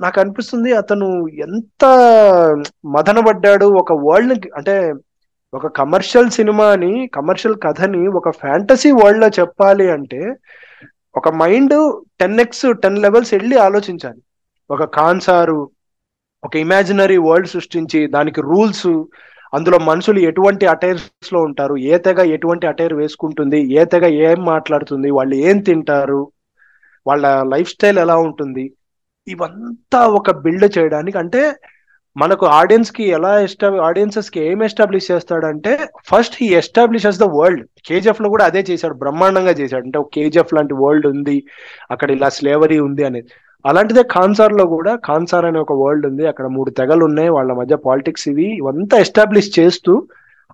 [0.00, 1.08] నాకు అనిపిస్తుంది అతను
[1.46, 1.84] ఎంత
[2.94, 4.74] మదనపడ్డాడు ఒక వరల్డ్ అంటే
[5.52, 10.20] ఒక కమర్షియల్ సినిమాని కమర్షియల్ కథని ఒక ఫ్యాంటసీ వరల్డ్లో చెప్పాలి అంటే
[11.14, 11.74] ఒక mind
[12.20, 14.20] ten X ten levels వెళ్ళి ఆలోచించాలి.
[14.70, 15.58] ఒక కాన్సారు
[16.42, 18.88] ఒక ఇమాజినరీ వరల్డ్ సృష్టించి దానికి రూల్స్
[19.52, 25.34] అందులో మనుషులు ఎటువంటి అటైర్స్లో ఉంటారు ఏ తెగ ఎటువంటి అటైర్ వేసుకుంటుంది ఏ తెగ ఏం మాట్లాడుతుంది వాళ్ళు
[25.48, 26.22] ఏం తింటారు
[27.06, 28.64] వాళ్ళ లైఫ్ స్టైల్ ఎలా ఉంటుంది
[29.28, 31.42] ఇవంతా ఒక బిల్డ్ చేయడానికి అంటే
[32.16, 38.44] మనకు ఆడియన్స్కి ఎలా ఎస్టాబ్ ఆడియన్సెస్కి ఏం ఎస్టాబ్లిష్ చేస్తాడంటే first he establishes the world కేజీఎఫ్లో కూడా
[38.44, 39.84] అదే చేశాడు బ్రహ్మాండంగా చేశాడు.
[39.84, 41.44] అంటే కేజీఎఫ్ లాంటి వరల్డ్ ఉంది
[41.90, 43.26] అక్కడ ఇలా స్లేవరీ ఉంది అనేది.
[43.66, 46.26] అలాంటిదే ఖాన్సార్లో కూడా ఖాన్సార్ అనే ఒక వరల్డ్ ఉంది.
[46.26, 48.56] అక్కడ మూడు తెగలు ఉన్నాయి వాళ్ళ మధ్య పాలిటిక్స్ ఇవి.
[48.56, 50.06] ఇవంతా ఎస్టాబ్లిష్ చేస్తూ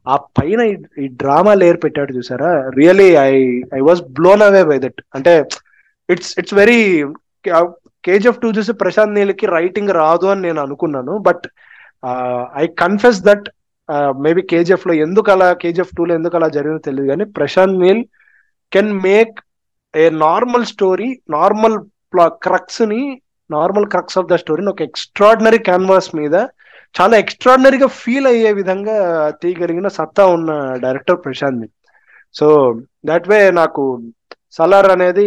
[0.08, 2.68] ఆ పైన ఈ- ఈ డ్రామా లేయర్ పెట్టాడు చూసారా?
[2.68, 5.44] Really I I was blown away by that అంటే
[6.10, 7.04] it's it's very
[8.04, 11.46] KGF two చూసి ప్రశాంత్ నీళ్ళకి రైటింగ్ రాదు అని నేను అనుకున్నాను but
[12.56, 13.46] I confess that
[14.20, 18.02] maybe కేజీఎఫ్లో ఎందుకు అలా కేజీఎఫ్ టూ లో ఎందుకు అలా జరిగిందో తెలియదు కానీ Prashanth Neel
[18.72, 19.36] can make
[19.94, 21.76] a normal story normal
[22.46, 23.02] క్రక్స్ని
[23.50, 26.36] normal crux of the స్టోరీని ఒక ఎక్స్ట్రాడినరీ క్యాన్వాస్ మీద
[26.94, 28.96] చాలా ఎక్స్ట్రాడినరీగా ఫీల్ అయ్యే విధంగా
[29.42, 30.50] తీయగలిగిన సత్తా ఉన్న
[30.84, 31.74] director Prashanth Neel.
[32.34, 32.46] So
[33.06, 33.82] that way నాకు
[34.56, 35.24] సలార్ అనేది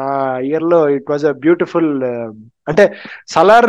[0.00, 0.08] నా
[0.48, 1.90] ఇయర్లో ఇట్ వాజ్ అ బ్యూటిఫుల్
[2.70, 2.84] అంటే
[3.34, 3.68] సలార్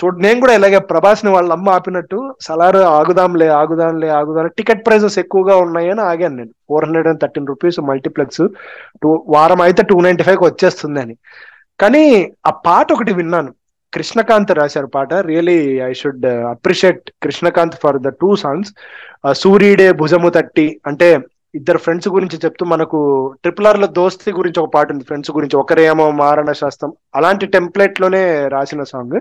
[0.00, 5.56] చూడ నేను కూడా ఇలాగే ప్రభాస్ని వాళ్ళ అమ్మ ఆపినట్టు సలార్ ఆగుదాంలే ఆగుదాంలే ఆగుదాం టికెట్ ప్రైజెస్ ఎక్కువగా
[5.66, 6.52] ఉన్నాయని ఆగాను నేను.
[6.70, 8.42] Four hundred and thirteen rupees multiplex
[9.02, 11.14] two వారం అయితే టూ నైన్టీ ఫైవ్ వచ్చేస్తుంది అని.
[11.80, 12.04] కానీ
[12.50, 13.52] ఆ పాట ఒకటి విన్నాను.
[13.92, 15.10] కృష్ణకాంత్ రాశారు పాట.
[15.30, 15.58] Really
[15.88, 18.72] I should appreciate Krishnakanth for the two songs
[19.42, 21.08] సూర్యుడే భుజము తట్టి అంటే
[21.58, 22.98] ఇద్దరు ఫ్రెండ్స్ గురించి చెప్తూ మనకు
[23.42, 26.90] ట్రిపుల్ ఆర్లో దోస్తి గురించి ఒక పాట ఉంది ఫ్రెండ్స్ గురించి ఒకరేమో మారణ శాస్త్రం.
[27.14, 28.22] అలాంటి టెంప్లెట్లోనే
[28.54, 29.16] రాసిన సాంగ్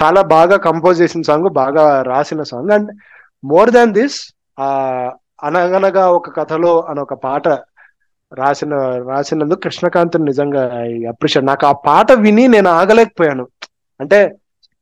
[0.00, 2.90] చాలా బాగా కంపోజ్ చేసిన సాంగ్ బాగా రాసిన song and
[3.44, 4.18] more than this
[4.58, 4.68] ఆ
[5.44, 7.46] అనగనగా ఒక కథలో అని ఒక పాట
[8.32, 8.74] రాసిన
[9.10, 13.44] రాసినందుకు కృష్ణకాంత్ నిజంగా ఐ అప్రిషియేట్ నాకు ఆ పాట విని నేను ఆగలేకపోయాను.
[14.00, 14.18] అంటే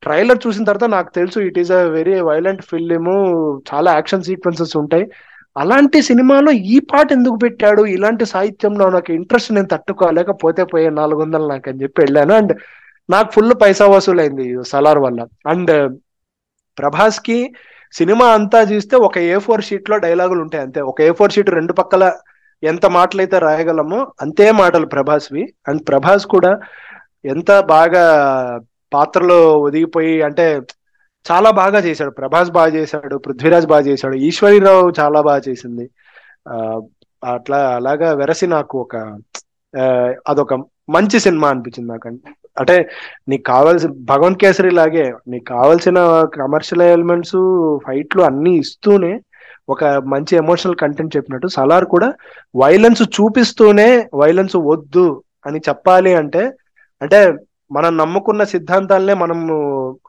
[0.03, 3.11] ట్రైలర్ చూసిన తర్వాత నాకు తెలుసు it is a very violent film
[3.71, 5.05] చాలా యాక్షన్ సీక్వెన్సెస్ ఉంటాయి.
[5.57, 7.83] అలాంటి సినిమాలో ఈ పాట ఎందుకు పెట్టాడు?
[7.83, 12.35] ఇలాంటి సాహిత్యంలో నాకు ఇంట్రెస్ట్ నేను తట్టుకోలేకపోతే పోయే నాలుగు వందలు నాకు అని చెప్పి వెళ్ళాను.
[12.35, 12.59] అండ్
[13.11, 15.27] నాకు ఫుల్ పైసా వసూలైంది సలార్ వల్ల.
[15.49, 15.99] అండ్
[16.79, 17.55] ప్రభాస్కి
[17.93, 20.81] సినిమా అంతా చూస్తే ఒక ఏ ఫోర్ షీట్లో డైలాగులు ఉంటాయి అంతే.
[20.81, 22.13] ఒక ఏ ఫోర్ షీట్ రెండు పక్కల
[22.63, 25.55] ఎంత మాటలైతే రాయగలమో అంతే మాటలు ప్రభాస్వి.
[25.69, 26.61] అండ్ ప్రభాస్ కూడా
[27.25, 28.05] ఎంత బాగా
[28.93, 30.61] పాత్రలో ఒదిగిపోయి అంటే
[31.31, 32.11] చాలా బాగా చేశాడు.
[32.11, 33.17] ప్రభాస్ బాగా చేశాడు.
[33.17, 34.15] పృథ్వీరాజ్ బాగా చేశాడు.
[34.15, 35.91] ఈశ్వరీరావు చాలా బాగా చేసింది.
[36.49, 36.81] ఆ,
[37.25, 38.97] అట్లా అలాగా వెరసి నాకు ఒక
[40.29, 40.55] అదొక
[40.89, 42.09] మంచి సినిమా అనిపించింది నాకు.
[42.61, 42.91] అంటే
[43.29, 49.21] నీకు కావాల్సిన భగవంత్ కేసరి లాగే నీకు కావాల్సిన కమర్షియల్ ఎలిమెంట్స్ ఫైట్లు అన్ని ఇస్తూనే
[49.69, 52.13] ఒక మంచి ఎమోషనల్ కంటెంట్ చెప్పినట్టు సలార్ కూడా
[52.57, 56.53] వైలెన్స్ చూపిస్తూనే వైలెన్స్ వద్దు అని చెప్పాలి అంటే
[57.03, 57.35] అంటే
[57.71, 59.55] మనం నమ్ముకున్న సిద్ధాంతాలనే మనము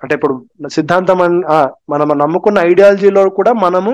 [0.04, 0.36] అంటే ఇప్పుడు
[0.70, 1.44] సిద్ధాంతం అన్-
[1.90, 3.94] మనం నమ్ముకున్న ఐడియాలజీలో కూడా మనము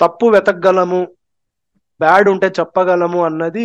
[0.00, 1.00] తప్పు వెతకగలము
[2.00, 3.64] బ్యాడ్ ఉంటే చెప్పగలము అన్నది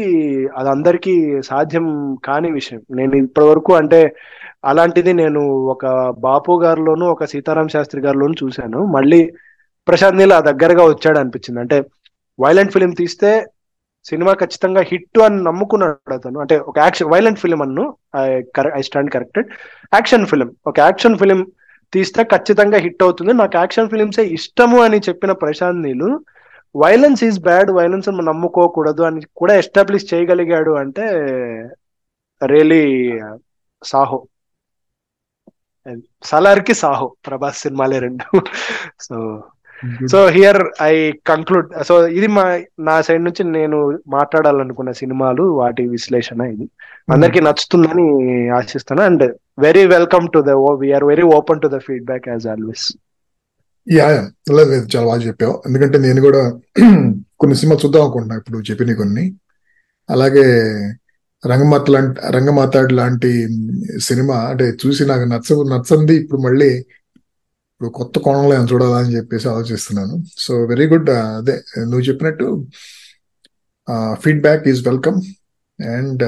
[0.57, 1.85] అది అందరికీ సాధ్యం
[2.25, 2.81] కాని విషయం.
[2.91, 3.99] నేను ఇప్పటి వరకు అంటే
[4.65, 5.85] అలాంటిది నేను ఒక
[6.19, 8.85] బాపు గారిలోను ఒక సీతారాం శాస్త్రి గారిలోను చూశాను.
[8.85, 9.21] మళ్ళీ
[9.87, 11.77] ప్రశాంత్ నీల్ ఆ దగ్గరగా వచ్చాడు అనిపించింది అంటే
[12.39, 13.31] వైలెంట్ ఫిలిం తీస్తే
[14.07, 16.39] సినిమా ఖచ్చితంగా హిట్ అని నమ్ముకున్నాడు అతను.
[16.39, 17.85] అంటే ఒక action violent film Annu.
[18.75, 19.49] I stand corrected
[19.93, 21.41] action film ఒక యాక్షన్ ఫిలిం
[21.93, 23.33] తీస్తే ఖచ్చితంగా హిట్ అవుతుంది.
[23.33, 26.09] నాకు యాక్షన్ ఫిలిమ్సే ఇష్టము అని చెప్పిన Prashanth Neel
[26.75, 31.05] violence is bad violence నమ్ముకోకూడదు అని కూడా ఎస్టాబ్లిష్ చేయగలిగాడు అంటే
[32.45, 32.83] రియలీ
[33.83, 34.19] సాహో.
[36.23, 38.41] సలార్కి సాహో ప్రభాస్ సినిమాలే రెండు.
[38.99, 39.43] So
[40.11, 40.93] so here I
[41.31, 42.43] conclude so ఇది మా
[42.87, 43.77] నా సైడ్ నుంచి నేను
[44.15, 46.65] మాట్లాడాలనుకున్న సినిమాలు వాటి విశ్లేషణ ఇది.
[47.15, 48.07] అందరికి నచ్చుతుందని
[48.59, 49.25] ఆశిస్తాను and
[49.65, 52.87] very welcome to the we are very open to the feedback as always
[53.87, 54.07] yeah
[54.57, 55.53] లేదు, చాలా బాగా చెప్పావు.
[55.67, 56.41] ఎందుకంటే నేను కూడా
[57.41, 58.37] కొన్ని సినిమాలు చూద్దాం అనుకుంటున్నా.
[58.41, 59.23] ఇప్పుడు చెప్పిన కొన్ని.
[60.09, 60.45] అలాగే
[61.43, 63.31] రంగమాత లాంటి రంగమాతాడు లాంటి
[64.07, 66.13] సినిమా అంటే చూసి నాకు నచ్చ నచ్చంది.
[66.21, 66.69] ఇప్పుడు మళ్ళీ
[67.77, 70.15] ఇప్పుడు కొత్త కోణంలో ఏమైనా చూడాలా అని చెప్పేసి ఆలోచిస్తున్నాను.
[70.43, 71.09] సో వెరీ గుడ్
[71.39, 71.55] అదే
[71.89, 72.45] నువ్వు చెప్పినట్టు
[74.23, 75.17] feedback is welcome
[75.79, 76.23] and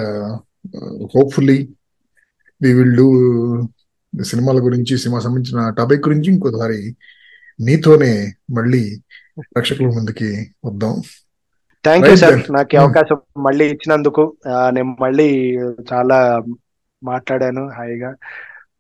[1.14, 1.56] hopefully
[2.62, 3.08] we will do
[4.14, 6.80] సినిమాల గురించి సినిమా సంబంధించిన టాపిక్ గురించి ఇంకోసారి
[7.60, 8.12] నీతోనే
[8.58, 8.84] మళ్ళీ
[9.40, 10.30] ప్రేక్షకుల ముందుకి
[10.68, 10.94] వద్దాం.
[11.86, 12.40] Thank you sir.
[12.58, 14.26] నాకు ఈ అవకాశం మళ్ళీ ఇచ్చినందుకు
[14.78, 15.30] నేను మళ్ళీ
[15.94, 16.20] చాలా
[17.02, 18.14] మాట్లాడాను హాయిగా.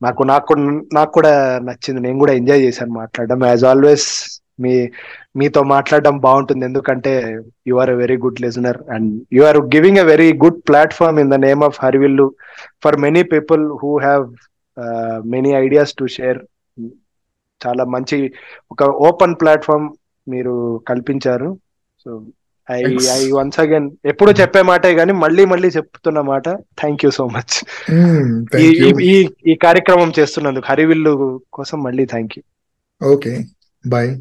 [0.01, 2.01] నాకు నాకు కూడా- నాకు కూడా నచ్చింది.
[2.01, 3.45] నేను కూడా ఎంజాయ్ చేశాను మాట్లాడడం.
[3.45, 4.89] యాజ్ ఆల్వేస్ మీ
[5.35, 6.65] మీతో మాట్లాడడం బాగుంటుంది.
[6.65, 11.19] ఎందుకంటే you are a very good listener and you are giving a very good platform
[11.19, 12.35] in the name of Harivillu
[12.83, 14.35] for many people who have
[15.27, 16.39] many ideas to share
[17.67, 18.33] చాలా మంచి
[18.71, 19.89] ఒక open platform
[20.29, 21.57] మీరు కల్పించారు.
[22.03, 22.23] So
[22.69, 22.79] I.
[23.13, 26.47] I once again ఎప్పుడు చెప్పే మాటే కానీ మళ్ళీ మళ్ళీ చెప్తున్న మాట
[26.79, 27.55] థ్యాంక్ యూ సో మచ్
[28.59, 29.15] ఈ
[29.47, 31.13] ఈ కార్యక్రమం చేస్తున్నందుకు హరివిల్లు
[31.53, 32.43] కోసం మళ్ళీ థ్యాంక్ యూ
[33.01, 33.33] ఓకే
[33.85, 34.11] బాయ్